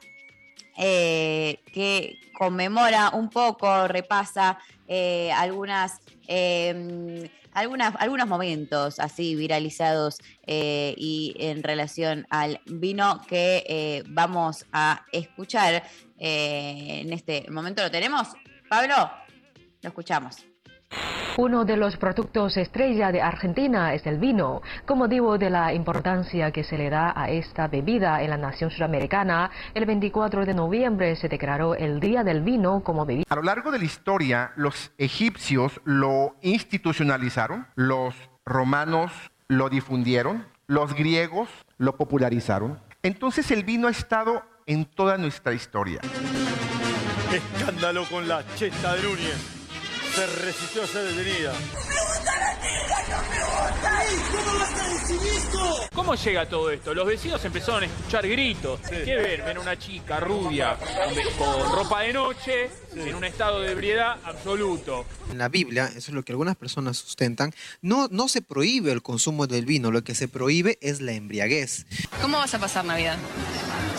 eh, 0.80 1.60
que 1.74 2.18
conmemora 2.38 3.10
un 3.10 3.30
poco, 3.30 3.88
repasa 3.90 4.58
eh, 4.88 5.32
algunas, 5.34 6.00
eh, 6.28 7.30
algunos 7.52 8.28
momentos 8.28 9.00
así 9.00 9.36
viralizados 9.36 10.20
eh, 10.48 10.96
y 10.98 11.36
en 11.38 11.62
relación 11.64 12.26
al 12.30 12.62
vino 12.66 13.22
que 13.28 13.64
eh, 13.68 14.04
vamos 14.08 14.66
a 14.72 15.06
escuchar 15.12 15.84
eh, 16.18 17.02
en 17.02 17.12
este 17.12 17.46
momento. 17.52 17.84
¿Lo 17.84 17.92
tenemos? 17.92 18.30
Pablo, 18.70 19.12
lo 19.82 19.90
escuchamos. 19.90 20.49
Uno 21.40 21.64
de 21.64 21.78
los 21.78 21.96
productos 21.96 22.58
estrella 22.58 23.14
de 23.14 23.22
Argentina 23.22 23.94
es 23.94 24.06
el 24.06 24.18
vino. 24.18 24.62
Con 24.86 24.98
motivo 24.98 25.38
de 25.38 25.50
la 25.50 25.74
importancia 25.74 26.52
que 26.52 26.66
se 26.66 26.78
le 26.78 26.90
da 26.90 27.14
a 27.16 27.30
esta 27.30 27.70
bebida 27.70 28.22
en 28.22 28.32
la 28.32 28.36
nación 28.36 28.70
sudamericana, 28.72 29.50
el 29.74 29.86
24 29.86 30.46
de 30.46 30.54
noviembre 30.54 31.16
se 31.16 31.30
declaró 31.30 31.76
el 31.76 32.02
Día 32.02 32.26
del 32.26 32.42
Vino 32.42 32.82
como 32.84 33.06
bebida. 33.06 33.24
A 33.30 33.36
lo 33.38 33.44
largo 33.44 33.72
de 33.72 33.80
la 33.80 33.86
historia, 33.86 34.52
los 34.58 34.92
egipcios 34.98 35.80
lo 35.86 36.36
institucionalizaron, 36.42 37.68
los 37.76 38.16
romanos 38.46 39.14
lo 39.48 39.70
difundieron, 39.70 40.46
los 40.68 40.94
griegos 40.94 41.48
lo 41.78 41.96
popularizaron. 41.96 42.80
Entonces 43.02 43.50
el 43.52 43.64
vino 43.64 43.88
ha 43.88 43.92
estado 43.92 44.44
en 44.66 44.84
toda 44.84 45.18
nuestra 45.18 45.54
historia. 45.54 46.02
Escándalo 47.32 48.04
con 48.12 48.28
la 48.28 48.44
cheta 48.56 48.96
de 48.96 49.04
Núñez. 49.04 49.59
Se 50.20 50.28
resistió 50.28 50.84
a 50.84 50.88
ser 50.88 51.16
detenida. 51.16 51.54
¿Cómo 55.96 56.14
llega 56.16 56.50
todo 56.50 56.70
esto? 56.72 56.94
Los 56.94 57.08
vecinos 57.08 57.46
empezaron 57.46 57.84
a 57.84 57.86
escuchar 57.86 58.28
gritos. 58.28 58.82
¿Qué 58.82 59.16
ven? 59.16 59.46
Ven 59.46 59.58
una 59.58 59.80
chica 59.80 60.20
rubia 60.20 60.76
con, 61.38 61.62
con 61.62 61.72
ropa 61.72 62.02
de 62.02 62.12
noche, 62.12 62.70
en 62.98 63.16
un 63.16 63.24
estado 63.24 63.62
de 63.62 63.72
ebriedad 63.72 64.18
absoluto. 64.26 65.06
En 65.32 65.38
la 65.38 65.48
Biblia, 65.48 65.86
eso 65.86 65.98
es 65.98 66.10
lo 66.10 66.24
que 66.24 66.34
algunas 66.34 66.58
personas 66.58 66.98
sustentan, 66.98 67.54
no, 67.82 68.10
no 68.12 68.28
se 68.28 68.42
prohíbe 68.42 68.92
el 68.92 69.02
consumo 69.02 69.48
del 69.48 69.66
vino, 69.66 69.90
lo 69.90 70.04
que 70.04 70.16
se 70.16 70.28
prohíbe 70.28 70.78
es 70.82 71.00
la 71.00 71.14
embriaguez. 71.14 71.86
¿Cómo 72.22 72.40
vas 72.40 72.54
a 72.54 72.60
pasar 72.60 72.84
Navidad? 72.84 73.18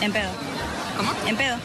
En 0.03 0.13
pedo. 0.13 0.29
¿Cómo? 0.99 1.13
En 1.27 1.35
pedo. 1.39 1.57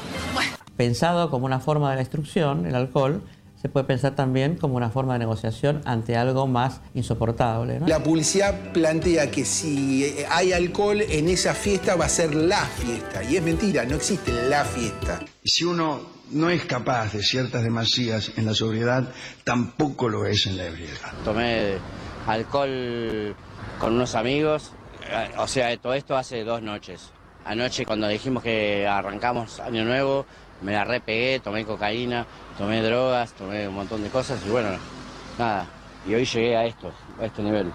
Pensado 0.77 1.29
como 1.29 1.45
una 1.45 1.59
forma 1.59 1.89
de 1.89 1.97
la 1.97 2.03
instrucción, 2.03 2.65
el 2.65 2.75
alcohol, 2.75 3.21
se 3.65 3.69
puede 3.69 3.87
pensar 3.87 4.13
también 4.13 4.57
como 4.57 4.75
una 4.75 4.91
forma 4.91 5.13
de 5.13 5.19
negociación 5.19 5.81
ante 5.85 6.15
algo 6.15 6.45
más 6.45 6.81
insoportable. 6.93 7.79
¿no? 7.79 7.87
La 7.87 8.03
publicidad 8.03 8.71
plantea 8.73 9.31
que 9.31 9.43
si 9.43 10.05
eh, 10.05 10.27
hay 10.29 10.53
alcohol 10.53 11.01
en 11.01 11.27
esa 11.29 11.55
fiesta 11.55 11.95
va 11.95 12.05
a 12.05 12.09
ser 12.09 12.35
la 12.35 12.63
fiesta. 12.63 13.23
Y 13.23 13.37
es 13.37 13.41
mentira, 13.41 13.83
no 13.83 13.95
existe 13.95 14.31
la 14.49 14.65
fiesta. 14.65 15.19
Si 15.43 15.63
uno 15.63 15.99
no 16.29 16.51
es 16.51 16.63
capaz 16.65 17.13
de 17.13 17.23
ciertas 17.23 17.63
demasías 17.63 18.33
en 18.37 18.45
la 18.45 18.53
sobriedad, 18.53 19.09
tampoco 19.43 20.09
lo 20.09 20.27
es 20.27 20.45
en 20.45 20.57
la 20.57 20.65
ebriedad. 20.65 21.11
Tomé 21.23 21.77
alcohol 22.27 23.35
con 23.79 23.93
unos 23.93 24.13
amigos, 24.13 24.73
eh, 25.09 25.31
o 25.39 25.47
sea, 25.47 25.75
todo 25.77 25.95
esto 25.95 26.15
hace 26.15 26.43
dos 26.43 26.61
noches. 26.61 27.09
Anoche 27.45 27.83
cuando 27.83 28.07
dijimos 28.07 28.43
que 28.43 28.85
arrancamos 28.85 29.59
Año 29.59 29.85
Nuevo, 29.85 30.27
me 30.65 30.71
la 30.73 30.83
repegué, 30.83 31.39
tomé 31.39 31.63
cocaína, 31.63 32.25
tomé 32.57 32.81
drogas, 32.81 33.33
tomé 33.33 33.67
un 33.67 33.75
montón 33.75 34.01
de 34.01 34.09
cosas 34.09 34.43
y 34.45 34.49
bueno, 34.49 34.69
nada. 35.37 35.67
Y 36.07 36.15
hoy 36.15 36.25
llegué 36.25 36.57
a 36.57 36.65
esto, 36.65 36.91
a 37.21 37.25
este 37.25 37.43
nivel. 37.43 37.71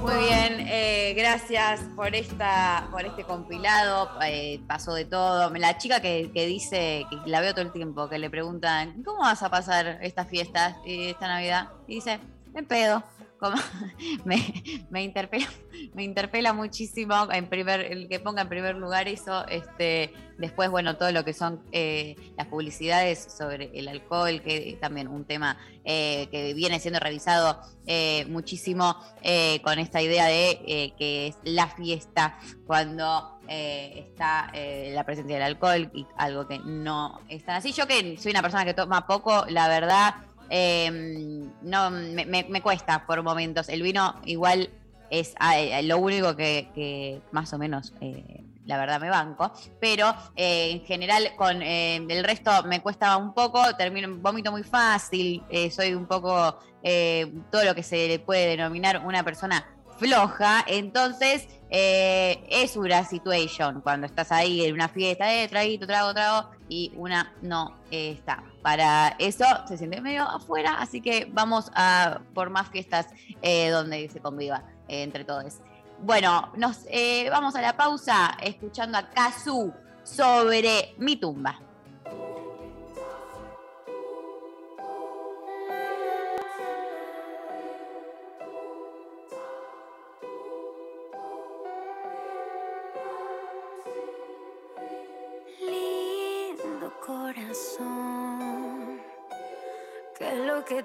Muy 0.00 0.14
bien, 0.24 0.66
eh, 0.68 1.14
gracias 1.16 1.80
por 1.94 2.12
esta, 2.14 2.88
por 2.90 3.04
este 3.04 3.22
compilado. 3.22 4.10
eh, 4.24 4.60
pasó 4.66 4.94
de 4.94 5.04
todo. 5.04 5.50
La 5.50 5.78
chica 5.78 6.00
que, 6.00 6.32
que 6.34 6.46
dice, 6.46 7.06
que 7.08 7.30
la 7.30 7.40
veo 7.40 7.52
todo 7.52 7.62
el 7.62 7.72
tiempo, 7.72 8.08
que 8.08 8.18
le 8.18 8.30
preguntan, 8.30 9.00
¿cómo 9.04 9.20
vas 9.20 9.44
a 9.44 9.48
pasar 9.48 9.98
estas 10.02 10.28
fiestas, 10.28 10.74
eh, 10.84 11.10
esta 11.10 11.28
Navidad? 11.28 11.68
Y 11.86 11.96
dice, 11.96 12.18
en 12.52 12.66
pedo. 12.66 13.04
Como- 13.38 13.56
me, 14.24 15.02
interpela, 15.02 15.46
me 15.94 16.02
interpela 16.04 16.52
muchísimo 16.52 17.30
en 17.32 17.48
primer, 17.48 17.80
el 17.80 18.08
que 18.08 18.18
ponga 18.20 18.42
en 18.42 18.48
primer 18.48 18.74
lugar 18.74 19.06
eso, 19.08 19.46
este, 19.48 20.12
después, 20.38 20.70
bueno, 20.70 20.96
todo 20.96 21.12
lo 21.12 21.24
que 21.24 21.32
son 21.32 21.62
eh, 21.72 22.16
las 22.36 22.48
publicidades 22.48 23.18
sobre 23.36 23.70
el 23.78 23.88
alcohol, 23.88 24.42
que 24.42 24.70
es 24.70 24.80
también 24.80 25.08
un 25.08 25.24
tema 25.24 25.56
eh, 25.84 26.28
que 26.30 26.52
viene 26.54 26.80
siendo 26.80 27.00
revisado 27.00 27.60
eh, 27.86 28.26
muchísimo 28.28 28.96
eh, 29.22 29.60
con 29.62 29.78
esta 29.78 30.02
idea 30.02 30.26
de 30.26 30.50
eh, 30.66 30.92
que 30.98 31.28
es 31.28 31.36
la 31.44 31.68
fiesta 31.68 32.38
cuando 32.66 33.38
eh, 33.48 34.04
está 34.08 34.50
eh, 34.52 34.90
la 34.94 35.04
presencia 35.04 35.36
del 35.36 35.44
alcohol 35.44 35.90
y 35.94 36.06
algo 36.16 36.46
que 36.46 36.58
no 36.58 37.20
es 37.28 37.44
tan 37.44 37.56
así. 37.56 37.72
Yo 37.72 37.86
que 37.86 38.16
soy 38.18 38.32
una 38.32 38.42
persona 38.42 38.64
que 38.64 38.74
toma 38.74 39.06
poco, 39.06 39.46
la 39.48 39.68
verdad, 39.68 40.14
eh, 40.50 40.90
no 41.62 41.90
me, 41.90 42.24
me- 42.26 42.62
cuesta 42.62 43.06
por 43.06 43.22
momentos. 43.22 43.68
El 43.68 43.82
vino 43.82 44.20
igual 44.24 44.70
es 45.10 45.34
eh, 45.54 45.82
lo 45.84 45.98
único 45.98 46.36
que, 46.36 47.20
más 47.32 47.52
o 47.52 47.58
menos 47.58 47.92
eh, 48.00 48.44
la 48.66 48.76
verdad 48.76 49.00
me 49.00 49.08
banco, 49.08 49.52
pero 49.80 50.14
eh, 50.36 50.70
en 50.72 50.84
general 50.84 51.34
con 51.36 51.62
el 51.62 52.24
resto 52.24 52.50
me 52.64 52.82
cuesta 52.82 53.16
un 53.16 53.32
poco, 53.32 53.62
termino, 53.76 54.08
vomito 54.16 54.50
muy 54.50 54.62
fácil, 54.62 55.42
soy 55.70 55.94
un 55.94 56.06
poco 56.06 56.58
todo 57.50 57.64
lo 57.64 57.74
que 57.74 57.82
se 57.82 58.08
le 58.08 58.18
puede 58.18 58.48
denominar 58.48 59.02
una 59.06 59.24
persona 59.24 59.66
floja, 59.98 60.64
entonces 60.66 61.48
es 61.70 62.76
una 62.76 63.04
situation 63.04 63.80
cuando 63.80 64.06
estás 64.06 64.30
ahí 64.32 64.64
en 64.66 64.74
una 64.74 64.88
fiesta, 64.88 65.32
eh, 65.34 65.48
traguito, 65.48 65.86
trago, 65.86 66.12
trago, 66.12 66.50
y 66.68 66.92
una 66.96 67.32
no 67.42 67.74
está. 67.90 68.42
Para 68.62 69.16
eso 69.18 69.44
se 69.66 69.78
siente 69.78 70.00
medio 70.00 70.22
afuera, 70.24 70.76
así 70.78 71.00
que 71.00 71.28
vamos 71.30 71.70
a 71.74 72.20
por 72.34 72.50
más 72.50 72.68
fiestas 72.68 73.06
eh, 73.42 73.70
donde 73.70 74.08
se 74.08 74.20
conviva 74.20 74.62
eh, 74.88 75.02
entre 75.02 75.24
todos. 75.24 75.60
Bueno, 76.00 76.52
nos 76.56 76.86
eh, 76.90 77.28
vamos 77.30 77.56
a 77.56 77.60
la 77.60 77.76
pausa 77.76 78.36
escuchando 78.42 78.98
a 78.98 79.10
Kazu 79.10 79.72
sobre 80.04 80.94
mi 80.98 81.16
tumba. 81.16 81.60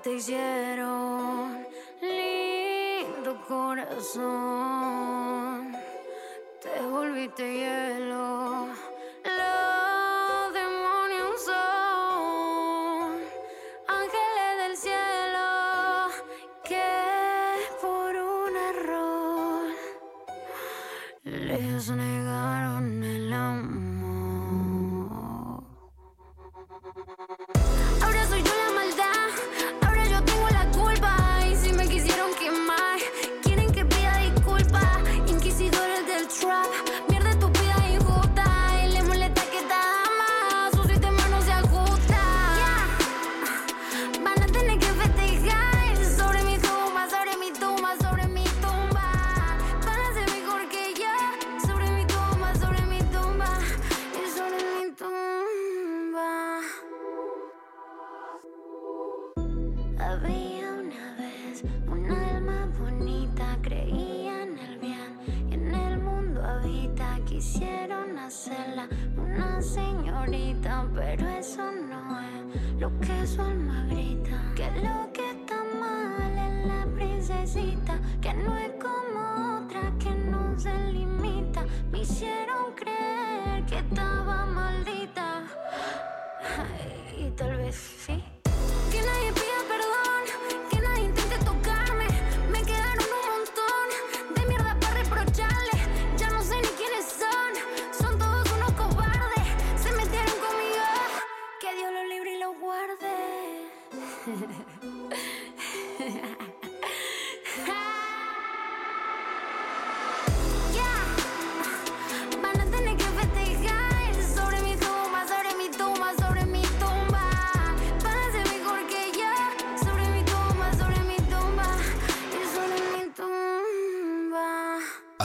Te 0.04 0.14
hicieron? 0.16 1.66
Lindo 2.02 3.42
corazón, 3.48 4.22
te 6.62 6.82
volviste 6.82 7.54
hielo. 7.54 8.68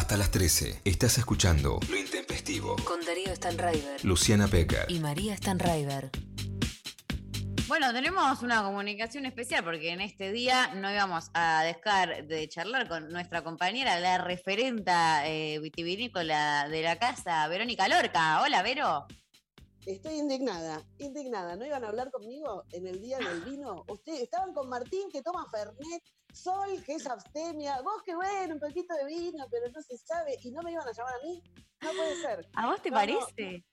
Hasta 0.09 0.17
las 0.17 0.31
13 0.31 0.81
estás 0.87 1.19
escuchando 1.19 1.81
Lo 1.87 1.97
Intempestivo. 1.99 2.77
Con 2.87 3.05
Darío 3.05 3.37
Stanraiver. 3.37 4.03
Luciana 4.07 4.49
Pecker. 4.49 4.91
Y 4.91 5.01
María 5.01 5.37
Stanraiver. 5.37 6.11
Bueno, 7.67 7.93
tenemos 7.93 8.41
una 8.41 8.63
comunicación 8.63 9.27
especial 9.27 9.65
porque 9.65 9.91
en 9.91 10.01
este 10.01 10.33
día 10.33 10.75
no 10.77 10.91
íbamos 10.91 11.31
a 11.35 11.63
dejar 11.63 12.27
de 12.27 12.49
charlar 12.49 12.89
con 12.89 13.11
nuestra 13.11 13.45
compañera, 13.45 14.01
la 14.01 14.17
referenta 14.17 15.29
eh, 15.29 15.59
vitivinícola 15.59 16.71
de 16.71 16.83
la 16.83 16.99
casa, 16.99 17.47
Verónica 17.49 17.87
Lorca. 17.87 18.41
Hola, 18.41 18.63
Vero. 18.63 19.07
Estoy 19.85 20.15
indignada, 20.15 20.87
indignada. 20.97 21.55
¿No 21.55 21.67
iban 21.67 21.85
a 21.85 21.89
hablar 21.89 22.11
conmigo 22.11 22.65
en 22.73 22.87
el 22.87 23.03
día 23.03 23.19
del 23.19 23.43
vino? 23.43 23.85
Ustedes 23.89 24.23
estaban 24.23 24.55
con 24.55 24.71
Martín 24.71 25.11
que 25.13 25.21
toma 25.21 25.47
Fernet, 25.51 26.03
Sol 26.33 26.83
que 26.85 26.95
es 26.95 27.07
abstemia, 27.07 27.81
vos 27.83 28.03
que 28.05 28.15
bueno, 28.15 28.55
un 28.55 28.61
poquito 28.61 28.95
de 28.95 29.07
vino, 29.07 29.45
pero 29.51 29.67
no 29.71 29.81
se 29.83 29.97
sabe, 29.99 30.37
y 30.43 30.51
no 30.51 30.63
me 30.63 30.73
iban 30.73 30.87
a 30.87 30.93
llamar 30.93 31.15
a 31.15 31.27
mí. 31.27 31.43
No 31.83 31.91
puede 31.93 32.17
ser. 32.17 32.49
¿A 32.55 32.67
vos 32.67 32.83
te 32.83 32.91
No, 32.91 32.97
no. 33.05 33.19
parece? 33.19 33.65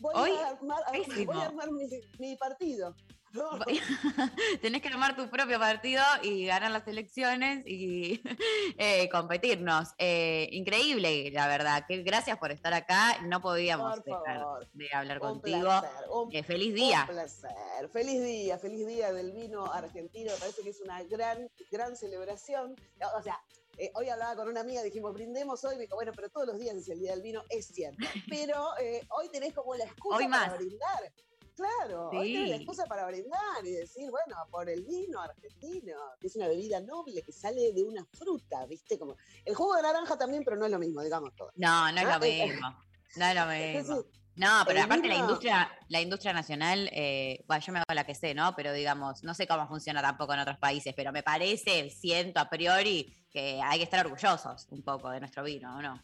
Voy, 0.00 0.14
Hoy, 0.16 0.30
a 0.32 0.48
armar, 0.48 0.82
a- 0.86 0.92
voy 1.24 1.36
a 1.38 1.46
armar 1.46 1.70
mi, 1.70 1.88
mi 2.18 2.36
partido. 2.36 2.94
No. 3.34 3.58
Tenés 4.62 4.80
que 4.80 4.88
armar 4.88 5.16
tu 5.16 5.28
propio 5.28 5.58
partido 5.58 6.02
y 6.22 6.46
ganar 6.46 6.70
las 6.70 6.86
elecciones 6.86 7.66
y 7.66 8.22
eh, 8.78 9.08
competirnos. 9.10 9.88
Eh, 9.98 10.48
increíble, 10.52 11.30
la 11.32 11.48
verdad. 11.48 11.84
Que 11.86 12.02
gracias 12.02 12.38
por 12.38 12.52
estar 12.52 12.72
acá. 12.72 13.18
No 13.22 13.40
podíamos 13.40 14.02
dejar 14.04 14.40
de 14.72 14.88
hablar 14.94 15.20
Un 15.20 15.28
contigo. 15.40 15.60
placer, 15.62 15.90
un- 16.10 16.34
Eh, 16.34 16.42
feliz 16.42 16.74
día. 16.74 17.06
Un 17.08 17.14
placer. 17.14 17.50
Feliz 17.92 18.22
día, 18.22 18.58
feliz 18.58 18.86
día 18.86 19.12
del 19.12 19.32
vino 19.32 19.64
argentino. 19.72 20.32
Parece 20.38 20.62
que 20.62 20.70
es 20.70 20.80
una 20.80 21.02
gran, 21.02 21.50
gran 21.70 21.96
celebración. 21.96 22.76
O 23.18 23.22
sea, 23.22 23.40
eh, 23.78 23.90
hoy 23.94 24.08
hablaba 24.08 24.36
con 24.36 24.48
una 24.48 24.60
amiga, 24.60 24.82
dijimos, 24.82 25.12
brindemos 25.12 25.64
hoy. 25.64 25.74
Me 25.74 25.82
dijo, 25.82 25.96
bueno, 25.96 26.12
pero 26.14 26.28
todos 26.30 26.46
los 26.46 26.58
días 26.60 26.76
es 26.76 26.88
el 26.88 27.00
día 27.00 27.10
del 27.10 27.22
vino, 27.22 27.42
es 27.48 27.66
cierto. 27.66 27.98
Pero 28.28 28.68
eh, 28.80 29.04
hoy 29.10 29.28
tenés 29.30 29.52
como 29.52 29.74
la 29.74 29.84
excusa 29.84 30.16
Hoy 30.18 30.28
para 30.28 30.46
más. 30.50 30.58
brindar. 30.58 31.12
Claro, 31.56 32.10
hoy 32.10 32.32
tenés 32.32 32.48
la 32.50 32.56
Sí. 32.56 32.62
excusa 32.62 32.86
para 32.86 33.06
brindar 33.06 33.64
y 33.64 33.72
decir, 33.72 34.10
bueno, 34.10 34.36
por 34.50 34.68
el 34.68 34.82
vino 34.82 35.20
argentino, 35.20 35.96
que 36.20 36.26
es 36.26 36.36
una 36.36 36.48
bebida 36.48 36.80
noble 36.80 37.22
que 37.22 37.32
sale 37.32 37.72
de 37.72 37.84
una 37.84 38.04
fruta, 38.04 38.66
¿viste? 38.66 38.98
Como 38.98 39.16
el 39.44 39.54
jugo 39.54 39.76
de 39.76 39.82
naranja 39.82 40.18
también, 40.18 40.42
pero 40.44 40.56
no 40.56 40.64
es 40.66 40.72
lo 40.72 40.78
mismo, 40.80 41.02
digamos 41.02 41.34
todo. 41.36 41.52
No, 41.54 41.92
no 41.92 42.00
es 42.00 42.06
lo 42.08 42.24
eh, 42.24 42.46
mismo. 42.48 42.76
No 43.16 43.24
es 43.26 43.34
lo 43.34 43.46
mismo. 43.46 43.94
Entonces, 43.94 44.12
No, 44.36 44.64
pero 44.66 44.82
aparte 44.82 45.06
la 45.06 45.14
industria, 45.14 45.78
la 45.88 46.00
industria 46.00 46.32
nacional, 46.32 46.90
eh, 46.92 47.44
bueno, 47.46 47.62
yo 47.64 47.72
me 47.72 47.78
hago 47.78 47.94
la 47.94 48.04
que 48.04 48.16
sé, 48.16 48.34
¿no? 48.34 48.56
Pero 48.56 48.72
digamos, 48.72 49.22
no 49.22 49.32
sé 49.32 49.46
cómo 49.46 49.68
funciona 49.68 50.02
tampoco 50.02 50.34
en 50.34 50.40
otros 50.40 50.58
países, 50.58 50.92
pero 50.96 51.12
me 51.12 51.22
parece, 51.22 51.88
siento 51.88 52.40
a 52.40 52.50
priori 52.50 53.14
que 53.30 53.60
hay 53.62 53.78
que 53.78 53.84
estar 53.84 54.04
orgullosos 54.04 54.66
un 54.70 54.82
poco 54.82 55.08
de 55.10 55.20
nuestro 55.20 55.44
vino, 55.44 55.76
¿o 55.76 55.82
no? 55.82 56.02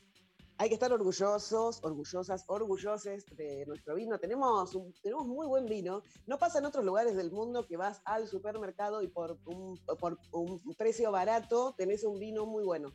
Hay 0.61 0.69
que 0.69 0.75
estar 0.75 0.93
orgullosos, 0.93 1.81
orgullosas, 1.83 2.45
orgulloses 2.47 3.25
de 3.35 3.65
nuestro 3.67 3.95
vino. 3.95 4.19
Tenemos, 4.19 4.75
un- 4.75 4.93
tenemos 5.03 5.27
muy 5.27 5.47
buen 5.47 5.65
vino. 5.65 6.03
No 6.27 6.37
pasa 6.39 6.59
en 6.59 6.67
otros 6.67 6.85
lugares 6.85 7.17
del 7.17 7.31
mundo 7.33 7.67
que 7.67 7.79
vas 7.79 8.03
al 8.05 8.29
supermercado 8.29 9.01
y 9.01 9.09
por 9.09 9.39
un, 9.47 9.79
por 9.99 10.19
un 10.33 10.61
precio 10.77 11.11
barato 11.11 11.75
tenés 11.79 12.05
un 12.05 12.19
vino 12.19 12.45
muy 12.45 12.63
bueno. 12.63 12.91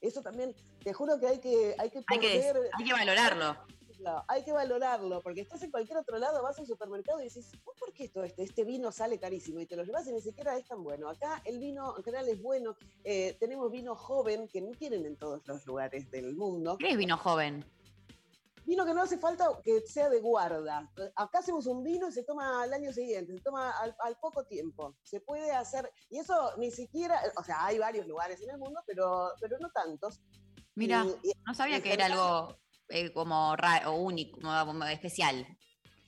Eso 0.00 0.22
también, 0.22 0.54
te 0.84 0.92
juro 0.92 1.18
que 1.18 1.26
hay 1.26 1.40
que, 1.40 1.74
hay 1.78 1.90
que 1.90 1.98
Hay 2.06 2.18
que, 2.20 2.38
poder- 2.52 2.70
hay 2.78 2.84
que 2.84 2.92
valorarlo. 2.92 3.56
Claro, 4.00 4.24
hay 4.28 4.42
que 4.42 4.52
valorarlo, 4.52 5.20
porque 5.20 5.42
estás 5.42 5.62
en 5.62 5.70
cualquier 5.70 5.98
otro 5.98 6.18
lado, 6.18 6.42
vas 6.42 6.58
al 6.58 6.66
supermercado 6.66 7.20
y 7.20 7.24
dices, 7.24 7.50
"¿Vos 7.64 7.76
¿por 7.78 7.92
qué 7.92 8.04
esto, 8.04 8.24
este, 8.24 8.44
este 8.44 8.64
vino 8.64 8.90
sale 8.90 9.18
carísimo? 9.18 9.60
Y 9.60 9.66
te 9.66 9.76
lo 9.76 9.84
llevas 9.84 10.06
y 10.06 10.12
ni 10.12 10.22
siquiera 10.22 10.56
es 10.56 10.66
tan 10.66 10.82
bueno. 10.82 11.10
Acá 11.10 11.42
el 11.44 11.58
vino 11.58 11.94
en 11.98 12.02
general 12.02 12.28
es 12.28 12.40
bueno, 12.40 12.76
eh, 13.04 13.36
tenemos 13.38 13.70
vino 13.70 13.94
joven 13.94 14.48
que 14.48 14.62
no 14.62 14.70
tienen 14.70 15.04
en 15.04 15.16
todos 15.16 15.46
los 15.46 15.66
lugares 15.66 16.10
del 16.10 16.34
mundo. 16.34 16.78
¿Qué 16.78 16.92
es 16.92 16.96
vino 16.96 17.18
joven? 17.18 17.62
Vino 18.64 18.86
que 18.86 18.94
no 18.94 19.02
hace 19.02 19.18
falta 19.18 19.48
que 19.62 19.80
sea 19.80 20.08
de 20.08 20.20
guarda. 20.20 20.90
Acá 21.16 21.40
hacemos 21.40 21.66
un 21.66 21.82
vino 21.82 22.08
y 22.08 22.12
se 22.12 22.22
toma 22.22 22.62
al 22.62 22.72
año 22.72 22.92
siguiente, 22.92 23.34
se 23.34 23.40
toma 23.40 23.70
al, 23.72 23.94
al 23.98 24.16
poco 24.16 24.44
tiempo. 24.44 24.96
Se 25.02 25.20
puede 25.20 25.50
hacer, 25.50 25.90
y 26.08 26.18
eso 26.18 26.56
ni 26.56 26.70
siquiera, 26.70 27.20
o 27.36 27.44
sea, 27.44 27.66
hay 27.66 27.78
varios 27.78 28.06
lugares 28.06 28.40
en 28.40 28.50
el 28.50 28.58
mundo, 28.58 28.80
pero, 28.86 29.32
pero 29.40 29.58
no 29.58 29.70
tantos. 29.70 30.20
Mira, 30.74 31.04
no 31.04 31.54
sabía 31.54 31.82
que 31.82 31.92
era 31.92 32.06
algo 32.06 32.59
eh, 32.90 33.12
como 33.12 33.52
o 33.54 33.92
único, 33.92 34.40
como, 34.40 34.84
especial. 34.84 35.46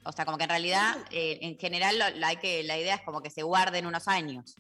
O 0.05 0.13
sea, 0.13 0.25
como 0.25 0.37
que 0.37 0.45
en 0.45 0.51
realidad, 0.51 0.97
eh, 1.11 1.39
en 1.43 1.59
general, 1.59 1.99
lo- 1.99 2.11
la, 2.11 2.29
hay 2.29 2.37
que, 2.37 2.63
la 2.65 2.77
idea 2.79 2.97
es 2.97 3.03
como 3.03 3.21
que 3.23 3.31
se 3.31 3.43
guarden 3.43 3.87
unos 3.87 4.09
años. 4.09 4.57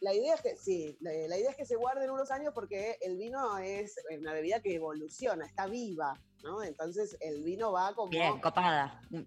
La 0.00 0.14
idea 0.14 0.34
es 0.34 0.40
que, 0.40 0.56
sí, 0.56 0.96
la, 1.00 1.10
la 1.28 1.36
idea 1.36 1.50
es 1.50 1.56
que 1.56 1.66
se 1.66 1.74
guarden 1.74 2.08
unos 2.10 2.30
años 2.30 2.52
porque 2.54 2.96
el 3.00 3.16
vino 3.16 3.58
es 3.58 3.96
una 4.18 4.32
bebida 4.32 4.60
que 4.60 4.76
evoluciona, 4.76 5.44
está 5.44 5.66
viva, 5.66 6.16
¿no? 6.44 6.62
Entonces 6.62 7.16
el 7.20 7.42
vino 7.42 7.72
va 7.72 7.92
como... 7.94 8.08
Bien, 8.08 8.38
copada. 8.40 9.00
muy, 9.10 9.24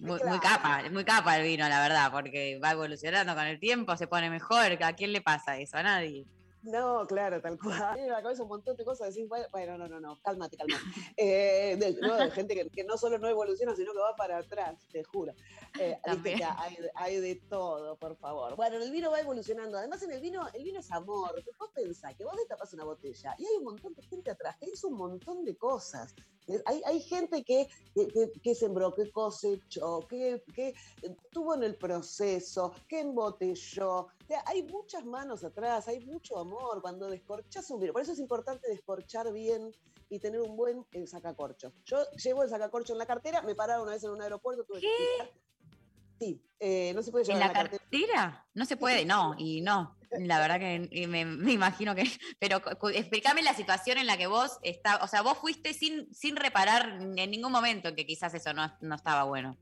muy 0.00 0.38
capa, 0.40 0.82
muy 0.90 1.04
capa 1.04 1.38
el 1.38 1.44
vino, 1.44 1.68
la 1.68 1.80
verdad, 1.80 2.10
porque 2.10 2.58
va 2.58 2.72
evolucionando 2.72 3.34
con 3.36 3.46
el 3.46 3.60
tiempo, 3.60 3.96
se 3.96 4.08
pone 4.08 4.28
mejor. 4.30 4.82
¿A 4.82 4.92
quién 4.94 5.12
le 5.12 5.20
pasa 5.20 5.58
eso? 5.58 5.76
A 5.76 5.82
nadie. 5.84 6.26
No, 6.62 7.06
claro, 7.06 7.40
tal 7.40 7.58
cual. 7.58 7.94
Tiene 7.94 8.08
en 8.08 8.12
la 8.12 8.22
cabeza 8.22 8.42
un 8.42 8.48
montón 8.48 8.76
de 8.76 8.84
cosas, 8.84 9.14
decís, 9.14 9.28
bueno, 9.52 9.78
no, 9.78 9.88
no, 9.88 10.00
no, 10.00 10.18
cálmate, 10.22 10.56
cálmate. 10.56 10.82
Eh, 11.16 11.76
de, 11.78 11.92
no, 12.00 12.16
de 12.16 12.30
gente 12.32 12.54
que, 12.54 12.68
que 12.68 12.84
no 12.84 12.98
solo 12.98 13.16
no 13.18 13.28
evoluciona, 13.28 13.74
sino 13.76 13.92
que 13.92 13.98
va 14.00 14.14
para 14.16 14.38
atrás, 14.38 14.76
te 14.90 15.04
juro. 15.04 15.32
Eh, 15.78 15.90
viste 15.94 16.00
También. 16.04 16.38
que 16.38 16.44
hay, 16.44 16.76
hay 16.94 17.20
de 17.20 17.36
todo, 17.48 17.96
por 17.96 18.16
favor. 18.16 18.56
Bueno, 18.56 18.76
el 18.78 18.90
vino 18.90 19.10
va 19.10 19.20
evolucionando. 19.20 19.78
Además, 19.78 20.02
en 20.02 20.12
el 20.12 20.20
vino, 20.20 20.46
el 20.52 20.64
vino 20.64 20.80
es 20.80 20.90
amor. 20.90 21.42
Vos 21.58 21.70
pensás 21.74 22.14
que 22.16 22.24
vos 22.24 22.34
destapas 22.36 22.72
una 22.74 22.84
botella 22.84 23.34
y 23.38 23.46
hay 23.46 23.56
un 23.58 23.64
montón 23.64 23.94
de 23.94 24.02
gente 24.02 24.30
atrás 24.30 24.56
que 24.58 24.66
hizo 24.66 24.88
un 24.88 24.96
montón 24.96 25.44
de 25.44 25.56
cosas. 25.56 26.14
Eh, 26.48 26.60
Hay, 26.66 26.82
hay 26.86 27.00
gente 27.02 27.44
que, 27.44 27.68
que, 27.94 28.08
que- 28.08 28.32
que 28.42 28.54
sembró, 28.54 28.94
que 28.94 29.10
cosechó, 29.10 30.00
que, 30.08 30.42
que 30.54 30.74
estuvo 31.02 31.54
en 31.54 31.62
el 31.62 31.76
proceso, 31.76 32.72
que 32.88 33.00
embotelló. 33.00 34.08
Sea, 34.28 34.42
hay 34.44 34.62
muchas 34.62 35.06
manos 35.06 35.42
atrás, 35.42 35.88
hay 35.88 36.00
mucho 36.00 36.38
amor 36.38 36.82
cuando 36.82 37.08
descorchas 37.08 37.70
un 37.70 37.80
vino. 37.80 37.94
Por 37.94 38.02
eso 38.02 38.12
es 38.12 38.18
importante 38.18 38.68
descorchar 38.68 39.32
bien 39.32 39.74
y 40.10 40.18
tener 40.18 40.40
un 40.42 40.54
buen 40.54 40.84
eh, 40.92 41.06
sacacorcho. 41.06 41.72
Yo 41.86 42.04
llevo 42.22 42.42
el 42.42 42.50
sacacorcho 42.50 42.92
en 42.92 42.98
la 42.98 43.06
cartera, 43.06 43.40
me 43.40 43.54
pararon 43.54 43.84
una 43.84 43.92
vez 43.92 44.04
en 44.04 44.10
un 44.10 44.20
aeropuerto, 44.20 44.64
tuve 44.64 44.80
que 44.80 44.86
explicar. 44.86 45.30
Sí, 46.20 46.42
eh, 46.60 46.92
no 46.94 47.02
se 47.02 47.10
puede 47.10 47.24
¿En 47.24 47.38
llevar 47.38 47.40
la 47.40 47.46
la 47.46 47.52
cartera. 47.54 47.82
cartera? 47.82 48.46
No 48.52 48.64
se 48.66 48.76
puede, 48.76 49.06
no, 49.06 49.34
y 49.38 49.62
no. 49.62 49.96
La 50.10 50.38
verdad 50.40 50.58
que 50.58 50.88
y 50.90 51.06
me, 51.06 51.24
me 51.24 51.52
imagino 51.52 51.94
que. 51.94 52.02
Pero 52.38 52.60
explícame 52.92 53.42
la 53.42 53.54
situación 53.54 53.96
en 53.96 54.06
la 54.06 54.18
que 54.18 54.26
vos 54.26 54.58
está, 54.62 54.96
o 54.98 55.06
sea, 55.06 55.22
vos 55.22 55.38
fuiste 55.38 55.72
sin, 55.72 56.12
sin 56.12 56.36
reparar 56.36 56.98
en 57.16 57.30
ningún 57.30 57.52
momento 57.52 57.94
que 57.94 58.04
quizás 58.04 58.34
eso 58.34 58.52
no, 58.52 58.76
no 58.82 58.94
estaba 58.94 59.24
bueno. 59.24 59.56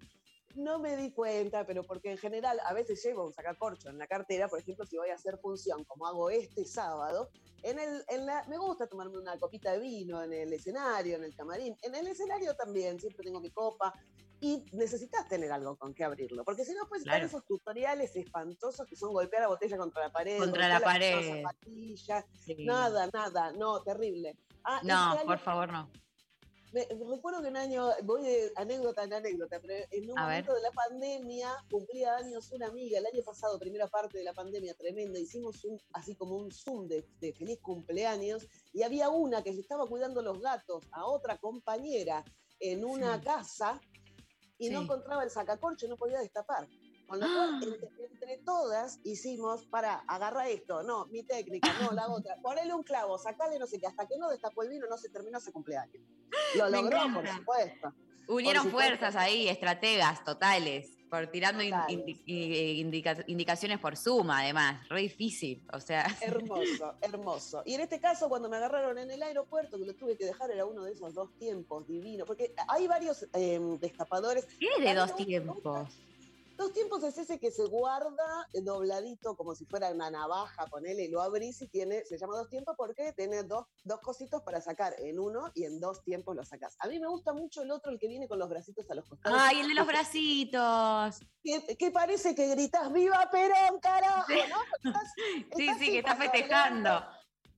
No 0.57 0.79
me 0.79 0.97
di 0.97 1.13
cuenta, 1.13 1.67
pero 1.67 1.83
porque 1.85 2.11
en 2.11 2.17
general 2.19 2.59
a 2.65 2.73
veces 2.73 3.03
llevo 3.05 3.27
un 3.27 3.33
sacacorcho 3.33 3.91
en 3.91 3.99
la 3.99 4.07
cartera, 4.07 4.49
por 4.49 4.59
ejemplo, 4.59 4.87
si 4.87 4.97
voy 4.97 5.11
a 5.11 5.15
hacer 5.15 5.39
función, 5.39 5.85
como 5.85 6.07
hago 6.07 6.31
este 6.31 6.65
sábado, 6.65 7.29
en 7.63 7.79
el, 7.79 8.03
en 8.09 8.25
la, 8.25 8.43
me 8.49 8.57
gusta 8.57 8.87
tomarme 8.87 9.19
una 9.19 9.39
copita 9.39 9.73
de 9.73 9.81
vino 9.81 10.23
en 10.23 10.33
el 10.33 10.53
escenario, 10.53 11.17
en 11.17 11.25
el 11.25 11.35
camarín. 11.37 11.77
En 11.83 11.95
el 11.95 12.07
escenario 12.07 12.55
también, 12.57 12.99
siempre 12.99 13.23
tengo 13.25 13.41
mi 13.41 13.51
copa. 13.51 13.93
y 14.39 14.63
necesitas 14.73 15.27
tener 15.29 15.51
algo 15.51 15.77
con 15.77 15.95
que 15.95 16.05
abrirlo, 16.05 16.45
porque 16.45 16.63
si 16.63 16.75
no, 16.75 16.87
pues 16.91 17.05
Claro. 17.05 17.25
están 17.25 17.29
esos 17.39 17.47
tutoriales 17.47 18.15
espantosos 18.17 18.87
que 18.87 18.95
son 18.95 19.11
golpear 19.15 19.41
la 19.41 19.49
botella 19.49 19.79
contra 19.79 20.03
la 20.03 20.13
pared, 20.13 20.39
Contra 20.39 20.69
la 20.69 20.81
pared. 20.81 21.15
con 21.15 21.37
zapatillas, 21.43 22.25
Sí. 22.45 22.55
nada, 22.67 23.09
nada, 23.15 23.53
no, 23.53 23.83
terrible. 23.83 24.37
Ah, 24.63 24.81
No, 24.85 25.15
este 25.15 25.25
por 25.27 25.39
favor, 25.39 25.73
no. 25.73 25.91
Me- 26.73 26.87
recuerdo 27.15 27.43
que 27.43 27.49
un 27.49 27.57
año, 27.57 27.89
voy 28.05 28.23
de 28.23 28.53
anécdota 28.57 29.05
en 29.05 29.13
anécdota, 29.15 29.61
pero 29.61 29.75
en 29.91 30.11
un 30.11 30.19
A 30.19 30.27
ver. 30.27 30.45
momento 30.45 30.55
de 30.55 30.61
la 30.63 30.71
pandemia 30.73 31.51
cumplía 31.71 32.17
años 32.17 32.51
una 32.53 32.67
amiga, 32.67 32.99
el 32.99 33.07
año 33.07 33.23
pasado, 33.25 33.59
primera 33.59 33.87
parte 33.89 34.19
de 34.19 34.25
la 34.25 34.35
pandemia 34.35 34.75
tremenda, 34.75 35.19
hicimos 35.19 35.65
un, 35.65 35.81
así 35.93 36.15
como 36.17 36.37
un 36.37 36.51
Zoom 36.51 36.87
de, 36.89 37.07
de 37.21 37.33
feliz 37.33 37.61
cumpleaños 37.61 38.47
y 38.73 38.83
había 38.83 39.09
una 39.09 39.43
que 39.43 39.53
se 39.55 39.61
estaba 39.61 39.87
cuidando 39.87 40.23
los 40.23 40.41
gatos 40.41 40.85
a 40.93 41.07
otra 41.07 41.39
compañera 41.39 42.25
en 42.61 42.85
una 42.85 43.19
Sí. 43.19 43.25
casa 43.25 43.81
y 44.59 44.71
no 44.71 44.83
encontraba 44.83 45.23
el 45.23 45.31
sacacorcho, 45.31 45.87
no 45.89 45.97
podía 45.97 46.19
destapar. 46.21 46.67
Con 47.07 47.21
lo 47.21 47.27
cual, 47.27 47.63
entre, 47.63 48.05
entre 48.05 48.39
todas 48.45 48.99
hicimos, 49.05 49.65
para, 49.67 49.97
agarra 50.09 50.49
esto, 50.49 50.83
no, 50.83 51.07
mi 51.07 51.23
técnica, 51.23 51.73
no, 51.81 51.93
la 51.93 52.09
otra, 52.09 52.35
ponele 52.43 52.75
un 52.75 52.83
clavo, 52.83 53.17
sacale 53.17 53.59
no 53.59 53.67
sé 53.67 53.79
qué, 53.79 53.87
hasta 53.87 54.07
que 54.07 54.19
no 54.19 54.29
destapó 54.29 54.63
el 54.65 54.71
vino 54.71 54.87
no 54.89 54.97
se 54.99 55.09
terminó 55.09 55.39
ese 55.39 55.53
cumpleaños. 55.53 56.03
Lo 56.57 56.69
logró, 56.69 56.99
por 57.15 57.29
supuesto. 57.29 57.93
Unieron 58.29 58.65
Por 58.65 58.71
supuesto. 58.73 58.97
fuerzas 58.99 59.15
ahí, 59.23 59.47
estrategas 59.49 60.25
totales, 60.25 60.91
por 61.09 61.29
tirando 61.29 61.63
Totales. 61.63 61.97
indi- 61.97 62.23
indica- 62.81 63.23
indicaciones 63.29 63.79
por 63.79 63.97
suma, 63.97 64.41
además, 64.41 64.89
re 64.89 65.03
difícil, 65.03 65.63
o 65.73 65.79
sea, 65.79 66.05
Hermoso, 66.21 66.95
hermoso. 67.03 67.63
Y 67.65 67.75
en 67.75 67.83
este 67.83 68.01
caso, 68.01 68.29
cuando 68.29 68.49
me 68.49 68.57
agarraron 68.57 68.99
en 68.99 69.13
el 69.13 69.23
aeropuerto, 69.23 69.79
que 69.79 69.85
lo 69.87 69.95
tuve 69.95 70.17
que 70.17 70.25
dejar, 70.25 70.51
era 70.51 70.67
uno 70.67 70.83
de 70.83 70.91
esos 70.91 71.15
dos 71.15 71.33
tiempos 71.39 71.87
divinos, 71.87 72.27
porque 72.27 72.53
hay 72.67 72.89
varios 72.89 73.29
eh, 73.33 73.61
destapadores. 73.81 74.45
¿qué 74.59 74.83
de 74.83 74.93
dos 74.95 75.15
tiempos? 75.15 75.89
Dos 76.57 76.73
tiempos 76.73 77.03
es 77.05 77.19
ese 77.19 77.39
que 77.39 77.51
se 77.51 77.65
guarda 77.67 78.49
dobladito 78.63 79.37
como 79.37 79.55
si 79.55 79.67
fuera 79.67 79.91
una 79.91 80.11
navaja, 80.11 80.67
ponele, 80.67 81.05
y 81.05 81.09
lo 81.11 81.21
abrís 81.21 81.61
y 81.63 81.69
tiene, 81.69 82.05
se 82.05 82.17
llama 82.19 82.37
dos 82.37 82.49
tiempos 82.49 82.75
porque 82.79 83.13
tiene 83.13 83.43
dos, 83.43 83.67
dos 83.85 84.01
cositos 84.01 84.43
para 84.43 84.61
sacar 84.61 84.95
en 84.99 85.19
uno 85.19 85.51
y 85.55 85.65
en 85.65 85.79
dos 85.81 86.03
tiempos 86.03 86.35
lo 86.35 86.45
sacás. 86.45 86.75
A 86.81 86.89
mí 86.89 86.99
me 86.99 87.09
gusta 87.09 87.33
mucho 87.35 87.63
el 87.63 87.71
otro, 87.71 87.93
el 87.93 87.99
que 87.99 88.09
viene 88.09 88.27
con 88.27 88.39
los 88.39 88.49
bracitos 88.49 88.91
a 88.91 88.95
los 88.95 89.07
costados. 89.07 89.39
Ay, 89.41 89.61
el 89.61 89.69
de 89.69 89.75
los 89.75 89.87
bracitos. 89.87 91.21
Que, 91.43 91.77
que 91.77 91.91
parece 91.91 92.35
que 92.35 92.49
gritas 92.49 92.93
¡Viva 92.93 93.29
Perón, 93.31 93.79
carajo! 93.81 94.25
Sí. 94.27 94.39
¿no? 94.49 94.91
Estás- 94.91 95.13
Sí, 95.57 95.65
estás 95.69 95.79
sí, 95.79 95.87
que 95.91 95.99
está 95.99 96.13
tipo 96.13 96.23
festejando. 96.33 97.01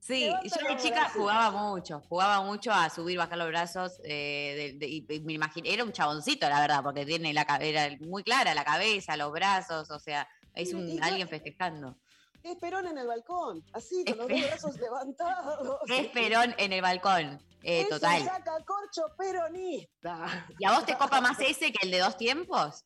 Sí, 0.00 0.30
yo 0.44 0.68
de 0.68 0.76
chica 0.76 1.10
jugaba 1.10 1.50
mucho, 1.50 2.00
jugaba 2.08 2.42
mucho 2.42 2.72
a 2.72 2.88
subir, 2.88 3.18
bajar 3.18 3.36
los 3.38 3.48
brazos, 3.48 4.00
eh, 4.04 4.74
de- 4.78 4.78
de- 4.78 5.14
y, 5.14 5.20
me 5.20 5.34
imaginé, 5.34 5.72
era 5.74 5.84
un 5.84 5.92
chaboncito, 5.92 6.48
la 6.48 6.60
verdad, 6.60 6.82
porque 6.82 7.04
tiene 7.04 7.32
la 7.34 7.42
era 7.60 7.94
muy 8.00 8.22
clara 8.22 8.54
la 8.54 8.64
cabeza, 8.64 9.16
los 9.16 9.32
brazos, 9.32 9.90
o 9.90 9.98
sea, 9.98 10.26
es 10.54 10.72
un, 10.72 10.88
y 10.88 10.98
alguien 11.02 11.28
festejando. 11.28 11.96
Es 12.42 12.56
Perón 12.56 12.86
en 12.86 12.96
el 12.96 13.06
balcón, 13.06 13.64
así, 13.72 14.04
con 14.04 14.16
los 14.18 14.28
dos 14.28 14.40
brazos 14.40 14.76
levantados. 14.78 15.80
Es 15.88 16.06
Perón 16.08 16.54
en 16.56 16.72
el 16.72 16.80
balcón, 16.80 17.40
eh, 17.62 17.80
Es 17.82 17.88
total. 17.88 18.22
un 18.22 18.28
sacacorcho 18.28 19.02
peronista. 19.18 20.46
¿Y 20.58 20.64
a 20.64 20.72
vos 20.72 20.86
te 20.86 20.96
copa 20.96 21.20
más 21.20 21.38
ese 21.40 21.72
que 21.72 21.78
el 21.84 21.90
de 21.90 21.98
dos 21.98 22.16
tiempos? 22.16 22.84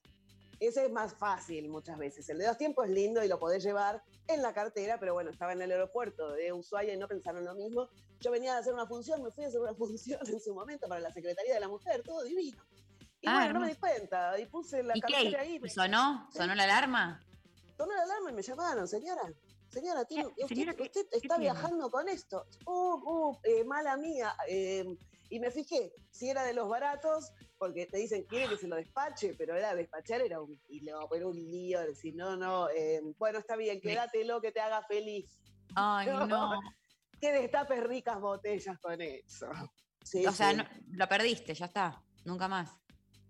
Ese 0.62 0.84
es 0.86 0.93
más 0.93 1.12
fácil 1.14 1.68
muchas 1.68 1.98
veces. 1.98 2.28
El 2.28 2.39
de 2.39 2.47
dos 2.47 2.56
tiempos 2.56 2.84
es 2.86 2.93
lindo 2.93 3.22
y 3.24 3.26
lo 3.26 3.39
podés 3.40 3.64
llevar 3.64 4.01
en 4.28 4.43
la 4.43 4.52
cartera, 4.55 4.97
pero 5.01 5.12
bueno, 5.12 5.30
estaba 5.30 5.52
en 5.52 5.60
el 5.60 5.72
aeropuerto 5.72 6.30
de 6.32 6.52
Ushuaia 6.52 6.94
y 6.94 6.97
no 6.97 7.09
pensaron 7.09 7.44
lo 7.44 7.55
mismo. 7.56 7.89
Yo 8.20 8.30
venía 8.30 8.55
a 8.55 8.59
hacer 8.59 8.72
una 8.72 8.86
función, 8.86 9.20
me 9.24 9.32
fui 9.32 9.43
a 9.44 9.48
hacer 9.48 9.60
una 9.60 9.74
función 9.74 10.20
en 10.24 10.40
su 10.40 10.55
momento 10.55 10.86
para 10.86 11.01
la 11.01 11.10
Secretaría 11.12 11.55
de 11.55 11.60
la 11.60 11.66
Mujer, 11.68 12.02
todo 12.05 12.22
divino. 12.22 12.62
Y 13.20 13.28
Ah, 13.28 13.39
bueno, 13.39 13.55
no 13.55 13.60
me 13.60 13.68
di 13.68 13.74
cuenta 13.74 14.39
y 14.39 14.47
puse 14.47 14.84
la 14.84 14.97
¿Y 14.97 15.01
cartera 15.01 15.30
qué? 15.30 15.36
ahí. 15.36 15.59
me- 15.60 15.68
¿Sonó? 15.68 16.28
¿Sonó 16.32 16.55
la 16.55 16.62
alarma? 16.62 17.20
Sonó 17.76 17.93
la 17.97 18.02
alarma 18.05 18.30
y 18.30 18.34
me 18.34 18.43
llamaron, 18.43 18.86
señora. 18.86 19.22
Señora, 19.68 20.05
tiene- 20.05 20.26
usted, 20.28 20.47
señora, 20.47 20.74
¿qué- 20.74 20.82
usted 20.84 21.06
qué 21.10 21.16
está 21.18 21.39
viajando 21.39 21.90
con 21.90 22.09
esto. 22.09 22.47
Uh, 22.66 23.30
uh, 23.30 23.39
eh, 23.43 23.64
mala 23.64 23.97
mía. 23.97 24.32
eh, 24.48 24.84
y 25.30 25.40
me 25.40 25.51
fijé 25.51 25.93
si 26.10 26.28
era 26.28 26.44
de 26.44 26.52
los 26.52 26.68
baratos, 26.68 27.32
porque 27.62 27.86
te 27.86 27.97
dicen, 27.98 28.24
quiere 28.24 28.48
que 28.48 28.56
se 28.56 28.66
lo 28.66 28.74
despache, 28.74 29.34
pero 29.39 29.56
era 29.56 29.72
despachar, 29.72 30.20
era 30.20 30.40
un 30.40 30.59
quilombo, 30.66 31.14
era 31.14 31.28
un 31.28 31.36
lío. 31.36 31.80
Decir, 31.82 32.12
no, 32.16 32.36
no, 32.36 32.68
eh, 32.70 33.01
bueno, 33.16 33.39
está 33.39 33.55
bien, 33.55 33.80
quédatelo 33.80 34.40
que 34.40 34.51
te 34.51 34.59
haga 34.59 34.82
feliz. 34.82 35.39
Ay, 35.76 36.09
no. 36.28 36.60
Que 37.20 37.30
destapes 37.30 37.80
ricas 37.84 38.20
botellas 38.20 38.76
con 38.80 39.01
eso. 39.01 39.47
Sí, 40.02 40.26
o 40.26 40.32
sea, 40.32 40.52
no- 40.55 40.64
lo 40.90 41.09
perdiste, 41.09 41.55
ya 41.55 41.66
está, 41.66 42.02
nunca 42.24 42.48
más. 42.48 42.68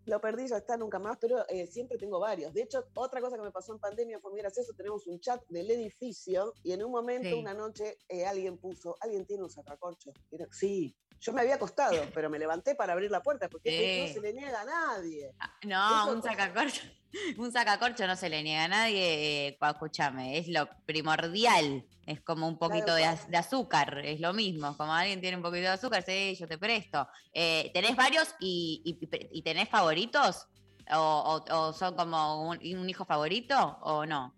Lo 0.06 0.20
perdí, 0.20 0.48
ya 0.48 0.56
está, 0.56 0.76
nunca 0.76 0.98
más, 0.98 1.16
pero 1.20 1.48
eh, 1.48 1.66
siempre 1.66 1.96
tengo 1.98 2.18
varios. 2.18 2.52
De 2.52 2.62
hecho, 2.62 2.84
otra 2.94 3.20
cosa 3.20 3.36
que 3.36 3.42
me 3.42 3.52
pasó 3.52 3.72
en 3.72 3.78
pandemia 3.78 4.18
fue 4.20 4.30
muy 4.32 4.40
gracioso. 4.40 4.72
Tenemos 4.74 5.06
un 5.06 5.20
chat 5.20 5.40
del 5.48 5.70
edificio 5.70 6.54
y 6.62 6.72
en 6.72 6.82
un 6.84 6.90
momento, 6.90 7.28
Sí. 7.28 7.34
una 7.34 7.54
noche, 7.54 7.98
eh, 8.08 8.26
alguien 8.26 8.58
puso, 8.58 8.96
¿alguien 9.00 9.24
tiene 9.26 9.44
un 9.44 9.50
sacacorcho? 9.50 10.12
Era, 10.30 10.46
sí. 10.50 10.96
Yo 11.20 11.32
me 11.32 11.42
había 11.42 11.54
acostado, 11.54 11.92
pero 12.18 12.28
me 12.28 12.38
levanté 12.38 12.74
para 12.74 12.94
abrir 12.94 13.10
la 13.10 13.22
puerta 13.22 13.48
porque 13.48 13.70
Sí. 13.70 14.08
no 14.08 14.14
se 14.14 14.20
le 14.20 14.32
niega 14.32 14.60
a 14.62 14.64
nadie. 14.64 15.32
No, 15.64 16.02
Eso- 16.04 16.16
un 16.16 16.22
sacacorcho, 16.22 16.82
un 17.38 17.52
sacacorcho 17.52 18.06
no 18.06 18.16
se 18.16 18.28
le 18.28 18.42
niega 18.42 18.64
a 18.64 18.68
nadie, 18.68 19.48
eh, 19.48 19.58
escúchame, 19.60 20.38
es 20.38 20.48
lo 20.48 20.68
primordial, 20.86 21.86
es 22.06 22.20
como 22.22 22.46
un 22.48 22.58
poquito 22.58 22.94
de, 22.94 23.02
cual. 23.02 23.14
az- 23.14 23.28
de 23.30 23.36
azúcar, 23.36 23.98
es 24.04 24.20
lo 24.20 24.32
mismo, 24.32 24.76
como 24.76 24.92
alguien 24.92 25.20
tiene 25.20 25.36
un 25.36 25.42
poquito 25.42 25.62
de 25.62 25.68
azúcar, 25.68 26.02
sí, 26.04 26.34
yo 26.38 26.48
te 26.48 26.58
presto. 26.58 27.06
Eh, 27.32 27.70
¿Tenés 27.74 27.96
varios 27.96 28.34
y, 28.40 28.82
y- 28.84 29.38
y 29.38 29.42
tenés 29.42 29.68
favoritos? 29.68 30.46
¿O, 30.92 30.96
o- 30.98 31.58
o 31.58 31.72
son 31.72 31.94
como 31.94 32.48
un, 32.48 32.58
un 32.76 32.90
hijo 32.90 33.04
favorito 33.04 33.78
o 33.82 34.04
no? 34.04 34.34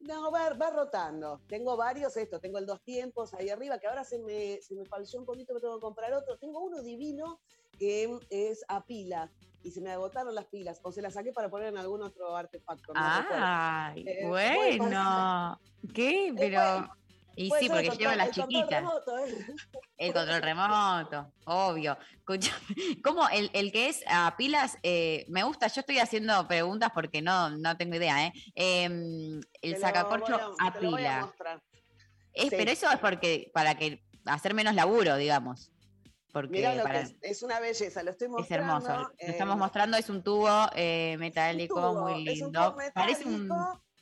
No, 0.00 0.30
va, 0.30 0.50
va 0.54 0.70
rotando. 0.70 1.40
Tengo 1.48 1.76
varios, 1.76 2.16
esto, 2.16 2.38
tengo 2.38 2.58
el 2.58 2.66
dos 2.66 2.80
tiempos 2.82 3.34
ahí 3.34 3.48
arriba, 3.50 3.78
que 3.78 3.86
ahora 3.88 4.04
se 4.04 4.18
me, 4.20 4.60
se 4.62 4.74
me 4.74 4.84
falció 4.86 5.18
un 5.18 5.26
poquito, 5.26 5.52
me 5.52 5.60
tengo 5.60 5.74
que 5.76 5.80
comprar 5.82 6.12
otro. 6.12 6.38
Tengo 6.38 6.60
uno 6.60 6.80
divino 6.82 7.40
que 7.78 8.18
es 8.30 8.64
a 8.68 8.84
pila 8.84 9.30
y 9.66 9.70
se 9.72 9.80
me 9.80 9.90
agotaron 9.90 10.32
las 10.32 10.44
pilas, 10.46 10.78
o 10.84 10.92
se 10.92 11.02
las 11.02 11.14
saqué 11.14 11.32
para 11.32 11.48
poner 11.50 11.68
en 11.68 11.78
algún 11.78 12.00
otro 12.02 12.36
artefacto. 12.36 12.94
no. 12.94 13.00
Ay, 13.02 14.04
Eh, 14.06 14.18
puede 14.28 14.78
bueno. 14.78 15.60
¿Qué? 15.92 16.32
Pero... 16.36 16.88
Y 17.38 17.50
sí, 17.58 17.68
porque 17.68 17.88
control- 17.90 18.16
las 18.16 18.28
el 18.28 18.34
control 18.34 18.48
chiquitas. 18.48 18.80
remoto, 18.80 19.18
¿eh? 19.18 19.46
El 19.98 20.12
control 20.14 20.40
remoto, 20.42 21.32
obvio. 21.44 21.98
¿cómo 23.04 23.28
el, 23.28 23.50
el 23.52 23.72
que 23.72 23.88
es 23.90 24.02
a 24.08 24.34
pilas? 24.38 24.78
eh, 24.82 25.26
me 25.28 25.42
gusta, 25.42 25.66
yo 25.66 25.80
estoy 25.80 25.98
haciendo 25.98 26.46
preguntas 26.48 26.90
porque 26.94 27.20
no, 27.20 27.50
no 27.50 27.76
tengo 27.76 27.96
idea, 27.96 28.26
¿eh? 28.28 28.32
Em, 28.54 29.40
Te 29.60 29.68
el 29.68 29.76
sacacorcho 29.78 30.32
voy 30.32 30.40
a- 30.60 30.66
a 30.68 30.72
te 30.72 30.78
a 30.78 30.80
pila. 30.80 31.20
mostrar. 31.26 31.62
Es, 32.32 32.44
Sí. 32.44 32.56
Pero 32.56 32.70
eso 32.70 32.90
es 32.90 32.98
porque 33.00 33.50
para 33.52 33.74
que 33.74 34.02
hacer 34.24 34.54
menos 34.54 34.74
laburo, 34.74 35.16
digamos. 35.16 35.70
Porque 36.36 36.52
Mirá 36.58 36.74
lo 36.74 36.82
para- 36.82 37.02
que 37.02 37.06
es, 37.06 37.16
es 37.38 37.42
una 37.42 37.60
belleza, 37.60 38.02
lo 38.02 38.10
estoy 38.10 38.26
es 38.26 38.30
mostrando. 38.32 38.86
hermoso. 38.86 39.10
Lo 39.18 39.26
estamos 39.26 39.56
mostrando, 39.56 39.96
es 39.96 40.10
un 40.10 40.22
tubo 40.22 40.50
eh, 40.74 41.16
metálico 41.18 41.76
tubo, 41.76 42.02
muy 42.02 42.28
es 42.28 42.42
un 42.42 42.48
lindo. 42.52 42.72
tubo 42.72 42.82
Parece 42.92 43.24
un 43.24 43.48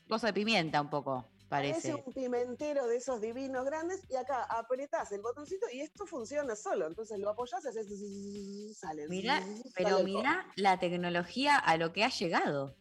coso 0.09 0.27
de 0.27 0.33
pimienta 0.33 0.81
un 0.81 0.91
poco, 0.91 1.29
Parece 1.49 1.93
parece. 1.93 1.95
un 1.95 2.13
pimentero 2.13 2.89
de 2.89 2.97
esos 2.97 3.21
divinos 3.21 3.65
grandes 3.65 4.03
y 4.11 4.17
acá 4.17 4.43
apretás 4.51 5.13
el 5.13 5.21
botoncito 5.23 5.67
y 5.73 5.81
esto 5.83 6.07
funciona 6.07 6.57
solo. 6.57 6.89
Entonces 6.89 7.21
lo 7.21 7.31
apoyás 7.31 7.65
y 7.67 7.69
haces 7.69 7.87
sale. 8.77 9.07
Mirá, 9.09 9.41
pero 9.77 10.01
mirá 10.01 10.45
la 10.57 10.81
tecnología 10.81 11.57
a 11.57 11.77
lo 11.77 11.93
que 11.93 12.03
ha 12.03 12.09
llegado. 12.09 12.75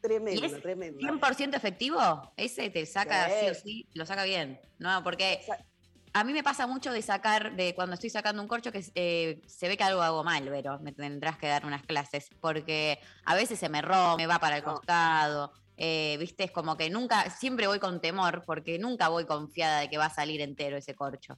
Tremendo, 0.00 0.40
¿Y 0.40 0.44
es 0.44 0.62
tremendo. 0.62 1.00
100% 1.00 1.56
efectivo? 1.56 2.32
Ese 2.36 2.70
te 2.70 2.86
saca 2.86 3.28
Sí. 3.28 3.34
sí 3.40 3.48
o 3.50 3.54
sí, 3.54 3.88
lo 3.94 4.06
saca 4.06 4.22
bien. 4.22 4.60
No, 4.78 5.02
porque 5.02 5.40
a 6.16 6.22
mí 6.22 6.32
me 6.32 6.44
pasa 6.44 6.66
mucho 6.68 6.92
de 6.92 7.02
sacar, 7.02 7.56
de 7.56 7.74
cuando 7.74 7.94
estoy 7.94 8.08
sacando 8.08 8.40
un 8.40 8.46
corcho, 8.46 8.70
que 8.70 8.84
eh, 8.94 9.42
se 9.46 9.66
ve 9.66 9.76
que 9.76 9.82
algo 9.82 10.00
hago 10.00 10.22
mal, 10.22 10.44
pero 10.48 10.78
me 10.78 10.92
tendrás 10.92 11.36
que 11.38 11.48
dar 11.48 11.66
unas 11.66 11.82
clases, 11.82 12.28
porque 12.40 13.00
a 13.24 13.34
veces 13.34 13.58
se 13.58 13.68
me 13.68 13.82
rompe, 13.82 14.22
me 14.22 14.26
va 14.28 14.38
para 14.38 14.58
el 14.58 14.62
costado. 14.62 15.52
eh, 15.76 16.16
Viste, 16.20 16.44
es 16.44 16.52
como 16.52 16.76
que 16.76 16.88
nunca, 16.88 17.28
siempre 17.30 17.66
voy 17.66 17.80
con 17.80 18.00
temor, 18.00 18.44
porque 18.46 18.78
nunca 18.78 19.08
voy 19.08 19.26
confiada 19.26 19.80
de 19.80 19.90
que 19.90 19.98
va 19.98 20.06
a 20.06 20.10
salir 20.14 20.40
entero 20.40 20.76
ese 20.76 20.94
corcho. 20.94 21.36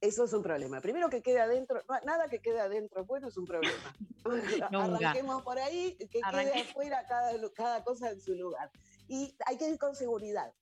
Eso 0.00 0.24
es 0.24 0.32
un 0.32 0.42
problema. 0.42 0.80
Primero 0.80 1.08
que 1.10 1.20
quede 1.20 1.40
adentro, 1.40 1.80
nada 2.04 2.28
que 2.28 2.38
quede 2.40 2.60
adentro 2.60 3.04
bueno 3.04 3.26
es 3.28 3.36
un 3.36 3.44
problema. 3.46 3.94
Arranquemos 4.72 5.42
por 5.42 5.58
ahí, 5.58 5.96
que 6.10 6.20
Arranque- 6.20 6.52
quede 6.52 6.60
afuera 6.62 7.04
cada, 7.08 7.32
cada 7.54 7.84
cosa 7.84 8.10
en 8.10 8.20
su 8.20 8.34
lugar. 8.34 8.70
Y 9.08 9.34
hay 9.46 9.56
que 9.58 9.68
ir 9.68 9.78
con 9.78 9.94
seguridad. 9.96 10.52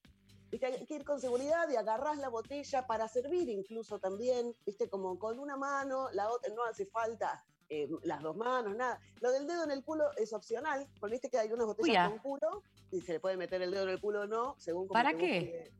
¿Viste? 0.51 0.67
Hay 0.67 0.87
que 0.87 0.97
ir 0.97 1.05
con 1.05 1.21
seguridad 1.21 1.69
y 1.71 1.77
agarrás 1.77 2.19
la 2.19 2.29
botella 2.29 2.87
para 2.87 3.07
servir 3.09 3.49
incluso 3.49 3.99
también, 3.99 4.55
viste, 4.67 4.89
como 4.89 5.19
con 5.19 5.39
una 5.39 5.57
mano, 5.57 6.09
la 6.13 6.29
otra, 6.29 6.53
no 6.55 6.65
hace 6.65 6.87
falta 6.87 7.45
eh, 7.69 7.89
las 8.03 8.21
dos 8.21 8.37
manos, 8.37 8.75
nada. 8.75 9.01
Lo 9.21 9.31
del 9.31 9.47
dedo 9.47 9.63
en 9.63 9.71
el 9.71 9.85
culo 9.85 10.05
es 10.17 10.33
opcional, 10.33 10.89
porque 10.99 11.15
viste 11.15 11.31
que 11.31 11.39
hay 11.39 11.53
unas 11.53 11.67
botellas 11.67 11.89
Uy, 11.89 11.97
ah. 11.97 12.09
con 12.11 12.19
culo 12.19 12.63
y 12.91 13.01
se 13.01 13.13
le 13.13 13.21
puede 13.21 13.37
meter 13.37 13.63
el 13.63 13.71
dedo 13.71 13.85
en 13.85 13.91
el 13.91 14.01
culo 14.01 14.23
o 14.23 14.27
no, 14.27 14.57
según 14.59 14.89
como 14.89 14.95
¿Para 14.95 15.15
qué? 15.15 15.71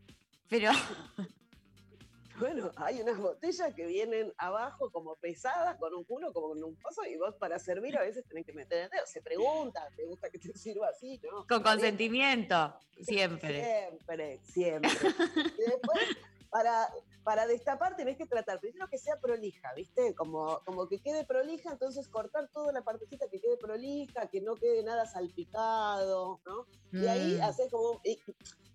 Pero, 0.49 0.71
Bueno, 2.41 2.73
hay 2.77 3.03
unas 3.03 3.19
botellas 3.19 3.75
que 3.75 3.87
vienen 3.87 4.33
abajo 4.39 4.91
como 4.91 5.15
pesadas, 5.17 5.77
con 5.79 5.95
un 5.95 6.05
culo, 6.05 6.33
como 6.33 6.49
con 6.49 6.65
un 6.65 6.75
pozo, 6.77 7.05
y 7.05 7.17
vos 7.17 7.35
para 7.37 7.59
servir 7.59 7.97
a 7.99 8.01
veces 8.01 8.25
tenés 8.27 8.47
que 8.47 8.53
meter 8.55 8.85
el 8.85 8.91
dedo. 8.91 9.05
Se 9.07 9.21
pregunta, 9.21 9.87
¿te 9.95 10.05
gusta 10.07 10.31
que 10.31 10.39
te 10.39 10.53
sirva 10.59 10.89
así? 10.89 11.21
¿no? 11.31 11.47
Con 11.47 11.63
consentimiento, 11.63 12.75
siempre. 13.03 13.63
Siempre, 13.63 14.41
siempre. 14.43 14.91
y 15.59 15.63
después, 15.71 15.99
para, 16.51 16.89
para 17.23 17.47
destapar 17.47 17.95
tenés 17.95 18.17
que 18.17 18.27
tratar 18.27 18.59
primero 18.59 18.89
que 18.89 18.99
sea 18.99 19.17
prolija, 19.21 19.73
¿viste? 19.77 20.15
Como, 20.15 20.61
como 20.65 20.89
que 20.89 20.99
quede 20.99 21.25
prolija, 21.25 21.71
entonces 21.73 22.09
cortar 22.09 22.49
toda 22.53 22.73
la 22.73 22.83
partecita 22.83 23.29
que 23.29 23.41
quede 23.41 23.57
prolija, 23.59 24.29
que 24.29 24.41
no 24.41 24.55
quede 24.57 24.83
nada 24.83 25.05
salpicado, 25.07 26.41
¿no? 26.47 26.67
Y 26.93 27.07
ahí 27.07 27.37
Mm. 27.39 27.43
haces 27.43 27.71
como... 27.71 28.01
Y, 28.03 28.19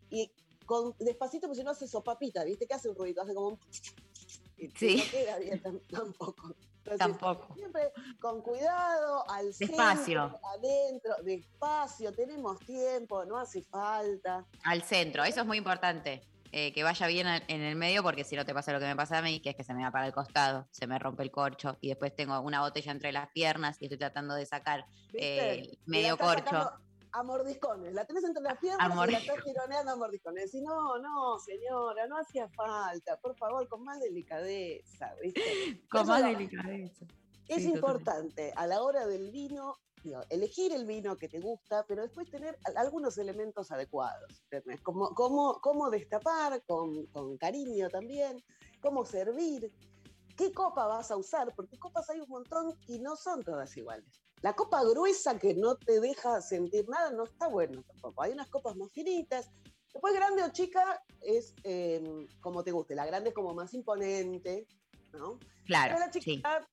y 0.09 0.31
con, 0.65 0.93
despacito, 0.99 1.47
porque 1.47 1.59
si 1.59 1.63
no 1.63 1.71
hace 1.71 1.87
sopapita, 1.87 2.43
¿viste? 2.43 2.65
Que 2.67 2.73
hace 2.73 2.89
un 2.89 2.95
ruido, 2.95 3.21
hace 3.23 3.33
como 3.33 3.47
un... 3.49 3.59
y 4.57 4.67
Sí. 4.69 4.97
No 5.05 5.11
queda 5.11 5.39
bien 5.39 5.61
tam- 5.63 5.81
tampoco. 5.89 6.55
Entonces, 6.85 6.99
Tampoco. 6.99 7.55
Siempre 7.55 7.91
con 8.19 8.41
cuidado, 8.43 9.27
al 9.29 9.47
Despacio. 9.47 10.29
centro, 10.29 10.39
adentro, 10.55 11.15
despacio, 11.23 12.11
tenemos 12.13 12.59
tiempo, 12.59 13.25
no 13.25 13.37
hace 13.39 13.63
falta. 13.63 14.45
Al 14.63 14.83
centro, 14.83 15.23
eso 15.23 15.41
es 15.41 15.47
muy 15.47 15.57
importante. 15.57 16.21
eh, 16.51 16.71
que 16.71 16.83
vaya 16.83 17.05
bien 17.07 17.27
en 17.27 17.61
el 17.61 17.75
medio, 17.75 18.01
porque 18.01 18.23
si 18.23 18.35
no 18.37 18.45
te 18.45 18.53
pasa 18.53 18.71
lo 18.71 18.79
que 18.79 18.85
me 18.85 18.95
pasa 18.95 19.17
a 19.17 19.21
mí, 19.21 19.41
que 19.41 19.49
es 19.49 19.55
que 19.57 19.63
se 19.65 19.73
me 19.73 19.83
va 19.83 19.91
para 19.91 20.05
el 20.07 20.13
costado, 20.13 20.67
se 20.71 20.87
me 20.87 20.97
rompe 20.99 21.23
el 21.23 21.29
corcho 21.31 21.75
y 21.81 21.89
después 21.89 22.15
tengo 22.15 22.39
una 22.39 22.61
botella 22.61 22.93
entre 22.93 23.11
las 23.11 23.29
piernas 23.31 23.75
y 23.81 23.85
estoy 23.85 23.97
tratando 23.97 24.35
de 24.35 24.45
sacar 24.45 24.85
eh, 25.13 25.75
medio 25.85 26.17
corcho. 26.17 26.45
sacando 26.45 26.71
A 27.17 27.23
mordiscones, 27.23 27.93
la 27.93 28.03
tenés 28.03 28.25
entre 28.25 28.43
las 28.43 28.57
piernas 28.59 28.91
y 29.07 29.11
la 29.11 29.17
estás 29.19 29.41
tironeando 29.43 29.91
a 29.93 29.95
mordiscones. 29.95 30.53
Y 30.53 30.61
no, 30.61 30.97
no, 30.99 31.39
señora, 31.39 32.07
no 32.07 32.17
hacía 32.17 32.49
falta, 32.49 33.17
por 33.21 33.37
favor, 33.37 33.65
con 33.69 33.83
más 33.83 34.01
delicadeza, 34.01 35.15
Con 35.89 36.01
eso 36.01 36.11
más 36.11 36.23
delicadeza. 36.23 37.05
Es 37.47 37.63
Sí, 37.63 37.67
totalmente. 37.67 37.69
importante 37.69 38.53
a 38.57 38.67
la 38.67 38.81
hora 38.83 39.07
del 39.07 39.31
vino, 39.31 39.75
digo, 40.03 40.19
elegir 40.29 40.73
el 40.73 40.85
vino 40.85 41.15
que 41.15 41.29
te 41.29 41.39
gusta, 41.39 41.85
pero 41.87 42.01
después 42.01 42.29
tener 42.29 42.57
al- 42.65 42.75
algunos 42.77 43.17
elementos 43.17 43.71
adecuados. 43.71 44.43
¿entendés? 44.51 44.81
Como, 44.81 45.09
cómo, 45.15 45.59
cómo 45.61 45.89
destapar 45.89 46.63
con, 46.65 47.05
con 47.13 47.37
cariño 47.37 47.87
también, 47.89 48.43
cómo 48.81 49.05
servir, 49.05 49.71
qué 50.35 50.51
copa 50.51 50.85
vas 50.87 51.11
a 51.11 51.15
usar, 51.17 51.53
porque 51.55 51.77
copas 51.79 52.09
hay 52.09 52.19
un 52.19 52.29
montón 52.29 52.73
y 52.87 52.99
no 52.99 53.15
son 53.15 53.41
todas 53.41 53.77
iguales. 53.77 54.21
La 54.41 54.53
copa 54.53 54.83
gruesa 54.83 55.37
que 55.39 55.53
no 55.55 55.75
te 55.75 55.99
deja 55.99 56.41
sentir 56.41 56.87
nada 56.87 57.11
no 57.11 57.23
está 57.23 57.47
bueno 57.47 57.81
tampoco. 57.83 58.21
Hay 58.23 58.31
unas 58.33 58.47
copas 58.49 58.75
más 58.75 58.89
finitas. 58.91 59.49
Después 59.93 60.13
grande 60.13 60.43
o 60.43 60.49
chica 60.51 61.01
es 61.21 61.53
eh, 61.63 62.03
como 62.41 62.63
te 62.63 62.71
guste. 62.71 62.95
La 62.95 63.05
grande 63.05 63.29
es 63.29 63.35
como 63.35 63.53
más 63.53 63.73
imponente, 63.73 64.67
¿no? 65.13 65.39
Claro, 65.65 65.93
Pero 65.95 66.05
la 66.05 66.11
sí. 66.11 66.19
chiquita, 66.19 66.67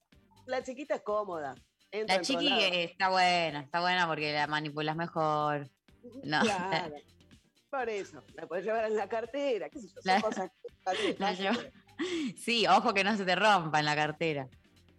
la 0.47 0.63
chiquita 0.63 0.95
es 0.97 1.03
cómoda. 1.03 1.55
entra 1.93 2.17
La 2.17 2.23
chiqui 2.23 2.49
está 2.51 3.09
buena, 3.11 3.61
está 3.63 3.81
buena 3.81 4.07
porque 4.09 4.33
la 4.33 4.47
manipulas 4.49 4.97
mejor. 4.97 5.71
No. 6.25 6.41
Claro. 6.41 6.97
Por 7.71 7.89
eso, 7.89 8.23
la 8.35 8.47
puedes 8.47 8.65
llevar 8.67 8.85
en 8.85 8.97
la 8.97 9.09
cartera, 9.09 9.71
qué 9.71 9.81
sé 9.81 9.87
yo, 9.89 9.95
son 9.95 10.03
La- 10.05 10.21
cosas 10.21 10.51
que- 11.01 11.17
La 11.19 11.33
llevo- 11.33 11.59
Sí, 12.37 12.67
ojo 12.67 12.93
que 12.93 13.05
no 13.05 13.17
se 13.17 13.25
te 13.25 13.35
rompa 13.37 13.79
en 13.79 13.85
la 13.87 13.95
cartera. 13.95 14.49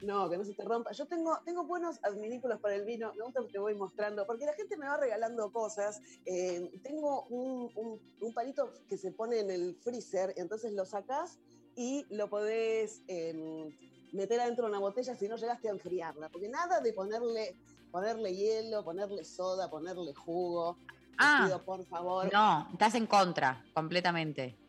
No, 0.03 0.29
que 0.29 0.37
no 0.37 0.43
se 0.43 0.53
te 0.53 0.63
rompa. 0.65 0.91
Yo 0.91 1.05
tengo, 1.07 1.37
tengo 1.45 1.65
buenos 1.65 1.97
adminículos 2.03 2.59
para 2.59 2.75
el 2.75 2.83
vino, 2.83 3.13
me 3.15 3.23
gusta 3.23 3.41
que 3.41 3.47
te 3.53 3.59
voy 3.59 3.73
mostrando, 3.75 4.25
porque 4.27 4.45
la 4.45 4.53
gente 4.53 4.75
me 4.77 4.85
va 4.85 4.97
regalando 4.97 5.49
cosas. 5.49 5.97
Eh, 6.25 6.69
tengo 6.83 7.25
un, 7.29 7.71
un- 7.75 8.01
un 8.19 8.33
palito 8.33 8.69
que 8.89 8.97
se 8.97 9.13
pone 9.13 9.39
en 9.39 9.49
el 9.49 9.77
freezer, 9.81 10.33
entonces 10.35 10.73
lo 10.73 10.85
sacás 10.85 11.39
y 11.75 12.05
lo 12.09 12.29
podés 12.29 13.01
em, 13.07 13.73
meter 14.11 14.41
adentro 14.41 14.65
de 14.65 14.71
una 14.71 14.79
botella 14.79 15.15
si 15.15 15.27
no 15.29 15.37
llegaste 15.37 15.69
a 15.69 15.71
enfriarla. 15.71 16.29
Porque 16.29 16.49
nada 16.49 16.81
de 16.81 16.91
ponerle, 16.93 17.57
ponerle 17.89 18.35
hielo, 18.35 18.83
ponerle 18.83 19.23
soda, 19.23 19.69
ponerle 19.69 20.13
jugo. 20.13 20.77
Ah, 21.17 21.43
pido, 21.45 21.63
por 21.63 21.85
favor. 21.87 22.29
No, 22.33 22.67
estás 22.73 22.95
en 22.95 23.07
contra, 23.07 23.63
completamente. 23.73 24.59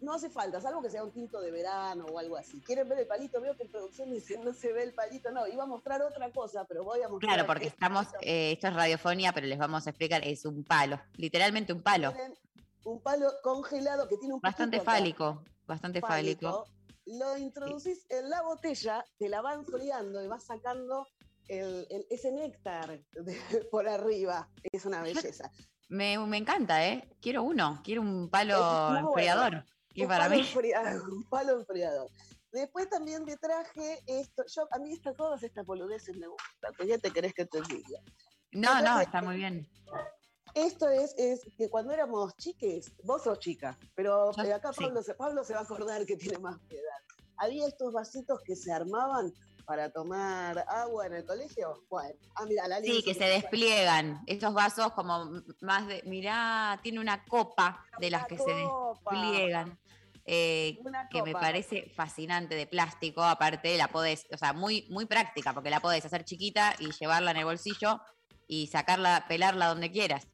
No 0.00 0.12
hace 0.14 0.30
falta, 0.30 0.60
salvo 0.60 0.80
que 0.82 0.90
sea 0.90 1.02
un 1.02 1.10
tinto 1.12 1.40
de 1.40 1.50
verano 1.50 2.06
o 2.06 2.18
algo 2.18 2.36
así. 2.36 2.60
¿Quieren 2.60 2.88
ver 2.88 3.00
el 3.00 3.06
palito? 3.06 3.40
Veo 3.40 3.56
que 3.56 3.64
en 3.64 3.70
producción 3.70 4.10
dicen 4.12 4.44
no 4.44 4.52
se 4.52 4.72
ve 4.72 4.84
el 4.84 4.94
palito. 4.94 5.30
No, 5.32 5.46
iba 5.46 5.64
a 5.64 5.66
mostrar 5.66 6.00
otra 6.02 6.30
cosa, 6.30 6.64
pero 6.66 6.84
voy 6.84 7.02
a 7.02 7.08
mostrar. 7.08 7.34
Claro, 7.34 7.46
porque 7.46 7.66
estamos, 7.66 8.06
eh, 8.20 8.52
esto 8.52 8.68
es 8.68 8.74
radiofonía, 8.74 9.32
pero 9.32 9.46
les 9.46 9.58
vamos 9.58 9.86
a 9.86 9.90
explicar, 9.90 10.22
es 10.26 10.44
un 10.44 10.62
palo, 10.64 11.00
literalmente 11.16 11.72
un 11.72 11.82
palo. 11.82 12.12
Un 12.84 13.00
palo 13.02 13.30
congelado 13.42 14.08
que 14.08 14.16
tiene 14.18 14.34
un 14.34 14.40
Bastante 14.40 14.80
fálico, 14.80 15.42
bastante 15.66 16.00
fálico. 16.00 16.64
Lo 17.06 17.36
introducís 17.38 18.06
en 18.10 18.28
la 18.30 18.42
botella, 18.42 19.04
te 19.18 19.28
la 19.28 19.40
va 19.40 19.54
enfriando 19.54 20.22
y 20.22 20.26
vas 20.26 20.44
sacando 20.44 21.06
el- 21.48 21.86
el- 21.90 22.06
ese 22.10 22.30
néctar 22.30 23.00
de- 23.12 23.40
por 23.70 23.88
arriba. 23.88 24.48
Es 24.70 24.84
una 24.84 25.02
belleza. 25.02 25.50
Me, 25.88 26.18
me 26.18 26.36
encanta, 26.36 26.86
¿eh? 26.86 27.08
Quiero 27.20 27.42
uno, 27.42 27.80
quiero 27.82 28.02
un 28.02 28.28
palo 28.28 28.58
bueno. 29.12 29.64
Un 30.02 30.08
para 30.08 30.24
palo 30.24 30.34
mí, 30.36 30.40
enfriador, 30.40 31.10
un 31.12 31.24
palo 31.28 31.52
enfriador. 31.60 32.10
Después 32.52 32.88
también 32.88 33.24
te 33.26 33.36
traje 33.36 34.02
esto. 34.06 34.44
Yo, 34.46 34.66
a 34.70 34.78
mí 34.78 34.92
estas, 34.92 35.14
todas 35.16 35.42
estas 35.42 35.66
boludeces 35.66 36.16
me 36.16 36.26
gustan, 36.26 36.72
pues 36.76 36.88
ya 36.88 36.98
te 36.98 37.10
querés 37.10 37.34
que 37.34 37.44
te 37.46 37.60
diga. 37.62 38.00
no, 38.52 38.80
no, 38.80 39.00
está 39.00 39.20
muy 39.22 39.36
bien. 39.36 39.68
Esto 40.54 40.88
es, 40.88 41.14
es 41.18 41.46
que 41.56 41.68
cuando 41.68 41.92
éramos 41.92 42.34
chiques, 42.36 42.92
vos 43.04 43.22
sos 43.22 43.38
chica, 43.38 43.78
pero 43.94 44.32
Yo- 44.32 44.42
eh, 44.44 44.52
acá 44.54 44.72
sí. 44.72 44.84
Pablo, 44.84 45.02
se, 45.02 45.14
Pablo 45.14 45.44
se 45.44 45.52
va 45.52 45.60
a 45.60 45.62
acordar 45.62 46.04
que 46.06 46.16
tiene 46.16 46.38
más 46.38 46.58
edad. 46.70 47.02
Había 47.36 47.68
estos 47.68 47.92
vasitos 47.92 48.40
que 48.44 48.56
se 48.56 48.72
armaban 48.72 49.32
para 49.68 49.90
tomar 49.90 50.64
agua 50.66 51.06
en 51.06 51.12
el 51.12 51.26
colegio. 51.26 51.84
Bueno, 51.90 52.18
ah, 52.36 52.46
mira, 52.46 52.66
la 52.66 52.80
Sí, 52.80 53.02
que 53.04 53.12
se 53.12 53.24
despliegan. 53.24 54.22
Esos 54.26 54.54
vasos 54.54 54.92
como 54.92 55.42
más 55.60 55.86
de, 55.86 56.02
mirá, 56.06 56.80
tiene 56.82 57.00
una 57.00 57.22
copa 57.26 57.84
de 58.00 58.10
las 58.10 58.26
que 58.26 58.38
se 58.38 58.50
despliegan. 58.50 59.78
eh, 60.24 60.78
que 61.10 61.22
me 61.22 61.32
parece 61.32 61.92
fascinante 61.94 62.54
de 62.54 62.66
plástico, 62.66 63.22
aparte 63.22 63.76
la 63.76 63.88
podés, 63.88 64.26
o 64.32 64.38
sea, 64.38 64.54
muy, 64.54 64.86
muy 64.88 65.04
práctica, 65.04 65.52
porque 65.52 65.70
la 65.70 65.80
podés 65.80 66.04
hacer 66.04 66.24
chiquita 66.24 66.74
y 66.78 66.90
llevarla 66.92 67.30
en 67.32 67.36
el 67.38 67.44
bolsillo 67.44 68.00
y 68.46 68.68
sacarla, 68.68 69.26
pelarla 69.28 69.68
donde 69.68 69.90
quieras. 69.90 70.26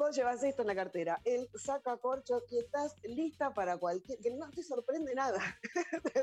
Vos 0.00 0.16
llevas 0.16 0.42
esto 0.42 0.62
en 0.62 0.68
la 0.68 0.74
cartera, 0.74 1.20
él 1.26 1.46
saca 1.62 1.94
corcho 1.98 2.40
y 2.50 2.58
estás 2.58 2.94
lista 3.02 3.52
para 3.52 3.76
cualquier. 3.76 4.18
que 4.18 4.30
no 4.30 4.48
te 4.50 4.62
sorprende 4.62 5.14
nada. 5.14 5.38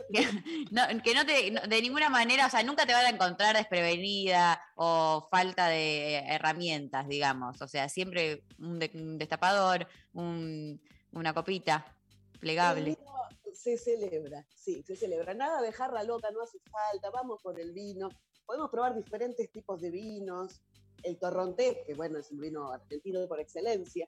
No, 0.72 0.82
que 1.04 1.14
no 1.14 1.26
te, 1.28 1.52
no- 1.52 1.62
de 1.62 1.82
ninguna 1.84 2.10
manera, 2.10 2.48
o 2.48 2.50
sea, 2.50 2.64
nunca 2.64 2.88
te 2.88 2.94
van 2.94 3.06
a 3.06 3.10
encontrar 3.10 3.56
desprevenida 3.56 4.60
o 4.76 5.28
falta 5.30 5.68
de 5.68 6.16
herramientas, 6.28 7.08
digamos. 7.08 7.62
O 7.62 7.68
sea, 7.68 7.88
siempre 7.88 8.44
un, 8.58 8.80
de- 8.80 8.90
un 8.96 9.20
destapador, 9.20 9.88
un- 10.14 10.82
una 11.12 11.34
copita 11.36 11.86
El 12.34 12.40
plegable. 12.40 12.96
vino 12.96 13.12
se 13.54 13.78
celebra, 13.78 14.44
sí, 14.56 14.82
se 14.88 14.96
celebra. 14.96 15.36
Nada 15.36 15.62
de 15.62 15.72
jarra 15.72 16.02
loca, 16.04 16.32
no 16.32 16.42
hace 16.42 16.58
falta, 16.72 17.12
vamos 17.12 17.40
por 17.44 17.60
el 17.60 17.74
vino. 17.74 18.10
Podemos 18.46 18.72
probar 18.72 18.96
diferentes 18.96 19.52
tipos 19.52 19.80
de 19.82 19.92
vinos. 19.92 20.62
El 21.04 21.18
torrontés, 21.18 21.78
que 21.86 21.94
bueno, 21.94 22.20
es 22.20 22.32
un 22.32 22.40
vino 22.40 22.72
argentino 22.72 23.28
por 23.28 23.40
excelencia, 23.40 24.08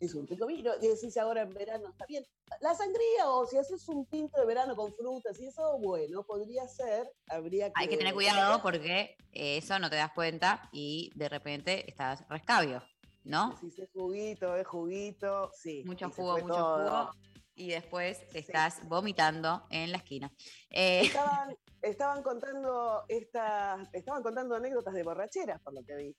es 0.00 0.14
un 0.14 0.26
rico 0.26 0.46
vino. 0.46 0.72
Y 0.80 0.88
decís 0.88 1.16
ahora 1.16 1.42
en 1.42 1.50
verano 1.50 1.88
está 1.88 2.06
bien. 2.06 2.24
La 2.60 2.74
sangría, 2.74 3.28
o 3.28 3.46
si 3.46 3.56
haces 3.56 3.88
un 3.88 4.06
tinto 4.06 4.40
de 4.40 4.46
verano 4.46 4.76
con 4.76 4.92
frutas 4.92 5.38
y 5.40 5.46
eso, 5.46 5.78
bueno, 5.78 6.22
podría 6.22 6.66
ser. 6.68 7.10
Habría 7.28 7.68
que. 7.68 7.72
Hay 7.76 7.88
que 7.88 7.96
tener 7.96 8.14
cuidado 8.14 8.60
porque 8.62 9.16
eh, 9.32 9.56
eso 9.58 9.78
no 9.78 9.90
te 9.90 9.96
das 9.96 10.12
cuenta 10.12 10.68
y 10.72 11.10
de 11.14 11.28
repente 11.28 11.88
estás 11.88 12.26
rescabio, 12.28 12.82
¿no? 13.24 13.56
Si 13.58 13.68
es 13.80 13.90
juguito, 13.92 14.56
es 14.56 14.66
juguito, 14.66 15.50
sí. 15.54 15.82
Mucho 15.86 16.10
jugo, 16.10 16.38
mucho 16.38 16.46
todo. 16.46 17.06
jugo. 17.06 17.31
Y 17.54 17.68
después 17.68 18.26
te 18.28 18.38
estás 18.38 18.86
vomitando 18.88 19.66
en 19.70 19.92
la 19.92 19.98
esquina. 19.98 20.32
Eh, 20.70 21.02
Estaban, 21.02 21.56
estaban 21.82 22.22
contando 22.22 23.04
estas, 23.08 23.88
estaban 23.92 24.22
contando 24.22 24.54
anécdotas 24.56 24.94
de 24.94 25.02
borracheras, 25.02 25.60
por 25.60 25.74
lo 25.74 25.84
que 25.84 25.96
vi. 25.96 26.16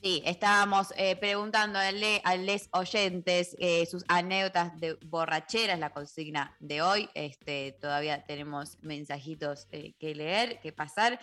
Sí, 0.00 0.22
estábamos 0.24 0.94
eh, 0.96 1.16
preguntando 1.16 1.76
a, 1.76 1.90
les 1.90 2.68
oyentes 2.70 3.56
eh, 3.58 3.84
sus 3.86 4.04
anécdotas 4.06 4.78
de 4.78 4.94
borracheras, 5.06 5.76
la 5.80 5.90
consigna 5.90 6.56
de 6.60 6.82
hoy. 6.82 7.08
Este, 7.14 7.72
todavía 7.80 8.24
tenemos 8.24 8.78
mensajitos 8.80 9.66
eh, 9.72 9.94
que 9.98 10.14
leer, 10.14 10.60
que 10.60 10.72
pasar. 10.72 11.18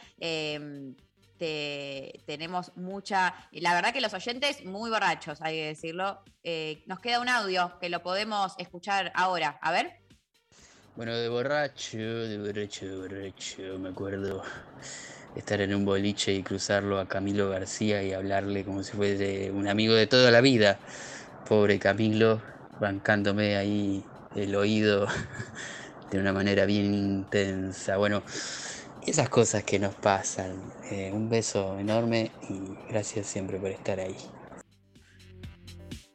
Em, 1.36 1.38
te- 1.38 2.22
tenemos 2.26 2.72
mucha. 2.76 3.34
La 3.52 3.74
verdad 3.74 3.94
que 3.94 4.02
los 4.02 4.14
oyentes 4.14 4.64
muy 4.66 4.90
borrachos, 4.90 5.42
hay 5.42 5.56
que 5.56 5.66
decirlo. 5.68 6.22
Eh, 6.44 6.84
nos 6.88 7.00
queda 7.00 7.20
un 7.20 7.30
audio 7.30 7.78
que 7.80 7.90
lo 7.90 8.02
podemos 8.02 8.54
escuchar 8.58 9.12
ahora. 9.16 9.58
A 9.62 9.72
ver. 9.72 9.94
Bueno, 10.96 11.14
de 11.16 11.28
borracho, 11.28 11.98
de 11.98 12.38
borracho, 12.38 12.86
de 12.86 12.96
borracho, 12.98 13.80
me 13.80 13.90
acuerdo 13.90 14.44
estar 15.36 15.60
en 15.60 15.76
un 15.76 15.84
boliche 15.84 16.34
y 16.34 16.42
cruzarlo 16.42 17.00
a 17.00 17.08
Camilo 17.08 17.50
García 17.50 18.02
y 18.02 18.14
hablarle 18.14 18.64
como 18.64 18.82
si 18.84 18.94
fuese 18.94 19.52
un 19.52 19.68
amigo 19.68 19.94
de 19.94 20.08
toda 20.08 20.32
la 20.32 20.40
vida. 20.42 20.80
Pobre 21.50 21.80
Camilo, 21.80 22.42
bancándome 22.80 23.58
ahí 23.58 24.04
el 24.36 24.56
oído 24.56 25.08
de 26.12 26.20
una 26.20 26.32
manera 26.32 26.66
bien 26.66 26.94
intensa. 26.94 27.98
Bueno, 27.98 28.24
esas 29.06 29.30
cosas 29.30 29.64
que 29.64 29.80
nos 29.80 29.96
pasan. 29.96 30.72
Eh, 30.92 31.12
un 31.14 31.30
beso 31.30 31.78
enorme 31.80 32.32
y 32.50 32.90
gracias 32.90 33.28
siempre 33.28 33.58
por 33.60 33.72
estar 33.72 34.00
ahí. 34.00 34.16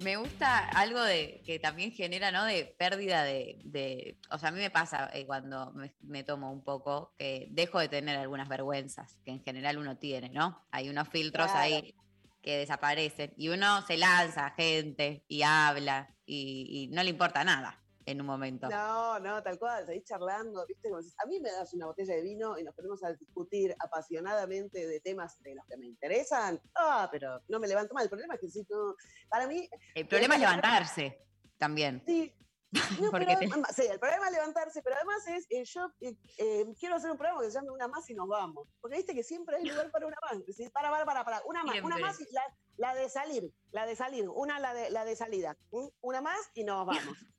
Me 0.01 0.17
gusta 0.17 0.59
algo 0.71 1.03
de 1.03 1.43
que 1.45 1.59
también 1.59 1.93
genera, 1.93 2.33
¿no? 2.33 2.45
De 2.47 2.75
pérdida 2.79 3.23
de, 3.23 3.59
de- 3.65 4.17
o 4.31 4.39
sea, 4.39 4.49
a 4.49 4.53
mí 4.53 4.59
me 4.59 4.71
pasa 4.71 5.11
eh, 5.13 5.27
cuando 5.27 5.73
me, 5.73 5.93
me 6.01 6.25
tomo 6.25 6.51
un 6.51 6.65
poco 6.65 7.13
que 7.19 7.49
dejo 7.51 7.79
de 7.79 7.89
tener 7.89 8.17
algunas 8.19 8.49
vergüenzas 8.49 9.19
que 9.25 9.31
en 9.31 9.43
general 9.45 9.77
uno 9.77 9.99
tiene, 9.99 10.31
¿no? 10.31 10.65
Hay 10.71 10.89
unos 10.89 11.09
filtros 11.11 11.51
Claro. 11.51 11.61
ahí 11.61 11.95
que 12.41 12.57
desaparecen 12.57 13.35
y 13.37 13.51
uno 13.51 13.83
se 13.87 13.99
lanza 13.99 14.47
a 14.47 14.51
gente 14.53 15.23
y 15.29 15.43
habla 15.43 16.17
y, 16.25 16.89
y 16.89 16.95
no 16.95 17.03
le 17.03 17.11
importa 17.11 17.45
nada 17.45 17.80
en 18.11 18.21
un 18.21 18.27
momento. 18.27 18.69
No, 18.69 19.19
no, 19.21 19.43
tal 19.43 19.59
cual, 19.59 19.87
seguís 19.87 20.05
charlando, 20.05 20.65
¿viste? 20.67 20.89
Como 20.89 21.01
decís, 21.01 21.15
a 21.23 21.27
mí 21.27 21.41
me 21.41 21.51
das 21.51 21.73
una 21.75 21.87
botella 21.87 22.15
de 22.15 22.23
vino 22.23 22.59
y 22.59 22.65
nos 22.65 22.75
ponemos 22.75 23.03
a 23.05 23.13
discutir 23.13 23.75
apasionadamente 23.79 24.87
de 24.87 25.01
temas 25.01 25.41
de 25.43 25.55
los 25.55 25.65
que 25.67 25.77
me 25.77 25.87
interesan. 25.87 26.61
Ah, 26.75 27.09
pero 27.11 27.41
no 27.49 27.59
me 27.61 27.69
levanto 27.69 27.95
mal. 27.95 28.05
El 28.05 28.11
problema 28.11 28.35
es 28.35 28.41
que 28.41 28.49
sí, 28.49 28.67
no. 28.69 28.95
Para 29.29 29.47
mí. 29.47 29.69
El 29.95 30.07
problema 30.09 30.35
es 30.35 30.41
levantarse 30.41 31.27
también. 31.59 32.03
Sí. 32.07 32.35
No, 33.01 33.11
Porque 33.11 33.27
pero 33.27 33.39
te- 33.41 33.47
además- 33.47 33.75
sí, 33.75 33.83
el 33.83 33.99
problema 33.99 34.27
es 34.27 34.33
levantarse, 34.33 34.81
pero 34.81 34.95
además 34.95 35.27
es, 35.27 35.45
eh, 35.51 35.65
yo 35.65 35.91
eh, 36.01 36.15
eh, 36.39 36.65
quiero 36.79 36.95
hacer 36.95 37.11
un 37.11 37.17
programa 37.19 37.41
que 37.43 37.49
se 37.51 37.55
llame 37.55 37.71
Una 37.71 37.89
más 37.89 38.09
y 38.09 38.15
nos 38.15 38.29
vamos. 38.29 38.69
Porque 38.81 38.99
viste 38.99 39.13
que 39.13 39.25
siempre 39.25 39.57
hay 39.57 39.65
lugar 39.65 39.91
para 39.91 40.07
una 40.07 40.17
más. 40.23 40.39
Para, 40.73 40.89
para, 40.89 41.05
para, 41.05 41.25
para, 41.25 41.43
una 41.47 41.65
más, 41.65 41.81
una 41.83 41.99
más 41.99 42.21
y 42.21 42.33
la, 42.33 42.43
la 42.77 42.95
de 42.95 43.09
salir, 43.09 43.53
la 43.73 43.87
de 43.87 43.97
salir, 43.97 44.29
una 44.29 44.61
la 44.61 44.73
de, 44.73 44.89
la 44.91 45.05
de 45.05 45.17
salida. 45.17 45.59
Una 46.01 46.21
más 46.21 46.39
y 46.55 46.63
nos 46.63 46.87
vamos. 46.87 47.03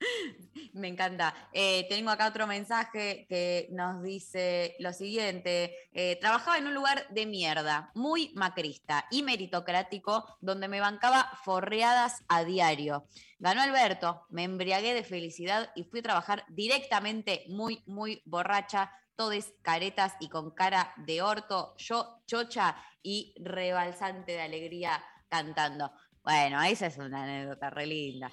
Me 0.72 0.88
encanta. 0.88 1.34
Eh, 1.52 1.86
tengo 1.88 2.10
acá 2.10 2.28
otro 2.28 2.46
mensaje 2.46 3.26
que 3.28 3.68
nos 3.72 4.02
dice 4.02 4.76
lo 4.78 4.92
siguiente. 4.92 5.74
eh, 5.92 6.16
trabajaba 6.20 6.58
en 6.58 6.66
un 6.66 6.74
lugar 6.74 7.06
de 7.10 7.26
mierda, 7.26 7.90
muy 7.94 8.32
macrista 8.34 9.06
y 9.10 9.22
meritocrático, 9.22 10.36
donde 10.40 10.68
me 10.68 10.80
bancaba 10.80 11.30
forreadas 11.44 12.22
a 12.28 12.44
diario. 12.44 13.06
Ganó 13.38 13.62
Alberto, 13.62 14.26
me 14.30 14.44
embriagué 14.44 14.94
de 14.94 15.04
felicidad 15.04 15.70
y 15.74 15.84
fui 15.84 16.00
a 16.00 16.04
trabajar 16.04 16.44
directamente 16.48 17.44
muy, 17.48 17.82
muy 17.86 18.22
borracha, 18.24 18.90
todes 19.14 19.54
caretas 19.62 20.14
y 20.20 20.28
con 20.28 20.50
cara 20.50 20.92
de 20.98 21.22
orto, 21.22 21.74
yo 21.78 22.22
chocha 22.26 22.76
y 23.02 23.34
rebalsante 23.38 24.32
de 24.32 24.42
alegría 24.42 25.02
cantando. 25.28 25.90
Bueno, 26.22 26.62
esa 26.62 26.86
es 26.86 26.98
una 26.98 27.22
anécdota 27.22 27.70
re 27.70 27.86
linda. 27.86 28.30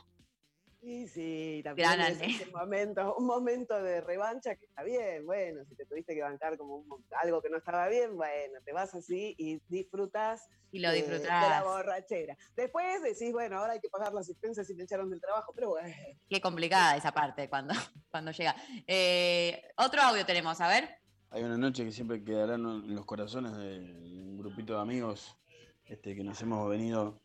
Sí, 0.84 1.08
sí, 1.08 1.62
también 1.64 1.88
Gran 1.92 2.02
es 2.12 2.22
ese 2.22 2.46
momento, 2.52 3.16
un 3.16 3.26
momento 3.26 3.82
de 3.82 4.02
revancha 4.02 4.54
que 4.58 4.66
está 4.66 4.84
bien, 4.84 5.26
bueno, 5.26 5.64
si 5.64 5.76
te 5.76 5.86
tuviste 5.86 6.14
que 6.14 6.22
bancar 6.22 6.58
como 6.58 6.76
un 6.76 7.06
algo 7.22 7.42
que 7.42 7.50
no 7.50 7.56
estaba 7.58 7.88
bien, 7.88 8.18
bueno, 8.18 8.60
te 8.66 8.74
vas 8.74 8.94
así 8.94 9.34
y 9.38 9.62
disfrutas 9.70 10.46
Y 10.72 10.80
lo 10.80 10.90
de- 10.92 11.02
de 11.04 11.08
la 11.08 11.16
disfrutás. 11.20 11.64
borrachera. 11.64 12.38
Después 12.58 13.02
decís, 13.02 13.32
bueno, 13.32 13.60
ahora 13.60 13.74
hay 13.74 13.80
que 13.80 13.88
pagar 13.90 14.12
la 14.14 14.20
asistencia 14.20 14.66
si 14.66 14.76
me 14.76 14.84
echaron 14.84 15.10
del 15.10 15.22
trabajo, 15.22 15.54
pero 15.56 15.70
bueno. 15.70 15.88
Qué 16.30 16.42
complicada 16.42 16.98
esa 16.98 17.14
parte 17.14 17.48
cuando, 17.48 17.74
cuando 18.12 18.32
llega. 18.32 18.54
Eh, 18.86 19.62
otro 19.78 20.02
audio 20.02 20.26
tenemos, 20.26 20.60
a 20.60 20.68
ver. 20.68 20.90
Hay 21.30 21.44
una 21.44 21.58
noche 21.58 21.86
que 21.86 21.94
siempre 21.94 22.22
quedará 22.26 22.56
en 22.56 22.94
los 22.94 23.06
corazones 23.06 23.56
de 23.56 23.80
un 23.80 24.38
grupito 24.38 24.74
de 24.76 24.82
amigos 24.82 25.38
este, 25.86 26.14
que 26.14 26.26
nos 26.26 26.42
hemos 26.42 26.70
venido 26.70 27.22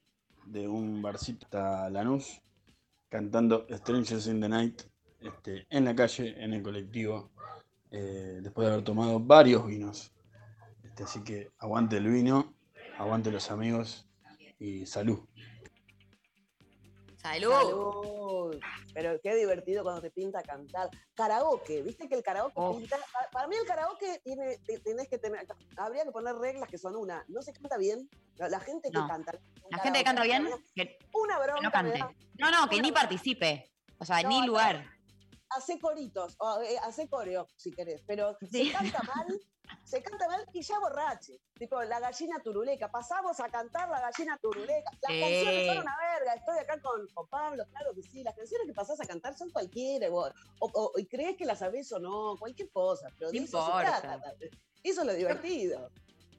de 0.47 0.69
un 0.69 1.03
barcito 1.03 1.45
hasta 1.47 1.91
Lanús 1.91 2.41
cantando 3.09 3.67
Strangers 3.71 4.27
in 4.27 4.41
the 4.41 4.49
Night 4.49 4.83
este, 5.21 5.67
en 5.71 5.85
la 5.85 5.95
calle, 5.95 6.35
en 6.43 6.53
el 6.53 6.63
colectivo, 6.63 7.31
eh, 7.91 8.41
después 8.43 8.67
de 8.67 8.73
haber 8.73 8.85
tomado 8.85 9.19
varios 9.19 9.67
vinos. 9.67 10.13
Este, 10.83 11.03
así 11.05 11.23
que 11.23 11.51
aguante 11.59 11.97
el 11.97 12.09
vino, 12.09 12.55
aguante 12.99 13.31
los 13.31 13.51
amigos 13.51 14.07
y 14.59 14.87
salud. 14.87 15.21
Salud. 17.33 17.53
Salud. 17.53 18.61
Pero 18.95 19.21
qué 19.23 19.35
divertido 19.37 19.83
cuando 19.83 20.01
te 20.03 20.11
pinta 20.11 20.43
cantar. 20.43 20.89
Karaoke, 21.15 21.83
viste 21.83 22.09
que 22.09 22.15
el 22.17 22.23
karaoke 22.23 22.53
Oh. 22.57 22.77
pinta. 22.77 22.97
pa- 23.13 23.29
Para 23.31 23.49
mí 23.49 23.57
el 23.57 23.67
karaoke 23.67 24.21
tiene, 24.25 24.59
tenés 24.85 25.09
que 25.09 25.19
tener. 25.19 25.47
Habría 25.77 26.05
que 26.05 26.11
poner 26.11 26.35
reglas 26.37 26.69
que 26.69 26.79
son 26.79 26.97
una. 26.97 27.25
No 27.29 27.43
se 27.43 27.53
canta 27.53 27.77
bien. 27.77 28.09
La, 28.37 28.61
gente 28.61 28.91
que 28.91 28.99
No. 28.99 29.07
canta. 29.09 29.33
La 29.71 29.79
gente 29.79 29.99
que 29.99 30.05
canta 30.05 30.23
bien, 30.23 30.49
que, 30.75 30.99
Una 31.13 31.37
que 31.37 31.43
bronca. 31.45 31.63
no 31.63 31.71
cante. 31.71 31.99
No, 32.39 32.51
no, 32.51 32.69
que 32.69 32.77
Una 32.77 32.83
ni 32.83 32.91
bronca. 32.91 33.01
participe. 33.01 33.73
O 33.99 34.05
sea, 34.05 34.23
No, 34.23 34.29
ni 34.31 34.41
no. 34.41 34.47
lugar. 34.47 34.85
Hace 35.51 35.79
coritos, 35.81 36.37
o 36.41 36.61
eh, 36.61 36.77
hace 36.83 37.09
coreo, 37.09 37.47
si 37.57 37.71
querés, 37.73 38.03
pero 38.07 38.37
Sí. 38.51 38.67
se 38.67 38.73
canta 38.73 39.03
mal, 39.03 39.27
se 39.85 40.03
canta 40.03 40.27
mal 40.29 40.45
y 40.53 40.63
ya 40.63 40.79
borrache. 40.79 41.41
Tipo, 41.59 41.83
la 41.83 41.99
gallina 42.01 42.41
turuleca. 42.43 42.89
Pasamos 42.91 43.39
a 43.41 43.49
cantar 43.49 43.89
la 43.89 44.01
gallina 44.01 44.37
turuleca. 44.41 44.91
Las 45.03 45.11
canciones 45.11 45.67
son 45.67 45.79
una 45.79 45.97
verga. 46.15 46.35
Estoy 46.35 46.59
acá 46.59 46.81
con, 46.81 47.07
con 47.15 47.27
Pablo, 47.29 47.65
claro 47.71 47.95
que 47.95 48.03
sí. 48.03 48.23
Las 48.23 48.35
canciones 48.35 48.67
que 48.67 48.75
pasás 48.75 49.01
a 49.01 49.07
cantar 49.07 49.35
son 49.37 49.51
cualquiera. 49.51 50.09
vos. 50.11 50.31
O, 50.61 50.71
o- 50.73 50.99
y 50.99 51.07
crees 51.07 51.37
que 51.37 51.45
las 51.45 51.59
sabés 51.61 51.91
o 51.93 51.99
no, 51.99 52.37
cualquier 52.39 52.71
cosa. 52.71 53.09
Pero 53.19 53.31
No 53.33 53.37
eso 53.37 53.45
importa. 53.59 54.01
trata. 54.01 54.35
Eso 54.83 55.01
es 55.01 55.07
lo 55.07 55.13
divertido. 55.15 55.91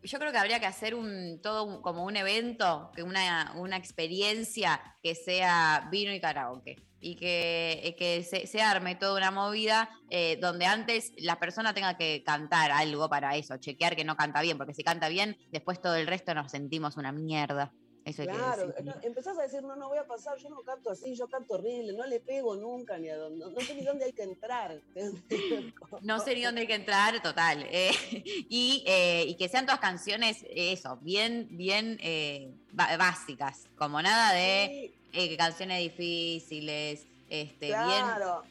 Yo 0.02 0.18
creo 0.18 0.32
que 0.32 0.38
habría 0.38 0.60
que 0.62 0.66
hacer 0.66 0.96
un 0.96 1.42
todo 1.42 1.64
un- 1.66 1.82
como 1.82 2.06
un 2.06 2.16
evento, 2.16 2.90
que 2.96 3.04
una, 3.04 3.52
una 3.58 3.76
experiencia 3.78 4.82
que 5.04 5.14
sea 5.16 5.88
vino 5.92 6.14
y 6.14 6.22
karaoke. 6.22 6.78
Y 7.02 7.16
que, 7.16 7.82
eh, 7.84 7.96
que 7.96 8.24
se, 8.24 8.46
se 8.48 8.62
arme 8.62 8.96
toda 8.96 9.18
una 9.18 9.32
movida 9.32 9.90
eh, 10.10 10.38
donde 10.42 10.66
antes 10.66 11.14
la 11.18 11.40
persona 11.40 11.74
tenga 11.74 11.98
que 11.98 12.24
cantar 12.26 12.72
algo 12.72 13.10
para 13.10 13.36
eso, 13.36 13.58
chequear 13.58 13.96
que 13.96 14.04
no 14.04 14.18
canta 14.18 14.42
bien, 14.42 14.58
porque 14.58 14.74
si 14.74 14.84
canta 14.84 15.08
bien, 15.08 15.38
después 15.52 15.82
todo 15.82 15.96
el 15.96 16.08
resto 16.08 16.34
nos 16.34 16.52
sentimos 16.52 16.98
una 16.98 17.12
mierda. 17.12 17.72
Eso 18.06 18.24
Claro, 18.24 18.74
no, 18.84 18.94
empezás 19.04 19.38
a 19.38 19.44
decir, 19.44 19.62
no, 19.62 19.76
no 19.76 19.90
voy 19.90 19.98
a 19.98 20.08
pasar, 20.08 20.38
yo 20.38 20.50
no 20.50 20.62
canto 20.62 20.90
así, 20.90 21.16
yo 21.16 21.28
canto 21.28 21.56
horrible, 21.56 21.94
no 21.94 22.06
le 22.08 22.20
pego 22.20 22.56
nunca 22.56 22.98
ni 22.98 23.10
a 23.10 23.18
dónde, 23.18 23.46
no, 23.46 23.52
no 23.52 23.60
sé 23.60 23.76
ni 23.76 23.84
dónde 23.84 24.06
hay 24.06 24.14
que 24.14 24.24
entrar. 24.24 24.82
No 26.02 26.20
sé 26.20 26.34
ni 26.34 26.44
dónde 26.44 26.62
hay 26.62 26.68
que 26.68 26.76
entrar, 26.76 27.22
total. 27.22 27.68
eh, 27.70 27.92
y, 28.50 28.84
eh, 28.88 29.26
y 29.28 29.36
que 29.36 29.50
sean 29.50 29.66
todas 29.66 29.80
canciones, 29.80 30.46
eso, 30.50 30.98
bien, 31.02 31.50
bien 31.52 31.98
eh, 32.02 32.52
básicas, 32.72 33.68
como 33.76 34.02
nada 34.02 34.34
de 34.34 34.99
eh, 35.14 35.38
canciones 35.38 35.80
difíciles, 35.80 37.06
este, 37.30 37.68
bien. 37.68 37.78
Claro. 37.78 38.44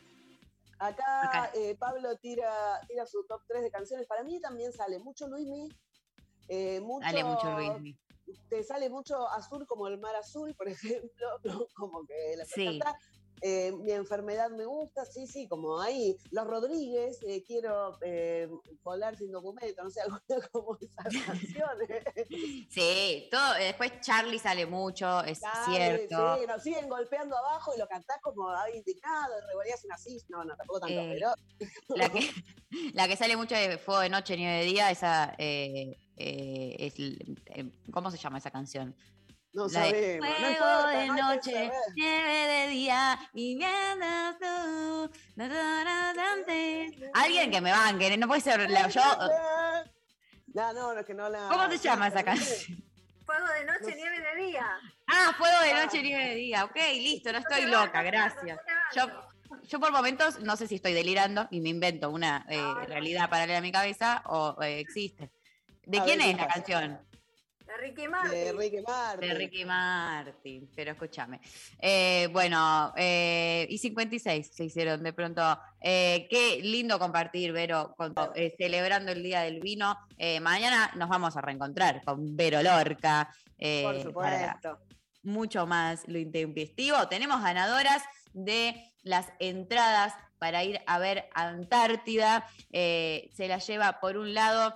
Acá, 0.78 1.22
Acá. 1.22 1.50
eh, 1.54 1.76
Pablo 1.76 2.16
tira, 2.16 2.80
tira 2.86 3.04
su 3.06 3.24
top 3.26 3.42
3 3.48 3.62
de 3.62 3.70
canciones. 3.70 4.06
Para 4.06 4.22
mí 4.22 4.40
también 4.40 4.72
sale 4.72 4.98
mucho 5.00 5.26
Luismi. 5.26 5.68
Eh, 6.48 6.80
mucho, 6.80 7.04
Dale 7.06 7.24
mucho 7.24 7.50
Luismi. 7.50 7.96
Te 8.48 8.62
sale 8.62 8.88
mucho 8.90 9.28
azul 9.30 9.66
como 9.66 9.88
el 9.88 9.98
mar 9.98 10.14
azul, 10.16 10.54
por 10.54 10.68
ejemplo, 11.02 11.40
como 11.74 12.06
que 12.06 12.36
la 12.36 12.44
Sí. 12.44 12.78
Eh, 13.40 13.72
mi 13.72 13.92
enfermedad 13.92 14.50
me 14.50 14.64
gusta, 14.64 15.04
sí, 15.04 15.26
sí, 15.26 15.48
como 15.48 15.80
ahí. 15.80 16.16
Los 16.30 16.46
Rodríguez, 16.46 17.18
eh, 17.26 17.42
quiero 17.44 17.98
eh, 18.02 18.48
volar 18.82 19.16
sin 19.16 19.30
documento, 19.30 19.82
no 19.82 19.90
sé, 19.90 20.00
alguna 20.02 20.48
como 20.52 20.78
esas 20.80 21.24
canciones. 21.26 22.04
Sí, 22.70 23.28
todo, 23.30 23.56
eh, 23.56 23.64
después 23.64 23.92
Charlie 24.00 24.38
sale 24.38 24.66
mucho, 24.66 25.22
es 25.24 25.40
cierto. 25.66 26.38
Sí, 26.38 26.46
nos 26.46 26.62
siguen 26.62 26.88
golpeando 26.88 27.36
abajo 27.36 27.72
y 27.74 27.78
lo 27.78 27.86
cantás 27.86 28.20
como 28.22 28.48
ahí 28.50 28.76
indignado, 28.76 29.34
revolías 29.48 29.84
una 29.84 29.98
cis, 29.98 30.24
no, 30.28 30.44
no, 30.44 30.56
tampoco 30.56 30.80
tanto, 30.80 31.00
pero 31.10 31.32
La 31.88 32.08
que, 32.08 32.20
la 32.94 33.08
que 33.08 33.16
sale 33.16 33.36
mucho 33.36 33.54
de 33.54 33.78
Fuego 33.78 34.00
de 34.00 34.08
Noche, 34.08 34.36
Nieve 34.36 34.58
de 34.58 34.64
Día, 34.64 34.90
esa 34.90 35.34
eh, 35.38 35.96
es, 36.16 36.94
¿cómo 37.92 38.10
se 38.10 38.18
llama 38.18 38.38
esa 38.38 38.50
canción? 38.50 38.94
No 39.52 39.68
sabemos. 39.68 40.28
no 40.28 40.34
Fuego 40.36 40.50
importa, 40.50 40.88
de 40.90 41.06
no 41.06 41.34
noche, 41.34 41.70
nieve 41.94 42.46
de 42.46 42.68
día 42.68 43.18
y 43.34 43.56
mientras 43.56 44.38
tú. 44.38 45.10
Alguien 47.14 47.50
que 47.50 47.60
me 47.60 47.70
banque, 47.72 48.16
no 48.16 48.26
puede 48.28 48.40
ser 48.40 48.70
la- 48.70 48.88
yo. 48.88 49.00
No, 50.54 50.72
no, 50.72 50.94
no, 50.94 51.04
que 51.04 51.14
no 51.14 51.28
la. 51.28 51.48
¿Cómo 51.48 51.68
se 51.70 51.78
llama 51.78 52.08
esa 52.08 52.22
canción? 52.24 52.82
Fuego 53.24 53.46
de 53.46 53.64
noche, 53.66 53.94
nieve 53.96 54.20
de 54.20 54.46
día. 54.46 54.66
Ah, 55.06 55.34
Fuego 55.36 55.60
de 55.60 55.74
Noche, 55.74 56.02
Nieve 56.02 56.28
de 56.28 56.34
Día. 56.34 56.64
Ok, 56.64 56.76
listo, 56.94 57.32
no 57.32 57.38
estoy 57.38 57.66
loca, 57.66 58.02
gracias. 58.02 58.58
Yo, 58.94 59.06
yo 59.66 59.80
por 59.80 59.90
momentos 59.92 60.40
no 60.40 60.54
sé 60.56 60.66
si 60.66 60.74
estoy 60.76 60.92
delirando 60.92 61.46
y 61.50 61.60
me 61.60 61.70
invento 61.70 62.10
una 62.10 62.44
eh, 62.48 62.60
realidad 62.86 63.28
paralela 63.30 63.58
a 63.58 63.62
mi 63.62 63.72
cabeza 63.72 64.22
o 64.26 64.56
eh, 64.62 64.80
existe. 64.80 65.30
¿De 65.84 66.02
quién 66.02 66.20
es 66.20 66.36
la 66.36 66.46
canción? 66.46 67.00
De 67.78 67.86
Ricky 67.86 68.08
Martin. 68.08 68.30
De 68.32 68.52
Ricky 68.52 68.80
Martin. 68.82 69.28
De 69.28 69.34
Ricky 69.34 69.64
Martin, 69.64 70.70
pero 70.74 70.90
escúchame. 70.92 71.40
Eh, 71.78 72.28
bueno, 72.32 72.92
eh, 72.96 73.66
y 73.70 73.78
56 73.78 74.50
se 74.52 74.64
hicieron 74.64 75.02
de 75.02 75.12
pronto. 75.12 75.58
Eh, 75.80 76.26
qué 76.28 76.60
lindo 76.62 76.98
compartir, 76.98 77.52
Vero, 77.52 77.94
con- 77.96 78.14
eh, 78.34 78.54
celebrando 78.58 79.12
el 79.12 79.22
Día 79.22 79.42
del 79.42 79.60
Vino. 79.60 79.96
Eh, 80.16 80.40
mañana 80.40 80.90
nos 80.96 81.08
vamos 81.08 81.36
a 81.36 81.40
reencontrar 81.40 82.02
con 82.04 82.36
Vero 82.36 82.62
Lorca. 82.62 83.30
eh, 83.58 83.82
Por 83.84 84.02
supuesto. 84.02 84.78
mucho 85.22 85.66
más 85.66 86.06
lo 86.08 86.18
intempestivo. 86.18 87.08
Tenemos 87.08 87.40
ganadoras 87.42 88.02
de 88.32 88.92
las 89.02 89.26
entradas 89.38 90.14
para 90.38 90.62
ir 90.64 90.80
a 90.86 90.98
ver 90.98 91.28
Antártida. 91.34 92.44
Eh, 92.72 93.30
se 93.34 93.48
la 93.48 93.58
lleva 93.58 93.98
por 94.00 94.16
un 94.16 94.32
lado 94.34 94.74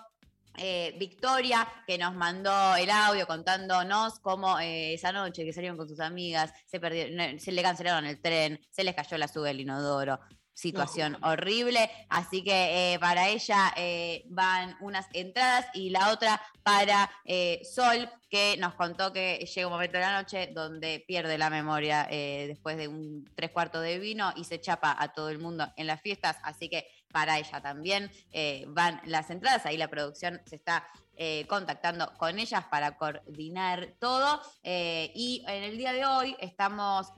eh, 0.58 0.94
Victoria, 0.98 1.66
que 1.86 1.98
nos 1.98 2.14
mandó 2.14 2.76
el 2.76 2.90
audio 2.90 3.26
contándonos 3.26 4.18
cómo 4.20 4.58
eh, 4.60 4.94
esa 4.94 5.12
noche 5.12 5.44
que 5.44 5.52
salieron 5.52 5.76
con 5.76 5.88
sus 5.88 6.00
amigas, 6.00 6.52
se, 6.66 6.80
perdieron, 6.80 7.38
se 7.38 7.52
le 7.52 7.62
cancelaron 7.62 8.06
el 8.06 8.20
tren, 8.20 8.60
se 8.70 8.84
les 8.84 8.94
cayó 8.94 9.16
la 9.18 9.28
sube 9.28 9.48
del 9.48 9.60
inodoro. 9.60 10.20
Situación 10.54 11.16
horrible, 11.24 11.90
así 12.10 12.44
que 12.44 12.92
eh, 12.92 12.98
para 12.98 13.30
ella 13.30 13.72
eh, 13.74 14.24
van 14.28 14.76
unas 14.80 15.06
entradas 15.14 15.64
y 15.72 15.88
la 15.88 16.12
otra 16.12 16.42
para 16.62 17.10
eh, 17.24 17.62
Sol, 17.64 18.10
que 18.28 18.56
nos 18.58 18.74
contó 18.74 19.14
que 19.14 19.38
llega 19.38 19.66
un 19.66 19.72
momento 19.72 19.96
de 19.96 20.04
la 20.04 20.20
noche 20.20 20.50
donde 20.54 21.02
pierde 21.08 21.38
la 21.38 21.48
memoria 21.48 22.06
después 22.10 22.76
de 22.76 22.86
un 22.86 23.24
tres 23.34 23.50
cuartos 23.50 23.82
de 23.82 23.98
vino 23.98 24.32
y 24.36 24.44
se 24.44 24.60
chapa 24.60 24.94
a 24.98 25.14
todo 25.14 25.30
el 25.30 25.38
mundo 25.38 25.66
en 25.76 25.86
las 25.86 26.02
fiestas, 26.02 26.36
así 26.44 26.68
que 26.68 26.86
para 27.12 27.38
ella 27.38 27.60
también 27.60 28.10
eh, 28.32 28.64
van 28.68 29.00
las 29.04 29.30
entradas, 29.30 29.66
ahí 29.66 29.76
la 29.76 29.88
producción 29.88 30.40
se 30.46 30.56
está 30.56 30.86
eh, 31.14 31.44
contactando 31.46 32.10
con 32.16 32.38
ellas 32.38 32.64
para 32.70 32.96
coordinar 32.96 33.94
todo. 34.00 34.40
eh, 34.62 35.12
y 35.14 35.44
en 35.46 35.62
el 35.64 35.76
día 35.76 35.92
de 35.92 36.06
hoy 36.06 36.34
estamos, 36.40 37.12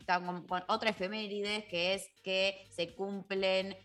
con 0.48 0.64
otra 0.68 0.90
efeméride 0.90 1.66
que 1.68 1.94
es 1.94 2.10
que 2.24 2.66
se 2.70 2.92
cumplen 2.94 3.76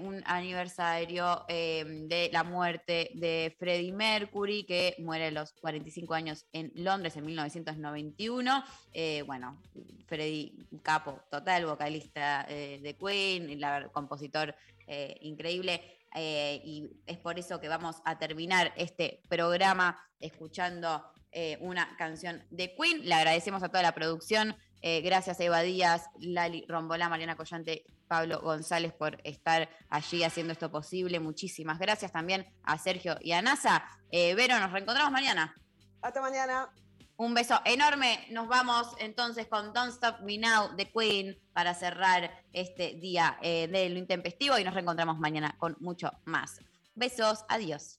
un 0.00 0.22
aniversario 0.26 1.44
eh, 1.48 1.84
de 2.06 2.30
la 2.32 2.44
muerte 2.44 3.10
de 3.14 3.56
Freddie 3.58 3.92
Mercury, 3.92 4.64
que 4.64 4.94
muere 4.98 5.26
a 5.26 5.30
los 5.32 5.52
45 5.54 6.14
años 6.14 6.46
en 6.52 6.70
Londres 6.76 7.16
en 7.16 7.26
1991. 7.26 8.64
Eh, 8.92 9.22
bueno, 9.26 9.60
Freddie, 10.06 10.52
capo 10.82 11.20
total, 11.30 11.66
vocalista 11.66 12.44
de 12.48 12.96
Queen, 12.98 13.60
la- 13.60 13.88
compositor 13.88 14.54
eh, 14.86 15.16
increíble. 15.20 15.82
eh, 16.14 16.62
y 16.64 16.88
es 17.04 17.18
por 17.18 17.38
eso 17.38 17.60
que 17.60 17.68
vamos 17.68 17.96
a 18.06 18.18
terminar 18.18 18.72
este 18.76 19.20
programa 19.28 20.00
escuchando 20.18 21.04
eh, 21.30 21.58
una 21.60 21.94
canción 21.98 22.42
de 22.50 22.74
Queen. 22.74 23.06
Le 23.06 23.14
agradecemos 23.14 23.62
a 23.62 23.68
toda 23.68 23.82
la 23.82 23.92
producción. 23.92 24.56
gracias 24.82 25.40
Eva 25.40 25.60
Díaz, 25.62 26.06
Lali 26.20 26.64
Rombolá, 26.68 27.08
Mariana 27.08 27.36
Collante, 27.36 27.84
Pablo 28.06 28.40
González 28.40 28.92
por 28.92 29.18
estar 29.24 29.68
allí 29.90 30.22
haciendo 30.22 30.52
esto 30.52 30.70
posible. 30.70 31.20
Muchísimas 31.20 31.78
gracias 31.78 32.12
también 32.12 32.46
a 32.62 32.78
Sergio 32.78 33.16
y 33.20 33.32
a 33.32 33.42
NASA. 33.42 33.84
Vero, 34.10 34.58
nos 34.60 34.72
reencontramos 34.72 35.12
mañana. 35.12 35.54
Hasta 36.00 36.20
mañana. 36.20 36.70
Un 37.18 37.32
beso 37.32 37.60
enorme. 37.64 38.26
Nos 38.30 38.46
vamos 38.46 38.88
entonces 38.98 39.46
con 39.46 39.72
Don't 39.72 39.92
Stop 39.92 40.20
Me 40.20 40.36
Now 40.36 40.76
de 40.76 40.90
Queen 40.90 41.38
para 41.54 41.72
cerrar 41.74 42.44
este 42.52 42.94
día 43.00 43.38
eh, 43.40 43.68
de 43.68 43.88
lo 43.88 43.98
intempestivo 43.98 44.58
y 44.58 44.64
nos 44.64 44.74
reencontramos 44.74 45.18
mañana 45.18 45.56
con 45.58 45.76
mucho 45.80 46.12
más. 46.24 46.60
Besos, 46.94 47.44
adiós. 47.48 47.98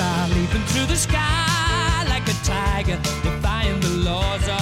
I'm 0.00 0.08
a 0.08 0.08
shooting 0.08 0.08
star 0.08 0.28
leaping 0.28 0.64
through 0.66 0.86
the 0.86 0.96
sky 0.96 2.04
like 2.08 2.26
a 2.28 2.36
tiger, 2.44 2.98
defying 3.22 3.80
the 3.80 3.90
laws 4.08 4.48
of 4.48 4.59